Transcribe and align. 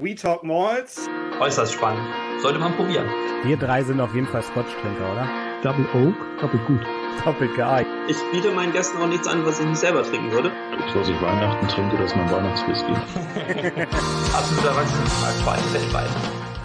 We 0.00 0.14
Talk 0.14 0.44
Malls. 0.44 1.08
Äußerst 1.40 1.72
spannend. 1.72 2.06
Sollte 2.40 2.60
man 2.60 2.72
probieren. 2.76 3.08
Wir 3.42 3.56
drei 3.56 3.82
sind 3.82 4.00
auf 4.00 4.14
jeden 4.14 4.28
Fall 4.28 4.44
Scotch-Trinker, 4.44 5.10
oder? 5.10 5.28
Double 5.64 5.86
Oak, 5.92 6.14
doppelt 6.40 6.64
gut. 6.68 6.80
Doppelt 7.24 7.56
geil. 7.56 7.84
Ich 8.08 8.16
biete 8.30 8.52
meinen 8.52 8.72
Gästen 8.72 8.98
auch 8.98 9.08
nichts 9.08 9.26
an, 9.26 9.44
was 9.44 9.58
ich 9.58 9.66
nicht 9.66 9.78
selber 9.78 10.04
trinken 10.04 10.30
würde. 10.30 10.52
Das, 10.70 10.94
was 10.94 11.08
ich 11.08 11.20
Weihnachten 11.20 11.66
trinke, 11.66 11.96
das 11.96 12.12
ist 12.12 12.16
mein 12.16 12.30
Weihnachtswhisky. 12.30 12.92
Absoluter 14.36 14.68
Erwachsenenschwein, 14.68 15.74
weltweit. 15.74 16.10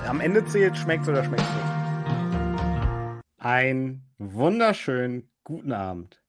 Am 0.07 0.21
Ende 0.21 0.45
zählt, 0.45 0.77
schmeckt's 0.77 1.09
oder 1.09 1.23
schmeckt's 1.23 1.49
nicht. 1.49 3.23
Ein 3.39 4.03
wunderschönen 4.19 5.31
guten 5.43 5.71
Abend. 5.71 6.21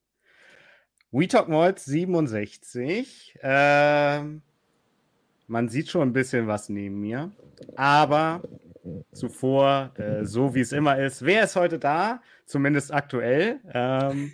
We 1.11 1.27
Talk 1.27 1.49
Malls 1.49 1.85
67. 1.85 3.37
Ähm, 3.43 4.41
man 5.47 5.69
sieht 5.69 5.89
schon 5.89 6.09
ein 6.09 6.13
bisschen 6.13 6.47
was 6.47 6.69
neben 6.69 6.99
mir. 6.99 7.31
Aber 7.75 8.41
zuvor, 9.11 9.91
äh, 9.97 10.25
so 10.25 10.55
wie 10.55 10.61
es 10.61 10.71
immer 10.71 10.97
ist, 10.99 11.25
wer 11.25 11.43
ist 11.43 11.55
heute 11.55 11.79
da? 11.79 12.21
Zumindest 12.45 12.93
aktuell. 12.93 13.59
Ähm, 13.73 14.31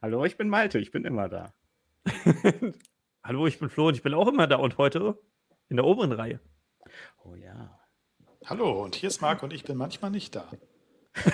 hallo, 0.00 0.24
ich 0.24 0.36
bin 0.36 0.48
Malte, 0.48 0.78
ich 0.78 0.90
bin 0.90 1.04
immer 1.04 1.28
da. 1.28 1.52
hallo, 3.22 3.46
ich 3.46 3.58
bin 3.58 3.68
Flo 3.68 3.88
und 3.88 3.96
ich 3.96 4.02
bin 4.02 4.14
auch 4.14 4.28
immer 4.28 4.46
da 4.46 4.56
und 4.56 4.78
heute 4.78 5.18
in 5.68 5.76
der 5.76 5.84
oberen 5.86 6.12
Reihe. 6.12 6.40
Oh 7.24 7.34
ja. 7.34 7.78
Hallo, 8.46 8.84
und 8.84 8.94
hier 8.94 9.08
ist 9.08 9.20
Marc 9.22 9.42
und 9.42 9.52
ich 9.52 9.64
bin 9.64 9.76
manchmal 9.76 10.10
nicht 10.10 10.36
da. 10.36 10.50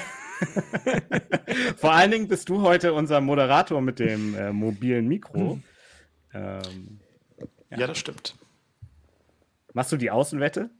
Vor 1.77 1.92
allen 1.92 2.11
Dingen 2.11 2.28
bist 2.28 2.48
du 2.48 2.62
heute 2.62 2.95
unser 2.95 3.20
Moderator 3.20 3.80
mit 3.80 3.98
dem 3.98 4.34
äh, 4.34 4.52
mobilen 4.52 5.06
Mikro. 5.08 5.55
Hm. 5.55 5.62
Ähm, 6.33 7.00
ja. 7.70 7.78
ja, 7.78 7.86
das 7.88 7.98
stimmt. 7.98 8.36
Machst 9.73 9.92
du 9.92 9.97
die 9.97 10.10
Außenwette? 10.10 10.70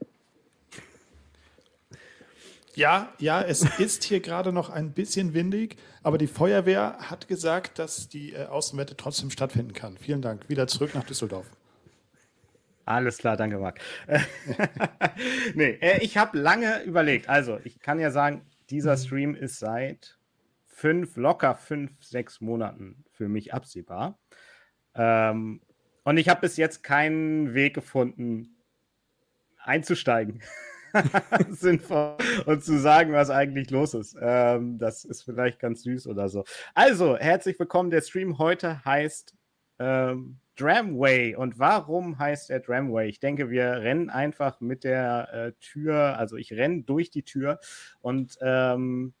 Ja, 2.73 3.13
ja, 3.19 3.41
es 3.41 3.63
ist 3.79 4.03
hier 4.03 4.21
gerade 4.21 4.51
noch 4.53 4.69
ein 4.69 4.91
bisschen 4.93 5.33
windig, 5.33 5.77
aber 6.03 6.17
die 6.17 6.27
Feuerwehr 6.27 6.97
hat 6.99 7.27
gesagt, 7.27 7.79
dass 7.79 8.07
die 8.07 8.33
äh, 8.33 8.45
Außenwette 8.45 8.95
trotzdem 8.95 9.29
stattfinden 9.29 9.73
kann. 9.73 9.97
Vielen 9.97 10.21
Dank. 10.21 10.47
Wieder 10.49 10.67
zurück 10.67 10.95
nach 10.95 11.03
Düsseldorf. 11.03 11.47
Alles 12.85 13.17
klar, 13.19 13.37
danke, 13.37 13.57
Marc. 13.57 13.79
nee, 15.55 15.77
äh, 15.81 15.99
ich 16.01 16.17
habe 16.17 16.37
lange 16.37 16.81
überlegt. 16.83 17.29
Also, 17.29 17.59
ich 17.63 17.79
kann 17.79 17.99
ja 17.99 18.11
sagen, 18.11 18.41
dieser 18.69 18.97
Stream 18.97 19.35
ist 19.35 19.59
seit 19.59 20.17
fünf, 20.65 21.15
locker 21.17 21.55
fünf, 21.55 21.91
sechs 22.03 22.41
Monaten 22.41 23.03
für 23.11 23.27
mich 23.27 23.53
absehbar. 23.53 24.17
Ähm, 24.95 25.61
und 26.03 26.17
ich 26.17 26.29
habe 26.29 26.41
bis 26.41 26.57
jetzt 26.57 26.81
keinen 26.81 27.53
Weg 27.53 27.75
gefunden, 27.75 28.55
einzusteigen. 29.63 30.41
sinnvoll 31.49 32.17
und 32.45 32.63
zu 32.63 32.77
sagen, 32.79 33.13
was 33.13 33.29
eigentlich 33.29 33.69
los 33.69 33.93
ist. 33.93 34.17
Ähm, 34.19 34.77
das 34.77 35.05
ist 35.05 35.23
vielleicht 35.23 35.59
ganz 35.59 35.83
süß 35.83 36.07
oder 36.07 36.27
so. 36.27 36.43
Also, 36.73 37.17
herzlich 37.17 37.57
willkommen. 37.59 37.91
Der 37.91 38.01
Stream 38.01 38.37
heute 38.37 38.83
heißt 38.83 39.33
ähm, 39.79 40.39
Dramway. 40.55 41.35
Und 41.35 41.59
warum 41.59 42.19
heißt 42.19 42.49
er 42.49 42.59
Dramway? 42.59 43.07
Ich 43.07 43.19
denke, 43.19 43.49
wir 43.49 43.81
rennen 43.81 44.09
einfach 44.09 44.61
mit 44.61 44.83
der 44.83 45.33
äh, 45.33 45.51
Tür, 45.59 46.17
also 46.17 46.35
ich 46.37 46.53
renne 46.53 46.83
durch 46.83 47.09
die 47.09 47.23
Tür 47.23 47.59
und 48.01 48.37
ähm, 48.41 49.13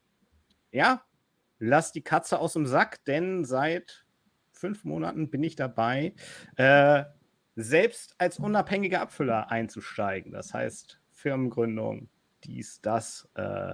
ja, 0.71 1.03
lass 1.59 1.91
die 1.91 2.03
Katze 2.03 2.39
aus 2.39 2.53
dem 2.53 2.65
Sack, 2.65 3.03
denn 3.05 3.43
seit 3.43 4.05
fünf 4.51 4.83
Monaten 4.83 5.29
bin 5.31 5.43
ich 5.43 5.55
dabei. 5.55 6.13
Äh, 6.57 7.05
selbst 7.55 8.15
als 8.17 8.39
unabhängiger 8.39 9.01
Abfüller 9.01 9.51
einzusteigen. 9.51 10.31
Das 10.31 10.53
heißt, 10.53 10.99
Firmengründung, 11.11 12.09
dies, 12.43 12.81
das, 12.81 13.29
äh, 13.35 13.73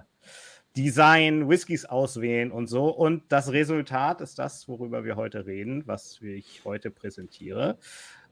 Design, 0.75 1.49
Whiskys 1.49 1.85
auswählen 1.85 2.51
und 2.51 2.67
so. 2.67 2.89
Und 2.89 3.23
das 3.31 3.51
Resultat 3.51 4.21
ist 4.21 4.37
das, 4.37 4.67
worüber 4.67 5.03
wir 5.03 5.15
heute 5.15 5.47
reden, 5.47 5.87
was 5.87 6.21
ich 6.21 6.63
heute 6.65 6.91
präsentiere. 6.91 7.79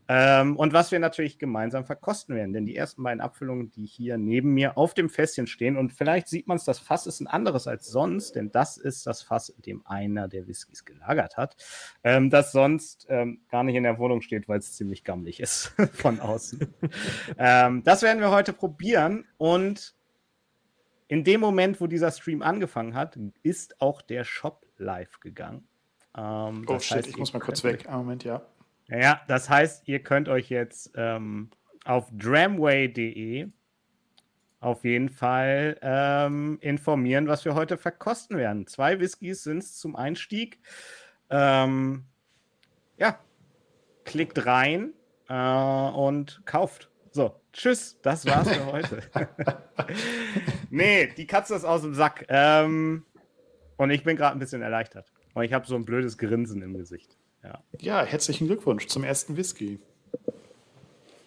Ähm, 0.07 0.55
und 0.55 0.73
was 0.73 0.91
wir 0.91 0.99
natürlich 0.99 1.39
gemeinsam 1.39 1.85
verkosten 1.85 2.35
werden. 2.35 2.53
Denn 2.53 2.66
die 2.66 2.75
ersten 2.75 3.01
beiden 3.03 3.21
Abfüllungen, 3.21 3.71
die 3.71 3.85
hier 3.85 4.17
neben 4.17 4.53
mir 4.53 4.77
auf 4.77 4.93
dem 4.93 5.09
Fässchen 5.09 5.47
stehen, 5.47 5.77
und 5.77 5.93
vielleicht 5.93 6.27
sieht 6.27 6.47
man 6.47 6.57
es, 6.57 6.63
das 6.63 6.79
Fass 6.79 7.07
ist 7.07 7.21
ein 7.21 7.27
anderes 7.27 7.67
als 7.67 7.88
sonst, 7.88 8.35
denn 8.35 8.51
das 8.51 8.77
ist 8.77 9.07
das 9.07 9.23
Fass, 9.23 9.49
in 9.49 9.61
dem 9.61 9.85
einer 9.85 10.27
der 10.27 10.47
Whiskys 10.47 10.85
gelagert 10.85 11.38
hat, 11.38 11.55
ähm, 12.03 12.29
das 12.29 12.51
sonst 12.51 13.07
ähm, 13.09 13.41
gar 13.49 13.63
nicht 13.63 13.75
in 13.75 13.83
der 13.83 13.97
Wohnung 13.97 14.21
steht, 14.21 14.47
weil 14.47 14.59
es 14.59 14.73
ziemlich 14.73 15.03
gammelig 15.03 15.39
ist 15.39 15.73
von 15.93 16.19
außen. 16.19 16.73
Ähm, 17.37 17.83
das 17.83 18.01
werden 18.03 18.19
wir 18.19 18.31
heute 18.31 18.53
probieren 18.53 19.25
und 19.37 19.95
in 21.07 21.23
dem 21.23 21.39
Moment, 21.39 21.79
wo 21.81 21.87
dieser 21.87 22.11
Stream 22.11 22.41
angefangen 22.41 22.95
hat, 22.95 23.17
ist 23.43 23.79
auch 23.79 24.01
der 24.01 24.23
Shop 24.23 24.66
live 24.77 25.19
gegangen. 25.19 25.67
Ähm, 26.17 26.66
oh 26.67 26.79
shit, 26.79 27.05
ich 27.07 27.17
muss 27.17 27.33
mal 27.33 27.39
kurz 27.39 27.63
weg. 27.63 27.87
Einen 27.87 27.97
Moment, 27.97 28.23
ja. 28.23 28.41
Ja, 28.88 29.22
das 29.28 29.50
heißt, 29.50 29.88
ihr 29.88 30.00
könnt 30.00 30.29
euch 30.29 30.50
jetzt 30.50 30.91
ähm, 30.96 31.50
auf 31.85 32.07
dramway.de 32.12 33.47
auf 34.59 34.84
jeden 34.84 35.09
Fall 35.09 35.78
ähm, 35.81 36.57
informieren, 36.62 37.28
was 37.28 37.46
wir 37.46 37.53
heute 37.53 37.78
verkosten 37.78 38.38
werden. 38.38 38.66
Zwei 38.68 39.00
Whiskys 39.00 39.44
sind 39.44 39.59
es 39.59 39.78
zum 39.78 39.96
Einstieg. 39.96 40.59
Ähm, 41.29 42.06
ja, 42.97 43.19
klickt 44.06 44.46
rein 44.46 44.94
äh, 45.29 45.34
und 45.35 46.41
kauft. 46.46 46.90
So, 47.12 47.40
tschüss, 47.53 48.00
das 48.02 48.25
war's 48.25 48.50
für 48.50 48.66
heute. 48.66 49.03
nee, 50.69 51.07
die 51.16 51.28
Katze 51.28 51.56
ist 51.56 51.66
aus 51.66 51.81
dem 51.81 51.94
Sack. 51.94 52.25
Ähm, 52.29 53.06
und 53.78 53.90
ich 53.91 54.03
bin 54.03 54.17
gerade 54.17 54.35
ein 54.35 54.40
bisschen 54.40 54.62
erleichtert. 54.62 55.12
Und 55.34 55.44
ich 55.44 55.53
habe 55.53 55.67
so 55.67 55.75
ein 55.75 55.85
blödes 55.85 56.17
Grinsen 56.17 56.62
im 56.62 56.75
Gesicht. 56.75 57.17
Ja. 57.45 57.63
ja, 57.79 58.03
herzlichen 58.03 58.47
Glückwunsch 58.47 58.88
zum 58.88 59.03
ersten 59.03 59.38
Whisky. 59.38 59.79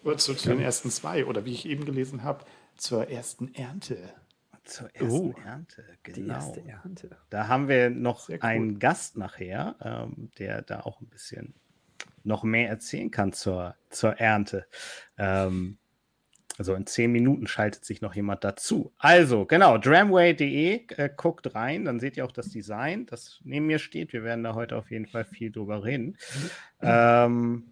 Oder 0.03 0.19
zu, 0.19 0.35
zu 0.35 0.49
den 0.49 0.61
ersten 0.61 0.91
zwei. 0.91 1.27
Oder 1.27 1.45
wie 1.45 1.53
ich 1.53 1.67
eben 1.67 1.85
gelesen 1.85 2.25
habe, 2.25 2.45
zur 2.77 3.09
ersten 3.09 3.55
Ernte. 3.55 4.15
Zur 4.65 4.95
ersten 4.95 5.35
oh, 5.35 5.35
Ernte, 5.45 5.85
genau. 6.03 6.17
Die 6.17 6.29
erste 6.29 6.65
Ernte. 6.67 7.17
Da 7.31 7.49
haben 7.49 7.69
wir 7.69 7.89
noch 7.91 8.29
cool. 8.29 8.39
einen 8.41 8.79
Gast 8.79 9.17
nachher, 9.17 9.77
ähm, 9.81 10.31
der 10.39 10.63
da 10.63 10.81
auch 10.81 11.01
ein 11.01 11.09
bisschen 11.09 11.55
noch 12.25 12.43
mehr 12.43 12.69
erzählen 12.69 13.11
kann 13.11 13.33
zur, 13.33 13.77
zur 13.91 14.19
Ernte. 14.19 14.67
Ähm, 15.17 15.79
also 16.59 16.75
in 16.75 16.87
zehn 16.87 17.13
Minuten 17.13 17.47
schaltet 17.47 17.85
sich 17.85 18.01
noch 18.01 18.15
jemand 18.15 18.45
dazu. 18.45 18.93
Also, 18.99 19.47
genau, 19.47 19.79
dramway.de, 19.79 20.87
äh, 20.97 21.11
guckt 21.17 21.55
rein, 21.55 21.85
dann 21.85 22.01
seht 22.01 22.17
ihr 22.17 22.25
auch 22.25 22.33
das 22.33 22.49
Design, 22.49 23.07
das 23.07 23.41
neben 23.45 23.67
mir 23.67 23.79
steht. 23.79 24.13
Wir 24.13 24.25
werden 24.25 24.45
da 24.45 24.55
heute 24.55 24.77
auf 24.77 24.91
jeden 24.91 25.07
Fall 25.07 25.25
viel 25.25 25.51
drüber 25.51 25.85
reden. 25.85 26.17
Ähm, 26.81 27.65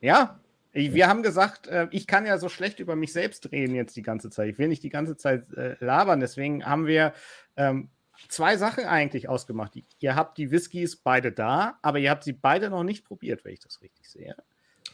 ja, 0.00 0.40
wir 0.72 1.06
haben 1.06 1.22
gesagt, 1.22 1.66
äh, 1.66 1.88
ich 1.90 2.06
kann 2.06 2.24
ja 2.24 2.38
so 2.38 2.48
schlecht 2.48 2.80
über 2.80 2.96
mich 2.96 3.12
selbst 3.12 3.52
reden 3.52 3.74
jetzt 3.74 3.94
die 3.94 4.02
ganze 4.02 4.30
Zeit. 4.30 4.48
Ich 4.48 4.58
will 4.58 4.68
nicht 4.68 4.82
die 4.82 4.88
ganze 4.88 5.16
Zeit 5.16 5.52
äh, 5.54 5.76
labern, 5.80 6.20
deswegen 6.20 6.64
haben 6.64 6.86
wir 6.86 7.12
ähm, 7.56 7.90
zwei 8.28 8.56
Sachen 8.56 8.84
eigentlich 8.84 9.28
ausgemacht. 9.28 9.72
Ihr 9.98 10.16
habt 10.16 10.38
die 10.38 10.50
Whiskys 10.50 10.96
beide 10.96 11.32
da, 11.32 11.78
aber 11.82 11.98
ihr 11.98 12.10
habt 12.10 12.24
sie 12.24 12.32
beide 12.32 12.70
noch 12.70 12.84
nicht 12.84 13.04
probiert, 13.04 13.44
wenn 13.44 13.52
ich 13.52 13.60
das 13.60 13.82
richtig 13.82 14.08
sehe. 14.08 14.34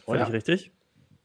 Völlig 0.05 0.31
richtig. 0.31 0.71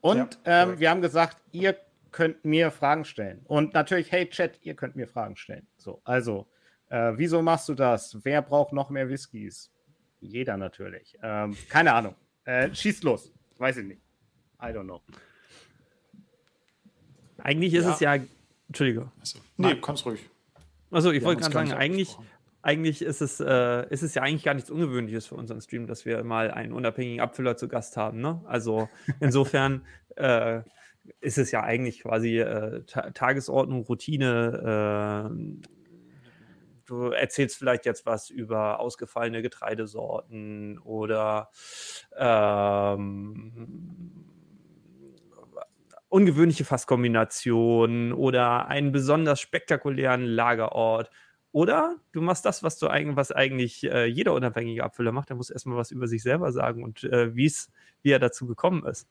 Und 0.04 0.38
ja, 0.44 0.64
ähm, 0.64 0.78
wir 0.78 0.90
haben 0.90 1.00
gesagt, 1.00 1.38
ihr 1.52 1.78
könnt 2.10 2.44
mir 2.44 2.70
Fragen 2.70 3.06
stellen. 3.06 3.40
Und 3.46 3.72
natürlich, 3.72 4.12
hey 4.12 4.28
Chat, 4.28 4.58
ihr 4.60 4.74
könnt 4.74 4.96
mir 4.96 5.08
Fragen 5.08 5.34
stellen. 5.34 5.66
So, 5.78 6.02
also, 6.04 6.46
äh, 6.90 7.12
wieso 7.16 7.40
machst 7.40 7.70
du 7.70 7.74
das? 7.74 8.18
Wer 8.22 8.42
braucht 8.42 8.74
noch 8.74 8.90
mehr 8.90 9.08
Whiskys? 9.08 9.72
Jeder 10.20 10.58
natürlich. 10.58 11.18
Ähm, 11.22 11.56
keine 11.70 11.94
Ahnung. 11.94 12.14
Äh, 12.44 12.74
schießt 12.74 13.02
los. 13.02 13.32
Weiß 13.56 13.78
ich 13.78 13.86
nicht. 13.86 14.02
I 14.60 14.66
don't 14.66 14.84
know. 14.84 15.00
Eigentlich 17.38 17.72
ist 17.72 17.84
ja. 17.84 17.94
es 17.94 18.00
ja. 18.00 18.18
Entschuldige. 18.68 19.10
Also, 19.18 19.38
nee, 19.56 19.74
kannst 19.80 20.04
ruhig. 20.04 20.20
Also, 20.90 21.12
ich 21.12 21.24
wollte 21.24 21.40
gerade 21.40 21.54
sagen, 21.54 21.72
eigentlich, 21.72 22.14
eigentlich 22.64 23.02
ist 23.02 23.20
es, 23.20 23.40
äh, 23.40 23.86
ist 23.90 24.02
es 24.02 24.14
ja 24.14 24.22
eigentlich 24.22 24.42
gar 24.42 24.54
nichts 24.54 24.70
Ungewöhnliches 24.70 25.26
für 25.26 25.34
unseren 25.34 25.60
Stream, 25.60 25.86
dass 25.86 26.06
wir 26.06 26.24
mal 26.24 26.50
einen 26.50 26.72
unabhängigen 26.72 27.20
Abfüller 27.20 27.58
zu 27.58 27.68
Gast 27.68 27.98
haben. 27.98 28.20
Ne? 28.20 28.40
Also 28.46 28.88
insofern 29.20 29.84
äh, 30.16 30.62
ist 31.20 31.36
es 31.36 31.50
ja 31.50 31.62
eigentlich 31.62 32.00
quasi 32.00 32.38
äh, 32.38 32.82
Ta 32.86 33.10
Tagesordnung, 33.10 33.82
Routine. 33.82 35.28
Äh, 35.30 35.62
du 36.86 37.10
erzählst 37.10 37.56
vielleicht 37.56 37.84
jetzt 37.84 38.06
was 38.06 38.30
über 38.30 38.80
ausgefallene 38.80 39.42
Getreidesorten 39.42 40.78
oder 40.78 41.50
ähm, 42.16 44.24
ungewöhnliche 46.08 46.64
Fasskombinationen 46.64 48.14
oder 48.14 48.68
einen 48.68 48.92
besonders 48.92 49.40
spektakulären 49.40 50.24
Lagerort 50.24 51.10
oder 51.54 51.94
du 52.10 52.20
machst 52.20 52.44
das, 52.44 52.64
was 52.64 52.80
du 52.80 52.88
eigentlich, 52.88 53.14
was 53.16 53.30
eigentlich 53.30 53.84
äh, 53.84 54.06
jeder 54.06 54.34
unabhängige 54.34 54.82
Abfüller 54.82 55.12
macht. 55.12 55.30
Er 55.30 55.36
muss 55.36 55.50
erstmal 55.50 55.76
was 55.76 55.92
über 55.92 56.08
sich 56.08 56.20
selber 56.20 56.50
sagen 56.50 56.82
und 56.82 57.04
äh, 57.04 57.36
wie 57.36 57.48
er 58.02 58.18
dazu 58.18 58.44
gekommen 58.48 58.84
ist. 58.84 59.06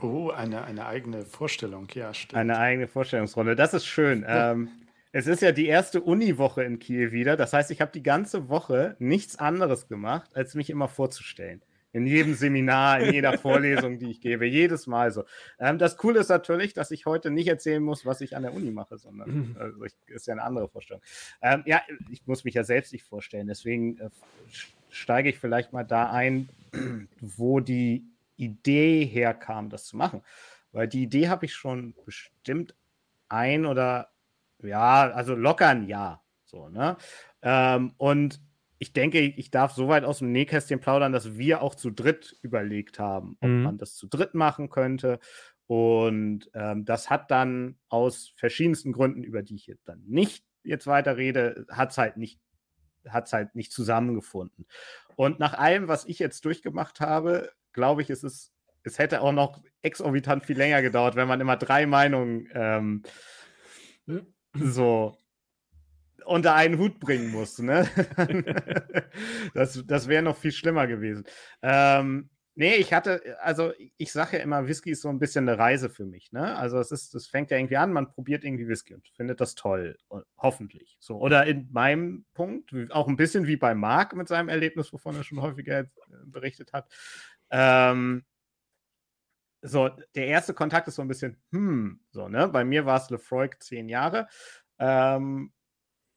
oh, 0.00 0.30
eine, 0.30 0.64
eine 0.64 0.86
eigene 0.86 1.26
Vorstellung, 1.26 1.86
ja, 1.92 2.14
stimmt. 2.14 2.40
Eine 2.40 2.58
eigene 2.58 2.88
Vorstellungsrunde, 2.88 3.56
das 3.56 3.74
ist 3.74 3.84
schön. 3.84 4.24
ähm, 4.26 4.70
es 5.12 5.26
ist 5.26 5.42
ja 5.42 5.52
die 5.52 5.66
erste 5.66 6.00
Uni-Woche 6.00 6.64
in 6.64 6.78
Kiel 6.78 7.12
wieder. 7.12 7.36
Das 7.36 7.52
heißt, 7.52 7.70
ich 7.70 7.82
habe 7.82 7.92
die 7.92 8.02
ganze 8.02 8.48
Woche 8.48 8.96
nichts 8.98 9.38
anderes 9.38 9.86
gemacht, 9.86 10.34
als 10.34 10.54
mich 10.54 10.70
immer 10.70 10.88
vorzustellen. 10.88 11.60
In 11.94 12.06
jedem 12.06 12.34
Seminar, 12.34 13.00
in 13.00 13.14
jeder 13.14 13.38
Vorlesung, 13.38 13.98
die 14.00 14.10
ich 14.10 14.20
gebe, 14.20 14.44
jedes 14.46 14.88
Mal 14.88 15.12
so. 15.12 15.24
Ähm, 15.60 15.78
das 15.78 15.96
Coole 15.96 16.20
ist 16.20 16.28
natürlich, 16.28 16.74
dass 16.74 16.90
ich 16.90 17.06
heute 17.06 17.30
nicht 17.30 17.46
erzählen 17.46 17.82
muss, 17.82 18.04
was 18.04 18.20
ich 18.20 18.36
an 18.36 18.42
der 18.42 18.52
Uni 18.52 18.72
mache, 18.72 18.98
sondern 18.98 19.30
mhm. 19.30 19.56
also 19.58 19.84
ich, 19.84 19.94
ist 20.08 20.26
ja 20.26 20.32
eine 20.32 20.42
andere 20.42 20.68
Vorstellung. 20.68 21.02
Ähm, 21.40 21.62
ja, 21.66 21.80
ich 22.10 22.26
muss 22.26 22.44
mich 22.44 22.54
ja 22.54 22.64
selbst 22.64 22.92
nicht 22.92 23.04
vorstellen. 23.04 23.46
Deswegen 23.46 23.98
äh, 24.00 24.10
steige 24.90 25.28
ich 25.28 25.38
vielleicht 25.38 25.72
mal 25.72 25.84
da 25.84 26.10
ein, 26.10 26.48
wo 27.20 27.60
die 27.60 28.04
Idee 28.36 29.06
herkam, 29.06 29.70
das 29.70 29.84
zu 29.84 29.96
machen. 29.96 30.20
Weil 30.72 30.88
die 30.88 31.04
Idee 31.04 31.28
habe 31.28 31.46
ich 31.46 31.54
schon 31.54 31.94
bestimmt 32.04 32.74
ein 33.28 33.66
oder 33.66 34.10
ja, 34.60 35.10
also 35.12 35.36
locker 35.36 35.68
ein 35.68 35.86
Jahr. 35.86 36.24
So, 36.44 36.68
ne? 36.68 36.96
Ähm, 37.42 37.94
und 37.98 38.40
ich 38.78 38.92
denke, 38.92 39.20
ich 39.20 39.50
darf 39.50 39.72
so 39.72 39.88
weit 39.88 40.04
aus 40.04 40.18
dem 40.18 40.32
Nähkästchen 40.32 40.80
plaudern, 40.80 41.12
dass 41.12 41.36
wir 41.36 41.62
auch 41.62 41.74
zu 41.74 41.90
dritt 41.90 42.36
überlegt 42.42 42.98
haben, 42.98 43.36
ob 43.40 43.48
mhm. 43.48 43.62
man 43.62 43.78
das 43.78 43.94
zu 43.94 44.06
dritt 44.06 44.34
machen 44.34 44.68
könnte. 44.68 45.20
Und 45.66 46.50
ähm, 46.54 46.84
das 46.84 47.08
hat 47.08 47.30
dann 47.30 47.78
aus 47.88 48.32
verschiedensten 48.36 48.92
Gründen, 48.92 49.22
über 49.22 49.42
die 49.42 49.54
ich 49.54 49.66
jetzt 49.66 49.88
dann 49.88 50.02
nicht 50.06 50.44
jetzt 50.62 50.86
weiter 50.86 51.16
rede, 51.16 51.66
hat 51.70 51.92
es 51.92 51.98
halt 51.98 52.16
nicht 52.16 52.40
hat 53.08 53.26
es 53.26 53.32
halt 53.32 53.54
nicht 53.54 53.72
zusammengefunden. 53.72 54.66
Und 55.16 55.38
nach 55.38 55.54
allem, 55.54 55.88
was 55.88 56.06
ich 56.06 56.18
jetzt 56.18 56.44
durchgemacht 56.44 57.00
habe, 57.00 57.52
glaube 57.72 58.02
ich, 58.02 58.10
es 58.10 58.24
ist, 58.24 58.52
es 58.82 58.98
hätte 58.98 59.20
auch 59.20 59.32
noch 59.32 59.62
exorbitant 59.82 60.44
viel 60.44 60.56
länger 60.56 60.82
gedauert, 60.82 61.16
wenn 61.16 61.28
man 61.28 61.40
immer 61.40 61.56
drei 61.56 61.86
Meinungen 61.86 62.48
ähm, 62.54 63.02
so 64.54 65.16
unter 66.26 66.54
einen 66.54 66.78
Hut 66.78 67.00
bringen 67.00 67.30
muss. 67.30 67.58
Ne? 67.58 67.88
das 69.54 69.82
das 69.86 70.08
wäre 70.08 70.22
noch 70.22 70.36
viel 70.36 70.52
schlimmer 70.52 70.86
gewesen. 70.86 71.24
Ähm, 71.62 72.30
nee, 72.54 72.74
ich 72.74 72.92
hatte, 72.92 73.36
also 73.40 73.72
ich 73.96 74.12
sage 74.12 74.38
ja 74.38 74.42
immer, 74.42 74.66
Whisky 74.68 74.90
ist 74.90 75.02
so 75.02 75.08
ein 75.08 75.18
bisschen 75.18 75.48
eine 75.48 75.58
Reise 75.58 75.90
für 75.90 76.04
mich. 76.04 76.32
Ne? 76.32 76.56
Also 76.56 76.78
es 76.78 76.90
ist, 76.90 77.14
das 77.14 77.26
fängt 77.26 77.50
ja 77.50 77.56
irgendwie 77.56 77.76
an, 77.76 77.92
man 77.92 78.10
probiert 78.10 78.44
irgendwie 78.44 78.68
Whisky 78.68 78.94
und 78.94 79.06
findet 79.16 79.40
das 79.40 79.54
toll. 79.54 79.96
Hoffentlich. 80.38 80.96
So. 81.00 81.18
Oder 81.18 81.46
in 81.46 81.68
meinem 81.72 82.24
Punkt, 82.34 82.72
auch 82.90 83.08
ein 83.08 83.16
bisschen 83.16 83.46
wie 83.46 83.56
bei 83.56 83.74
Marc 83.74 84.14
mit 84.14 84.28
seinem 84.28 84.48
Erlebnis, 84.48 84.92
wovon 84.92 85.16
er 85.16 85.24
schon 85.24 85.42
häufiger 85.42 85.80
äh, 85.80 85.86
berichtet 86.26 86.72
hat. 86.72 86.92
Ähm, 87.50 88.24
so, 89.66 89.88
der 90.14 90.26
erste 90.26 90.52
Kontakt 90.52 90.88
ist 90.88 90.96
so 90.96 91.02
ein 91.02 91.08
bisschen, 91.08 91.38
hm, 91.50 91.98
so, 92.10 92.28
ne? 92.28 92.48
Bei 92.48 92.64
mir 92.64 92.84
war 92.84 92.98
es 92.98 93.08
Lefroy 93.08 93.48
zehn 93.60 93.88
Jahre. 93.88 94.28
Ähm, 94.78 95.53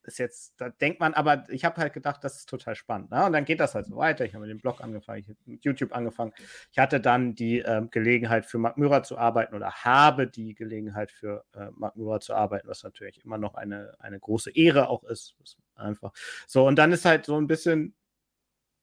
ist 0.07 0.19
jetzt, 0.19 0.53
da 0.57 0.69
denkt 0.69 0.99
man, 0.99 1.13
aber 1.13 1.43
ich 1.49 1.65
habe 1.65 1.81
halt 1.81 1.93
gedacht, 1.93 2.23
das 2.23 2.37
ist 2.37 2.49
total 2.49 2.75
spannend. 2.75 3.11
Ne? 3.11 3.25
Und 3.25 3.33
dann 3.33 3.45
geht 3.45 3.59
das 3.59 3.75
halt 3.75 3.85
so 3.85 3.97
weiter. 3.97 4.25
Ich 4.25 4.33
habe 4.33 4.45
mit 4.45 4.51
dem 4.51 4.59
Blog 4.59 4.81
angefangen, 4.81 5.19
ich 5.19 5.27
habe 5.27 5.37
mit 5.45 5.63
YouTube 5.65 5.93
angefangen. 5.93 6.33
Ich 6.71 6.79
hatte 6.79 6.99
dann 6.99 7.35
die 7.35 7.59
ähm, 7.59 7.89
Gelegenheit 7.91 8.45
für 8.45 8.57
Mark 8.57 8.77
Myra 8.77 9.03
zu 9.03 9.17
arbeiten 9.17 9.55
oder 9.55 9.71
habe 9.71 10.27
die 10.27 10.55
Gelegenheit 10.55 11.11
für 11.11 11.43
äh, 11.53 11.67
Mark 11.71 11.95
Myra 11.97 12.19
zu 12.19 12.33
arbeiten, 12.33 12.67
was 12.67 12.83
natürlich 12.83 13.23
immer 13.23 13.37
noch 13.37 13.55
eine, 13.55 13.95
eine 13.99 14.19
große 14.19 14.51
Ehre 14.51 14.89
auch 14.89 15.03
ist. 15.03 15.35
Einfach 15.75 16.13
so. 16.47 16.65
Und 16.65 16.77
dann 16.77 16.91
ist 16.91 17.05
halt 17.05 17.25
so 17.25 17.37
ein 17.37 17.47
bisschen, 17.47 17.93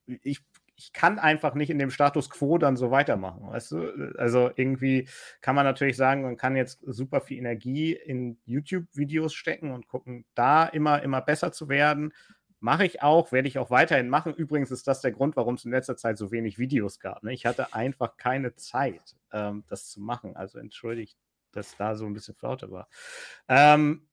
ich 0.06 0.40
ich 0.76 0.92
kann 0.92 1.18
einfach 1.18 1.54
nicht 1.54 1.70
in 1.70 1.78
dem 1.78 1.90
Status 1.90 2.30
quo 2.30 2.58
dann 2.58 2.76
so 2.76 2.90
weitermachen. 2.90 3.46
Weißt 3.46 3.72
du? 3.72 4.12
Also 4.18 4.50
irgendwie 4.56 5.08
kann 5.40 5.54
man 5.54 5.64
natürlich 5.64 5.96
sagen, 5.96 6.22
man 6.22 6.36
kann 6.36 6.56
jetzt 6.56 6.80
super 6.84 7.20
viel 7.20 7.38
Energie 7.38 7.92
in 7.92 8.38
YouTube-Videos 8.44 9.34
stecken 9.34 9.70
und 9.70 9.88
gucken, 9.88 10.24
da 10.34 10.64
immer, 10.66 11.02
immer 11.02 11.20
besser 11.20 11.52
zu 11.52 11.68
werden. 11.68 12.12
Mache 12.60 12.86
ich 12.86 13.02
auch, 13.02 13.30
werde 13.30 13.46
ich 13.46 13.58
auch 13.58 13.70
weiterhin 13.70 14.08
machen. 14.08 14.34
Übrigens 14.34 14.70
ist 14.70 14.88
das 14.88 15.00
der 15.00 15.12
Grund, 15.12 15.36
warum 15.36 15.54
es 15.54 15.64
in 15.64 15.70
letzter 15.70 15.96
Zeit 15.96 16.18
so 16.18 16.32
wenig 16.32 16.58
Videos 16.58 16.98
gab. 16.98 17.22
Ne? 17.22 17.32
Ich 17.32 17.46
hatte 17.46 17.74
einfach 17.74 18.16
keine 18.16 18.54
Zeit, 18.54 19.16
ähm, 19.32 19.64
das 19.68 19.90
zu 19.90 20.00
machen. 20.00 20.34
Also 20.34 20.58
entschuldigt, 20.58 21.16
dass 21.52 21.76
da 21.76 21.94
so 21.94 22.06
ein 22.06 22.14
bisschen 22.14 22.34
Flaute 22.34 22.70
war. 22.70 22.88
Ähm, 23.48 24.08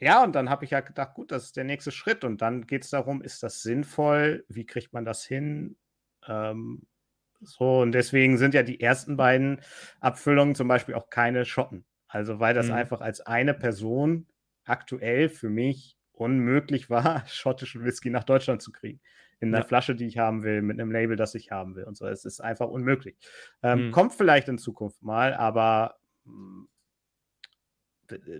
ja, 0.00 0.24
und 0.24 0.32
dann 0.32 0.50
habe 0.50 0.64
ich 0.64 0.72
ja 0.72 0.80
gedacht, 0.80 1.14
gut, 1.14 1.30
das 1.30 1.44
ist 1.44 1.56
der 1.56 1.62
nächste 1.62 1.92
Schritt. 1.92 2.24
Und 2.24 2.42
dann 2.42 2.66
geht 2.66 2.82
es 2.82 2.90
darum, 2.90 3.22
ist 3.22 3.42
das 3.44 3.62
sinnvoll? 3.62 4.44
Wie 4.48 4.66
kriegt 4.66 4.92
man 4.92 5.04
das 5.04 5.24
hin? 5.24 5.76
Ähm, 6.26 6.82
so, 7.40 7.80
und 7.80 7.92
deswegen 7.92 8.38
sind 8.38 8.54
ja 8.54 8.62
die 8.62 8.80
ersten 8.80 9.16
beiden 9.16 9.60
Abfüllungen 10.00 10.54
zum 10.54 10.68
Beispiel 10.68 10.94
auch 10.94 11.10
keine 11.10 11.44
Schotten. 11.44 11.84
Also, 12.06 12.40
weil 12.40 12.54
das 12.54 12.68
mhm. 12.68 12.74
einfach 12.74 13.00
als 13.00 13.20
eine 13.20 13.54
Person 13.54 14.26
aktuell 14.64 15.28
für 15.28 15.48
mich 15.48 15.96
unmöglich 16.12 16.90
war, 16.90 17.24
schottischen 17.26 17.84
Whisky 17.84 18.10
nach 18.10 18.24
Deutschland 18.24 18.62
zu 18.62 18.70
kriegen. 18.70 19.00
In 19.40 19.48
einer 19.48 19.64
ja. 19.64 19.64
Flasche, 19.64 19.96
die 19.96 20.06
ich 20.06 20.18
haben 20.18 20.44
will, 20.44 20.62
mit 20.62 20.78
einem 20.78 20.92
Label, 20.92 21.16
das 21.16 21.34
ich 21.34 21.50
haben 21.50 21.74
will 21.74 21.84
und 21.84 21.96
so. 21.96 22.06
Es 22.06 22.24
ist 22.24 22.40
einfach 22.40 22.68
unmöglich. 22.68 23.16
Ähm, 23.62 23.86
mhm. 23.86 23.90
Kommt 23.90 24.14
vielleicht 24.14 24.48
in 24.48 24.58
Zukunft 24.58 25.02
mal, 25.02 25.34
aber 25.34 25.96
hm, 26.24 26.68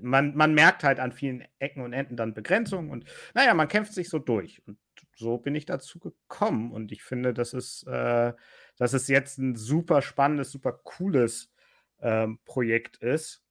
man, 0.01 0.37
man 0.37 0.55
merkt 0.55 0.85
halt 0.85 1.01
an 1.01 1.13
vielen 1.13 1.45
Ecken 1.59 1.83
und 1.83 1.93
Enden 1.93 2.17
dann 2.17 2.35
Begrenzungen 2.35 2.91
und 2.91 3.05
naja, 3.35 3.55
man 3.55 3.69
kämpft 3.69 3.95
sich 3.95 4.09
so 4.09 4.19
durch. 4.19 4.63
Und 4.67 4.79
so 5.15 5.39
bin 5.39 5.55
ich 5.55 5.67
dazu 5.67 5.99
gekommen. 5.99 6.73
Und 6.73 6.93
ich 6.93 7.03
finde, 7.03 7.35
das 7.35 7.55
ist, 7.55 7.87
äh, 7.87 8.33
dass 8.77 8.93
es 8.93 9.09
jetzt 9.09 9.39
ein 9.39 9.57
super 9.57 10.03
spannendes, 10.03 10.51
super 10.51 10.73
cooles 10.73 11.53
ähm, 12.01 12.39
Projekt 12.45 12.97
ist. 12.99 13.43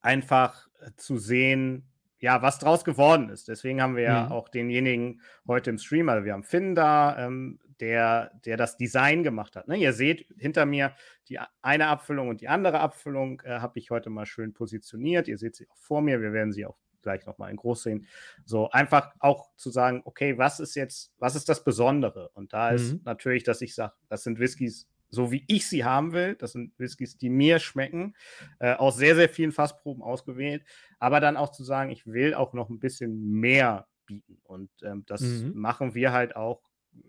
Einfach 0.00 0.68
äh, 0.80 0.90
zu 0.96 1.18
sehen, 1.18 1.88
ja, 2.18 2.42
was 2.42 2.58
draus 2.58 2.84
geworden 2.84 3.28
ist. 3.28 3.48
Deswegen 3.48 3.82
haben 3.82 3.96
wir 3.96 4.04
ja 4.04 4.24
mhm. 4.26 4.32
auch 4.32 4.48
denjenigen 4.48 5.20
heute 5.46 5.70
im 5.70 5.78
Stream, 5.78 6.08
also 6.08 6.24
wir 6.24 6.32
haben 6.32 6.44
Finn 6.44 6.74
da, 6.74 7.26
ähm, 7.26 7.60
der, 7.80 8.32
der 8.44 8.56
das 8.56 8.76
Design 8.76 9.22
gemacht 9.22 9.54
hat. 9.54 9.68
Ne? 9.68 9.76
Ihr 9.76 9.92
seht 9.92 10.26
hinter 10.38 10.64
mir 10.64 10.94
die 11.28 11.38
eine 11.60 11.88
Abfüllung 11.88 12.28
und 12.28 12.40
die 12.40 12.48
andere 12.48 12.80
Abfüllung 12.80 13.42
äh, 13.44 13.58
habe 13.58 13.78
ich 13.78 13.90
heute 13.90 14.08
mal 14.08 14.24
schön 14.24 14.54
positioniert. 14.54 15.28
Ihr 15.28 15.36
seht 15.36 15.56
sie 15.56 15.68
auch 15.68 15.76
vor 15.76 16.00
mir. 16.00 16.22
Wir 16.22 16.32
werden 16.32 16.52
sie 16.52 16.64
auch 16.64 16.78
gleich 17.06 17.24
nochmal 17.24 17.52
in 17.52 17.56
groß 17.56 17.84
sehen. 17.84 18.06
So 18.44 18.68
einfach 18.70 19.12
auch 19.20 19.48
zu 19.56 19.70
sagen, 19.70 20.02
okay, 20.04 20.36
was 20.38 20.58
ist 20.58 20.74
jetzt, 20.74 21.12
was 21.18 21.36
ist 21.36 21.48
das 21.48 21.62
Besondere? 21.62 22.30
Und 22.34 22.52
da 22.52 22.70
ist 22.70 22.94
mhm. 22.94 23.00
natürlich, 23.04 23.44
dass 23.44 23.62
ich 23.62 23.76
sage, 23.76 23.94
das 24.08 24.24
sind 24.24 24.40
Whiskys, 24.40 24.88
so 25.08 25.30
wie 25.30 25.44
ich 25.46 25.68
sie 25.68 25.84
haben 25.84 26.12
will. 26.12 26.34
Das 26.34 26.52
sind 26.52 26.76
Whiskys, 26.78 27.16
die 27.16 27.30
mir 27.30 27.60
schmecken, 27.60 28.16
äh, 28.58 28.74
aus 28.74 28.96
sehr, 28.96 29.14
sehr 29.14 29.28
vielen 29.28 29.52
Fassproben 29.52 30.02
ausgewählt. 30.02 30.64
Aber 30.98 31.20
dann 31.20 31.36
auch 31.36 31.52
zu 31.52 31.62
sagen, 31.62 31.92
ich 31.92 32.06
will 32.06 32.34
auch 32.34 32.52
noch 32.54 32.70
ein 32.70 32.80
bisschen 32.80 33.30
mehr 33.30 33.86
bieten. 34.04 34.40
Und 34.42 34.70
ähm, 34.82 35.04
das 35.06 35.20
mhm. 35.20 35.52
machen 35.54 35.94
wir 35.94 36.10
halt 36.10 36.34
auch 36.34 36.60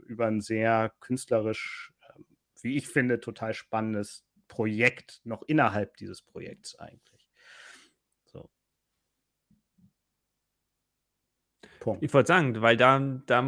über 0.06 0.27
ein 0.27 0.42
sehr 0.42 0.94
künstlerisch, 1.00 1.92
äh, 2.01 2.22
wie 2.62 2.77
ich 2.77 2.88
finde, 2.88 3.20
total 3.20 3.56
spannendes 3.56 4.25
Projekt 4.48 5.22
noch 5.24 5.42
innerhalb 5.48 5.98
dieses 5.98 6.22
Projekts 6.22 6.77
eigentlich. 6.77 7.16
Punkt. 11.79 12.03
Ich 12.03 12.13
wollte 12.13 12.27
sagen, 12.27 12.62
weil 12.62 12.77
da, 12.77 13.00
da, 13.25 13.43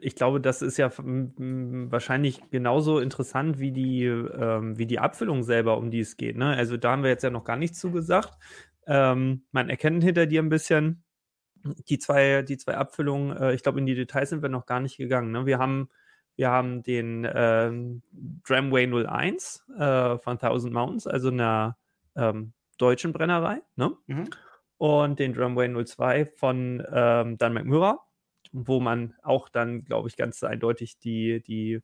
ich 0.00 0.14
glaube, 0.14 0.40
das 0.40 0.62
ist 0.62 0.76
ja 0.76 0.90
wahrscheinlich 0.96 2.40
genauso 2.50 2.98
interessant 2.98 3.58
wie 3.58 3.72
die, 3.72 4.04
ähm, 4.04 4.78
wie 4.78 4.86
die 4.86 4.98
Abfüllung 4.98 5.42
selber, 5.42 5.76
um 5.78 5.90
die 5.90 6.00
es 6.00 6.16
geht. 6.16 6.36
Ne? 6.36 6.56
Also 6.56 6.76
da 6.76 6.92
haben 6.92 7.02
wir 7.02 7.10
jetzt 7.10 7.24
ja 7.24 7.30
noch 7.30 7.44
gar 7.44 7.56
nichts 7.56 7.78
zugesagt. 7.78 8.36
Ähm, 8.86 9.44
man 9.52 9.68
erkennt 9.68 10.04
hinter 10.04 10.26
dir 10.26 10.42
ein 10.42 10.48
bisschen 10.48 11.04
die 11.88 11.98
zwei, 11.98 12.42
die 12.42 12.56
zwei 12.56 12.76
Abfüllungen. 12.76 13.36
Äh, 13.36 13.54
ich 13.54 13.62
glaube, 13.62 13.78
in 13.78 13.86
die 13.86 13.94
Details 13.94 14.30
sind 14.30 14.42
wir 14.42 14.48
noch 14.48 14.66
gar 14.66 14.80
nicht 14.80 14.96
gegangen. 14.96 15.30
Ne? 15.32 15.46
Wir 15.46 15.58
haben 15.58 15.88
wir 16.36 16.50
haben 16.50 16.82
den 16.82 17.24
äh, 17.26 17.70
Dramway 18.46 18.86
01 18.86 19.64
äh, 19.78 20.16
von 20.18 20.38
Thousand 20.38 20.72
Mountains, 20.72 21.06
also 21.06 21.28
einer 21.28 21.76
ähm, 22.16 22.54
deutschen 22.78 23.12
Brennerei. 23.12 23.60
Ne? 23.76 23.92
Mhm 24.06 24.28
und 24.80 25.18
den 25.18 25.34
Drumway 25.34 25.68
02 25.84 26.24
von 26.24 26.82
ähm, 26.90 27.36
Dan 27.36 27.52
McMurra, 27.52 28.00
wo 28.50 28.80
man 28.80 29.14
auch 29.22 29.50
dann, 29.50 29.84
glaube 29.84 30.08
ich, 30.08 30.16
ganz 30.16 30.42
eindeutig 30.42 30.98
die, 30.98 31.42
die, 31.42 31.80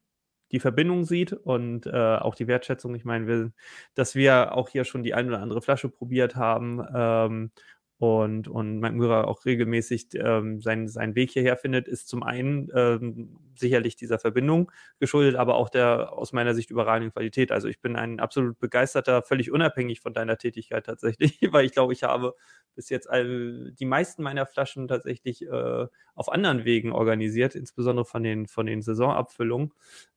die 0.50 0.60
Verbindung 0.60 1.04
sieht 1.04 1.34
und 1.34 1.84
äh, 1.84 1.90
auch 2.16 2.34
die 2.34 2.46
Wertschätzung. 2.46 2.94
Ich 2.94 3.04
meine, 3.04 3.52
dass 3.94 4.14
wir 4.14 4.54
auch 4.54 4.70
hier 4.70 4.84
schon 4.84 5.02
die 5.02 5.12
ein 5.12 5.28
oder 5.28 5.42
andere 5.42 5.60
Flasche 5.60 5.90
probiert 5.90 6.36
haben 6.36 6.82
ähm, 6.94 7.50
und, 7.98 8.46
und 8.46 8.78
Mike 8.80 8.94
Müller 8.94 9.26
auch 9.26 9.46
regelmäßig 9.46 10.08
ähm, 10.16 10.60
seinen, 10.60 10.86
seinen 10.86 11.14
Weg 11.14 11.30
hierher 11.30 11.56
findet, 11.56 11.88
ist 11.88 12.08
zum 12.08 12.22
einen 12.22 12.68
ähm, 12.74 13.38
sicherlich 13.54 13.96
dieser 13.96 14.18
Verbindung 14.18 14.70
geschuldet, 14.98 15.36
aber 15.36 15.54
auch 15.54 15.70
der 15.70 16.12
aus 16.12 16.34
meiner 16.34 16.54
Sicht 16.54 16.70
überragenden 16.70 17.12
Qualität. 17.12 17.50
Also 17.52 17.68
ich 17.68 17.80
bin 17.80 17.96
ein 17.96 18.20
absolut 18.20 18.58
begeisterter, 18.58 19.22
völlig 19.22 19.50
unabhängig 19.50 20.00
von 20.00 20.12
deiner 20.12 20.36
Tätigkeit 20.36 20.84
tatsächlich, 20.84 21.38
weil 21.52 21.64
ich 21.64 21.72
glaube, 21.72 21.94
ich 21.94 22.02
habe 22.02 22.34
bis 22.74 22.90
jetzt 22.90 23.08
all, 23.08 23.72
die 23.72 23.86
meisten 23.86 24.22
meiner 24.22 24.44
Flaschen 24.44 24.88
tatsächlich 24.88 25.42
äh, 25.42 25.86
auf 26.14 26.30
anderen 26.30 26.66
Wegen 26.66 26.92
organisiert, 26.92 27.54
insbesondere 27.54 28.04
von 28.04 28.22
den, 28.22 28.46
von 28.46 28.66
den 28.66 28.82
Saisonabfüllungen. 28.82 29.72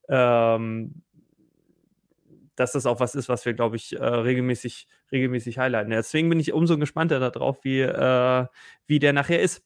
Ähm, 0.10 1.04
dass 2.60 2.74
das 2.74 2.86
auch 2.86 3.00
was 3.00 3.16
ist, 3.16 3.30
was 3.30 3.46
wir, 3.46 3.54
glaube 3.54 3.78
ich, 3.78 3.96
äh, 3.96 4.04
regelmäßig, 4.04 4.88
regelmäßig 5.12 5.58
highlighten. 5.58 5.92
Deswegen 5.92 6.30
bin 6.30 6.40
ich 6.40 6.52
umso 6.52 6.78
gespannter 6.78 7.20
darauf, 7.20 7.64
wie, 7.64 7.80
äh, 7.80 8.46
wie 8.86 9.00
der 9.00 9.14
nachher 9.14 9.42
ist. 9.42 9.64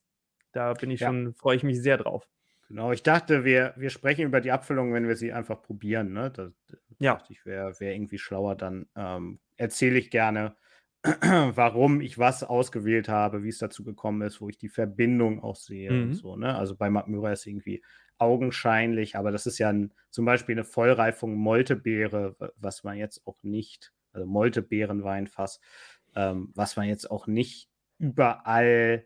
Da 0.52 0.74
bin 0.74 0.92
ich 0.92 1.00
ja. 1.00 1.08
schon, 1.08 1.34
freue 1.34 1.56
ich 1.56 1.64
mich 1.64 1.82
sehr 1.82 1.98
drauf. 1.98 2.30
Genau, 2.68 2.92
ich 2.92 3.02
dachte, 3.02 3.44
wir, 3.46 3.74
wir 3.78 3.90
sprechen 3.90 4.26
über 4.26 4.42
die 4.42 4.52
Abfüllung, 4.52 4.94
wenn 4.94 5.08
wir 5.08 5.16
sie 5.16 5.34
einfach 5.34 5.62
probieren. 5.62 6.14
Ne? 6.14 6.32
Das, 6.32 6.52
ja. 7.00 7.22
ich 7.30 7.46
wäre 7.46 7.80
wär 7.80 7.94
irgendwie 7.94 8.20
schlauer, 8.20 8.56
dann 8.56 8.86
ähm, 8.96 9.40
erzähle 9.58 9.98
ich 9.98 10.12
gerne, 10.12 10.56
warum 11.04 12.00
ich 12.00 12.20
was 12.20 12.44
ausgewählt 12.44 13.10
habe, 13.10 13.44
wie 13.44 13.50
es 13.50 13.58
dazu 13.58 13.84
gekommen 13.84 14.22
ist, 14.22 14.40
wo 14.40 14.50
ich 14.50 14.58
die 14.58 14.70
Verbindung 14.70 15.42
auch 15.42 15.56
sehe 15.56 15.92
mhm. 15.92 16.04
und 16.04 16.14
so. 16.14 16.36
Ne? 16.36 16.56
Also 16.56 16.76
bei 16.76 16.90
Matt 16.90 17.08
Müller 17.08 17.34
ist 17.34 17.48
irgendwie 17.48 17.84
augenscheinlich, 18.18 19.16
aber 19.16 19.32
das 19.32 19.46
ist 19.46 19.58
ja 19.58 19.70
ein, 19.70 19.94
zum 20.10 20.26
Beispiel 20.26 20.56
eine 20.56 20.64
Vollreifung 20.64 21.36
Moltebeere, 21.36 22.36
was 22.56 22.84
man 22.84 22.98
jetzt 22.98 23.26
auch 23.26 23.38
nicht, 23.44 23.94
also 24.12 24.28
Moltebeerenweinfass, 24.28 25.60
ähm, 26.16 26.52
was 26.56 26.76
man 26.76 26.88
jetzt 26.88 27.10
auch 27.10 27.28
nicht 27.28 27.70
überall 27.98 29.06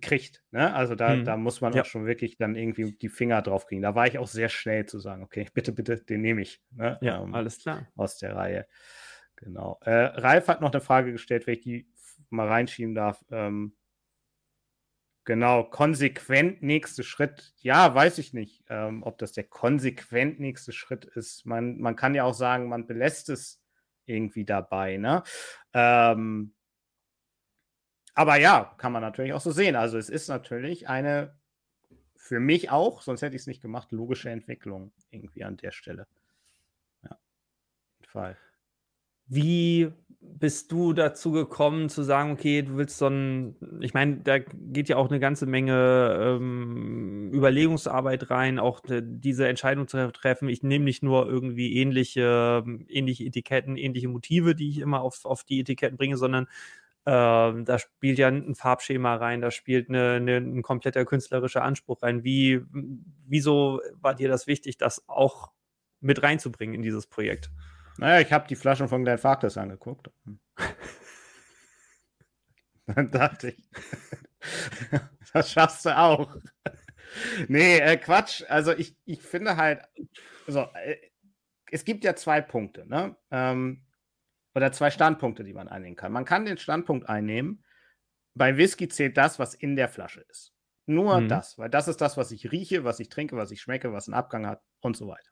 kriegt. 0.00 0.42
Ne? 0.52 0.72
Also 0.72 0.94
da, 0.94 1.14
hm. 1.14 1.24
da 1.24 1.36
muss 1.36 1.60
man 1.60 1.72
ja. 1.72 1.82
auch 1.82 1.86
schon 1.86 2.06
wirklich 2.06 2.36
dann 2.36 2.54
irgendwie 2.54 2.92
die 2.92 3.08
Finger 3.08 3.42
drauf 3.42 3.66
kriegen. 3.66 3.82
Da 3.82 3.94
war 3.94 4.06
ich 4.06 4.18
auch 4.18 4.28
sehr 4.28 4.48
schnell 4.48 4.86
zu 4.86 5.00
sagen, 5.00 5.22
okay, 5.22 5.46
bitte, 5.54 5.72
bitte, 5.72 5.98
den 5.98 6.20
nehme 6.20 6.42
ich. 6.42 6.62
Ne? 6.70 6.98
Ja, 7.00 7.22
ähm, 7.22 7.34
alles 7.34 7.58
klar. 7.58 7.88
Aus 7.96 8.18
der 8.18 8.36
Reihe. 8.36 8.66
Genau. 9.36 9.78
Äh, 9.82 9.90
Ralf 9.92 10.48
hat 10.48 10.60
noch 10.60 10.72
eine 10.72 10.80
Frage 10.80 11.12
gestellt, 11.12 11.46
wenn 11.46 11.54
ich 11.54 11.60
die 11.60 11.88
mal 12.28 12.46
reinschieben 12.46 12.94
darf. 12.94 13.24
Ähm, 13.30 13.74
genau, 15.30 15.62
konsequent 15.62 16.60
nächste 16.60 17.04
Schritt. 17.04 17.54
Ja, 17.60 17.94
weiß 17.94 18.18
ich 18.18 18.34
nicht, 18.34 18.64
ähm, 18.68 19.04
ob 19.04 19.16
das 19.18 19.30
der 19.30 19.44
konsequent 19.44 20.40
nächste 20.40 20.72
Schritt 20.72 21.04
ist. 21.04 21.46
Man, 21.46 21.78
man 21.78 21.94
kann 21.94 22.16
ja 22.16 22.24
auch 22.24 22.34
sagen, 22.34 22.68
man 22.68 22.88
belässt 22.88 23.28
es 23.28 23.62
irgendwie 24.06 24.44
dabei. 24.44 24.96
Ne? 24.96 25.22
Ähm, 25.72 26.52
aber 28.12 28.36
ja, 28.38 28.74
kann 28.76 28.90
man 28.90 29.02
natürlich 29.02 29.32
auch 29.32 29.40
so 29.40 29.52
sehen. 29.52 29.76
Also 29.76 29.98
es 29.98 30.08
ist 30.08 30.26
natürlich 30.26 30.88
eine 30.88 31.38
für 32.16 32.40
mich 32.40 32.72
auch, 32.72 33.00
sonst 33.00 33.22
hätte 33.22 33.36
ich 33.36 33.42
es 33.42 33.46
nicht 33.46 33.62
gemacht, 33.62 33.92
logische 33.92 34.30
Entwicklung 34.30 34.90
irgendwie 35.10 35.44
an 35.44 35.58
der 35.58 35.70
Stelle. 35.70 36.08
Ja, 37.04 37.16
Fall. 38.02 38.36
Wie 39.30 39.92
bist 40.20 40.72
du 40.72 40.92
dazu 40.92 41.32
gekommen 41.32 41.88
zu 41.88 42.02
sagen, 42.02 42.32
okay, 42.32 42.62
du 42.62 42.76
willst 42.76 42.98
so 42.98 43.06
ein, 43.06 43.56
ich 43.80 43.94
meine, 43.94 44.16
da 44.16 44.38
geht 44.38 44.88
ja 44.88 44.96
auch 44.96 45.08
eine 45.08 45.20
ganze 45.20 45.46
Menge 45.46 46.38
ähm, 46.38 47.30
Überlegungsarbeit 47.32 48.30
rein, 48.30 48.58
auch 48.58 48.80
de, 48.80 49.02
diese 49.04 49.46
Entscheidung 49.46 49.86
zu 49.86 50.10
treffen. 50.12 50.48
Ich 50.48 50.62
nehme 50.62 50.84
nicht 50.84 51.02
nur 51.02 51.28
irgendwie 51.28 51.76
ähnliche, 51.76 52.64
ähnliche 52.88 53.24
Etiketten, 53.24 53.76
ähnliche 53.76 54.08
Motive, 54.08 54.54
die 54.54 54.70
ich 54.70 54.78
immer 54.78 55.02
auf, 55.02 55.24
auf 55.24 55.44
die 55.44 55.60
Etiketten 55.60 55.96
bringe, 55.96 56.16
sondern 56.16 56.46
ähm, 57.06 57.64
da 57.64 57.78
spielt 57.78 58.18
ja 58.18 58.28
ein 58.28 58.54
Farbschema 58.54 59.14
rein, 59.16 59.40
da 59.40 59.50
spielt 59.50 59.88
eine, 59.88 60.14
eine, 60.14 60.36
ein 60.38 60.62
kompletter 60.62 61.04
künstlerischer 61.04 61.62
Anspruch 61.62 62.02
rein. 62.02 62.24
Wie, 62.24 62.60
wieso 63.26 63.80
war 64.00 64.14
dir 64.14 64.28
das 64.28 64.46
wichtig, 64.46 64.76
das 64.76 65.08
auch 65.08 65.50
mit 66.00 66.22
reinzubringen 66.22 66.74
in 66.74 66.82
dieses 66.82 67.06
Projekt? 67.06 67.50
Naja, 68.00 68.26
ich 68.26 68.32
habe 68.32 68.48
die 68.48 68.56
Flaschen 68.56 68.88
von 68.88 69.04
Glenn 69.04 69.18
Farkas 69.18 69.58
angeguckt. 69.58 70.10
Dann 72.86 73.10
dachte 73.10 73.50
ich, 73.50 73.70
das 75.34 75.52
schaffst 75.52 75.84
du 75.84 75.94
auch. 75.94 76.34
nee, 77.48 77.78
äh, 77.78 77.98
Quatsch. 77.98 78.42
Also 78.48 78.72
ich, 78.72 78.96
ich 79.04 79.20
finde 79.20 79.58
halt, 79.58 79.82
also, 80.46 80.66
äh, 80.82 80.96
es 81.70 81.84
gibt 81.84 82.04
ja 82.04 82.16
zwei 82.16 82.40
Punkte. 82.40 82.88
Ne? 82.88 83.16
Ähm, 83.30 83.84
oder 84.54 84.72
zwei 84.72 84.90
Standpunkte, 84.90 85.44
die 85.44 85.52
man 85.52 85.68
einnehmen 85.68 85.96
kann. 85.96 86.10
Man 86.10 86.24
kann 86.24 86.46
den 86.46 86.56
Standpunkt 86.56 87.06
einnehmen, 87.06 87.62
bei 88.34 88.56
Whisky 88.56 88.88
zählt 88.88 89.18
das, 89.18 89.38
was 89.38 89.52
in 89.52 89.76
der 89.76 89.90
Flasche 89.90 90.22
ist. 90.22 90.54
Nur 90.86 91.20
mhm. 91.20 91.28
das, 91.28 91.58
weil 91.58 91.68
das 91.68 91.86
ist 91.86 92.00
das, 92.00 92.16
was 92.16 92.32
ich 92.32 92.50
rieche, 92.50 92.82
was 92.82 92.98
ich 92.98 93.10
trinke, 93.10 93.36
was 93.36 93.50
ich 93.50 93.60
schmecke, 93.60 93.92
was 93.92 94.08
einen 94.08 94.14
Abgang 94.14 94.46
hat 94.46 94.62
und 94.80 94.96
so 94.96 95.06
weiter. 95.06 95.29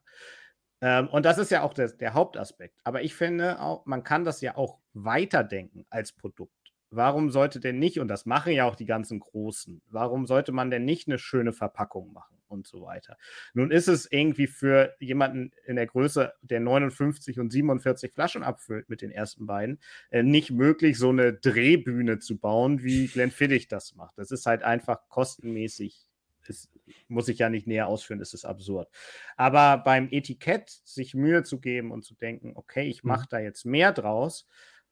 Ähm, 0.80 1.08
und 1.08 1.24
das 1.24 1.38
ist 1.38 1.50
ja 1.50 1.62
auch 1.62 1.74
der, 1.74 1.88
der 1.88 2.14
Hauptaspekt. 2.14 2.78
Aber 2.84 3.02
ich 3.02 3.14
finde 3.14 3.60
auch, 3.60 3.86
man 3.86 4.04
kann 4.04 4.24
das 4.24 4.40
ja 4.40 4.56
auch 4.56 4.78
weiterdenken 4.94 5.86
als 5.90 6.12
Produkt. 6.12 6.52
Warum 6.90 7.30
sollte 7.30 7.60
denn 7.60 7.78
nicht, 7.78 8.00
und 8.00 8.08
das 8.08 8.24
machen 8.24 8.52
ja 8.52 8.64
auch 8.64 8.76
die 8.76 8.86
ganzen 8.86 9.20
Großen, 9.20 9.82
warum 9.90 10.26
sollte 10.26 10.52
man 10.52 10.70
denn 10.70 10.84
nicht 10.84 11.06
eine 11.06 11.18
schöne 11.18 11.52
Verpackung 11.52 12.12
machen? 12.12 12.38
und 12.48 12.66
so 12.66 12.82
weiter. 12.82 13.16
Nun 13.54 13.70
ist 13.70 13.88
es 13.88 14.10
irgendwie 14.10 14.46
für 14.46 14.94
jemanden 14.98 15.52
in 15.66 15.76
der 15.76 15.86
Größe, 15.86 16.32
der 16.42 16.60
59 16.60 17.38
und 17.38 17.50
47 17.50 18.12
Flaschen 18.12 18.42
abfüllt 18.42 18.88
mit 18.88 19.02
den 19.02 19.10
ersten 19.10 19.46
beiden, 19.46 19.80
äh, 20.10 20.22
nicht 20.22 20.50
möglich, 20.50 20.98
so 20.98 21.10
eine 21.10 21.32
Drehbühne 21.32 22.18
zu 22.18 22.38
bauen, 22.38 22.82
wie 22.82 23.06
Glenn 23.06 23.30
Fiddich 23.30 23.68
das 23.68 23.94
macht. 23.94 24.18
Das 24.18 24.30
ist 24.30 24.46
halt 24.46 24.62
einfach 24.62 25.08
kostenmäßig 25.08 26.07
ist, 26.48 26.70
muss 27.08 27.28
ich 27.28 27.38
ja 27.38 27.50
nicht 27.50 27.66
näher 27.66 27.88
ausführen, 27.88 28.20
ist 28.20 28.34
es 28.34 28.44
absurd. 28.44 28.88
Aber 29.36 29.78
beim 29.78 30.08
Etikett 30.10 30.70
sich 30.84 31.14
Mühe 31.14 31.42
zu 31.42 31.60
geben 31.60 31.90
und 31.90 32.04
zu 32.04 32.14
denken, 32.14 32.52
okay, 32.54 32.88
ich 32.88 33.04
mache 33.04 33.22
mhm. 33.22 33.30
da 33.30 33.38
jetzt 33.40 33.64
mehr 33.64 33.92
draus 33.92 34.46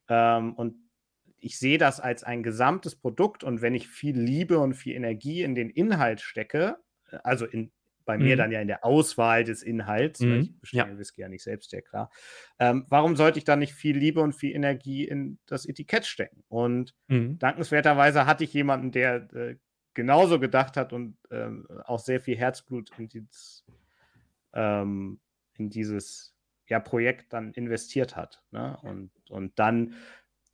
ähm, 0.09 0.55
und 0.55 0.77
ich 1.39 1.59
sehe 1.59 1.79
das 1.79 2.01
als 2.01 2.25
ein 2.25 2.43
gesamtes 2.43 2.97
Produkt 2.97 3.45
und 3.45 3.63
wenn 3.63 3.75
ich 3.75 3.89
viel 3.89 4.19
Liebe 4.19 4.59
und 4.59 4.75
viel 4.75 4.95
Energie 4.95 5.43
in 5.43 5.55
den 5.55 5.71
Inhalt 5.71 6.21
stecke, 6.21 6.77
also 7.23 7.47
in, 7.47 7.71
bei 8.05 8.17
mir 8.17 8.37
mhm. 8.37 8.39
dann 8.39 8.53
ja 8.53 8.61
in 8.61 8.69
der 8.69 8.85
Auswahl 8.85 9.45
des 9.45 9.63
Inhalts, 9.63 10.21
mhm. 10.21 10.41
ich 10.41 10.61
bestimme 10.61 10.93
ja. 10.93 10.99
Whisky 10.99 11.21
ja 11.21 11.29
nicht 11.29 11.43
selbst, 11.43 11.73
ja 11.73 11.81
klar. 11.83 12.11
Ähm, 12.59 12.87
warum 12.89 13.17
sollte 13.17 13.39
ich 13.39 13.45
da 13.45 13.57
nicht 13.57 13.75
viel 13.75 13.99
Liebe 13.99 14.21
und 14.21 14.33
viel 14.33 14.55
Energie 14.55 15.05
in 15.05 15.39
das 15.47 15.67
Etikett 15.67 16.07
stecken? 16.07 16.43
Und 16.49 16.95
mhm. 17.09 17.39
dankenswerterweise 17.39 18.25
hatte 18.25 18.45
ich 18.45 18.53
jemanden, 18.55 18.93
der 18.93 19.29
äh, 19.35 19.57
genauso 19.97 20.39
gedacht 20.39 20.77
hat 20.77 20.93
und 20.93 21.17
ähm, 21.33 21.67
auch 21.85 21.99
sehr 21.99 22.21
viel 22.21 22.37
Herzblut 22.37 22.91
in 22.99 23.09
dieses, 23.09 23.65
ähm, 24.53 25.19
in 25.57 25.71
dieses 25.71 26.37
ja, 26.69 26.79
Projekt 26.79 27.33
dann 27.33 27.53
investiert 27.53 28.15
hat. 28.15 28.45
Ne? 28.53 28.79
Und, 28.83 29.11
und 29.29 29.59
dann 29.59 29.95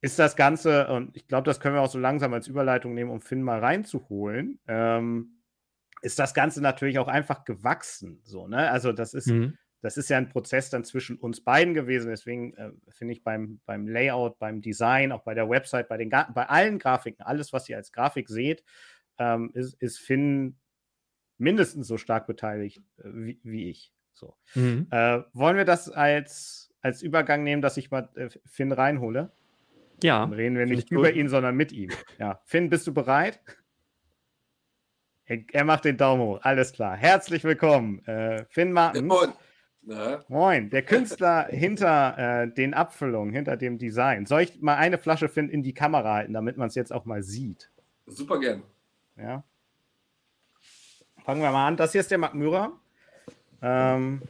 ist 0.00 0.18
das 0.18 0.36
Ganze, 0.36 0.88
und 0.88 1.16
ich 1.16 1.26
glaube, 1.26 1.44
das 1.44 1.60
können 1.60 1.74
wir 1.74 1.82
auch 1.82 1.90
so 1.90 1.98
langsam 1.98 2.32
als 2.32 2.46
Überleitung 2.46 2.94
nehmen, 2.94 3.10
um 3.10 3.20
Finn 3.20 3.42
mal 3.42 3.58
reinzuholen. 3.58 4.60
Ähm, 4.68 5.38
ist 6.02 6.18
das 6.18 6.34
Ganze 6.34 6.60
natürlich 6.60 6.98
auch 6.98 7.08
einfach 7.08 7.44
gewachsen. 7.44 8.20
So, 8.24 8.48
ne? 8.48 8.70
Also, 8.70 8.92
das 8.92 9.14
ist, 9.14 9.28
mhm. 9.28 9.56
das 9.80 9.96
ist 9.96 10.10
ja 10.10 10.18
ein 10.18 10.28
Prozess 10.28 10.70
dann 10.70 10.84
zwischen 10.84 11.16
uns 11.18 11.42
beiden 11.42 11.74
gewesen. 11.74 12.10
Deswegen 12.10 12.54
äh, 12.54 12.70
finde 12.88 13.12
ich 13.12 13.22
beim, 13.22 13.60
beim 13.66 13.86
Layout, 13.86 14.38
beim 14.38 14.60
Design, 14.60 15.12
auch 15.12 15.22
bei 15.22 15.34
der 15.34 15.48
Website, 15.48 15.88
bei, 15.88 15.96
den, 15.96 16.10
bei 16.10 16.48
allen 16.48 16.78
Grafiken, 16.78 17.24
alles, 17.24 17.52
was 17.52 17.68
ihr 17.68 17.76
als 17.76 17.92
Grafik 17.92 18.28
seht, 18.28 18.64
ähm, 19.22 19.50
ist, 19.54 19.74
ist 19.80 19.98
Finn 19.98 20.56
mindestens 21.38 21.86
so 21.86 21.96
stark 21.96 22.26
beteiligt 22.26 22.82
äh, 22.98 23.04
wie, 23.04 23.40
wie, 23.42 23.70
ich. 23.70 23.92
So. 24.14 24.34
Mhm. 24.54 24.88
Äh, 24.90 25.22
wollen 25.32 25.56
wir 25.56 25.64
das 25.64 25.90
als, 25.90 26.72
als 26.80 27.02
Übergang 27.02 27.44
nehmen, 27.44 27.62
dass 27.62 27.76
ich 27.76 27.90
mal 27.90 28.08
äh, 28.14 28.28
Finn 28.46 28.72
reinhole? 28.72 29.32
Ja. 30.02 30.20
Dann 30.20 30.32
reden 30.32 30.56
wir 30.56 30.66
nicht 30.66 30.90
über 30.90 31.12
ihn, 31.12 31.28
sondern 31.28 31.56
mit 31.56 31.72
ihm. 31.72 31.90
Ja. 32.18 32.40
Finn, 32.44 32.68
bist 32.68 32.86
du 32.86 32.94
bereit? 32.94 33.40
Er, 35.24 35.64
macht 35.64 35.84
den 35.84 35.96
Daumen 35.96 36.22
hoch. 36.22 36.40
Alles 36.42 36.72
klar. 36.72 36.96
Herzlich 36.96 37.44
willkommen, 37.44 38.04
äh, 38.06 38.44
Finn 38.50 38.72
Martens. 38.72 39.06
Moin. 39.06 39.32
Moin, 40.28 40.70
der 40.70 40.82
Künstler 40.82 41.46
hinter 41.48 42.42
äh, 42.42 42.52
den 42.52 42.72
Abfüllungen, 42.74 43.32
hinter 43.32 43.56
dem 43.56 43.78
Design. 43.78 44.26
Soll 44.26 44.42
ich 44.42 44.60
mal 44.60 44.76
eine 44.76 44.98
Flasche 44.98 45.28
Finn 45.28 45.48
in 45.48 45.62
die 45.62 45.74
Kamera 45.74 46.14
halten, 46.14 46.34
damit 46.34 46.56
man 46.56 46.68
es 46.68 46.76
jetzt 46.76 46.92
auch 46.92 47.04
mal 47.04 47.22
sieht? 47.22 47.72
Super 48.06 48.38
gern. 48.38 48.62
Ja. 49.16 49.44
Fangen 51.24 51.42
wir 51.42 51.50
mal 51.50 51.68
an. 51.68 51.76
Das 51.76 51.92
hier 51.92 52.00
ist 52.00 52.10
der 52.10 52.18
Mürer. 52.18 52.72
Ähm, 53.62 54.22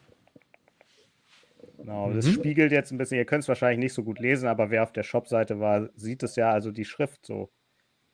genau, 1.79 2.09
mhm. 2.09 2.17
das 2.17 2.29
spiegelt 2.29 2.71
jetzt 2.73 2.91
ein 2.91 2.99
bisschen. 2.99 3.19
Ihr 3.19 3.25
könnt 3.25 3.45
es 3.45 3.49
wahrscheinlich 3.49 3.79
nicht 3.79 3.95
so 3.95 4.05
gut 4.05 4.19
lesen, 4.19 4.47
aber 4.47 4.71
wer 4.71 4.83
auf 4.83 4.93
der 4.93 5.03
Shop-Seite 5.03 5.59
war, 5.59 5.89
sieht 5.95 6.23
es 6.23 6.37
ja. 6.37 6.51
Also 6.51 6.71
die 6.71 6.85
Schrift 6.85 7.25
so 7.25 7.51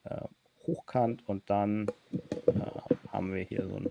äh, 0.05 0.21
hochkant 0.67 1.29
und 1.29 1.51
dann 1.51 1.89
äh, 2.13 3.11
haben 3.11 3.35
wir 3.35 3.43
hier 3.43 3.67
so 3.67 3.77
ein 3.77 3.91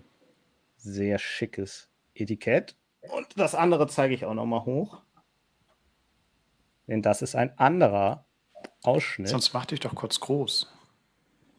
sehr 0.77 1.19
schickes 1.19 1.89
Etikett. 2.15 2.75
Und 3.01 3.39
das 3.39 3.55
andere 3.55 3.87
zeige 3.87 4.13
ich 4.13 4.25
auch 4.25 4.33
nochmal 4.33 4.65
hoch. 4.65 5.01
Denn 6.87 7.01
das 7.01 7.21
ist 7.21 7.35
ein 7.35 7.57
anderer 7.57 8.25
Ausschnitt. 8.83 9.27
Sonst 9.27 9.53
mach 9.53 9.65
dich 9.65 9.81
doch 9.81 9.93
kurz 9.93 10.19
groß. 10.19 10.73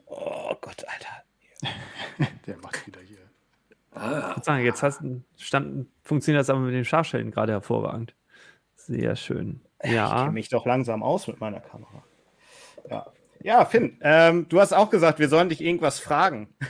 Oh 0.06 0.47
Gott, 0.68 0.84
Alter. 0.86 2.28
Der 2.46 2.58
macht 2.58 2.86
wieder 2.86 3.00
hier. 3.00 3.16
Ah. 3.92 4.34
Ich 4.36 4.44
sagen, 4.44 4.64
jetzt 4.66 4.82
hast, 4.82 5.00
stand, 5.38 5.88
funktioniert 6.02 6.42
das 6.42 6.50
aber 6.50 6.60
mit 6.60 6.74
den 6.74 6.84
Scharfstellen 6.84 7.30
gerade 7.30 7.52
hervorragend. 7.52 8.14
Sehr 8.76 9.16
schön. 9.16 9.62
Ja. 9.82 10.08
Ich 10.08 10.14
kenne 10.20 10.32
mich 10.32 10.48
doch 10.50 10.66
langsam 10.66 11.02
aus 11.02 11.26
mit 11.26 11.40
meiner 11.40 11.60
Kamera. 11.60 12.04
Ja. 12.90 13.06
Ja, 13.40 13.64
Finn, 13.64 13.96
ähm, 14.02 14.46
du 14.50 14.60
hast 14.60 14.74
auch 14.74 14.90
gesagt, 14.90 15.20
wir 15.20 15.30
sollen 15.30 15.48
dich 15.48 15.60
irgendwas 15.60 15.98
fragen. 16.00 16.54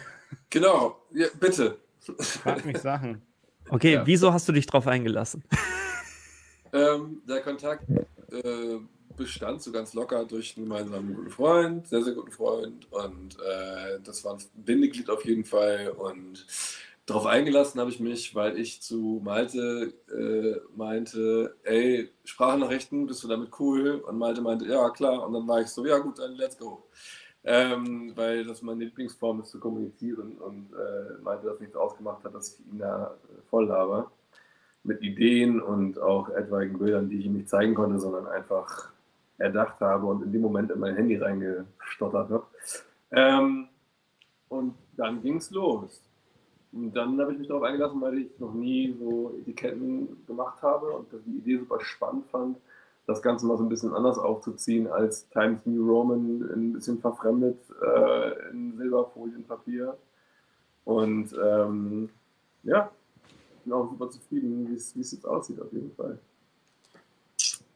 Genau, 0.50 0.96
ja, 1.10 1.26
bitte. 1.38 1.78
Frag 2.18 2.64
mich 2.64 2.78
Sachen. 2.78 3.20
Okay, 3.68 3.94
ja. 3.94 4.06
wieso 4.06 4.32
hast 4.32 4.48
du 4.48 4.52
dich 4.52 4.66
drauf 4.66 4.86
eingelassen? 4.86 5.44
Ähm, 6.72 7.22
der 7.28 7.42
Kontakt 7.42 7.84
äh, 7.90 8.78
bestand 9.18 9.60
so 9.62 9.72
ganz 9.72 9.92
locker 9.92 10.24
durch 10.24 10.56
einen 10.56 10.66
gemeinsamen 10.66 11.14
guten 11.14 11.30
Freund, 11.30 11.86
sehr, 11.86 12.02
sehr 12.02 12.14
guten 12.14 12.30
Freund. 12.30 12.90
Und 12.90 13.36
äh, 13.40 14.00
das 14.02 14.24
war 14.24 14.34
ein 14.34 14.42
Bindeglied 14.54 15.10
auf 15.10 15.24
jeden 15.24 15.44
Fall. 15.44 15.90
Und 15.90 16.46
darauf 17.04 17.26
eingelassen 17.26 17.80
habe 17.80 17.90
ich 17.90 18.00
mich, 18.00 18.34
weil 18.34 18.58
ich 18.58 18.80
zu 18.80 19.20
Malte 19.22 19.92
äh, 20.10 20.60
meinte, 20.76 21.56
ey, 21.64 22.10
Sprachnachrichten, 22.24 23.06
bist 23.06 23.22
du 23.22 23.28
damit 23.28 23.50
cool? 23.58 24.02
Und 24.06 24.18
Malte 24.18 24.40
meinte, 24.40 24.66
ja, 24.66 24.88
klar. 24.90 25.26
Und 25.26 25.34
dann 25.34 25.46
war 25.46 25.60
ich 25.60 25.68
so, 25.68 25.84
ja 25.84 25.98
gut, 25.98 26.18
dann 26.18 26.36
let's 26.36 26.56
go. 26.56 26.84
Ähm, 27.44 28.12
weil 28.14 28.44
das 28.44 28.62
meine 28.62 28.84
Lieblingsform 28.84 29.40
ist 29.40 29.50
zu 29.50 29.60
kommunizieren 29.60 30.38
und 30.38 30.72
äh, 30.72 31.22
Malte 31.22 31.46
das 31.46 31.60
nichts 31.60 31.76
ausgemacht 31.76 32.24
hat, 32.24 32.34
dass 32.34 32.58
ich 32.58 32.72
ihn 32.72 32.78
da 32.78 33.16
voll 33.48 33.70
habe 33.70 34.06
mit 34.82 35.02
Ideen 35.02 35.60
und 35.60 36.00
auch 36.00 36.30
etwaigen 36.30 36.78
Bildern, 36.78 37.08
die 37.08 37.18
ich 37.18 37.26
ihm 37.26 37.34
nicht 37.34 37.48
zeigen 37.48 37.74
konnte, 37.74 37.98
sondern 37.98 38.26
einfach 38.26 38.90
erdacht 39.38 39.80
habe 39.80 40.06
und 40.06 40.22
in 40.22 40.32
dem 40.32 40.42
Moment 40.42 40.70
in 40.70 40.80
mein 40.80 40.96
Handy 40.96 41.16
reingestottert 41.16 42.30
habe. 42.30 42.46
Ähm, 43.12 43.68
und 44.48 44.74
dann 44.96 45.22
ging 45.22 45.36
es 45.36 45.50
los. 45.50 46.02
Und 46.72 46.92
dann 46.94 47.18
habe 47.20 47.32
ich 47.32 47.38
mich 47.38 47.48
darauf 47.48 47.62
eingelassen, 47.62 48.00
weil 48.00 48.18
ich 48.18 48.38
noch 48.38 48.52
nie 48.52 48.94
so 48.98 49.34
Etiketten 49.40 50.26
gemacht 50.26 50.60
habe 50.62 50.90
und 50.90 51.06
die 51.24 51.38
Idee 51.38 51.58
super 51.58 51.80
spannend 51.80 52.26
fand, 52.26 52.58
das 53.06 53.22
Ganze 53.22 53.46
mal 53.46 53.56
so 53.56 53.64
ein 53.64 53.70
bisschen 53.70 53.94
anders 53.94 54.18
aufzuziehen 54.18 54.86
als 54.86 55.26
Times 55.30 55.64
New 55.64 55.90
Roman, 55.90 56.42
ein 56.52 56.72
bisschen 56.74 56.98
verfremdet 56.98 57.58
äh, 57.82 58.50
in 58.50 58.76
Silberfolienpapier. 58.76 59.96
Und 60.84 61.34
ähm, 61.42 62.10
ja, 62.64 62.90
bin 63.64 63.72
auch 63.72 63.88
super 63.88 64.10
zufrieden, 64.10 64.68
wie 64.70 64.74
es 64.74 64.94
jetzt 64.94 65.26
aussieht, 65.26 65.60
auf 65.60 65.72
jeden 65.72 65.94
Fall. 65.94 66.18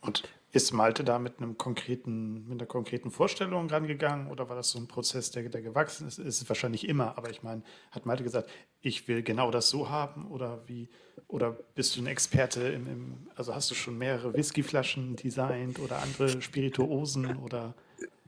Und 0.02 0.22
ist 0.52 0.72
Malte 0.72 1.02
da 1.02 1.18
mit 1.18 1.38
einem 1.38 1.56
konkreten, 1.56 2.46
mit 2.46 2.60
einer 2.60 2.66
konkreten 2.66 3.10
Vorstellung 3.10 3.68
rangegangen 3.68 4.30
oder 4.30 4.50
war 4.50 4.56
das 4.56 4.70
so 4.70 4.78
ein 4.78 4.86
Prozess, 4.86 5.30
der, 5.30 5.48
der 5.48 5.62
gewachsen 5.62 6.06
ist? 6.06 6.18
Ist 6.18 6.46
wahrscheinlich 6.48 6.86
immer, 6.86 7.16
aber 7.16 7.30
ich 7.30 7.42
meine, 7.42 7.62
hat 7.90 8.04
Malte 8.04 8.22
gesagt, 8.22 8.50
ich 8.82 9.08
will 9.08 9.22
genau 9.22 9.50
das 9.50 9.70
so 9.70 9.88
haben 9.88 10.26
oder 10.26 10.62
wie, 10.66 10.90
oder 11.26 11.52
bist 11.74 11.96
du 11.96 12.02
ein 12.02 12.06
Experte 12.06 12.60
im, 12.60 12.86
im 12.86 13.26
also 13.34 13.54
hast 13.54 13.70
du 13.70 13.74
schon 13.74 13.96
mehrere 13.96 14.34
Whiskyflaschen 14.34 15.16
designt 15.16 15.78
oder 15.78 16.02
andere 16.02 16.42
Spirituosen 16.42 17.38
oder? 17.38 17.74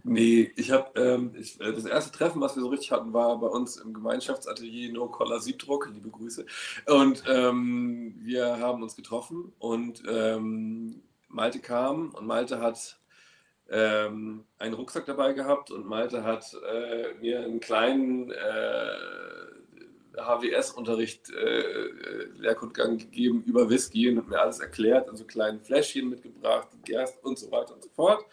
Nee, 0.02 0.50
ich 0.56 0.70
habe 0.70 0.98
ähm, 1.00 1.34
äh, 1.34 1.72
das 1.72 1.84
erste 1.84 2.16
Treffen, 2.16 2.40
was 2.40 2.56
wir 2.56 2.62
so 2.62 2.68
richtig 2.68 2.90
hatten, 2.90 3.12
war 3.12 3.38
bei 3.38 3.46
uns 3.46 3.76
im 3.76 3.92
Gemeinschaftsatelier 3.92 4.92
No 4.92 5.08
Collar 5.08 5.40
Siebdruck, 5.40 5.90
liebe 5.92 6.10
Grüße. 6.10 6.44
Und 6.86 7.22
ähm, 7.26 8.14
wir 8.20 8.58
haben 8.58 8.82
uns 8.82 8.96
getroffen 8.96 9.52
und 9.58 10.02
ähm, 10.06 11.02
Malte 11.34 11.58
kam 11.58 12.10
und 12.10 12.26
Malte 12.26 12.60
hat 12.60 12.98
ähm, 13.68 14.44
einen 14.58 14.74
Rucksack 14.74 15.06
dabei 15.06 15.32
gehabt 15.32 15.70
und 15.70 15.86
Malte 15.86 16.22
hat 16.22 16.44
äh, 16.72 17.14
mir 17.20 17.40
einen 17.40 17.60
kleinen 17.60 18.30
äh, 18.30 20.16
HWS-Unterricht, 20.16 21.30
äh, 21.30 21.88
Lehrkundgang 22.36 22.98
gegeben 22.98 23.42
über 23.46 23.68
Whisky 23.68 24.08
und 24.08 24.18
hat 24.18 24.28
mir 24.28 24.40
alles 24.40 24.60
erklärt 24.60 25.08
und 25.08 25.16
so 25.16 25.24
kleinen 25.24 25.60
Fläschchen 25.60 26.08
mitgebracht, 26.08 26.68
Gerst 26.84 27.22
und 27.24 27.38
so 27.38 27.50
weiter 27.50 27.74
und 27.74 27.82
so 27.82 27.90
fort. 27.90 28.24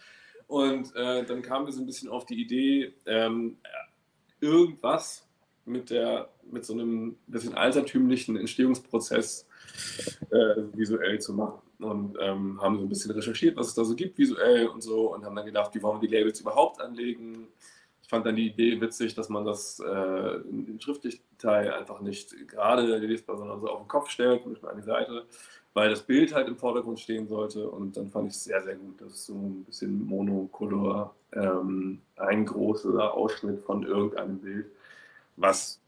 Und 0.46 0.94
äh, 0.94 1.24
dann 1.24 1.42
kamen 1.42 1.66
wir 1.66 1.72
so 1.72 1.80
ein 1.80 1.86
bisschen 1.86 2.08
auf 2.08 2.26
die 2.26 2.40
Idee, 2.40 2.94
ähm, 3.06 3.56
irgendwas 4.40 5.26
mit, 5.64 5.90
der, 5.90 6.28
mit 6.50 6.64
so 6.64 6.72
einem 6.72 7.16
bisschen 7.26 7.54
altertümlichen 7.54 8.36
Entstehungsprozess 8.36 9.46
äh, 10.30 10.62
visuell 10.74 11.20
zu 11.20 11.34
machen 11.34 11.60
und 11.80 12.16
ähm, 12.20 12.60
haben 12.60 12.76
so 12.78 12.82
ein 12.82 12.88
bisschen 12.88 13.10
recherchiert, 13.10 13.56
was 13.56 13.68
es 13.68 13.74
da 13.74 13.84
so 13.84 13.94
gibt 13.94 14.18
visuell 14.18 14.68
und 14.68 14.82
so 14.82 15.14
und 15.14 15.24
haben 15.24 15.36
dann 15.36 15.46
gedacht, 15.46 15.74
wie 15.74 15.82
wollen 15.82 16.00
wir 16.00 16.08
die 16.08 16.14
Labels 16.14 16.40
überhaupt 16.40 16.80
anlegen. 16.80 17.48
Ich 18.02 18.08
fand 18.08 18.26
dann 18.26 18.36
die 18.36 18.48
Idee 18.48 18.80
witzig, 18.80 19.14
dass 19.14 19.28
man 19.28 19.44
das 19.44 19.80
äh, 19.80 20.36
im 20.48 20.78
schriftlichen 20.80 21.22
Teil 21.38 21.72
einfach 21.72 22.00
nicht 22.00 22.48
gerade 22.48 22.98
lesbar, 22.98 23.38
sondern 23.38 23.60
so 23.60 23.68
auf 23.68 23.80
den 23.80 23.88
Kopf 23.88 24.10
stellt, 24.10 24.46
nicht 24.46 24.64
an 24.64 24.76
die 24.76 24.82
Seite, 24.82 25.24
weil 25.74 25.88
das 25.88 26.02
Bild 26.02 26.34
halt 26.34 26.48
im 26.48 26.56
Vordergrund 26.56 27.00
stehen 27.00 27.26
sollte 27.26 27.68
und 27.68 27.96
dann 27.96 28.10
fand 28.10 28.28
ich 28.28 28.34
es 28.34 28.44
sehr, 28.44 28.62
sehr 28.62 28.76
gut, 28.76 29.00
dass 29.00 29.26
so 29.26 29.34
ein 29.34 29.64
bisschen 29.64 30.04
Monocolor 30.04 31.14
ähm, 31.32 32.02
ein 32.16 32.44
großer 32.44 33.14
Ausschnitt 33.14 33.62
von 33.62 33.84
irgendeinem 33.84 34.38
Bild, 34.38 34.66
was 35.36 35.81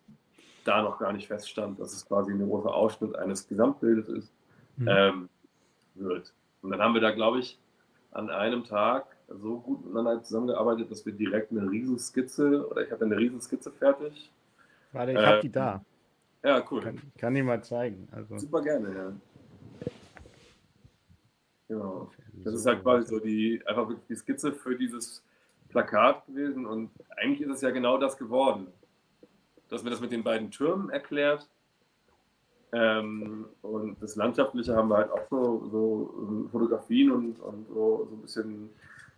da 0.64 0.82
noch 0.82 0.98
gar 0.98 1.12
nicht 1.12 1.28
feststand, 1.28 1.78
dass 1.78 1.92
es 1.92 2.06
quasi 2.06 2.32
ein 2.32 2.46
großer 2.46 2.74
Ausschnitt 2.74 3.16
eines 3.16 3.46
Gesamtbildes 3.46 4.08
ist. 4.08 4.32
Mhm. 4.76 4.88
Ähm, 4.88 5.28
wird. 5.94 6.32
Und 6.62 6.70
dann 6.70 6.80
haben 6.80 6.94
wir 6.94 7.00
da, 7.00 7.10
glaube 7.10 7.38
ich, 7.38 7.58
an 8.10 8.30
einem 8.30 8.64
Tag 8.64 9.06
so 9.28 9.60
gut 9.60 9.84
miteinander 9.84 10.22
zusammengearbeitet, 10.22 10.90
dass 10.90 11.04
wir 11.06 11.12
direkt 11.12 11.52
eine 11.52 11.70
Riesenskizze, 11.70 12.68
oder 12.68 12.82
ich 12.82 12.90
habe 12.90 13.04
eine 13.04 13.16
Riesenskizze 13.16 13.70
fertig. 13.70 14.30
Warte, 14.92 15.12
ich 15.12 15.18
äh, 15.18 15.26
habe 15.26 15.40
die 15.40 15.52
da. 15.52 15.84
Ja, 16.42 16.62
cool. 16.70 16.82
Kann, 16.82 17.00
kann 17.18 17.34
die 17.34 17.42
mal 17.42 17.62
zeigen. 17.62 18.08
Also. 18.12 18.38
Super 18.38 18.62
gerne, 18.62 18.94
ja. 18.94 19.12
Genau. 21.68 22.10
Das 22.44 22.54
ist 22.54 22.66
halt 22.66 22.82
quasi 22.82 23.08
so 23.08 23.18
die, 23.18 23.62
einfach 23.66 23.90
die 24.08 24.14
Skizze 24.14 24.52
für 24.52 24.76
dieses 24.76 25.22
Plakat 25.70 26.26
gewesen 26.26 26.66
und 26.66 26.90
eigentlich 27.16 27.40
ist 27.40 27.56
es 27.56 27.60
ja 27.62 27.70
genau 27.70 27.98
das 27.98 28.16
geworden. 28.16 28.68
Dass 29.74 29.82
mir 29.82 29.90
das 29.90 30.00
mit 30.00 30.12
den 30.12 30.22
beiden 30.22 30.52
Türmen 30.52 30.88
erklärt 30.90 31.48
ähm, 32.74 33.46
und 33.62 34.00
das 34.00 34.14
Landschaftliche 34.14 34.74
haben 34.76 34.88
wir 34.88 34.98
halt 34.98 35.10
auch 35.10 35.28
so, 35.30 35.68
so 35.70 36.48
Fotografien 36.52 37.10
und, 37.10 37.40
und 37.40 37.66
so, 37.68 38.08
so 38.08 38.16
ein 38.16 38.22
bisschen 38.22 38.70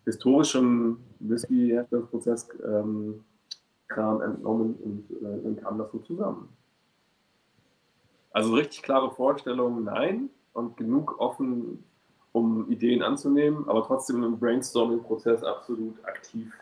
historischem 0.04 0.98
Whisky-Herstellungsprozess 1.20 2.48
ähm, 2.64 3.24
entnommen 3.88 4.74
und 4.76 5.10
äh, 5.10 5.42
dann 5.42 5.56
kam 5.56 5.78
das 5.78 5.90
so 5.92 5.98
zusammen. 5.98 6.48
Also 8.32 8.54
richtig 8.54 8.82
klare 8.82 9.10
Vorstellungen, 9.10 9.84
nein, 9.84 10.28
und 10.52 10.76
genug 10.76 11.18
offen, 11.18 11.84
um 12.32 12.70
Ideen 12.70 13.02
anzunehmen, 13.02 13.68
aber 13.68 13.84
trotzdem 13.84 14.22
im 14.22 14.38
Brainstorming-Prozess 14.38 15.42
absolut 15.42 16.02
aktiv 16.04 16.52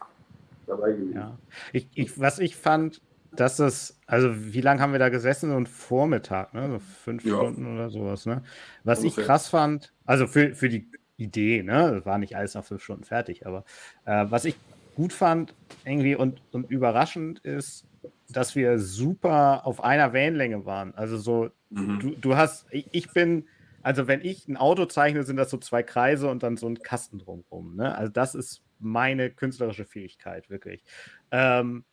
dabei 0.67 0.93
gewesen. 0.93 1.15
Ja. 1.15 1.39
Ich, 1.73 1.89
ich, 1.95 2.21
was 2.21 2.39
ich 2.39 2.57
fand, 2.57 3.01
dass 3.37 3.59
es, 3.59 4.01
also 4.07 4.31
wie 4.53 4.61
lange 4.61 4.81
haben 4.81 4.93
wir 4.93 4.99
da 4.99 5.09
gesessen? 5.09 5.51
So 5.51 5.57
ein 5.57 5.67
Vormittag, 5.67 6.55
ne? 6.55 6.69
So 6.71 6.79
fünf 6.79 7.25
ja. 7.25 7.37
Stunden 7.37 7.75
oder 7.75 7.91
sowas, 7.91 8.27
ne? 8.27 8.43
Was 8.85 9.01
Ungefähr. 9.01 9.23
ich 9.23 9.27
krass 9.27 9.49
fand, 9.49 9.93
also 10.05 10.27
für, 10.27 10.55
für 10.55 10.69
die 10.69 10.89
Idee, 11.17 11.63
ne? 11.63 11.93
Das 11.97 12.07
war 12.07 12.19
nicht 12.19 12.37
alles 12.37 12.55
nach 12.55 12.65
fünf 12.65 12.83
Stunden 12.83 13.05
fertig, 13.05 13.47
aber 13.47 13.65
äh, 14.05 14.27
was 14.29 14.45
ich 14.45 14.57
gut 14.95 15.13
fand, 15.13 15.55
irgendwie 15.85 16.15
und, 16.15 16.41
und 16.53 16.71
überraschend 16.71 17.41
ist, 17.41 17.87
dass 18.29 18.55
wir 18.55 18.79
super 18.79 19.67
auf 19.67 19.83
einer 19.83 20.13
Wellenlänge 20.13 20.65
waren. 20.65 20.95
Also 20.95 21.17
so, 21.17 21.51
mhm. 21.71 21.99
du, 22.01 22.11
du 22.11 22.37
hast, 22.37 22.67
ich, 22.71 22.89
ich 22.93 23.13
bin, 23.13 23.47
also 23.83 24.07
wenn 24.07 24.25
ich 24.25 24.49
ein 24.49 24.57
Auto 24.57 24.87
zeichne, 24.87 25.25
sind 25.25 25.37
das 25.37 25.51
so 25.51 25.59
zwei 25.59 25.83
Kreise 25.83 26.31
und 26.31 26.43
dann 26.43 26.57
so 26.57 26.69
ein 26.69 26.79
Kasten 26.79 27.19
drumherum. 27.19 27.77
Ne? 27.77 27.95
Also 27.95 28.11
das 28.11 28.35
ist 28.35 28.63
meine 28.79 29.31
künstlerische 29.31 29.85
Fähigkeit, 29.85 30.51
wirklich. 30.51 30.85
Ähm, 31.31 31.85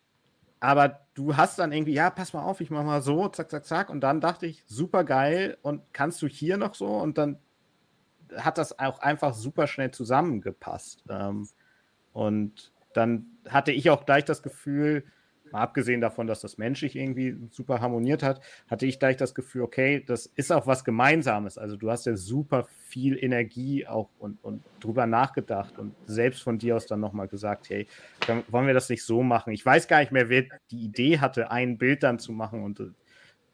aber 0.61 1.01
du 1.15 1.35
hast 1.35 1.57
dann 1.57 1.71
irgendwie, 1.71 1.93
ja, 1.93 2.11
pass 2.11 2.33
mal 2.33 2.43
auf, 2.43 2.61
ich 2.61 2.69
mach 2.69 2.83
mal 2.83 3.01
so, 3.01 3.27
zack, 3.27 3.49
zack, 3.49 3.65
zack. 3.65 3.89
Und 3.89 4.01
dann 4.01 4.21
dachte 4.21 4.45
ich, 4.45 4.63
super 4.67 5.03
geil. 5.03 5.57
Und 5.63 5.81
kannst 5.91 6.21
du 6.21 6.27
hier 6.27 6.57
noch 6.57 6.75
so? 6.75 6.87
Und 6.97 7.17
dann 7.17 7.39
hat 8.37 8.59
das 8.59 8.77
auch 8.77 8.99
einfach 8.99 9.33
super 9.33 9.65
schnell 9.65 9.89
zusammengepasst. 9.89 11.03
Ähm, 11.09 11.49
und 12.13 12.71
dann 12.93 13.25
hatte 13.49 13.71
ich 13.71 13.89
auch 13.89 14.05
gleich 14.05 14.23
das 14.23 14.43
Gefühl, 14.43 15.03
mal 15.51 15.61
abgesehen 15.61 16.01
davon, 16.01 16.27
dass 16.27 16.41
das 16.41 16.57
menschlich 16.57 16.95
irgendwie 16.95 17.35
super 17.51 17.81
harmoniert 17.81 18.23
hat, 18.23 18.41
hatte 18.69 18.85
ich 18.85 18.99
gleich 18.99 19.17
das 19.17 19.35
Gefühl, 19.35 19.61
okay, 19.61 20.03
das 20.05 20.25
ist 20.25 20.51
auch 20.51 20.67
was 20.67 20.83
Gemeinsames. 20.83 21.57
Also 21.57 21.75
du 21.77 21.89
hast 21.89 22.05
ja 22.05 22.15
super 22.15 22.67
viel 22.87 23.17
Energie 23.23 23.87
auch 23.87 24.09
und, 24.19 24.43
und 24.43 24.63
drüber 24.79 25.05
nachgedacht 25.05 25.77
und 25.79 25.93
selbst 26.05 26.43
von 26.43 26.57
dir 26.57 26.75
aus 26.75 26.87
dann 26.87 26.99
nochmal 26.99 27.27
gesagt, 27.27 27.69
hey, 27.69 27.87
wollen 28.49 28.67
wir 28.67 28.73
das 28.73 28.89
nicht 28.89 29.03
so 29.03 29.23
machen. 29.23 29.53
Ich 29.53 29.65
weiß 29.65 29.87
gar 29.87 29.99
nicht 29.99 30.11
mehr, 30.11 30.29
wer 30.29 30.45
die 30.71 30.83
Idee 30.83 31.19
hatte, 31.19 31.51
ein 31.51 31.77
Bild 31.77 32.03
dann 32.03 32.19
zu 32.19 32.31
machen 32.31 32.63
und 32.63 32.81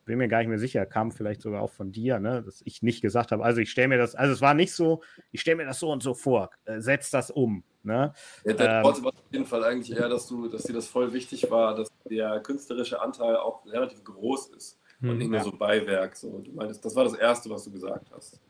bin 0.08 0.17
mir 0.17 0.28
gar 0.28 0.39
nicht 0.39 0.48
mehr 0.48 0.58
sicher, 0.58 0.86
kam 0.86 1.12
vielleicht 1.12 1.41
sogar 1.41 1.62
auch 1.62 1.70
von 1.70 1.91
dir, 1.91 2.20
ne, 2.20 2.41
dass 2.41 2.62
ich 2.65 2.82
nicht 2.82 3.02
gesagt 3.02 3.32
habe, 3.32 3.43
also 3.43 3.62
ich 3.62 3.70
stelle 3.70 3.89
mir 3.89 3.98
das, 3.98 4.15
also 4.15 4.34
es 4.34 4.41
war 4.41 4.54
nicht 4.54 4.74
so, 4.74 5.04
ich 5.32 5.41
stelle 5.41 5.58
mir 5.58 5.65
das 5.65 5.80
so 5.80 5.91
und 5.91 6.02
so 6.02 6.13
vor, 6.13 6.50
äh, 6.65 6.80
setz 6.80 7.12
das 7.12 7.30
um. 7.30 7.63
Ne? 7.84 8.13
Ja, 8.43 8.54
der 8.54 8.78
ähm, 8.78 8.84
war 8.84 8.91
auf 8.91 9.13
jeden 9.32 9.46
Fall 9.46 9.63
eigentlich 9.63 9.98
eher, 9.98 10.10
dass 10.10 10.28
du, 10.28 10.48
dass 10.48 10.63
dir 10.63 10.74
das 10.74 10.88
voll 10.88 11.13
wichtig 11.13 11.50
war, 11.52 11.76
dass 11.76 11.89
der 12.10 12.39
künstlerische 12.39 13.02
Anteil 13.02 13.36
auch 13.36 13.65
relativ 13.65 14.04
groß 14.04 14.50
ist 14.56 14.80
und 15.02 15.10
hm, 15.10 15.17
nicht 15.17 15.30
nur 15.30 15.38
ja. 15.38 15.43
so 15.43 15.52
Beiwerk. 15.52 16.15
So. 16.15 16.39
Du 16.39 16.52
meinst, 16.52 16.84
das 16.84 16.96
war 16.96 17.04
das 17.04 17.13
Erste, 17.13 17.50
was 17.50 17.63
du 17.63 17.72
gesagt 17.72 18.10
hast. 18.12 18.41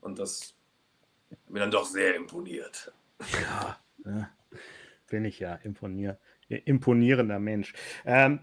Und 0.00 0.18
das 0.18 0.54
hat 1.30 1.50
mir 1.50 1.60
dann 1.60 1.70
doch 1.70 1.86
sehr 1.86 2.14
imponiert. 2.14 2.92
Ja, 3.32 3.78
ja 4.04 4.30
bin 5.14 5.24
ich 5.24 5.38
ja 5.38 5.54
imponier, 5.62 6.18
imponierender 6.48 7.38
Mensch. 7.38 7.72
Ähm, 8.04 8.40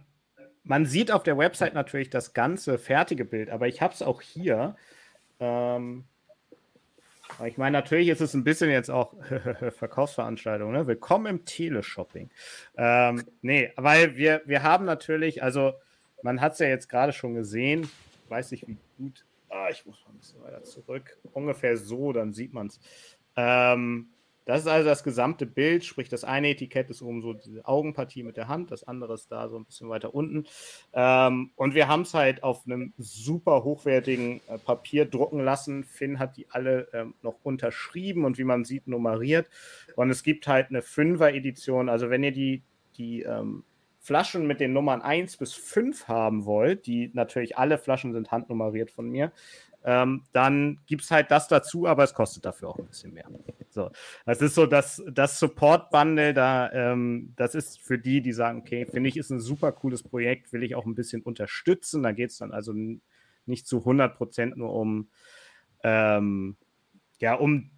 man 0.64 0.86
sieht 0.86 1.12
auf 1.12 1.24
der 1.24 1.38
Website 1.38 1.74
natürlich 1.74 2.10
das 2.10 2.34
ganze 2.34 2.78
fertige 2.78 3.26
Bild, 3.26 3.50
aber 3.50 3.68
ich 3.68 3.82
habe 3.82 3.94
es 3.94 4.02
auch 4.02 4.22
hier. 4.22 4.76
Ähm, 5.40 6.06
Ich 7.46 7.58
meine, 7.58 7.72
natürlich 7.78 8.10
ist 8.10 8.20
es 8.22 8.34
ein 8.34 8.44
bisschen 8.44 8.70
jetzt 8.70 8.92
auch 8.92 9.14
Verkaufsveranstaltung, 9.78 10.72
ne? 10.72 10.86
Willkommen 10.86 11.26
im 11.28 11.46
Teleshopping. 11.46 12.30
Ähm, 12.78 13.24
nee, 13.42 13.72
weil 13.78 14.16
wir, 14.18 14.42
wir 14.46 14.64
haben 14.64 14.86
natürlich, 14.86 15.42
also 15.42 15.74
man 16.24 16.42
hat 16.42 16.54
es 16.54 16.60
ja 16.60 16.68
jetzt 16.68 16.90
gerade 16.90 17.14
schon 17.14 17.34
gesehen, 17.34 17.90
weiß 18.30 18.52
nicht, 18.52 18.68
wie 18.68 18.78
gut, 18.98 19.26
ah, 19.50 19.70
ich 19.72 19.86
muss 19.86 20.04
mal 20.06 20.12
ein 20.12 20.18
bisschen 20.20 20.44
weiter 20.44 20.64
zurück, 20.64 21.18
ungefähr 21.34 21.78
so, 21.78 22.12
dann 22.14 22.34
sieht 22.34 22.54
man 22.54 22.68
es. 22.68 22.80
Ähm, 23.36 24.10
das 24.46 24.62
ist 24.62 24.68
also 24.68 24.88
das 24.90 25.04
gesamte 25.04 25.46
Bild, 25.46 25.86
sprich 25.86 26.10
das 26.10 26.24
eine 26.24 26.50
Etikett 26.50 26.90
ist 26.90 27.02
oben 27.02 27.22
so 27.22 27.34
diese 27.34 27.66
Augenpartie 27.66 28.24
mit 28.24 28.38
der 28.38 28.48
Hand, 28.48 28.72
das 28.72 28.84
andere 28.84 29.14
ist 29.14 29.32
da 29.32 29.48
so 29.50 29.58
ein 29.58 29.66
bisschen 29.66 29.90
weiter 29.90 30.16
unten. 30.16 30.46
Ähm, 30.94 31.52
und 31.56 31.76
wir 31.76 31.88
haben 31.88 32.02
es 32.02 32.14
halt 32.14 32.44
auf 32.44 32.66
einem 32.66 32.94
super 32.98 33.64
hochwertigen 33.64 34.42
äh, 34.48 34.58
Papier 34.58 35.06
drucken 35.06 35.40
lassen. 35.40 35.84
Finn 35.84 36.20
hat 36.20 36.38
die 36.38 36.50
alle 36.50 36.88
ähm, 36.94 37.14
noch 37.22 37.36
unterschrieben 37.44 38.26
und 38.26 38.38
wie 38.38 38.44
man 38.44 38.66
sieht 38.66 38.88
nummeriert. 38.88 39.48
Und 39.96 40.10
es 40.10 40.24
gibt 40.24 40.48
halt 40.48 40.70
eine 40.70 40.82
Fünfer-Edition. 40.82 41.88
Also 41.88 42.10
wenn 42.10 42.24
ihr 42.24 42.32
die, 42.32 42.64
die 42.98 43.22
ähm, 43.22 43.64
Flaschen 44.00 44.48
mit 44.48 44.60
den 44.60 44.74
Nummern 44.74 45.04
1 45.04 45.38
bis 45.38 45.54
5 45.54 46.08
haben 46.08 46.46
wollt, 46.46 46.88
die 46.88 47.12
natürlich 47.14 47.60
alle 47.60 47.78
Flaschen 47.78 48.14
sind 48.14 48.32
handnummeriert 48.32 48.90
von 48.90 49.08
mir, 49.08 49.32
ähm, 49.84 50.24
dann 50.32 50.80
gibt 50.86 51.04
es 51.04 51.12
halt 51.12 51.32
das 51.32 51.48
dazu, 51.48 51.88
aber 51.88 52.04
es 52.04 52.14
kostet 52.14 52.46
dafür 52.46 52.70
auch 52.70 52.80
ein 52.80 52.88
bisschen 52.88 53.14
mehr. 53.14 53.26
So, 53.70 53.90
das 54.26 54.42
ist 54.42 54.56
so 54.56 54.66
das, 54.66 55.02
das 55.12 55.40
Support-Bundle, 55.40 56.34
da, 56.34 56.72
ähm, 56.72 57.34
das 57.36 57.56
ist 57.56 57.80
für 57.80 57.98
die, 57.98 58.22
die 58.22 58.34
sagen, 58.34 58.60
okay, 58.60 58.86
finde 58.86 59.10
ich, 59.10 59.18
ist 59.18 59.32
ein 59.32 59.40
super 59.40 59.72
cooles 59.72 60.04
Projekt, 60.04 60.54
will 60.54 60.64
ich 60.64 60.76
auch 60.76 60.86
ein 60.86 60.96
bisschen 60.96 61.22
unterstützen. 61.22 62.04
Da 62.04 62.12
geht 62.12 62.32
es 62.32 62.38
dann 62.38 62.52
also 62.52 62.74
nicht 63.46 63.68
zu 63.68 63.80
100 63.80 64.16
Prozent 64.16 64.58
nur 64.58 64.74
um, 64.74 65.10
ähm, 65.84 66.58
ja, 67.20 67.36
um, 67.36 67.72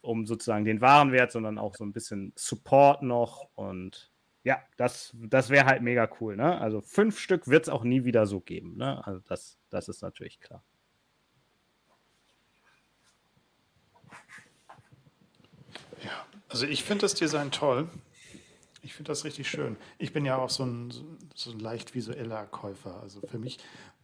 um 0.00 0.26
sozusagen 0.26 0.64
den 0.64 0.80
Warenwert, 0.80 1.32
sondern 1.32 1.58
auch 1.58 1.74
so 1.74 1.84
ein 1.84 1.92
bisschen 1.92 2.32
Support 2.36 3.02
noch 3.02 3.48
und 3.54 4.10
ja, 4.42 4.58
das, 4.78 5.14
das 5.20 5.50
wäre 5.50 5.66
halt 5.66 5.82
mega 5.82 6.08
cool. 6.20 6.36
Ne? 6.36 6.58
Also 6.58 6.80
fünf 6.80 7.18
Stück 7.18 7.48
wird 7.48 7.64
es 7.64 7.68
auch 7.68 7.84
nie 7.84 8.04
wieder 8.04 8.26
so 8.26 8.40
geben. 8.40 8.76
Ne? 8.78 9.06
Also 9.06 9.20
das, 9.28 9.58
das 9.68 9.88
ist 9.88 10.00
natürlich 10.00 10.40
klar. 10.40 10.64
Also 16.50 16.66
ich 16.66 16.84
finde 16.84 17.02
das 17.02 17.14
Design 17.14 17.50
toll. 17.50 17.88
Ich 18.82 18.94
finde 18.94 19.08
das 19.08 19.24
richtig 19.24 19.48
schön. 19.48 19.76
Ich 19.98 20.12
bin 20.12 20.24
ja 20.24 20.36
auch 20.36 20.50
so 20.50 20.64
ein, 20.64 20.92
so 21.34 21.50
ein 21.50 21.60
leicht 21.60 21.94
visueller 21.94 22.46
Käufer. 22.46 23.00
Also 23.00 23.20
für 23.20 23.38
mich, 23.38 23.58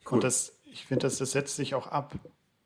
cool. 0.06 0.14
und 0.14 0.24
das, 0.24 0.56
ich 0.64 0.86
finde, 0.86 1.02
das, 1.06 1.18
das 1.18 1.32
setzt 1.32 1.56
sich 1.56 1.74
auch 1.74 1.86
ab, 1.88 2.14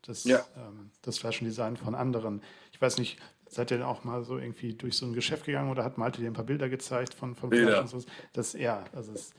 das, 0.03 0.23
ja. 0.25 0.45
ähm, 0.55 0.91
das 1.01 1.17
Flaschendesign 1.17 1.77
von 1.77 1.95
anderen. 1.95 2.41
Ich 2.71 2.81
weiß 2.81 2.97
nicht, 2.97 3.19
seid 3.47 3.71
ihr 3.71 3.77
denn 3.77 3.85
auch 3.85 4.03
mal 4.03 4.23
so 4.23 4.37
irgendwie 4.37 4.73
durch 4.73 4.97
so 4.97 5.05
ein 5.05 5.13
Geschäft 5.13 5.45
gegangen 5.45 5.69
oder 5.71 5.83
hat 5.83 5.97
Malte 5.97 6.21
dir 6.21 6.27
ein 6.27 6.33
paar 6.33 6.45
Bilder 6.45 6.69
gezeigt 6.69 7.13
von, 7.13 7.35
von 7.35 7.49
Bilder. 7.49 7.85
Flaschen? 7.85 8.05
Das, 8.33 8.53
ja, 8.53 8.83
also 8.93 9.13
es 9.13 9.33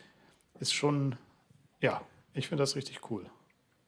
ist 0.60 0.72
schon, 0.72 1.16
ja, 1.80 2.02
ich 2.34 2.48
finde 2.48 2.62
das 2.62 2.74
richtig 2.74 3.10
cool 3.10 3.26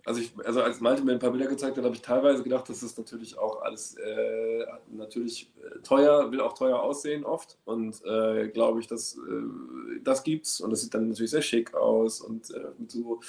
also, 0.05 0.21
ich, 0.21 0.33
also 0.45 0.63
als 0.63 0.81
Malte 0.81 1.03
mir 1.03 1.13
ein 1.13 1.19
paar 1.19 1.31
Bilder 1.31 1.47
gezeigt 1.47 1.77
hat, 1.77 1.85
habe 1.85 1.95
ich 1.95 2.03
teilweise 2.03 2.43
gedacht, 2.43 2.69
das 2.69 2.83
ist 2.83 2.99
natürlich 2.99 3.39
auch 3.39 3.63
alles 3.63 3.97
äh, 3.97 4.67
natürlich 4.91 5.51
äh, 5.63 5.81
teuer, 5.81 6.31
will 6.31 6.41
auch 6.41 6.53
teuer 6.53 6.81
aussehen 6.81 7.25
oft. 7.25 7.59
Und 7.65 8.05
äh, 8.05 8.49
glaube 8.49 8.81
ich, 8.81 8.87
dass 8.87 9.17
äh, 9.17 10.01
das 10.03 10.23
gibt's 10.23 10.61
und 10.61 10.71
das 10.71 10.83
sieht 10.83 10.93
dann 10.93 11.09
natürlich 11.09 11.31
sehr 11.31 11.43
schick 11.43 11.75
aus 11.75 12.21
und 12.21 12.51
äh, 12.51 12.67
mit 12.79 12.91
so 12.91 13.21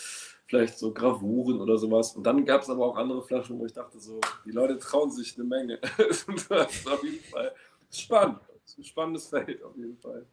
vielleicht 0.48 0.78
so 0.78 0.94
Gravuren 0.94 1.62
oder 1.62 1.78
sowas. 1.78 2.16
Und 2.16 2.24
dann 2.24 2.46
gab 2.46 2.62
es 2.62 2.70
aber 2.70 2.86
auch 2.86 2.98
andere 2.98 3.24
Flaschen, 3.24 3.58
wo 3.58 3.66
ich 3.66 3.74
dachte, 3.74 4.00
so, 4.00 4.20
die 4.46 4.52
Leute 4.52 4.78
trauen 4.78 5.12
sich 5.12 5.36
eine 5.38 5.46
Menge. 5.46 5.80
das 5.98 6.24
ist 6.24 6.52
auf 6.52 7.04
jeden 7.04 7.24
Fall 7.24 7.54
spannend. 7.90 8.40
Das 8.64 8.74
ist 8.74 8.80
ein 8.80 8.84
spannendes 8.84 9.28
Feld 9.28 9.64
auf 9.64 9.76
jeden 9.78 9.98
Fall. 9.98 10.26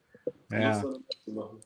Ja. 0.50 0.82
Machen. 1.26 1.60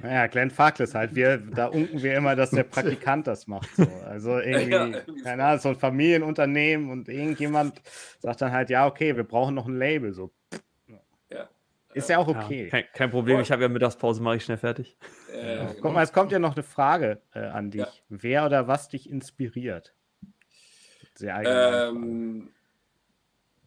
Naja, 0.00 0.26
Glenn 0.26 0.50
Farkless 0.50 0.94
halt. 0.94 1.14
Wir, 1.14 1.38
da 1.38 1.66
unken 1.66 2.02
wir 2.02 2.16
immer, 2.16 2.34
dass 2.36 2.50
der 2.50 2.64
Praktikant 2.64 3.26
das 3.26 3.46
macht. 3.46 3.68
So. 3.76 3.86
Also 4.06 4.38
irgendwie, 4.38 4.70
ja, 4.70 5.22
keine 5.22 5.44
Ahnung, 5.44 5.60
so 5.60 5.68
ein 5.70 5.76
Familienunternehmen 5.76 6.90
und 6.90 7.08
irgendjemand 7.08 7.80
sagt 8.18 8.42
dann 8.42 8.52
halt, 8.52 8.70
ja, 8.70 8.86
okay, 8.86 9.16
wir 9.16 9.24
brauchen 9.24 9.54
noch 9.54 9.66
ein 9.66 9.76
Label. 9.76 10.12
So. 10.12 10.32
Ja. 11.28 11.48
Ist 11.94 12.08
ja 12.08 12.18
auch 12.18 12.28
okay. 12.28 12.64
Ja, 12.64 12.70
kein, 12.70 12.84
kein, 12.92 13.10
Problem, 13.10 13.40
ich 13.40 13.52
habe 13.52 13.62
ja 13.62 13.68
Mittagspause, 13.68 14.22
mache 14.22 14.36
ich 14.36 14.44
schnell 14.44 14.58
fertig. 14.58 14.96
Äh, 15.32 15.58
genau. 15.58 15.72
Guck 15.80 15.92
mal, 15.92 16.02
es 16.02 16.12
kommt 16.12 16.32
ja 16.32 16.38
noch 16.38 16.54
eine 16.54 16.62
Frage 16.62 17.20
äh, 17.34 17.40
an 17.40 17.70
dich. 17.70 18.04
Wer 18.08 18.46
oder 18.46 18.68
was 18.68 18.88
dich 18.88 19.08
inspiriert? 19.08 19.94
Sehr. 21.14 21.42
Ähm, 21.44 22.48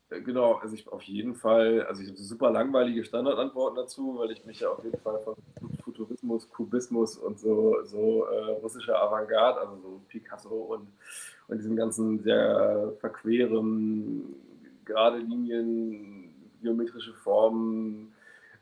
äh, 0.10 0.22
genau, 0.22 0.56
also 0.56 0.76
ich 0.76 0.88
auf 0.88 1.04
jeden 1.04 1.36
Fall, 1.36 1.86
also 1.86 2.02
ich 2.02 2.10
habe 2.10 2.18
super 2.18 2.52
langweilige 2.52 3.04
Standardantworten 3.04 3.76
dazu, 3.76 4.18
weil 4.18 4.32
ich 4.32 4.46
mich 4.46 4.60
ja 4.60 4.70
auf 4.70 4.84
jeden 4.84 5.00
Fall 5.00 5.20
von 5.20 5.36
Futurismus, 5.96 6.50
Kubismus 6.50 7.18
und 7.18 7.40
so, 7.40 7.78
so 7.84 8.26
äh, 8.26 8.52
russischer 8.62 9.02
Avantgarde, 9.02 9.62
also 9.62 9.76
so 9.82 10.02
Picasso 10.08 10.50
und, 10.50 10.88
und 11.48 11.58
diesem 11.58 11.76
ganzen 11.76 12.20
sehr 12.20 12.94
verqueren, 13.00 14.36
gerade 14.84 15.18
Linien, 15.18 16.34
geometrische 16.62 17.14
Formen, 17.14 18.14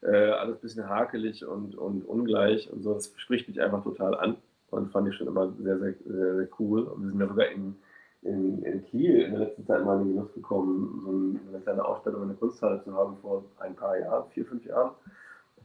äh, 0.02 0.32
alles 0.32 0.58
ein 0.58 0.62
bisschen 0.62 0.90
hakelig 0.90 1.46
und, 1.46 1.76
und 1.76 2.06
ungleich 2.06 2.72
und 2.72 2.84
so, 2.84 2.94
das 2.94 3.12
spricht 3.18 3.48
mich 3.48 3.62
einfach 3.62 3.84
total 3.84 4.16
an 4.16 4.38
und 4.70 4.92
fand 4.92 5.08
ich 5.08 5.16
schon 5.16 5.28
immer 5.28 5.52
sehr, 5.54 5.80
sehr, 5.80 5.94
sehr, 6.06 6.36
sehr 6.36 6.48
cool. 6.60 6.84
Und 6.84 7.04
wir 7.04 7.10
sind 7.10 7.20
darüber 7.20 7.50
in 7.50 7.76
in, 8.24 8.64
in 8.64 8.86
Kiel 8.86 9.22
in 9.22 9.32
der 9.32 9.42
letzten 9.42 9.66
Zeit 9.66 9.84
mal 9.84 10.00
in 10.00 10.08
den 10.08 10.16
Genuss 10.16 10.34
gekommen, 10.34 11.02
so 11.04 11.50
eine 11.50 11.62
kleine 11.62 11.86
Ausstellung 11.86 12.24
in 12.24 12.30
der 12.30 12.38
Kunsthalle 12.38 12.82
zu 12.84 12.94
haben 12.94 13.18
vor 13.22 13.44
ein 13.60 13.76
paar 13.76 13.98
Jahren, 13.98 14.30
vier, 14.32 14.46
fünf 14.46 14.66
Jahren. 14.66 14.92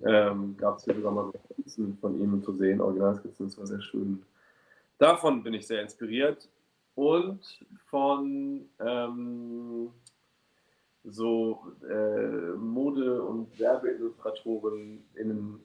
Ähm, 0.05 0.57
Gab 0.57 0.79
es 0.79 0.85
hier 0.85 0.95
sogar 0.95 1.13
mal 1.13 1.33
Skizzen 1.53 1.99
von 2.01 2.21
ihm 2.21 2.43
zu 2.43 2.53
sehen, 2.53 2.81
Originalskizzen, 2.81 3.47
das 3.47 3.59
war 3.59 3.67
sehr 3.67 3.81
schön. 3.81 4.23
Davon 4.99 5.43
bin 5.43 5.55
ich 5.55 5.67
sehr 5.67 5.83
inspiriert 5.83 6.49
und 6.95 7.41
von 7.87 8.69
ähm, 8.81 9.91
so 11.05 11.63
äh, 11.89 12.57
Mode- 12.57 13.23
und 13.23 13.59
Werbeillustratoren 13.59 15.05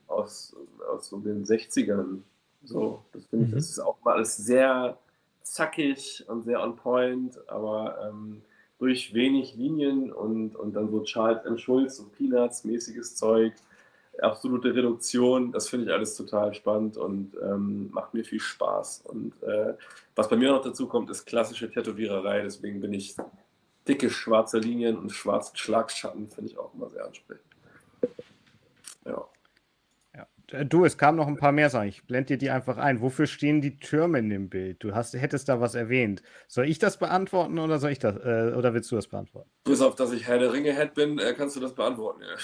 aus, 0.07 0.55
aus 0.91 1.07
so 1.07 1.19
den 1.19 1.43
60ern. 1.43 2.19
So, 2.63 3.03
das 3.11 3.25
finde 3.25 3.45
ich, 3.45 3.51
mhm. 3.51 3.55
das 3.55 3.69
ist 3.69 3.79
auch 3.79 3.97
mal 4.03 4.13
alles 4.15 4.37
sehr 4.37 4.97
zackig 5.41 6.23
und 6.27 6.43
sehr 6.43 6.61
on 6.61 6.75
point, 6.75 7.37
aber 7.49 8.09
ähm, 8.09 8.41
durch 8.79 9.13
wenig 9.13 9.55
Linien 9.55 10.11
und, 10.11 10.55
und 10.55 10.75
dann 10.75 10.89
so 10.89 11.01
Charles 11.03 11.45
M. 11.45 11.57
Schulz 11.57 11.99
und 11.99 12.13
Peanuts-mäßiges 12.13 13.15
Zeug, 13.15 13.53
absolute 14.19 14.73
Reduktion, 14.75 15.51
das 15.51 15.69
finde 15.69 15.87
ich 15.87 15.91
alles 15.91 16.15
total 16.15 16.53
spannend 16.53 16.97
und 16.97 17.35
ähm, 17.41 17.89
macht 17.91 18.13
mir 18.13 18.23
viel 18.23 18.39
Spaß. 18.39 19.03
Und 19.05 19.33
äh, 19.43 19.73
was 20.15 20.29
bei 20.29 20.35
mir 20.35 20.51
noch 20.51 20.61
dazu 20.61 20.87
kommt, 20.87 21.09
ist 21.09 21.25
klassische 21.25 21.69
Tätowiererei, 21.69 22.41
deswegen 22.41 22.79
bin 22.79 22.93
ich 22.93 23.15
dicke 23.87 24.09
schwarze 24.09 24.59
Linien 24.59 24.97
und 24.97 25.11
schwarzen 25.11 25.57
Schlagschatten, 25.57 26.27
finde 26.29 26.51
ich 26.51 26.57
auch 26.57 26.73
immer 26.73 26.89
sehr 26.89 27.05
ansprechend. 27.05 27.45
Ja. 29.05 29.25
Äh, 30.51 30.65
du, 30.65 30.85
es 30.85 30.97
kamen 30.97 31.17
noch 31.17 31.27
ein 31.27 31.37
paar 31.37 31.51
mehr 31.51 31.69
Sachen. 31.69 31.87
Ich 31.87 32.05
blende 32.05 32.27
dir 32.27 32.37
die 32.37 32.49
einfach 32.49 32.77
ein. 32.77 33.01
Wofür 33.01 33.27
stehen 33.27 33.61
die 33.61 33.79
Türme 33.79 34.19
in 34.19 34.29
dem 34.29 34.49
Bild? 34.49 34.83
Du 34.83 34.93
hast, 34.93 35.13
hättest 35.13 35.49
da 35.49 35.61
was 35.61 35.75
erwähnt. 35.75 36.21
Soll 36.47 36.67
ich 36.67 36.79
das 36.79 36.97
beantworten 36.97 37.59
oder 37.59 37.79
soll 37.79 37.91
ich 37.91 37.99
das 37.99 38.15
äh, 38.17 38.55
oder 38.55 38.73
willst 38.73 38.91
du 38.91 38.95
das 38.95 39.07
beantworten? 39.07 39.49
Bis 39.63 39.81
auf, 39.81 39.95
dass 39.95 40.11
ich 40.11 40.27
Herr 40.27 40.39
der 40.39 40.53
Ringe-Head 40.53 40.93
bin, 40.93 41.19
äh, 41.19 41.33
kannst 41.33 41.55
du 41.55 41.59
das 41.59 41.73
beantworten, 41.73 42.21
ja. 42.21 42.35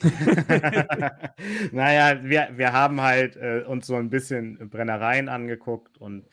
naja, 1.72 2.22
wir, 2.22 2.48
wir 2.54 2.72
haben 2.72 3.00
halt 3.00 3.36
äh, 3.36 3.64
uns 3.66 3.86
so 3.86 3.96
ein 3.96 4.10
bisschen 4.10 4.70
Brennereien 4.70 5.28
angeguckt 5.28 5.98
und 5.98 6.26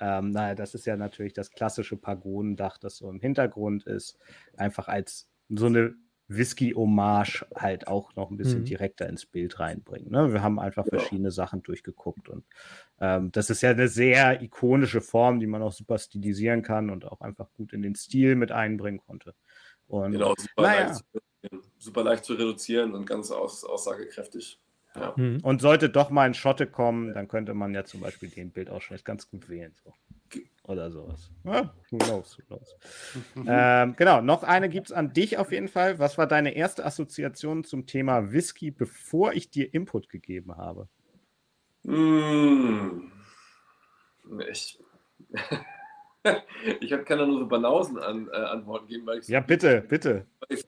ähm, 0.00 0.30
naja, 0.30 0.54
das 0.54 0.74
ist 0.74 0.86
ja 0.86 0.96
natürlich 0.96 1.32
das 1.32 1.50
klassische 1.50 1.96
Pagodendach, 1.96 2.78
das 2.78 2.98
so 2.98 3.08
im 3.08 3.20
Hintergrund 3.20 3.86
ist. 3.86 4.18
Einfach 4.56 4.88
als 4.88 5.28
so 5.48 5.66
eine 5.66 5.94
Whisky-Hommage 6.28 7.46
halt 7.54 7.86
auch 7.86 8.14
noch 8.16 8.30
ein 8.30 8.36
bisschen 8.36 8.60
mhm. 8.60 8.64
direkter 8.64 9.08
ins 9.08 9.26
Bild 9.26 9.60
reinbringen. 9.60 10.10
Ne? 10.10 10.32
Wir 10.32 10.42
haben 10.42 10.58
einfach 10.58 10.86
verschiedene 10.86 11.30
Sachen 11.30 11.62
durchgeguckt 11.62 12.28
und 12.28 12.44
ähm, 13.00 13.30
das 13.32 13.50
ist 13.50 13.62
ja 13.62 13.70
eine 13.70 13.88
sehr 13.88 14.42
ikonische 14.42 15.00
Form, 15.00 15.38
die 15.40 15.46
man 15.46 15.62
auch 15.62 15.72
super 15.72 15.98
stilisieren 15.98 16.62
kann 16.62 16.90
und 16.90 17.04
auch 17.04 17.20
einfach 17.20 17.48
gut 17.52 17.72
in 17.72 17.82
den 17.82 17.94
Stil 17.94 18.34
mit 18.34 18.52
einbringen 18.52 19.00
konnte. 19.06 19.34
Und, 19.86 20.12
genau, 20.12 20.34
super, 20.36 20.62
naja. 20.62 20.86
leicht, 20.88 21.04
super 21.78 22.02
leicht 22.02 22.24
zu 22.24 22.34
reduzieren 22.34 22.94
und 22.94 23.06
ganz 23.06 23.30
aus, 23.30 23.64
aussagekräftig. 23.64 24.58
Ja. 24.96 25.14
Mhm. 25.16 25.40
Und 25.42 25.60
sollte 25.60 25.90
doch 25.90 26.10
mal 26.10 26.22
ein 26.22 26.34
Schotte 26.34 26.66
kommen, 26.66 27.12
dann 27.14 27.28
könnte 27.28 27.54
man 27.54 27.74
ja 27.74 27.84
zum 27.84 28.00
Beispiel 28.00 28.30
den 28.30 28.50
Bildausschnitt 28.50 29.04
ganz 29.04 29.30
gut 29.30 29.48
wählen. 29.48 29.74
So. 29.84 29.92
Oder 30.66 30.90
sowas. 30.90 31.30
Ja, 31.44 31.72
who 31.90 31.98
knows, 31.98 32.36
who 32.36 32.42
knows. 32.46 32.76
ähm, 33.46 33.94
genau, 33.96 34.20
noch 34.20 34.42
eine 34.42 34.68
gibt 34.68 34.88
es 34.88 34.92
an 34.92 35.12
dich 35.12 35.38
auf 35.38 35.52
jeden 35.52 35.68
Fall. 35.68 36.00
Was 36.00 36.18
war 36.18 36.26
deine 36.26 36.56
erste 36.56 36.84
Assoziation 36.84 37.62
zum 37.62 37.86
Thema 37.86 38.32
Whisky, 38.32 38.72
bevor 38.72 39.32
ich 39.32 39.50
dir 39.50 39.72
Input 39.72 40.08
gegeben 40.08 40.56
habe? 40.56 40.88
Mmh. 41.84 43.12
Ich, 44.50 44.80
ich 46.80 46.90
kann 46.90 47.18
da 47.18 47.26
nur 47.26 47.38
so 47.38 47.46
Banausen 47.46 47.98
an, 47.98 48.28
äh, 48.32 48.36
Antworten 48.36 48.88
geben, 48.88 49.06
weil 49.06 49.20
ich 49.20 49.28
Ja, 49.28 49.38
bitte, 49.38 49.82
bitte. 49.82 50.26
Weil 50.40 50.58
ich 50.58 50.66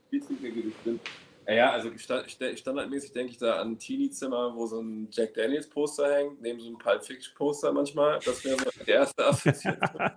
bin. 0.85 1.01
Naja, 1.49 1.71
also 1.71 1.91
standardmäßig 1.97 3.13
denke 3.13 3.33
ich 3.33 3.39
da 3.39 3.57
an 3.57 3.73
ein 3.73 3.79
Teenie-Zimmer, 3.79 4.55
wo 4.55 4.67
so 4.67 4.83
ein 4.83 5.09
Jack 5.11 5.33
Daniels-Poster 5.33 6.15
hängt, 6.15 6.43
neben 6.43 6.61
so 6.61 6.67
einem 6.67 6.77
Pulp 6.77 7.03
Fiction-Poster 7.03 7.73
manchmal. 7.73 8.19
Das 8.23 8.45
wäre 8.45 8.59
so 8.59 8.71
die 8.87 8.91
erste 8.91 9.27
Assoziation. 9.27 9.79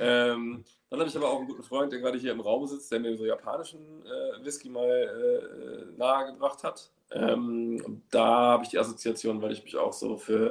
ähm, 0.00 0.64
dann 0.90 0.98
habe 0.98 1.08
ich 1.08 1.16
aber 1.16 1.30
auch 1.30 1.38
einen 1.38 1.46
guten 1.46 1.62
Freund, 1.62 1.92
der 1.92 2.00
gerade 2.00 2.18
hier 2.18 2.32
im 2.32 2.40
Raum 2.40 2.66
sitzt, 2.66 2.90
der 2.90 2.98
mir 2.98 3.16
so 3.16 3.24
japanischen 3.24 4.04
äh, 4.04 4.44
Whisky 4.44 4.68
mal 4.68 4.84
äh, 4.84 5.96
nahegebracht 5.96 6.64
hat. 6.64 6.90
Ähm, 7.12 8.02
da 8.10 8.26
habe 8.26 8.64
ich 8.64 8.70
die 8.70 8.78
Assoziation, 8.80 9.40
weil 9.40 9.52
ich 9.52 9.62
mich 9.62 9.76
auch 9.76 9.92
so 9.92 10.16
für 10.16 10.50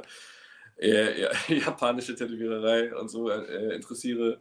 äh, 0.78 1.28
japanische 1.48 2.14
Tätowiererei 2.14 2.96
und 2.96 3.10
so 3.10 3.28
äh, 3.28 3.74
interessiere 3.74 4.40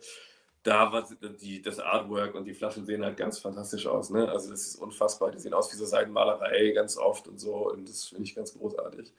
da 0.67 0.91
war 0.91 1.07
die, 1.39 1.61
das 1.61 1.79
Artwork 1.79 2.35
und 2.35 2.43
die 2.43 2.53
Flaschen 2.53 2.85
sehen 2.85 3.05
halt 3.05 3.15
ganz 3.15 3.39
fantastisch 3.39 3.87
aus. 3.87 4.09
Ne? 4.09 4.27
Also 4.27 4.49
das 4.49 4.67
ist 4.67 4.75
unfassbar. 4.75 5.31
Die 5.31 5.39
sehen 5.39 5.53
aus 5.53 5.71
wie 5.71 5.77
so 5.77 5.85
Seidenmalerei 5.85 6.71
ganz 6.71 6.97
oft 6.97 7.29
und 7.29 7.39
so. 7.39 7.71
Und 7.71 7.87
das 7.87 8.09
finde 8.09 8.25
ich 8.25 8.35
ganz 8.35 8.53
großartig. 8.53 9.13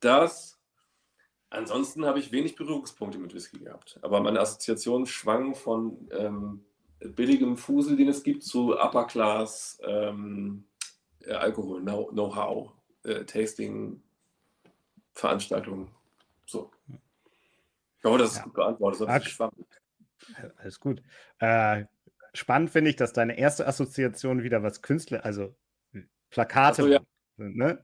Das, 0.00 0.58
ansonsten 1.48 2.04
habe 2.04 2.18
ich 2.18 2.32
wenig 2.32 2.54
Berührungspunkte 2.54 3.18
mit 3.18 3.32
Whisky 3.32 3.60
gehabt. 3.60 3.98
Aber 4.02 4.20
meine 4.20 4.40
Assoziation 4.40 5.06
schwang 5.06 5.54
von 5.54 6.06
ähm, 6.10 6.62
billigem 6.98 7.56
Fusel, 7.56 7.96
den 7.96 8.10
es 8.10 8.22
gibt, 8.22 8.42
zu 8.42 8.76
Upper 8.76 9.06
Class 9.06 9.78
ähm, 9.86 10.64
äh, 11.20 11.32
Alkohol, 11.32 11.80
Know-how, 11.80 12.72
äh, 13.04 13.24
Tasting, 13.24 14.02
Veranstaltungen. 15.14 15.88
So. 16.44 16.70
Ich 18.00 18.04
hoffe, 18.04 18.18
das 18.18 18.32
ist 18.32 18.36
ja. 18.36 18.44
gut 18.44 18.52
beantwortet. 18.52 19.08
Das 19.08 19.24
ist 19.24 19.30
schwammig. 19.30 19.66
Alles 20.58 20.80
gut. 20.80 21.02
Äh, 21.38 21.84
spannend 22.32 22.70
finde 22.70 22.90
ich, 22.90 22.96
dass 22.96 23.12
deine 23.12 23.38
erste 23.38 23.66
Assoziation 23.66 24.42
wieder 24.42 24.62
was 24.62 24.82
Künstler, 24.82 25.24
also 25.24 25.54
Plakate 26.30 26.82
so, 26.82 26.88
ja. 26.88 27.00
sind. 27.36 27.56
Ne? 27.56 27.78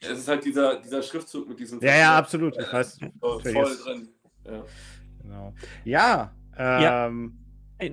Es 0.00 0.18
ist 0.18 0.28
halt 0.28 0.44
dieser, 0.44 0.80
dieser 0.80 1.02
Schriftzug 1.02 1.48
mit 1.48 1.58
diesem. 1.60 1.80
Ja, 1.80 1.96
ja, 1.96 2.18
absolut. 2.18 2.56
Ich 2.58 2.72
weiß, 2.72 2.98
voll, 3.20 3.40
voll 3.40 3.76
drin. 3.84 4.08
Ja. 4.44 4.64
Genau. 5.22 5.54
Ja, 5.84 6.34
ähm, 6.56 7.38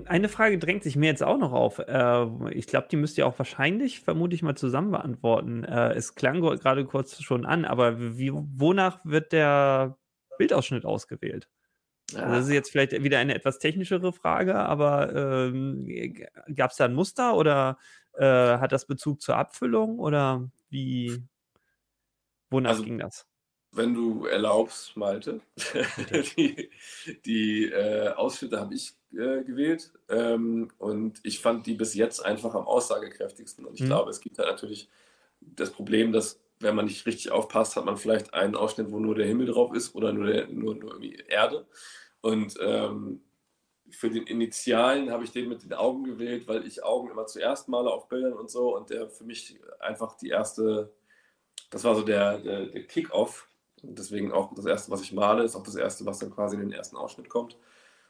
Eine 0.05 0.29
Frage 0.29 0.59
drängt 0.59 0.83
sich 0.83 0.95
mir 0.95 1.07
jetzt 1.07 1.23
auch 1.23 1.37
noch 1.37 1.51
auf. 1.51 1.79
Äh, 1.79 2.53
ich 2.53 2.67
glaube, 2.67 2.87
die 2.91 2.97
müsst 2.97 3.17
ihr 3.17 3.25
auch 3.25 3.37
wahrscheinlich, 3.39 4.01
vermute 4.01 4.35
ich 4.35 4.43
mal, 4.43 4.55
zusammen 4.55 4.91
beantworten. 4.91 5.63
Äh, 5.63 5.93
es 5.93 6.15
klang 6.15 6.41
gerade 6.41 6.85
kurz 6.85 7.21
schon 7.21 7.45
an, 7.45 7.65
aber 7.65 8.17
wie, 8.17 8.31
wonach 8.33 8.99
wird 9.03 9.31
der 9.31 9.97
Bildausschnitt 10.37 10.85
ausgewählt? 10.85 11.49
Also 12.15 12.33
das 12.33 12.45
ist 12.45 12.53
jetzt 12.53 12.71
vielleicht 12.71 12.91
wieder 13.03 13.19
eine 13.19 13.35
etwas 13.35 13.59
technischere 13.59 14.13
Frage, 14.13 14.55
aber 14.55 15.13
ähm, 15.13 15.87
gab 16.55 16.71
es 16.71 16.77
da 16.77 16.85
ein 16.85 16.93
Muster 16.93 17.35
oder 17.35 17.77
äh, 18.13 18.25
hat 18.25 18.71
das 18.71 18.85
Bezug 18.85 19.21
zur 19.21 19.37
Abfüllung 19.37 19.99
oder 19.99 20.49
wie, 20.69 21.23
wonach 22.49 22.71
also, 22.71 22.83
ging 22.83 22.99
das? 22.99 23.25
Wenn 23.71 23.93
du 23.93 24.25
erlaubst, 24.25 24.97
Malte, 24.97 25.41
die, 26.37 26.69
die 27.25 27.65
äh, 27.65 28.09
Ausschnitte 28.09 28.59
habe 28.59 28.73
ich 28.73 28.93
äh, 29.11 29.43
gewählt 29.43 29.91
ähm, 30.09 30.71
und 30.77 31.19
ich 31.23 31.39
fand 31.39 31.67
die 31.67 31.75
bis 31.75 31.93
jetzt 31.93 32.25
einfach 32.25 32.55
am 32.55 32.65
aussagekräftigsten 32.65 33.65
und 33.65 33.75
ich 33.75 33.81
mhm. 33.81 33.87
glaube, 33.87 34.09
es 34.09 34.21
gibt 34.21 34.39
halt 34.39 34.49
natürlich 34.49 34.89
das 35.39 35.71
Problem, 35.71 36.11
dass 36.11 36.39
wenn 36.59 36.75
man 36.75 36.85
nicht 36.85 37.05
richtig 37.05 37.31
aufpasst, 37.31 37.75
hat 37.75 37.85
man 37.85 37.97
vielleicht 37.97 38.33
einen 38.33 38.55
Ausschnitt, 38.55 38.91
wo 38.91 38.99
nur 38.99 39.15
der 39.15 39.25
Himmel 39.25 39.47
drauf 39.47 39.73
ist 39.73 39.95
oder 39.95 40.11
nur, 40.13 40.27
der, 40.27 40.47
nur, 40.47 40.75
nur 40.75 40.91
irgendwie 40.91 41.15
Erde. 41.27 41.65
Und 42.21 42.55
ähm, 42.61 43.21
für 43.91 44.09
den 44.09 44.23
Initialen 44.23 45.11
habe 45.11 45.23
ich 45.23 45.31
den 45.31 45.49
mit 45.49 45.63
den 45.63 45.73
Augen 45.73 46.03
gewählt, 46.03 46.47
weil 46.47 46.65
ich 46.65 46.83
Augen 46.83 47.09
immer 47.09 47.25
zuerst 47.25 47.69
male 47.69 47.89
auf 47.89 48.07
Bildern 48.07 48.33
und 48.33 48.49
so. 48.49 48.75
Und 48.75 48.89
der 48.89 49.09
für 49.09 49.23
mich 49.23 49.59
einfach 49.79 50.17
die 50.17 50.29
erste, 50.29 50.93
das 51.69 51.83
war 51.83 51.95
so 51.95 52.01
der, 52.01 52.39
der, 52.39 52.65
der 52.67 52.83
Kick-Off. 52.83 53.47
Und 53.81 53.97
deswegen 53.97 54.31
auch 54.31 54.53
das 54.53 54.65
erste, 54.65 54.91
was 54.91 55.01
ich 55.01 55.13
male, 55.13 55.43
ist 55.43 55.55
auch 55.55 55.63
das 55.63 55.75
erste, 55.75 56.05
was 56.05 56.19
dann 56.19 56.31
quasi 56.31 56.55
in 56.55 56.61
den 56.61 56.73
ersten 56.73 56.97
Ausschnitt 56.97 57.29
kommt. 57.29 57.57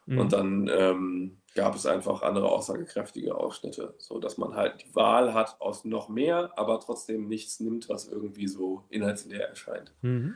Mhm. 0.08 0.18
Und 0.18 0.34
dann 0.34 0.70
ähm, 0.74 1.39
gab 1.56 1.76
es 1.76 1.86
einfach 1.86 2.22
andere 2.22 2.50
aussagekräftige 2.50 3.36
Ausschnitte, 3.36 3.96
so 3.98 4.20
dass 4.20 4.38
man 4.38 4.56
halt 4.56 4.84
die 4.84 4.96
Wahl 4.96 5.34
hat 5.34 5.60
aus 5.60 5.86
noch 5.86 6.10
mehr, 6.10 6.52
aber 6.58 6.80
trotzdem 6.80 7.28
nichts 7.28 7.60
nimmt, 7.60 7.90
was 7.90 8.08
irgendwie 8.08 8.48
so 8.48 8.86
inhaltsleer 8.90 9.50
erscheint. 9.50 9.94
Mhm 10.02 10.36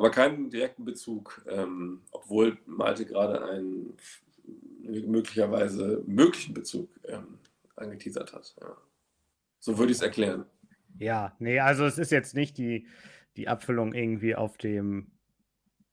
aber 0.00 0.10
keinen 0.10 0.48
direkten 0.48 0.86
Bezug, 0.86 1.44
ähm, 1.46 2.00
obwohl 2.10 2.56
Malte 2.64 3.04
gerade 3.04 3.44
einen 3.44 3.98
möglicherweise 4.82 6.02
möglichen 6.06 6.54
Bezug 6.54 6.88
ähm, 7.04 7.38
angeteasert 7.76 8.32
hat. 8.32 8.56
Ja. 8.62 8.76
So 9.58 9.76
würde 9.76 9.92
ich 9.92 9.98
es 9.98 10.02
erklären. 10.02 10.46
Ja, 10.98 11.36
nee, 11.38 11.60
also 11.60 11.84
es 11.84 11.98
ist 11.98 12.12
jetzt 12.12 12.34
nicht 12.34 12.56
die, 12.56 12.86
die 13.36 13.48
Abfüllung 13.48 13.92
irgendwie 13.92 14.34
auf 14.34 14.56
dem, 14.56 15.10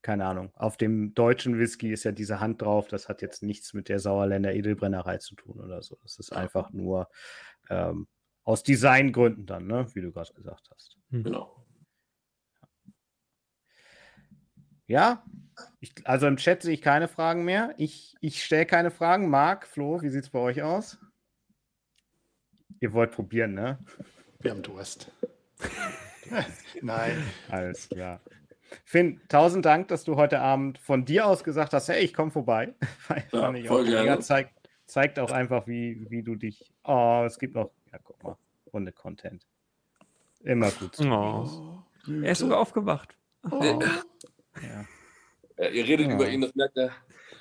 keine 0.08 0.26
Ahnung, 0.26 0.54
auf 0.56 0.78
dem 0.78 1.14
deutschen 1.16 1.60
Whisky 1.60 1.92
ist 1.92 2.06
ja 2.06 2.14
diese 2.14 2.40
Hand 2.40 2.62
drauf. 2.62 2.88
Das 2.88 3.10
hat 3.10 3.22
jetzt 3.22 3.44
nichts 3.44 3.74
mit 3.74 3.90
der 3.90 4.00
Sauerländer 4.00 4.54
Edelbrennerei 4.54 5.18
zu 5.18 5.36
tun 5.36 5.60
oder 5.60 5.82
so. 5.82 5.98
Das 6.02 6.18
ist 6.18 6.32
einfach 6.32 6.72
nur 6.72 7.10
ähm, 7.70 8.08
aus 8.46 8.64
Designgründen 8.64 9.46
dann, 9.46 9.68
ne? 9.68 9.86
wie 9.96 10.02
du 10.02 10.14
gerade 10.14 10.34
gesagt 10.34 10.70
hast. 10.74 10.96
Genau. 11.12 11.62
Ja, 14.86 15.26
ich, 15.82 15.92
also 16.06 16.26
im 16.28 16.38
Chat 16.38 16.62
sehe 16.62 16.76
ich 16.76 16.82
keine 16.82 17.10
Fragen 17.10 17.44
mehr. 17.44 17.76
Ich, 17.76 18.16
ich 18.22 18.46
stelle 18.46 18.66
keine 18.66 18.92
Fragen. 18.92 19.30
Marc, 19.30 19.68
Flo, 19.68 20.02
wie 20.02 20.10
sieht 20.10 20.24
es 20.24 20.30
bei 20.30 20.40
euch 20.40 20.62
aus? 20.62 20.98
Ihr 22.80 22.94
wollt 22.94 23.12
probieren, 23.12 23.56
ne? 23.56 23.78
Wir 24.40 24.52
haben 24.52 24.62
Durst. 24.62 25.12
Nein. 26.82 27.22
Alles 27.50 27.90
klar. 27.90 28.22
Finn, 28.86 29.22
tausend 29.30 29.66
Dank, 29.66 29.88
dass 29.90 30.04
du 30.04 30.16
heute 30.16 30.40
Abend 30.40 30.78
von 30.78 31.06
dir 31.06 31.26
aus 31.26 31.44
gesagt 31.44 31.74
hast, 31.74 31.90
hey, 31.90 32.04
ich 32.04 32.14
komme 32.14 32.32
vorbei. 32.32 32.74
ja, 33.32 33.54
voll 33.66 33.86
gerne. 33.86 34.20
Zeigt, 34.20 34.52
zeigt 34.86 35.20
auch 35.20 35.32
einfach, 35.32 35.68
wie, 35.68 36.06
wie 36.10 36.24
du 36.24 36.36
dich. 36.36 36.72
Oh, 36.84 37.24
es 37.26 37.40
gibt 37.40 37.56
noch, 37.56 37.72
ja, 37.92 38.00
guck 38.04 38.24
mal, 38.24 38.38
Runde 38.74 38.92
Content. 38.92 39.46
Immer 40.44 40.72
gut. 40.72 41.00
Oh. 41.00 41.84
Er 42.08 42.32
ist 42.32 42.40
sogar 42.40 42.60
aufgewacht. 42.60 43.18
Oh. 43.50 43.80
Ja. 44.62 44.86
Ja, 45.58 45.70
ihr 45.70 45.88
redet 45.88 46.08
ja. 46.08 46.14
über 46.14 46.30
ihn, 46.30 46.42
das 46.42 46.56
merkt 46.56 46.78
er. 46.78 46.92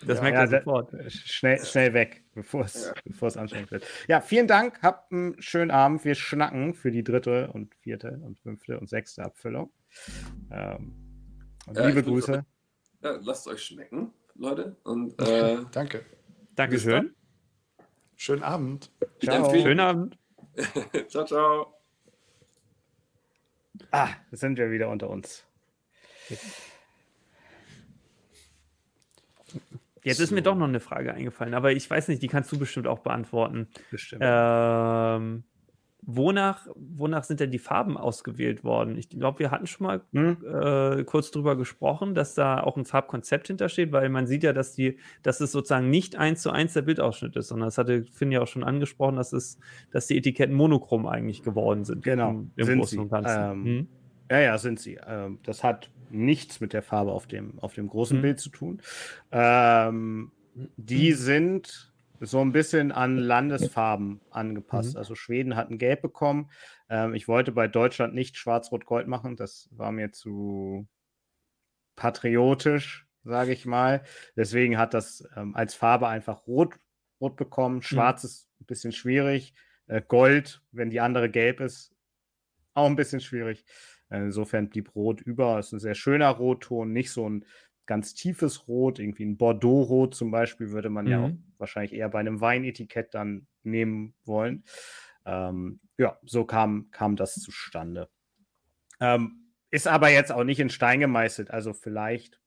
Das 0.07 0.21
merkt 0.21 0.39
er 0.39 0.49
sofort. 0.49 0.91
Schnell, 1.11 1.65
schnell 1.65 1.95
weg, 1.95 2.23
bevor 2.35 2.65
es, 2.65 2.93
bevor 3.05 3.29
es 3.29 3.37
anstrengend 3.37 3.71
wird. 3.71 3.87
Ja, 4.09 4.21
vielen 4.21 4.47
Dank. 4.47 4.81
Habt 4.83 5.13
einen 5.13 5.41
schönen 5.41 5.71
Abend. 5.71 6.05
Wir 6.05 6.15
schnacken 6.15 6.75
für 6.75 6.91
die 6.91 7.03
dritte 7.03 7.51
und 7.53 7.75
vierte 7.77 8.21
und 8.23 8.39
fünfte 8.39 8.79
und 8.79 8.89
sechste 8.89 9.25
Abfüllung. 9.25 9.73
Ähm, 10.51 11.06
liebe 11.67 12.03
Grüße. 12.03 12.45
Ja, 13.03 13.19
lasst 13.23 13.47
euch 13.49 13.63
schmecken, 13.63 14.13
Leute. 14.35 14.77
Und, 14.85 15.21
äh, 15.29 15.59
Danke. 15.73 16.05
Dankeschön. 16.55 17.15
Schönen 18.17 18.43
Abend. 18.43 18.91
Ciao. 19.23 19.53
Schönen 19.53 19.81
Abend. 19.81 20.19
ciao, 21.09 21.25
ciao. 21.25 21.75
Ah, 23.91 24.09
sind 24.31 24.57
wir 24.57 24.71
wieder 24.71 24.89
unter 24.89 25.11
uns. 25.11 25.45
Jetzt 30.03 30.19
so. 30.19 30.23
ist 30.23 30.31
mir 30.31 30.43
doch 30.43 30.55
noch 30.55 30.69
eine 30.69 30.81
Frage 30.81 31.13
eingefallen, 31.13 31.53
aber 31.53 31.73
ich 31.73 31.89
weiß 31.89 32.09
nicht, 32.09 32.23
die 32.23 32.29
kannst 32.29 32.51
du 32.53 32.59
bestimmt 32.59 32.87
auch 32.87 33.01
beantworten. 33.01 33.69
Bestimmt. 33.91 34.23
Ähm, 34.25 35.45
wonach, 36.03 36.67
wonach 36.75 37.25
sind 37.25 37.41
denn 37.41 37.51
die 37.51 37.59
Farben 37.59 37.97
ausgewählt 37.97 38.65
worden? 38.65 38.97
Ich 38.97 39.09
glaube, 39.09 39.41
wir 39.41 39.51
hatten 39.51 39.67
schon 39.67 39.87
mal 39.87 40.03
hm? 40.13 40.37
äh, 40.45 41.05
kurz 41.05 41.31
drüber 41.31 41.57
gesprochen, 41.57 42.15
dass 42.15 42.35
da 42.35 42.61
auch 42.61 42.77
ein 42.77 42.85
Farbkonzept 42.85 43.49
hintersteht, 43.49 43.93
weil 43.93 44.09
man 44.09 44.27
sieht 44.27 44.45
ja, 44.45 44.53
dass 44.53 44.73
die, 44.73 44.99
dass 45.23 45.41
es 45.41 45.53
sozusagen 45.53 45.91
nicht 45.91 46.17
eins 46.17 46.43
zu 46.43 46.51
eins 46.51 46.75
der 46.75 46.83
Bildausschnitt 46.83 47.37
ist, 47.37 47.49
sondern 47.49 47.69
das 47.69 47.79
hatte 47.79 48.05
Finn 48.13 48.31
ja 48.31 48.41
auch 48.41 48.47
schon 48.47 48.65
angesprochen, 48.65 49.17
dass 49.17 49.33
es, 49.33 49.59
dass 49.91 50.07
die 50.07 50.17
Etiketten 50.17 50.55
monochrom 50.55 51.07
eigentlich 51.07 51.43
geworden 51.43 51.85
sind. 51.85 52.05
Genau. 52.05 52.31
Im, 52.31 52.53
im 52.57 52.65
sind 52.65 52.79
Großen 52.79 52.99
und 52.99 53.09
Ganzen. 53.09 53.39
Ähm, 53.39 53.65
hm? 53.65 53.89
Ja, 54.31 54.41
ja, 54.41 54.59
sind 54.59 54.81
sie. 54.81 54.99
Ähm, 55.07 55.39
das 55.45 55.65
hat 55.65 55.91
nichts 56.11 56.61
mit 56.61 56.73
der 56.73 56.83
Farbe 56.83 57.13
auf 57.13 57.27
dem, 57.27 57.59
auf 57.59 57.75
dem 57.75 57.89
großen 57.89 58.19
mhm. 58.19 58.23
Bild 58.23 58.41
zu 58.41 58.51
tun. 58.51 58.81
Ähm, 59.33 60.31
die 60.77 61.11
mhm. 61.11 61.17
sind 61.17 61.93
so 62.21 62.41
ein 62.41 62.53
bisschen 62.53 62.93
an 62.93 63.19
Landesfarben 63.19 64.21
angepasst. 64.31 64.95
Mhm. 64.95 64.99
Also 64.99 65.15
Schweden 65.15 65.57
hat 65.57 65.71
ein 65.71 65.79
Gelb 65.79 66.03
bekommen. 66.03 66.51
Ähm, 66.89 67.15
ich 67.15 67.29
wollte 67.29 67.53
bei 67.53 67.69
Deutschland 67.69 68.15
nicht 68.15 68.37
Schwarz-Rot-Gold 68.37 69.07
machen. 69.07 69.37
Das 69.37 69.69
war 69.73 69.93
mir 69.93 70.13
zu 70.13 70.87
patriotisch, 71.97 73.07
sage 73.25 73.53
ich 73.53 73.67
mal. 73.67 74.03
Deswegen 74.37 74.79
hat 74.79 74.95
das 74.95 75.29
ähm, 75.37 75.55
als 75.55 75.75
Farbe 75.75 76.09
einfach 76.09 76.47
Rot, 76.47 76.75
Rot 77.21 77.37
bekommen. 77.37 77.77
Mhm. 77.77 77.83
Schwarz 77.83 78.23
mhm. 78.23 78.29
ist 78.29 78.49
ein 78.61 78.67
bisschen 78.67 78.93
schwierig. 78.93 79.55
Äh, 79.87 80.03
Gold, 80.07 80.63
wenn 80.73 80.91
die 80.91 81.01
andere 81.01 81.31
gelb 81.31 81.61
ist, 81.61 81.95
auch 82.75 82.87
ein 82.87 82.97
bisschen 82.97 83.21
schwierig. 83.21 83.65
Insofern 84.09 84.69
blieb 84.69 84.95
Rot 84.95 85.21
über. 85.21 85.59
Es 85.59 85.67
ist 85.67 85.73
ein 85.73 85.81
sehr 85.81 85.95
schöner 85.97 86.29
Rotton, 86.29 86.93
nicht 86.93 87.11
so 87.11 87.29
ein 87.29 87.45
ganz 87.87 88.15
tiefes 88.15 88.69
Rot, 88.69 88.99
irgendwie 88.99 89.25
ein 89.25 89.37
Bordeaux-Rot 89.37 90.15
zum 90.15 90.31
Beispiel, 90.31 90.71
würde 90.71 90.91
man 90.91 91.07
mhm. 91.07 91.11
ja 91.11 91.25
auch 91.25 91.31
wahrscheinlich 91.59 91.93
eher 91.93 92.09
bei 92.09 92.21
einem 92.21 92.41
Weinetikett 92.41 93.15
dann 93.15 93.47
nehmen 93.63 94.15
wollen. 94.25 94.65
Ähm, 95.25 95.81
ja, 95.99 96.19
so 96.25 96.45
kam, 96.45 96.91
kam 96.91 97.17
das 97.17 97.35
zustande. 97.35 98.09
Ähm, 99.01 99.47
ist 99.71 99.89
aber 99.89 100.09
jetzt 100.11 100.33
auch 100.33 100.45
nicht 100.45 100.61
in 100.61 100.71
Stein 100.71 101.01
gemeißelt. 101.01 101.51
Also 101.51 101.73
vielleicht 101.73 102.41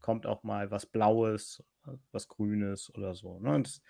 kommt 0.00 0.26
auch 0.26 0.42
mal 0.42 0.70
was 0.70 0.86
Blaues, 0.86 1.62
was 2.12 2.28
Grünes 2.28 2.94
oder 2.94 3.14
so. 3.14 3.38
Ne? 3.40 3.62
Das, 3.62 3.82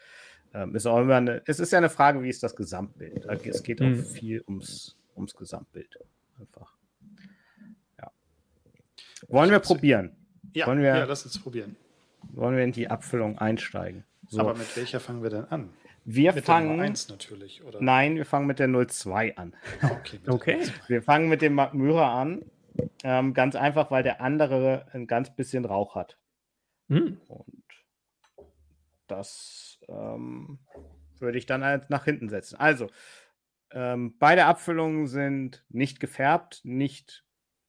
ähm, 0.55 0.75
ist 0.75 0.87
auch 0.87 1.01
immer 1.01 1.17
eine, 1.17 1.43
es 1.47 1.61
ist 1.61 1.73
ja 1.73 1.79
eine 1.79 1.91
Frage, 1.91 2.23
wie 2.23 2.29
ist 2.29 2.43
das 2.43 2.57
Gesamtbild? 2.57 3.27
Es 3.45 3.63
geht 3.63 3.83
auch 3.83 3.87
mhm. 3.87 4.05
viel 4.05 4.43
ums, 4.47 4.97
ums 5.15 5.35
Gesamtbild. 5.35 5.99
Einfach. 6.39 6.75
Ja. 7.99 8.11
Wollen 9.29 9.51
wir 9.51 9.59
probieren? 9.59 10.17
Ja, 10.57 10.67
wollen 10.67 10.79
wir, 10.79 10.89
ja, 10.89 11.05
lass 11.05 11.27
uns 11.27 11.39
probieren. 11.39 11.77
Wollen 12.33 12.57
wir 12.57 12.65
in 12.65 12.73
die 12.73 12.89
Abfüllung 12.89 13.37
einsteigen? 13.37 14.05
So. 14.27 14.41
Aber 14.41 14.55
mit 14.55 14.75
welcher 14.75 15.01
fangen 15.01 15.23
wir 15.23 15.29
denn 15.29 15.45
an? 15.45 15.69
Wir 16.07 16.33
mit 16.33 16.47
fangen. 16.47 16.79
Der 16.79 16.87
1 16.87 17.11
natürlich, 17.11 17.63
oder? 17.63 17.79
Nein, 17.83 18.17
wir 18.17 18.25
fangen 18.25 18.47
mit 18.47 18.59
der 18.59 18.69
02 18.69 19.37
an. 19.37 19.53
Ah, 19.83 19.91
okay. 19.91 20.19
okay. 20.27 20.61
Wir 20.89 21.03
fangen 21.03 21.29
mit 21.29 21.43
dem 21.43 21.53
Magmyra 21.53 22.23
an. 22.23 22.43
Ähm, 23.05 23.35
ganz 23.35 23.55
einfach, 23.55 23.91
weil 23.91 24.03
der 24.03 24.23
andere 24.23 24.87
ein 24.95 25.07
ganz 25.07 25.37
bisschen 25.37 25.67
Rauch 25.67 25.95
hat. 25.95 26.17
Hm. 26.89 27.21
Und 27.29 27.65
das 29.09 29.79
ähm, 29.89 30.59
würde 31.19 31.37
ich 31.37 31.45
dann 31.45 31.65
halt 31.65 31.91
nach 31.91 32.05
hinten 32.05 32.31
setzen. 32.31 32.57
Also, 32.57 32.89
ähm, 33.73 34.17
beide 34.19 34.47
Abfüllungen 34.47 35.07
sind 35.07 35.67
nicht 35.69 36.01
gefärbt, 36.01 36.63
nicht 36.65 37.26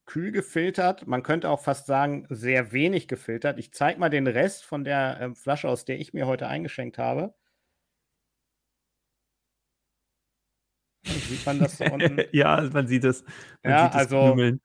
kühl 0.08 0.32
gefiltert. 0.32 1.06
Man 1.06 1.22
könnte 1.22 1.50
auch 1.50 1.62
fast 1.62 1.86
sagen, 1.86 2.26
sehr 2.30 2.72
wenig 2.72 3.08
gefiltert. 3.08 3.60
Ich 3.60 3.72
zeige 3.74 4.00
mal 4.00 4.10
den 4.10 4.26
Rest 4.26 4.66
von 4.66 4.84
der 4.84 5.22
äh, 5.22 5.36
Flasche, 5.36 5.70
aus 5.70 5.86
der 5.86 6.00
ich 6.00 6.14
mir 6.14 6.26
heute 6.26 6.48
eingeschenkt 6.48 6.98
habe. 6.98 7.36
Sieht 11.04 11.46
man 11.46 11.60
das 11.60 11.78
da 11.78 11.92
unten? 11.92 12.22
ja, 12.32 12.68
man 12.74 12.88
sieht 12.88 13.04
es. 13.04 13.24
Man 13.64 13.74
ja, 13.74 13.86
sieht 13.86 13.96
also 13.96 14.30
Krümeln. 14.30 14.62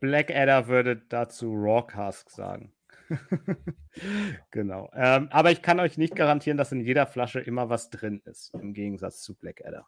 Blackadder 0.00 0.66
würde 0.66 0.96
dazu 0.96 1.52
Rawcask 1.54 2.28
sagen. 2.30 2.74
genau. 4.50 4.90
Ähm, 4.94 5.28
aber 5.30 5.50
ich 5.50 5.62
kann 5.62 5.78
euch 5.78 5.98
nicht 5.98 6.16
garantieren, 6.16 6.56
dass 6.56 6.72
in 6.72 6.80
jeder 6.80 7.06
Flasche 7.06 7.40
immer 7.40 7.68
was 7.68 7.90
drin 7.90 8.22
ist, 8.24 8.52
im 8.54 8.72
Gegensatz 8.72 9.20
zu 9.20 9.34
Blackadder. 9.34 9.86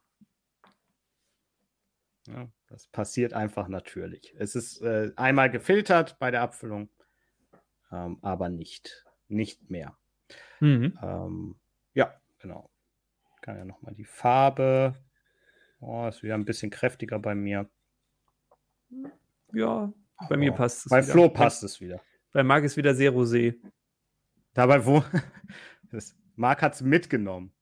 Ja, 2.27 2.49
das 2.69 2.89
passiert 2.89 3.33
einfach 3.33 3.69
natürlich. 3.69 4.35
Es 4.39 4.55
ist 4.55 4.83
äh, 4.83 5.13
einmal 5.17 5.51
gefiltert 5.51 6.19
bei 6.19 6.31
der 6.31 6.43
Abfüllung, 6.43 6.89
ähm, 7.93 8.19
aber 8.23 8.49
nicht, 8.49 9.05
nicht 9.29 9.71
mehr. 9.71 9.97
Mhm. 10.61 10.99
Ähm, 11.03 11.57
ja, 11.95 12.15
genau. 12.39 12.71
Ich 13.37 13.43
kann 13.43 13.57
ja 13.57 13.65
nochmal 13.65 13.95
die 13.95 14.05
Farbe. 14.05 14.95
Oh, 15.81 16.07
ist 16.09 16.23
wieder 16.23 16.35
ein 16.35 16.45
bisschen 16.45 16.71
kräftiger 16.71 17.19
bei 17.19 17.35
mir. 17.35 17.71
Ja, 19.53 19.93
bei 20.29 20.37
oh, 20.37 20.39
mir 20.39 20.53
passt 20.53 20.87
es. 20.87 20.91
Bei 20.91 21.03
wieder. 21.03 21.13
Flo 21.13 21.29
passt 21.29 21.63
es 21.63 21.81
wieder. 21.81 22.01
Bei 22.33 22.43
Marc 22.43 22.65
ist 22.65 22.77
wieder 22.77 22.95
sehr 22.95 23.13
rosé. 23.13 23.57
Dabei, 24.55 24.85
wo. 24.85 25.05
Marc 26.37 26.63
hat 26.63 26.75
es 26.75 26.83
mitgenommen. 26.83 27.56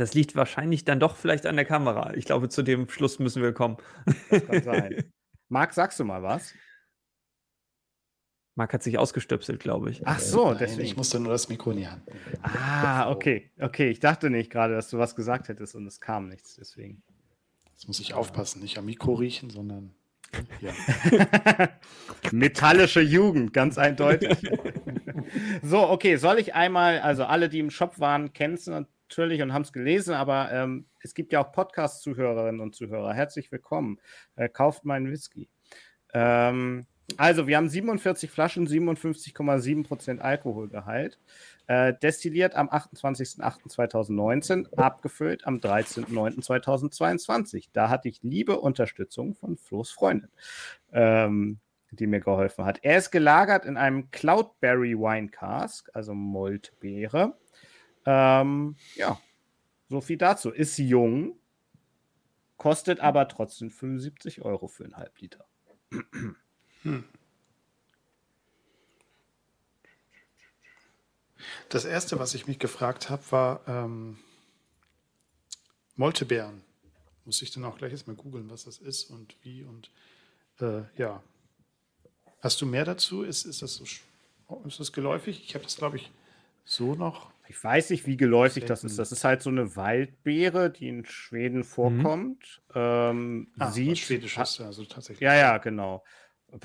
Das 0.00 0.14
liegt 0.14 0.34
wahrscheinlich 0.34 0.86
dann 0.86 0.98
doch 0.98 1.14
vielleicht 1.14 1.44
an 1.44 1.56
der 1.56 1.66
Kamera. 1.66 2.14
Ich 2.14 2.24
glaube, 2.24 2.48
zu 2.48 2.62
dem 2.62 2.88
Schluss 2.88 3.18
müssen 3.18 3.42
wir 3.42 3.52
kommen. 3.52 3.76
Das 4.30 4.46
kann 4.46 4.62
sein. 4.62 5.12
Marc, 5.50 5.74
sagst 5.74 6.00
du 6.00 6.04
mal 6.04 6.22
was? 6.22 6.54
Marc 8.54 8.72
hat 8.72 8.82
sich 8.82 8.96
ausgestöpselt, 8.96 9.60
glaube 9.60 9.90
ich. 9.90 10.00
Ach 10.06 10.18
so, 10.18 10.48
Nein, 10.48 10.56
deswegen. 10.58 10.86
Ich 10.86 10.96
musste 10.96 11.20
nur 11.20 11.32
das 11.32 11.50
Mikro 11.50 11.72
in 11.72 11.76
die 11.76 11.88
Hand. 11.88 12.02
Ah, 12.40 13.10
okay. 13.10 13.50
Okay, 13.60 13.90
ich 13.90 14.00
dachte 14.00 14.30
nicht 14.30 14.50
gerade, 14.50 14.72
dass 14.72 14.88
du 14.88 14.96
was 14.96 15.14
gesagt 15.14 15.48
hättest 15.48 15.74
und 15.74 15.86
es 15.86 16.00
kam 16.00 16.30
nichts, 16.30 16.56
deswegen. 16.56 17.02
Jetzt 17.72 17.86
muss 17.86 18.00
ich 18.00 18.14
aufpassen, 18.14 18.62
nicht 18.62 18.78
am 18.78 18.86
Mikro 18.86 19.12
riechen, 19.12 19.50
sondern 19.50 19.94
ja. 20.62 20.72
Metallische 22.32 23.02
Jugend, 23.02 23.52
ganz 23.52 23.76
eindeutig. 23.76 24.34
so, 25.62 25.90
okay, 25.90 26.16
soll 26.16 26.38
ich 26.38 26.54
einmal, 26.54 27.00
also 27.00 27.24
alle, 27.24 27.50
die 27.50 27.58
im 27.58 27.68
Shop 27.68 28.00
waren, 28.00 28.32
kennen 28.32 28.54
es 28.54 28.66
natürlich 29.10 29.42
und 29.42 29.52
haben 29.52 29.62
es 29.62 29.72
gelesen, 29.72 30.14
aber 30.14 30.52
ähm, 30.52 30.86
es 31.02 31.14
gibt 31.14 31.32
ja 31.32 31.40
auch 31.40 31.50
Podcast-Zuhörerinnen 31.50 32.60
und 32.60 32.76
Zuhörer. 32.76 33.12
Herzlich 33.12 33.50
willkommen. 33.50 33.98
Äh, 34.36 34.48
kauft 34.48 34.84
meinen 34.84 35.10
Whisky. 35.10 35.48
Ähm, 36.14 36.86
also, 37.16 37.48
wir 37.48 37.56
haben 37.56 37.68
47 37.68 38.30
Flaschen, 38.30 38.68
57,7% 38.68 40.20
Alkoholgehalt. 40.20 41.18
Äh, 41.66 41.94
destilliert 42.00 42.54
am 42.54 42.68
28.08.2019, 42.68 44.72
abgefüllt 44.76 45.44
am 45.44 45.56
13.09.2022. 45.56 47.70
Da 47.72 47.88
hatte 47.88 48.08
ich 48.08 48.22
liebe 48.22 48.60
Unterstützung 48.60 49.34
von 49.34 49.56
Flo's 49.56 49.90
Freundin, 49.90 50.30
ähm, 50.92 51.58
die 51.90 52.06
mir 52.06 52.20
geholfen 52.20 52.64
hat. 52.64 52.78
Er 52.82 52.96
ist 52.96 53.10
gelagert 53.10 53.64
in 53.64 53.76
einem 53.76 54.12
Cloudberry 54.12 54.96
Wine 54.96 55.30
Cask, 55.30 55.90
also 55.94 56.14
Moltbeere. 56.14 57.34
Ähm, 58.06 58.76
ja, 58.94 59.20
so 59.88 60.00
viel 60.00 60.16
dazu. 60.16 60.50
Ist 60.50 60.78
jung, 60.78 61.36
kostet 62.56 63.00
aber 63.00 63.28
trotzdem 63.28 63.70
75 63.70 64.42
Euro 64.42 64.68
für 64.68 64.84
einen 64.84 64.96
Halbliter. 64.96 65.44
Hm. 66.82 67.04
Das 71.68 71.84
erste, 71.84 72.18
was 72.18 72.34
ich 72.34 72.46
mich 72.46 72.58
gefragt 72.58 73.10
habe, 73.10 73.22
war 73.30 73.60
ähm, 73.66 74.18
Moltebeeren. 75.96 76.62
Muss 77.24 77.42
ich 77.42 77.50
dann 77.50 77.64
auch 77.64 77.78
gleich 77.78 77.92
erstmal 77.92 78.16
googeln, 78.16 78.50
was 78.50 78.64
das 78.64 78.78
ist 78.78 79.04
und 79.10 79.36
wie 79.42 79.64
und 79.64 79.90
äh, 80.60 80.82
ja. 80.96 81.22
Hast 82.40 82.60
du 82.60 82.66
mehr 82.66 82.84
dazu? 82.84 83.22
Ist, 83.22 83.44
ist, 83.44 83.62
das 83.62 83.74
so, 83.74 83.84
ist 84.64 84.80
das 84.80 84.92
geläufig? 84.92 85.42
Ich 85.44 85.54
habe 85.54 85.64
das, 85.64 85.76
glaube 85.76 85.96
ich, 85.96 86.10
so 86.64 86.94
noch 86.94 87.30
ich 87.50 87.64
weiß 87.64 87.90
nicht, 87.90 88.06
wie 88.06 88.16
geläufig 88.16 88.64
das 88.64 88.84
ist. 88.84 88.96
Das 89.00 89.10
ist 89.10 89.24
halt 89.24 89.42
so 89.42 89.50
eine 89.50 89.74
Waldbeere, 89.74 90.70
die 90.70 90.86
in 90.86 91.04
Schweden 91.04 91.58
mhm. 91.58 91.64
vorkommt. 91.64 92.62
Mhm. 92.68 92.80
Ähm, 92.80 93.48
ah, 93.58 93.72
sieht, 93.72 93.98
schwedisches, 93.98 94.60
also 94.60 94.84
tatsächlich. 94.84 95.20
Ja, 95.20 95.34
ja, 95.34 95.58
genau. 95.58 96.04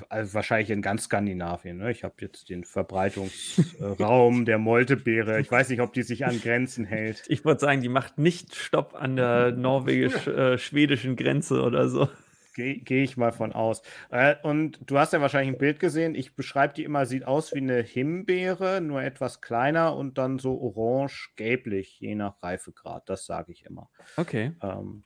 Also 0.08 0.34
wahrscheinlich 0.34 0.70
in 0.70 0.82
ganz 0.82 1.04
Skandinavien. 1.04 1.78
Ne? 1.78 1.90
Ich 1.90 2.04
habe 2.04 2.14
jetzt 2.20 2.50
den 2.50 2.62
Verbreitungsraum 2.62 4.44
der 4.44 4.58
Moltebeere. 4.58 5.40
Ich 5.40 5.50
weiß 5.50 5.70
nicht, 5.70 5.80
ob 5.80 5.92
die 5.92 6.04
sich 6.04 6.24
an 6.24 6.40
Grenzen 6.40 6.84
hält. 6.84 7.24
Ich 7.26 7.44
würde 7.44 7.60
sagen, 7.60 7.80
die 7.80 7.88
macht 7.88 8.18
nicht 8.18 8.54
Stopp 8.54 8.94
an 8.94 9.16
der 9.16 9.50
norwegisch-schwedischen 9.56 11.12
äh, 11.12 11.16
Grenze 11.16 11.62
oder 11.62 11.88
so. 11.88 12.08
Gehe 12.56 12.78
geh 12.78 13.02
ich 13.02 13.18
mal 13.18 13.32
von 13.32 13.52
aus. 13.52 13.82
Äh, 14.10 14.36
und 14.42 14.80
du 14.86 14.98
hast 14.98 15.12
ja 15.12 15.20
wahrscheinlich 15.20 15.54
ein 15.54 15.58
Bild 15.58 15.78
gesehen. 15.78 16.14
Ich 16.14 16.34
beschreibe 16.34 16.72
die 16.72 16.84
immer, 16.84 17.04
sieht 17.04 17.26
aus 17.26 17.52
wie 17.52 17.58
eine 17.58 17.82
Himbeere, 17.82 18.80
nur 18.80 19.02
etwas 19.02 19.42
kleiner 19.42 19.94
und 19.94 20.16
dann 20.16 20.38
so 20.38 20.58
orange-gelblich, 20.58 22.00
je 22.00 22.14
nach 22.14 22.42
Reifegrad. 22.42 23.10
Das 23.10 23.26
sage 23.26 23.52
ich 23.52 23.66
immer. 23.66 23.90
Okay. 24.16 24.52
Ähm, 24.62 25.04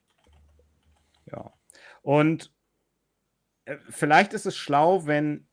ja. 1.26 1.52
Und 2.02 2.52
äh, 3.64 3.78
vielleicht 3.88 4.32
ist 4.32 4.46
es 4.46 4.56
schlau, 4.56 5.06
wenn 5.06 5.48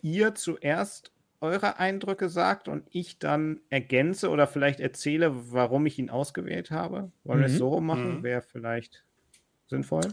ihr 0.00 0.36
zuerst 0.36 1.10
eure 1.40 1.80
Eindrücke 1.80 2.28
sagt 2.28 2.68
und 2.68 2.86
ich 2.90 3.18
dann 3.18 3.62
ergänze 3.68 4.30
oder 4.30 4.46
vielleicht 4.46 4.78
erzähle, 4.78 5.52
warum 5.52 5.86
ich 5.86 5.98
ihn 5.98 6.08
ausgewählt 6.08 6.70
habe. 6.70 7.10
Wollen 7.24 7.40
mhm. 7.40 7.42
wir 7.42 7.46
es 7.46 7.54
mhm. 7.54 7.58
so 7.58 7.80
machen? 7.80 8.18
Mhm. 8.18 8.22
Wäre 8.22 8.42
vielleicht 8.42 9.04
sinnvoll. 9.66 10.06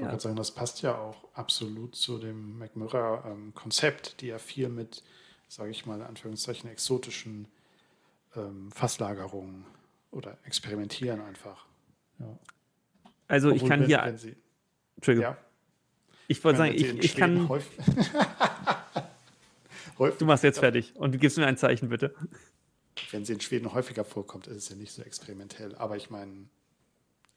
Oh, 0.00 0.04
ja. 0.04 0.18
sagen, 0.18 0.36
das 0.36 0.50
passt 0.50 0.82
ja 0.82 0.96
auch 0.96 1.28
absolut 1.34 1.94
zu 1.96 2.18
dem 2.18 2.58
McMurray-Konzept, 2.58 4.20
die 4.20 4.28
ja 4.28 4.38
viel 4.38 4.68
mit, 4.68 5.02
sage 5.48 5.70
ich 5.70 5.86
mal, 5.86 5.96
in 5.96 6.02
Anführungszeichen 6.02 6.70
exotischen 6.70 7.48
ähm, 8.36 8.70
Fasslagerungen 8.72 9.64
oder 10.10 10.38
experimentieren 10.44 11.20
einfach. 11.20 11.66
Ja. 12.18 12.38
Also 13.28 13.48
Obwohl, 13.48 13.62
ich 13.62 13.68
kann 13.68 13.80
wenn, 13.80 13.86
hier. 13.86 14.02
Wenn 14.04 14.18
Sie, 14.18 14.36
Entschuldigung. 14.96 15.32
Ja. 15.32 15.38
Ich 16.28 16.42
wollte 16.44 16.58
sagen, 16.58 16.72
ich, 16.74 16.98
ich 16.98 17.16
kann. 17.16 17.48
du 20.18 20.24
machst 20.24 20.44
jetzt 20.44 20.60
fertig 20.60 20.94
und 20.96 21.18
gibst 21.18 21.36
mir 21.36 21.46
ein 21.46 21.56
Zeichen, 21.56 21.88
bitte. 21.88 22.14
Wenn 23.10 23.24
sie 23.24 23.32
in 23.34 23.40
Schweden 23.40 23.72
häufiger 23.72 24.04
vorkommt, 24.04 24.46
ist 24.46 24.56
es 24.56 24.68
ja 24.68 24.76
nicht 24.76 24.92
so 24.92 25.02
experimentell. 25.02 25.74
Aber 25.76 25.96
ich 25.96 26.10
meine, 26.10 26.46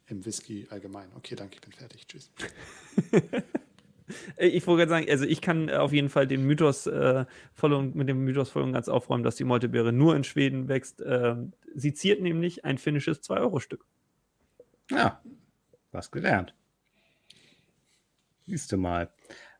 im 0.07 0.25
Whisky 0.25 0.67
allgemein. 0.69 1.09
Okay, 1.15 1.35
danke, 1.35 1.55
ich 1.55 1.61
bin 1.61 1.71
fertig. 1.73 2.07
Tschüss. 2.07 2.31
ich 4.37 4.65
wollte 4.67 4.85
gerade 4.85 4.89
sagen, 4.89 5.09
also 5.09 5.25
ich 5.25 5.41
kann 5.41 5.69
auf 5.69 5.93
jeden 5.93 6.09
Fall 6.09 6.27
den 6.27 6.43
Mythos 6.43 6.87
äh, 6.87 7.25
voll 7.53 7.73
und, 7.73 7.95
mit 7.95 8.07
dem 8.07 8.23
Mythos 8.23 8.49
voll 8.49 8.63
und 8.63 8.73
ganz 8.73 8.87
aufräumen, 8.87 9.23
dass 9.23 9.35
die 9.35 9.43
Moltebeere 9.43 9.91
nur 9.91 10.15
in 10.15 10.23
Schweden 10.23 10.67
wächst. 10.67 11.01
Äh, 11.01 11.35
sie 11.73 11.93
ziert 11.93 12.21
nämlich 12.21 12.65
ein 12.65 12.77
finnisches 12.77 13.23
2-Euro-Stück. 13.23 13.85
Ja, 14.91 15.21
was 15.91 16.11
gelernt. 16.11 16.53
Siehst 18.45 18.71
du 18.71 18.77
mal. 18.77 19.09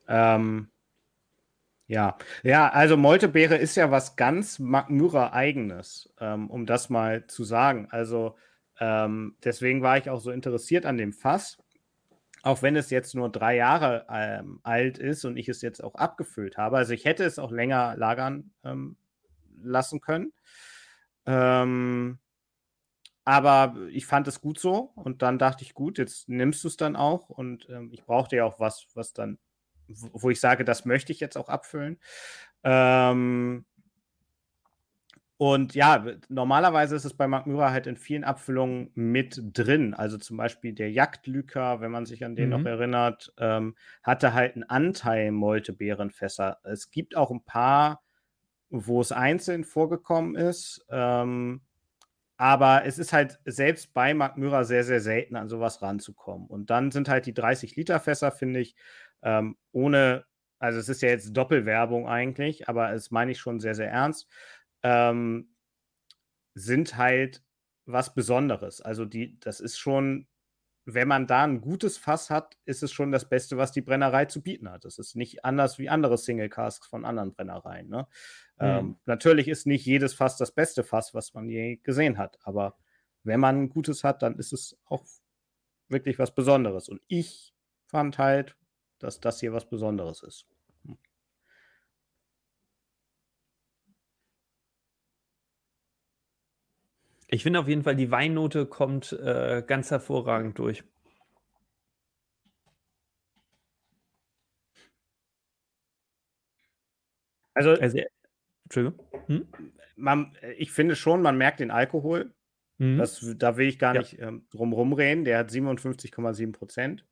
Ähm, 0.06 0.68
Ja, 1.88 2.18
ja, 2.42 2.68
also 2.68 2.96
Moltebeere 2.96 3.56
ist 3.56 3.76
ja 3.76 3.90
was 3.92 4.16
ganz 4.16 4.58
Magmyra 4.58 5.32
eigenes, 5.32 6.12
ähm, 6.20 6.50
um 6.50 6.66
das 6.66 6.90
mal 6.90 7.26
zu 7.28 7.44
sagen. 7.44 7.86
Also 7.90 8.36
ähm, 8.78 9.36
deswegen 9.44 9.82
war 9.82 9.98
ich 9.98 10.10
auch 10.10 10.20
so 10.20 10.30
interessiert 10.30 10.86
an 10.86 10.96
dem 10.96 11.12
Fass, 11.12 11.58
auch 12.42 12.62
wenn 12.62 12.76
es 12.76 12.90
jetzt 12.90 13.14
nur 13.14 13.30
drei 13.30 13.56
Jahre 13.56 14.06
ähm, 14.10 14.60
alt 14.62 14.98
ist 14.98 15.24
und 15.24 15.36
ich 15.36 15.48
es 15.48 15.62
jetzt 15.62 15.82
auch 15.82 15.94
abgefüllt 15.94 16.56
habe. 16.56 16.76
Also 16.76 16.92
ich 16.92 17.04
hätte 17.04 17.24
es 17.24 17.38
auch 17.38 17.50
länger 17.50 17.96
lagern 17.96 18.52
ähm, 18.64 18.96
lassen 19.62 20.00
können. 20.00 20.32
Ähm, 21.26 22.18
aber 23.24 23.74
ich 23.90 24.06
fand 24.06 24.28
es 24.28 24.40
gut 24.40 24.60
so 24.60 24.92
und 24.94 25.22
dann 25.22 25.38
dachte 25.38 25.64
ich, 25.64 25.74
gut, 25.74 25.98
jetzt 25.98 26.28
nimmst 26.28 26.62
du 26.62 26.68
es 26.68 26.76
dann 26.76 26.94
auch 26.94 27.28
und 27.28 27.68
ähm, 27.68 27.90
ich 27.92 28.04
brauchte 28.04 28.36
ja 28.36 28.44
auch 28.44 28.60
was, 28.60 28.86
was 28.94 29.12
dann 29.12 29.38
wo 29.88 30.30
ich 30.30 30.40
sage, 30.40 30.64
das 30.64 30.84
möchte 30.84 31.12
ich 31.12 31.20
jetzt 31.20 31.36
auch 31.36 31.48
abfüllen. 31.48 31.98
Ähm, 32.64 33.64
und 35.38 35.74
ja, 35.74 36.04
normalerweise 36.28 36.96
ist 36.96 37.04
es 37.04 37.14
bei 37.14 37.26
Mark 37.26 37.46
Myra 37.46 37.70
halt 37.70 37.86
in 37.86 37.96
vielen 37.96 38.24
Abfüllungen 38.24 38.90
mit 38.94 39.40
drin. 39.52 39.92
Also 39.92 40.16
zum 40.16 40.38
Beispiel 40.38 40.72
der 40.72 40.90
Jagdlüker, 40.90 41.80
wenn 41.80 41.90
man 41.90 42.06
sich 42.06 42.24
an 42.24 42.36
den 42.36 42.46
mhm. 42.46 42.50
noch 42.50 42.64
erinnert, 42.64 43.34
ähm, 43.38 43.76
hatte 44.02 44.32
halt 44.32 44.54
einen 44.54 44.64
Anteil 44.64 45.32
Moltebeerenfässer. 45.32 46.58
Es 46.64 46.90
gibt 46.90 47.16
auch 47.16 47.30
ein 47.30 47.44
paar, 47.44 48.02
wo 48.70 49.00
es 49.00 49.12
einzeln 49.12 49.64
vorgekommen 49.64 50.36
ist. 50.36 50.86
Ähm, 50.88 51.60
aber 52.38 52.84
es 52.84 52.98
ist 52.98 53.12
halt 53.12 53.38
selbst 53.44 53.94
bei 53.94 54.14
Mark 54.14 54.36
Myra 54.36 54.64
sehr, 54.64 54.84
sehr 54.84 55.00
selten 55.00 55.36
an 55.36 55.48
sowas 55.48 55.82
ranzukommen. 55.82 56.46
Und 56.46 56.70
dann 56.70 56.90
sind 56.90 57.08
halt 57.08 57.26
die 57.26 57.34
30 57.34 57.76
Liter 57.76 58.00
Fässer, 58.00 58.30
finde 58.30 58.60
ich, 58.60 58.74
ähm, 59.22 59.56
ohne, 59.72 60.24
also 60.58 60.78
es 60.78 60.88
ist 60.88 61.02
ja 61.02 61.08
jetzt 61.08 61.32
Doppelwerbung 61.36 62.08
eigentlich, 62.08 62.68
aber 62.68 62.92
es 62.92 63.10
meine 63.10 63.32
ich 63.32 63.38
schon 63.38 63.60
sehr, 63.60 63.74
sehr 63.74 63.90
ernst, 63.90 64.28
ähm, 64.86 65.48
sind 66.54 66.96
halt 66.96 67.42
was 67.86 68.14
Besonderes. 68.14 68.80
Also 68.80 69.04
die, 69.04 69.38
das 69.40 69.58
ist 69.58 69.78
schon, 69.78 70.28
wenn 70.84 71.08
man 71.08 71.26
da 71.26 71.42
ein 71.42 71.60
gutes 71.60 71.98
Fass 71.98 72.30
hat, 72.30 72.56
ist 72.64 72.84
es 72.84 72.92
schon 72.92 73.10
das 73.10 73.28
Beste, 73.28 73.56
was 73.56 73.72
die 73.72 73.80
Brennerei 73.80 74.26
zu 74.26 74.42
bieten 74.42 74.70
hat. 74.70 74.84
Das 74.84 74.98
ist 74.98 75.16
nicht 75.16 75.44
anders 75.44 75.78
wie 75.80 75.88
andere 75.88 76.16
Single 76.18 76.48
Casks 76.48 76.86
von 76.86 77.04
anderen 77.04 77.34
Brennereien. 77.34 77.88
Ne? 77.88 78.06
Mhm. 78.58 78.66
Ähm, 78.66 78.96
natürlich 79.06 79.48
ist 79.48 79.66
nicht 79.66 79.84
jedes 79.84 80.14
Fass 80.14 80.36
das 80.36 80.52
beste 80.52 80.84
Fass, 80.84 81.14
was 81.14 81.34
man 81.34 81.48
je 81.48 81.76
gesehen 81.78 82.16
hat, 82.16 82.38
aber 82.44 82.76
wenn 83.24 83.40
man 83.40 83.62
ein 83.62 83.68
gutes 83.68 84.04
hat, 84.04 84.22
dann 84.22 84.38
ist 84.38 84.52
es 84.52 84.78
auch 84.84 85.04
wirklich 85.88 86.20
was 86.20 86.32
Besonderes. 86.32 86.88
Und 86.88 87.02
ich 87.08 87.52
fand 87.86 88.18
halt, 88.18 88.56
dass 89.00 89.18
das 89.18 89.40
hier 89.40 89.52
was 89.52 89.68
Besonderes 89.68 90.22
ist. 90.22 90.46
Ich 97.28 97.42
finde 97.42 97.58
auf 97.58 97.68
jeden 97.68 97.82
Fall, 97.82 97.96
die 97.96 98.10
Weinnote 98.10 98.66
kommt 98.66 99.12
äh, 99.12 99.62
ganz 99.66 99.90
hervorragend 99.90 100.58
durch. 100.58 100.84
Also, 107.54 107.70
also 107.70 107.98
Entschuldigung. 108.64 109.06
Hm? 109.26 109.48
Man, 109.96 110.36
ich 110.56 110.72
finde 110.72 110.94
schon, 110.94 111.22
man 111.22 111.38
merkt 111.38 111.60
den 111.60 111.70
Alkohol. 111.70 112.34
Mhm. 112.78 112.98
Das, 112.98 113.24
da 113.36 113.56
will 113.56 113.66
ich 113.66 113.78
gar 113.78 113.94
ja. 113.94 114.00
nicht 114.02 114.18
ähm, 114.20 114.46
drum 114.50 114.72
rumreden. 114.72 115.24
Der 115.24 115.38
hat 115.38 115.50
57,7 115.50 116.52
Prozent. 116.52 117.04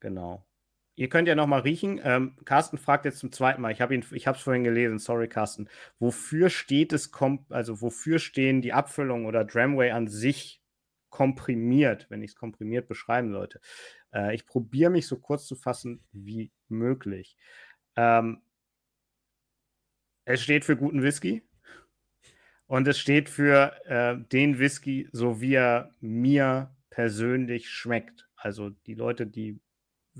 Genau. 0.00 0.47
Ihr 0.98 1.08
könnt 1.08 1.28
ja 1.28 1.36
noch 1.36 1.46
mal 1.46 1.60
riechen. 1.60 2.00
Ähm, 2.02 2.34
Carsten 2.44 2.76
fragt 2.76 3.04
jetzt 3.04 3.20
zum 3.20 3.30
zweiten 3.30 3.62
Mal. 3.62 3.70
Ich 3.70 3.80
habe 3.80 3.94
ihn, 3.94 4.04
ich 4.10 4.26
habe 4.26 4.36
es 4.36 4.42
vorhin 4.42 4.64
gelesen. 4.64 4.98
Sorry, 4.98 5.28
Carsten. 5.28 5.68
Wofür 6.00 6.50
steht 6.50 6.92
es, 6.92 7.12
also 7.50 7.80
wofür 7.80 8.18
stehen 8.18 8.62
die 8.62 8.72
Abfüllungen 8.72 9.24
oder 9.24 9.44
Dramway 9.44 9.92
an 9.92 10.08
sich 10.08 10.60
komprimiert, 11.08 12.06
wenn 12.08 12.20
ich 12.20 12.32
es 12.32 12.36
komprimiert 12.36 12.88
beschreiben 12.88 13.30
sollte? 13.30 13.60
Äh, 14.12 14.34
ich 14.34 14.44
probiere 14.44 14.90
mich 14.90 15.06
so 15.06 15.20
kurz 15.20 15.46
zu 15.46 15.54
fassen 15.54 16.02
wie 16.10 16.50
möglich. 16.66 17.36
Ähm, 17.94 18.42
es 20.24 20.42
steht 20.42 20.64
für 20.64 20.76
guten 20.76 21.04
Whisky 21.04 21.48
und 22.66 22.88
es 22.88 22.98
steht 22.98 23.28
für 23.28 23.72
äh, 23.86 24.18
den 24.32 24.58
Whisky, 24.58 25.08
so 25.12 25.40
wie 25.40 25.54
er 25.54 25.94
mir 26.00 26.74
persönlich 26.90 27.70
schmeckt. 27.70 28.28
Also 28.34 28.70
die 28.70 28.94
Leute, 28.94 29.28
die 29.28 29.60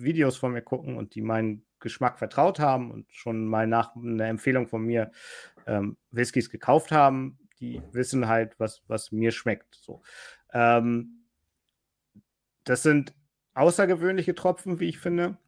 Videos 0.02 0.36
von 0.36 0.52
mir 0.52 0.62
gucken 0.62 0.96
und 0.96 1.14
die 1.14 1.22
meinen 1.22 1.64
Geschmack 1.80 2.18
vertraut 2.18 2.58
haben 2.58 2.90
und 2.90 3.06
schon 3.12 3.46
mal 3.46 3.66
nach 3.66 3.94
einer 3.94 4.26
Empfehlung 4.26 4.66
von 4.68 4.82
mir 4.82 5.12
ähm, 5.66 5.96
Whiskys 6.10 6.50
gekauft 6.50 6.90
haben, 6.90 7.38
die 7.60 7.82
wissen 7.92 8.28
halt, 8.28 8.58
was, 8.58 8.82
was 8.88 9.12
mir 9.12 9.30
schmeckt. 9.32 9.74
So. 9.76 10.02
Ähm, 10.52 11.24
das 12.64 12.82
sind 12.82 13.14
außergewöhnliche 13.54 14.34
Tropfen, 14.34 14.80
wie 14.80 14.88
ich 14.88 14.98
finde. 14.98 15.38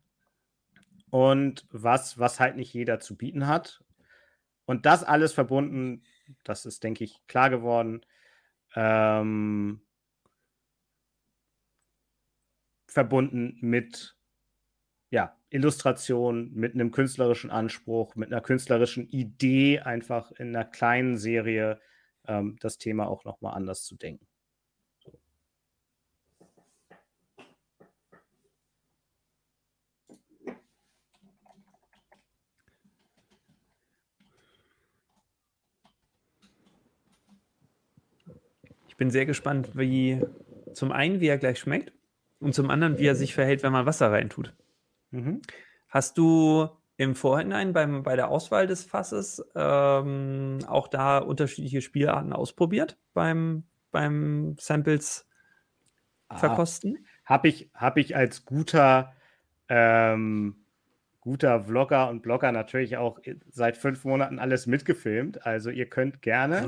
Und 1.11 1.67
was, 1.71 2.19
was 2.19 2.39
halt 2.39 2.57
nicht 2.57 2.73
jeder 2.73 3.01
zu 3.01 3.17
bieten 3.17 3.49
hat. 3.49 3.83
Und 4.65 4.87
das 4.87 5.03
alles 5.03 5.33
verbunden, 5.33 6.05
das 6.45 6.67
ist, 6.67 6.85
denke 6.85 7.03
ich, 7.03 7.27
klar 7.27 7.51
geworden, 7.51 8.07
ähm, 8.77 9.83
verbunden 12.87 13.59
mit 13.61 14.17
ja, 15.11 15.37
Illustration 15.51 16.53
mit 16.55 16.75
einem 16.75 16.93
künstlerischen 16.93 17.51
Anspruch, 17.51 18.15
mit 18.15 18.33
einer 18.33 18.41
künstlerischen 18.41 19.09
Idee, 19.09 19.81
einfach 19.81 20.31
in 20.33 20.55
einer 20.55 20.65
kleinen 20.65 21.19
Serie 21.19 21.81
ähm, 22.27 22.57
das 22.61 22.79
Thema 22.79 23.09
auch 23.09 23.25
nochmal 23.25 23.55
anders 23.55 23.85
zu 23.85 23.97
denken. 23.97 24.27
Ich 38.87 38.97
bin 38.97 39.11
sehr 39.11 39.25
gespannt, 39.25 39.71
wie 39.75 40.21
zum 40.75 40.93
einen, 40.93 41.21
wie 41.21 41.27
er 41.27 41.39
gleich 41.39 41.59
schmeckt 41.59 41.93
und 42.39 42.55
zum 42.55 42.71
anderen, 42.71 42.99
wie 42.99 43.07
er 43.07 43.15
sich 43.17 43.35
verhält, 43.35 43.63
wenn 43.63 43.73
man 43.73 43.87
Wasser 43.87 44.13
reintut. 44.13 44.55
Mhm. 45.11 45.43
Hast 45.89 46.19
du 46.19 46.69
im 46.97 47.15
Vorhinein 47.15 47.73
beim, 47.73 48.03
bei 48.03 48.15
der 48.15 48.29
Auswahl 48.29 48.67
des 48.67 48.85
Fasses 48.85 49.43
ähm, 49.55 50.59
auch 50.67 50.87
da 50.87 51.19
unterschiedliche 51.19 51.81
Spielarten 51.81 52.33
ausprobiert 52.33 52.99
beim, 53.15 53.65
beim 53.91 54.57
Samples 54.59 55.27
ah, 56.29 56.37
verkosten? 56.37 57.07
Habe 57.25 57.49
ich, 57.49 57.71
hab 57.75 57.97
ich 57.97 58.17
als 58.17 58.45
guter, 58.45 59.15
ähm, 59.69 60.57
guter 61.21 61.63
Vlogger 61.63 62.11
und 62.11 62.23
Blogger 62.23 62.53
natürlich 62.53 62.99
auch 62.99 63.19
seit 63.49 63.79
fünf 63.79 64.05
Monaten 64.05 64.39
alles 64.39 64.67
mitgefilmt. 64.67 65.47
Also 65.47 65.71
ihr 65.71 65.89
könnt 65.89 66.21
gerne, 66.21 66.67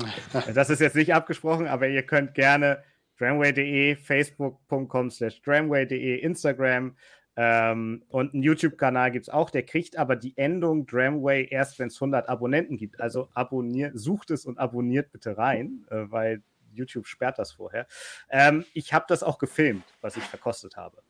das 0.53 0.71
ist 0.71 0.81
jetzt 0.81 0.95
nicht 0.95 1.13
abgesprochen, 1.13 1.67
aber 1.67 1.87
ihr 1.87 2.03
könnt 2.03 2.33
gerne 2.33 2.83
dramway.de, 3.19 3.95
facebook.com 3.95 5.11
slash 5.11 5.41
dramway.de, 5.43 6.17
Instagram, 6.19 6.95
ähm, 7.35 8.03
und 8.09 8.33
einen 8.33 8.43
YouTube-Kanal 8.43 9.11
gibt 9.11 9.27
es 9.27 9.33
auch, 9.33 9.49
der 9.49 9.63
kriegt 9.63 9.97
aber 9.97 10.15
die 10.15 10.37
Endung 10.37 10.85
Dramway 10.85 11.47
erst, 11.49 11.79
wenn 11.79 11.87
es 11.87 11.95
100 11.95 12.29
Abonnenten 12.29 12.77
gibt. 12.77 13.01
Also 13.01 13.29
abonniert, 13.33 13.97
sucht 13.97 14.29
es 14.31 14.45
und 14.45 14.59
abonniert 14.59 15.11
bitte 15.11 15.37
rein, 15.37 15.85
äh, 15.89 16.05
weil 16.11 16.43
YouTube 16.71 17.07
sperrt 17.07 17.39
das 17.39 17.51
vorher. 17.53 17.87
Ähm, 18.29 18.65
ich 18.73 18.93
habe 18.93 19.05
das 19.07 19.23
auch 19.23 19.39
gefilmt, 19.39 19.83
was 20.01 20.15
ich 20.17 20.23
verkostet 20.23 20.77
habe. 20.77 21.01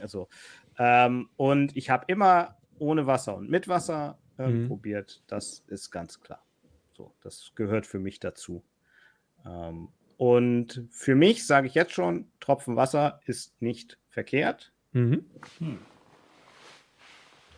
Also, 0.00 0.28
ähm, 0.78 1.28
und 1.36 1.76
ich 1.76 1.90
habe 1.90 2.04
immer 2.08 2.56
ohne 2.78 3.06
Wasser 3.06 3.36
und 3.36 3.50
mit 3.50 3.68
Wasser 3.68 4.18
äh, 4.38 4.48
mhm. 4.48 4.68
probiert. 4.68 5.22
Das 5.26 5.64
ist 5.66 5.90
ganz 5.90 6.20
klar. 6.20 6.44
So, 6.96 7.14
das 7.22 7.52
gehört 7.54 7.86
für 7.86 7.98
mich 7.98 8.20
dazu. 8.20 8.64
Ähm, 9.44 9.88
und 10.16 10.84
für 10.90 11.14
mich 11.14 11.46
sage 11.46 11.66
ich 11.66 11.74
jetzt 11.74 11.92
schon, 11.92 12.30
Tropfen 12.40 12.76
Wasser 12.76 13.20
ist 13.24 13.60
nicht 13.60 13.98
verkehrt. 14.08 14.72
Mhm. 14.92 15.24
Hm. 15.58 15.78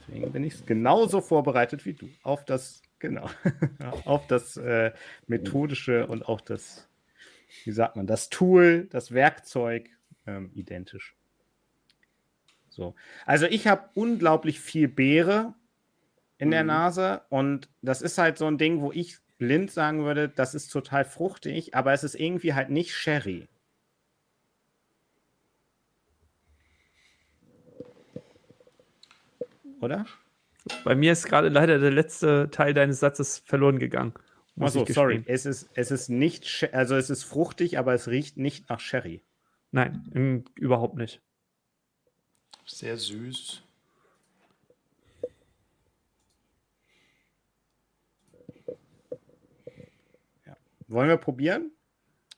Deswegen 0.09 0.33
bin 0.33 0.45
ich 0.45 0.67
genauso 0.67 1.21
vorbereitet 1.21 1.87
wie 1.87 1.95
du 1.95 2.09
auf 2.23 2.45
das, 2.45 2.83
genau, 2.99 3.31
auf 4.05 4.27
das 4.27 4.57
äh, 4.57 4.93
methodische 5.27 6.07
und 6.07 6.29
auch 6.29 6.41
das, 6.41 6.89
wie 7.65 7.73
sagt 7.73 7.97
man, 7.97 8.07
das 8.07 8.29
Tool, 8.29 8.89
das 8.91 9.13
Werkzeug 9.13 9.89
ähm, 10.27 10.51
identisch. 10.55 11.17
So. 12.69 12.95
Also 13.27 13.47
ich 13.47 13.67
habe 13.67 13.91
unglaublich 13.95 14.61
viel 14.61 14.89
Beere 14.89 15.55
in 16.39 16.49
mhm. 16.49 16.53
der 16.53 16.65
Nase 16.65 17.23
und 17.29 17.69
das 17.83 18.03
ist 18.03 18.19
halt 18.19 18.39
so 18.39 18.47
ein 18.47 18.59
Ding, 18.59 18.81
wo 18.81 18.93
ich 18.93 19.19
blind 19.39 19.71
sagen 19.71 20.05
würde, 20.05 20.29
das 20.29 20.55
ist 20.55 20.69
total 20.69 21.05
fruchtig, 21.05 21.75
aber 21.75 21.93
es 21.93 22.05
ist 22.05 22.15
irgendwie 22.15 22.55
halt 22.55 22.71
nicht 22.71 22.95
Sherry. 22.95 23.49
Oder? 29.81 30.07
Bei 30.85 30.95
mir 30.95 31.13
ist 31.13 31.27
gerade 31.27 31.49
leider 31.49 31.79
der 31.79 31.91
letzte 31.91 32.51
Teil 32.51 32.75
deines 32.75 33.01
Satzes 33.01 33.39
verloren 33.39 33.79
gegangen. 33.79 34.15
Achso, 34.59 34.85
sorry. 34.87 35.23
Es 35.27 35.47
ist, 35.47 35.71
es 35.75 35.91
ist 35.91 36.09
nicht, 36.11 36.75
also 36.75 36.97
es 36.97 37.09
ist 37.09 37.25
fruchtig, 37.25 37.79
aber 37.79 37.95
es 37.95 38.09
riecht 38.09 38.37
nicht 38.37 38.69
nach 38.69 38.81
Sherry. 38.81 39.23
Nein, 39.71 40.11
im, 40.13 40.45
überhaupt 40.55 40.97
nicht. 40.97 41.23
Sehr 42.67 42.97
süß. 42.97 43.63
Ja. 50.47 50.57
Wollen 50.89 51.09
wir 51.09 51.17
probieren? 51.17 51.73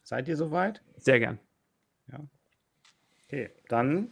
Seid 0.04 0.28
ihr 0.28 0.36
soweit? 0.36 0.82
Sehr 0.96 1.18
gern. 1.18 1.38
Ja. 2.10 2.20
Okay, 3.24 3.50
dann. 3.68 4.10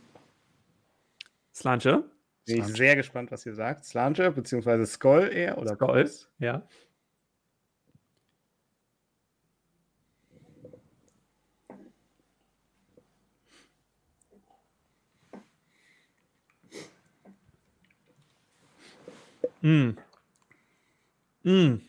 Slanche. 1.54 2.04
Bin 2.50 2.64
ich 2.64 2.76
sehr 2.76 2.96
gespannt, 2.96 3.30
was 3.30 3.46
ihr 3.46 3.54
sagt. 3.54 3.84
Slanche, 3.84 4.30
beziehungsweise 4.32 4.86
Skoll 4.86 5.32
eher 5.32 5.56
oder 5.58 5.74
Skoll, 5.74 6.10
ja. 6.38 6.66
Mm. 19.62 19.90
Mm. 21.44 21.80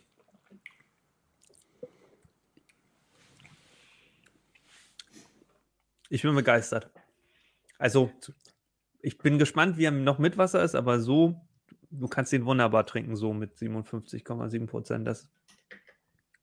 Ich 6.10 6.22
bin 6.22 6.36
begeistert. 6.36 6.92
Also, 7.80 8.12
ich 9.02 9.18
bin 9.18 9.40
gespannt, 9.40 9.78
wie 9.78 9.86
er 9.86 9.92
noch 9.92 10.20
mit 10.20 10.38
Wasser 10.38 10.64
ist, 10.64 10.76
aber 10.76 11.00
so, 11.00 11.42
du 11.90 12.08
kannst 12.08 12.34
ihn 12.34 12.46
wunderbar 12.46 12.86
trinken, 12.86 13.16
so 13.16 13.34
mit 13.34 13.56
57,7 13.56 14.68
Prozent. 14.68 15.08
Das 15.08 15.30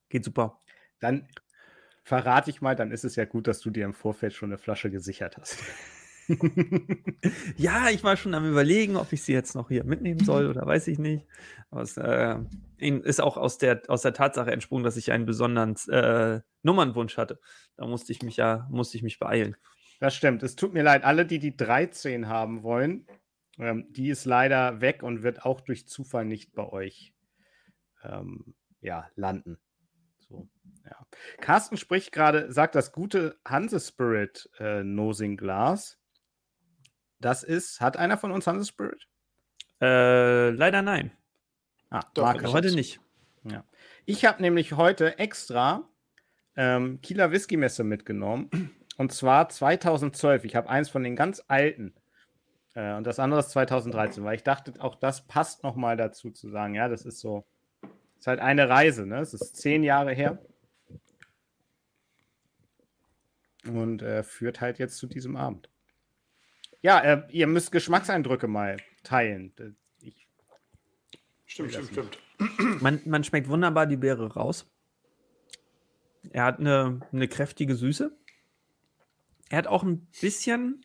geht 0.08 0.24
super. 0.24 0.60
Dann 1.00 1.28
verrate 2.02 2.50
ich 2.50 2.60
mal, 2.60 2.74
dann 2.74 2.90
ist 2.90 3.04
es 3.04 3.16
ja 3.16 3.24
gut, 3.24 3.46
dass 3.46 3.60
du 3.60 3.70
dir 3.70 3.84
im 3.84 3.94
Vorfeld 3.94 4.32
schon 4.32 4.50
eine 4.50 4.58
Flasche 4.58 4.90
gesichert 4.90 5.36
hast. 5.36 5.58
ja, 7.56 7.88
ich 7.88 8.04
war 8.04 8.16
schon 8.16 8.34
am 8.34 8.48
Überlegen, 8.48 8.96
ob 8.96 9.12
ich 9.12 9.22
sie 9.22 9.32
jetzt 9.32 9.54
noch 9.54 9.68
hier 9.68 9.84
mitnehmen 9.84 10.22
soll 10.24 10.46
oder 10.46 10.66
weiß 10.66 10.88
ich 10.88 10.98
nicht. 10.98 11.26
Es 11.70 11.96
äh, 11.96 12.36
ist 12.78 13.20
auch 13.20 13.36
aus 13.36 13.56
der, 13.58 13.82
aus 13.88 14.02
der 14.02 14.12
Tatsache 14.12 14.50
entsprungen, 14.50 14.84
dass 14.84 14.96
ich 14.96 15.10
einen 15.10 15.24
besonderen 15.24 15.76
äh, 15.88 16.40
Nummernwunsch 16.62 17.16
hatte. 17.16 17.40
Da 17.76 17.86
musste 17.86 18.12
ich 18.12 18.22
mich 18.22 18.36
ja 18.36 18.66
musste 18.70 18.98
ich 18.98 19.02
mich 19.02 19.18
beeilen. 19.18 19.56
Das 19.98 20.14
stimmt. 20.14 20.42
Es 20.42 20.56
tut 20.56 20.72
mir 20.72 20.82
leid, 20.82 21.04
alle, 21.04 21.26
die 21.26 21.38
die 21.38 21.56
13 21.56 22.28
haben 22.28 22.62
wollen, 22.62 23.06
ähm, 23.58 23.86
die 23.90 24.10
ist 24.10 24.24
leider 24.24 24.80
weg 24.80 25.02
und 25.02 25.22
wird 25.22 25.44
auch 25.44 25.60
durch 25.60 25.88
Zufall 25.88 26.24
nicht 26.24 26.54
bei 26.54 26.68
euch 26.68 27.12
ähm, 28.04 28.54
ja, 28.80 29.10
landen. 29.16 29.58
So, 30.18 30.48
ja. 30.84 30.96
Carsten 31.40 31.76
spricht 31.76 32.12
gerade, 32.12 32.52
sagt 32.52 32.74
das 32.74 32.92
gute 32.92 33.38
Hanse 33.44 33.80
Spirit 33.80 34.48
äh, 34.58 34.84
Nosing 34.84 35.36
Glass. 35.36 35.98
Das 37.20 37.42
ist, 37.42 37.80
hat 37.80 37.96
einer 37.96 38.16
von 38.16 38.30
uns 38.30 38.46
Hanse 38.46 38.66
Spirit? 38.66 39.08
Äh, 39.80 40.50
leider 40.50 40.82
nein. 40.82 41.10
Ah, 41.90 42.02
Doch, 42.14 42.52
heute 42.52 42.74
nicht. 42.74 43.00
Ja. 43.44 43.64
Ich 44.04 44.24
habe 44.24 44.42
nämlich 44.42 44.74
heute 44.74 45.18
extra 45.18 45.88
ähm, 46.56 47.00
Kieler 47.00 47.32
Whisky 47.32 47.56
Messe 47.56 47.82
mitgenommen. 47.82 48.50
Und 48.98 49.12
zwar 49.12 49.48
2012. 49.48 50.44
Ich 50.44 50.56
habe 50.56 50.68
eins 50.68 50.90
von 50.90 51.04
den 51.04 51.16
ganz 51.16 51.42
alten. 51.46 51.94
Äh, 52.74 52.94
und 52.94 53.06
das 53.06 53.20
andere 53.20 53.40
ist 53.40 53.50
2013, 53.50 54.24
weil 54.24 54.34
ich 54.34 54.42
dachte, 54.42 54.74
auch 54.80 54.96
das 54.96 55.26
passt 55.26 55.62
nochmal 55.62 55.96
dazu 55.96 56.30
zu 56.32 56.50
sagen. 56.50 56.74
Ja, 56.74 56.88
das 56.88 57.06
ist 57.06 57.20
so. 57.20 57.46
ist 58.18 58.26
halt 58.26 58.40
eine 58.40 58.68
Reise, 58.68 59.06
ne? 59.06 59.20
Es 59.20 59.32
ist 59.32 59.56
zehn 59.56 59.84
Jahre 59.84 60.12
her. 60.12 60.38
Und 63.64 64.02
äh, 64.02 64.24
führt 64.24 64.60
halt 64.60 64.78
jetzt 64.78 64.96
zu 64.96 65.06
diesem 65.06 65.36
Abend. 65.36 65.70
Ja, 66.82 67.00
äh, 67.00 67.22
ihr 67.30 67.46
müsst 67.46 67.70
Geschmackseindrücke 67.70 68.48
mal 68.48 68.78
teilen. 69.04 69.52
Ich 70.00 70.26
stimmt, 71.46 71.72
stimmt, 71.72 71.88
stimmt. 71.92 72.18
Man, 72.82 73.00
man 73.04 73.22
schmeckt 73.22 73.48
wunderbar 73.48 73.86
die 73.86 73.96
Beere 73.96 74.32
raus. 74.34 74.66
Er 76.30 76.44
hat 76.44 76.58
eine, 76.58 77.00
eine 77.12 77.28
kräftige 77.28 77.74
Süße. 77.76 78.16
Er 79.48 79.58
hat 79.58 79.66
auch 79.66 79.82
ein 79.82 80.06
bisschen, 80.20 80.84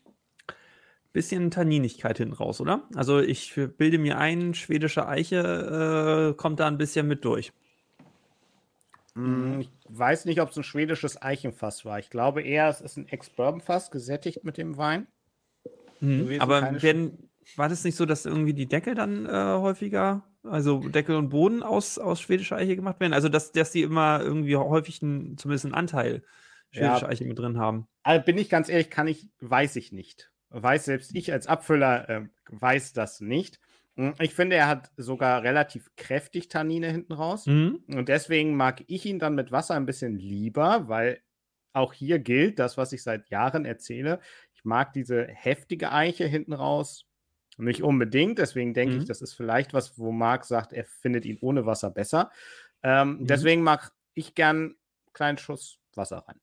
bisschen 1.12 1.52
Tanninigkeit 1.52 2.18
hinten 2.18 2.34
raus, 2.34 2.62
oder? 2.62 2.88
Also 2.96 3.20
ich 3.20 3.54
bilde 3.78 3.98
mir 3.98 4.18
ein, 4.18 4.54
schwedische 4.54 5.08
Eiche 5.08 6.32
äh, 6.32 6.38
kommt 6.38 6.60
da 6.60 6.68
ein 6.68 6.78
bisschen 6.78 7.08
mit 7.08 7.26
durch. 7.26 7.52
Mm, 9.16 9.60
ich 9.62 9.70
weiß 9.90 10.26
nicht, 10.26 10.42
ob 10.42 10.50
es 10.50 10.58
ein 10.58 10.64
schwedisches 10.64 11.22
Eichenfass 11.22 11.86
war. 11.86 12.00
Ich 12.00 12.10
glaube 12.10 12.42
eher, 12.42 12.70
es 12.70 12.82
ist 12.82 12.98
ein 12.98 13.08
Ex-Bourbon-Fass, 13.08 13.92
gesättigt 13.92 14.44
mit 14.44 14.58
dem 14.58 14.78
Wein. 14.78 15.08
Mhm. 16.00 16.38
Aber 16.40 16.82
werden, 16.82 17.30
war 17.56 17.70
das 17.70 17.84
nicht 17.84 17.96
so, 17.96 18.06
dass 18.06 18.26
irgendwie 18.26 18.54
die 18.54 18.68
Deckel 18.68 18.96
dann 18.96 19.26
äh, 19.26 19.30
häufiger, 19.30 20.24
also 20.44 20.80
Deckel 20.80 21.16
und 21.16 21.30
Boden 21.30 21.64
aus, 21.64 21.98
aus 22.00 22.22
schwedischer 22.22 22.56
Eiche 22.56 22.76
gemacht 22.76 23.00
werden? 23.00 23.14
Also, 23.14 23.30
dass, 23.30 23.52
dass 23.52 23.72
die 23.72 23.84
immer 23.84 24.22
irgendwie 24.22 24.56
häufig 24.56 25.02
einen, 25.04 25.38
zumindest 25.38 25.66
einen 25.66 25.76
Anteil 25.76 26.24
schwedische 26.74 27.06
ja, 27.06 27.10
Eiche 27.10 27.26
mit 27.26 27.40
drin 27.40 27.58
haben. 27.58 27.88
Also 28.04 28.24
bin 28.26 28.38
ich 28.38 28.50
ganz 28.50 28.70
ehrlich, 28.70 28.90
kann 28.90 29.08
ich, 29.08 29.30
weiß 29.40 29.76
ich 29.76 29.92
nicht. 29.92 30.32
Weiß 30.50 30.86
selbst 30.86 31.16
ich 31.16 31.32
als 31.32 31.48
Abfüller 31.48 32.10
äh, 32.10 32.22
weiß 32.50 32.94
das 32.94 33.22
nicht. 33.22 33.60
Hm, 33.96 34.14
ich 34.20 34.34
finde, 34.34 34.56
er 34.56 34.68
hat 34.68 34.92
sogar 34.98 35.44
relativ 35.44 35.90
kräftig 35.96 36.48
Tannine 36.48 36.92
hinten 36.92 37.14
raus. 37.14 37.46
Mhm. 37.46 37.84
Und 37.88 38.10
deswegen 38.10 38.56
mag 38.56 38.84
ich 38.88 39.06
ihn 39.06 39.20
dann 39.20 39.36
mit 39.36 39.52
Wasser 39.52 39.76
ein 39.76 39.86
bisschen 39.86 40.18
lieber, 40.18 40.88
weil 40.88 41.22
auch 41.74 41.94
hier 41.94 42.20
gilt 42.20 42.60
das, 42.60 42.78
was 42.78 42.94
ich 42.94 43.02
seit 43.02 43.30
Jahren 43.30 43.66
erzähle. 43.66 44.20
Ich 44.54 44.64
mag 44.64 44.94
diese 44.94 45.26
heftige 45.28 45.92
Eiche 45.92 46.26
hinten 46.26 46.54
raus 46.54 47.08
nicht 47.58 47.84
unbedingt. 47.84 48.40
Deswegen 48.40 48.74
denke 48.74 48.96
mhm. 48.96 49.02
ich, 49.02 49.08
das 49.08 49.22
ist 49.22 49.34
vielleicht 49.34 49.74
was, 49.74 49.98
wo 49.98 50.12
Marc 50.12 50.46
sagt, 50.46 50.74
er 50.74 50.86
findet 50.86 51.26
ihn 51.26 51.38
ohne 51.42 51.66
Wasser 51.66 51.90
besser. 51.90 52.32
Ähm, 52.82 53.20
mhm. 53.20 53.28
Deswegen 53.28 53.64
mag 53.64 53.92
ich 54.14 54.36
gern 54.36 54.58
einen 54.58 54.76
kleinen 55.14 55.38
Schuss 55.38 55.80
Wasser 55.96 56.24
rein. 56.28 56.40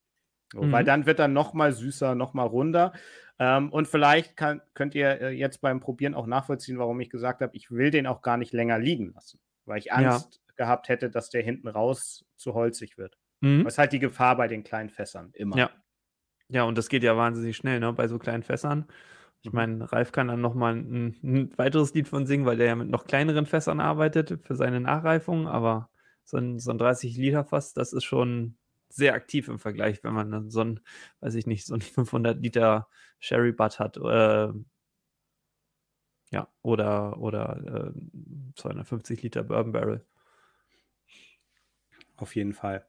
So, 0.52 0.62
mhm. 0.62 0.72
Weil 0.72 0.84
dann 0.84 1.06
wird 1.06 1.18
er 1.18 1.28
noch 1.28 1.54
mal 1.54 1.72
süßer, 1.72 2.14
noch 2.14 2.34
mal 2.34 2.44
runder. 2.44 2.92
Ähm, 3.38 3.72
und 3.72 3.88
vielleicht 3.88 4.36
kann, 4.36 4.60
könnt 4.74 4.94
ihr 4.94 5.20
äh, 5.20 5.30
jetzt 5.30 5.60
beim 5.60 5.80
Probieren 5.80 6.14
auch 6.14 6.26
nachvollziehen, 6.26 6.78
warum 6.78 7.00
ich 7.00 7.10
gesagt 7.10 7.40
habe, 7.40 7.56
ich 7.56 7.70
will 7.70 7.90
den 7.90 8.06
auch 8.06 8.22
gar 8.22 8.36
nicht 8.36 8.52
länger 8.52 8.78
liegen 8.78 9.12
lassen. 9.14 9.40
Weil 9.64 9.78
ich 9.78 9.92
Angst 9.92 10.40
ja. 10.48 10.54
gehabt 10.56 10.88
hätte, 10.88 11.10
dass 11.10 11.30
der 11.30 11.42
hinten 11.42 11.68
raus 11.68 12.24
zu 12.36 12.54
holzig 12.54 12.98
wird. 12.98 13.16
Mhm. 13.40 13.64
Das 13.64 13.74
ist 13.74 13.78
halt 13.78 13.92
die 13.92 13.98
Gefahr 13.98 14.36
bei 14.36 14.48
den 14.48 14.64
kleinen 14.64 14.90
Fässern, 14.90 15.30
immer. 15.34 15.56
Ja. 15.56 15.70
Ja, 16.52 16.64
und 16.64 16.76
das 16.76 16.88
geht 16.88 17.04
ja 17.04 17.16
wahnsinnig 17.16 17.56
schnell, 17.56 17.78
ne, 17.78 17.92
bei 17.92 18.08
so 18.08 18.18
kleinen 18.18 18.42
Fässern. 18.42 18.86
Ich 19.42 19.52
mhm. 19.52 19.56
meine, 19.56 19.92
Ralf 19.92 20.10
kann 20.10 20.28
dann 20.28 20.40
nochmal 20.40 20.74
ein, 20.74 21.16
ein 21.22 21.56
weiteres 21.56 21.94
Lied 21.94 22.08
von 22.08 22.26
singen, 22.26 22.44
weil 22.44 22.56
der 22.56 22.66
ja 22.66 22.74
mit 22.74 22.88
noch 22.88 23.06
kleineren 23.06 23.46
Fässern 23.46 23.80
arbeitet 23.80 24.40
für 24.42 24.56
seine 24.56 24.80
Nachreifung, 24.80 25.46
aber 25.46 25.90
so 26.24 26.38
ein, 26.38 26.58
so 26.58 26.72
ein 26.72 26.78
30-Liter-Fass, 26.78 27.72
das 27.72 27.92
ist 27.92 28.04
schon 28.04 28.56
sehr 28.90 29.14
aktiv 29.14 29.48
im 29.48 29.58
Vergleich, 29.58 30.02
wenn 30.04 30.12
man 30.14 30.30
dann 30.30 30.50
so 30.50 30.60
ein, 30.60 30.80
weiß 31.20 31.34
ich 31.34 31.46
nicht, 31.46 31.66
so 31.66 31.74
ein 31.74 31.80
500 31.80 32.38
Liter 32.42 32.88
Sherry 33.18 33.52
Butt 33.52 33.78
hat, 33.78 33.96
äh, 33.96 34.52
ja, 36.32 36.48
oder, 36.62 37.18
oder 37.18 37.92
äh, 37.92 38.54
250 38.56 39.22
Liter 39.22 39.42
Bourbon 39.42 39.72
Barrel. 39.72 40.06
Auf 42.16 42.36
jeden 42.36 42.52
Fall. 42.52 42.86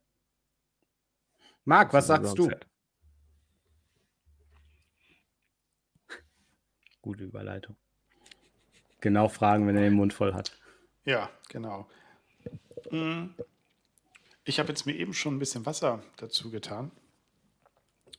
Marc, 1.65 1.93
was 1.93 2.07
sagst 2.07 2.37
du? 2.37 2.49
Fett. 2.49 2.67
Gute 7.01 7.23
Überleitung. 7.23 7.75
Genau 8.99 9.29
fragen, 9.29 9.65
wenn 9.67 9.75
er 9.75 9.83
den 9.83 9.93
Mund 9.93 10.13
voll 10.13 10.33
hat. 10.33 10.57
Ja, 11.05 11.29
genau. 11.49 11.87
Hm. 12.89 13.33
Ich 14.43 14.59
habe 14.59 14.69
jetzt 14.69 14.85
mir 14.85 14.95
eben 14.95 15.13
schon 15.13 15.35
ein 15.35 15.39
bisschen 15.39 15.65
Wasser 15.65 16.03
dazu 16.17 16.49
getan. 16.49 16.91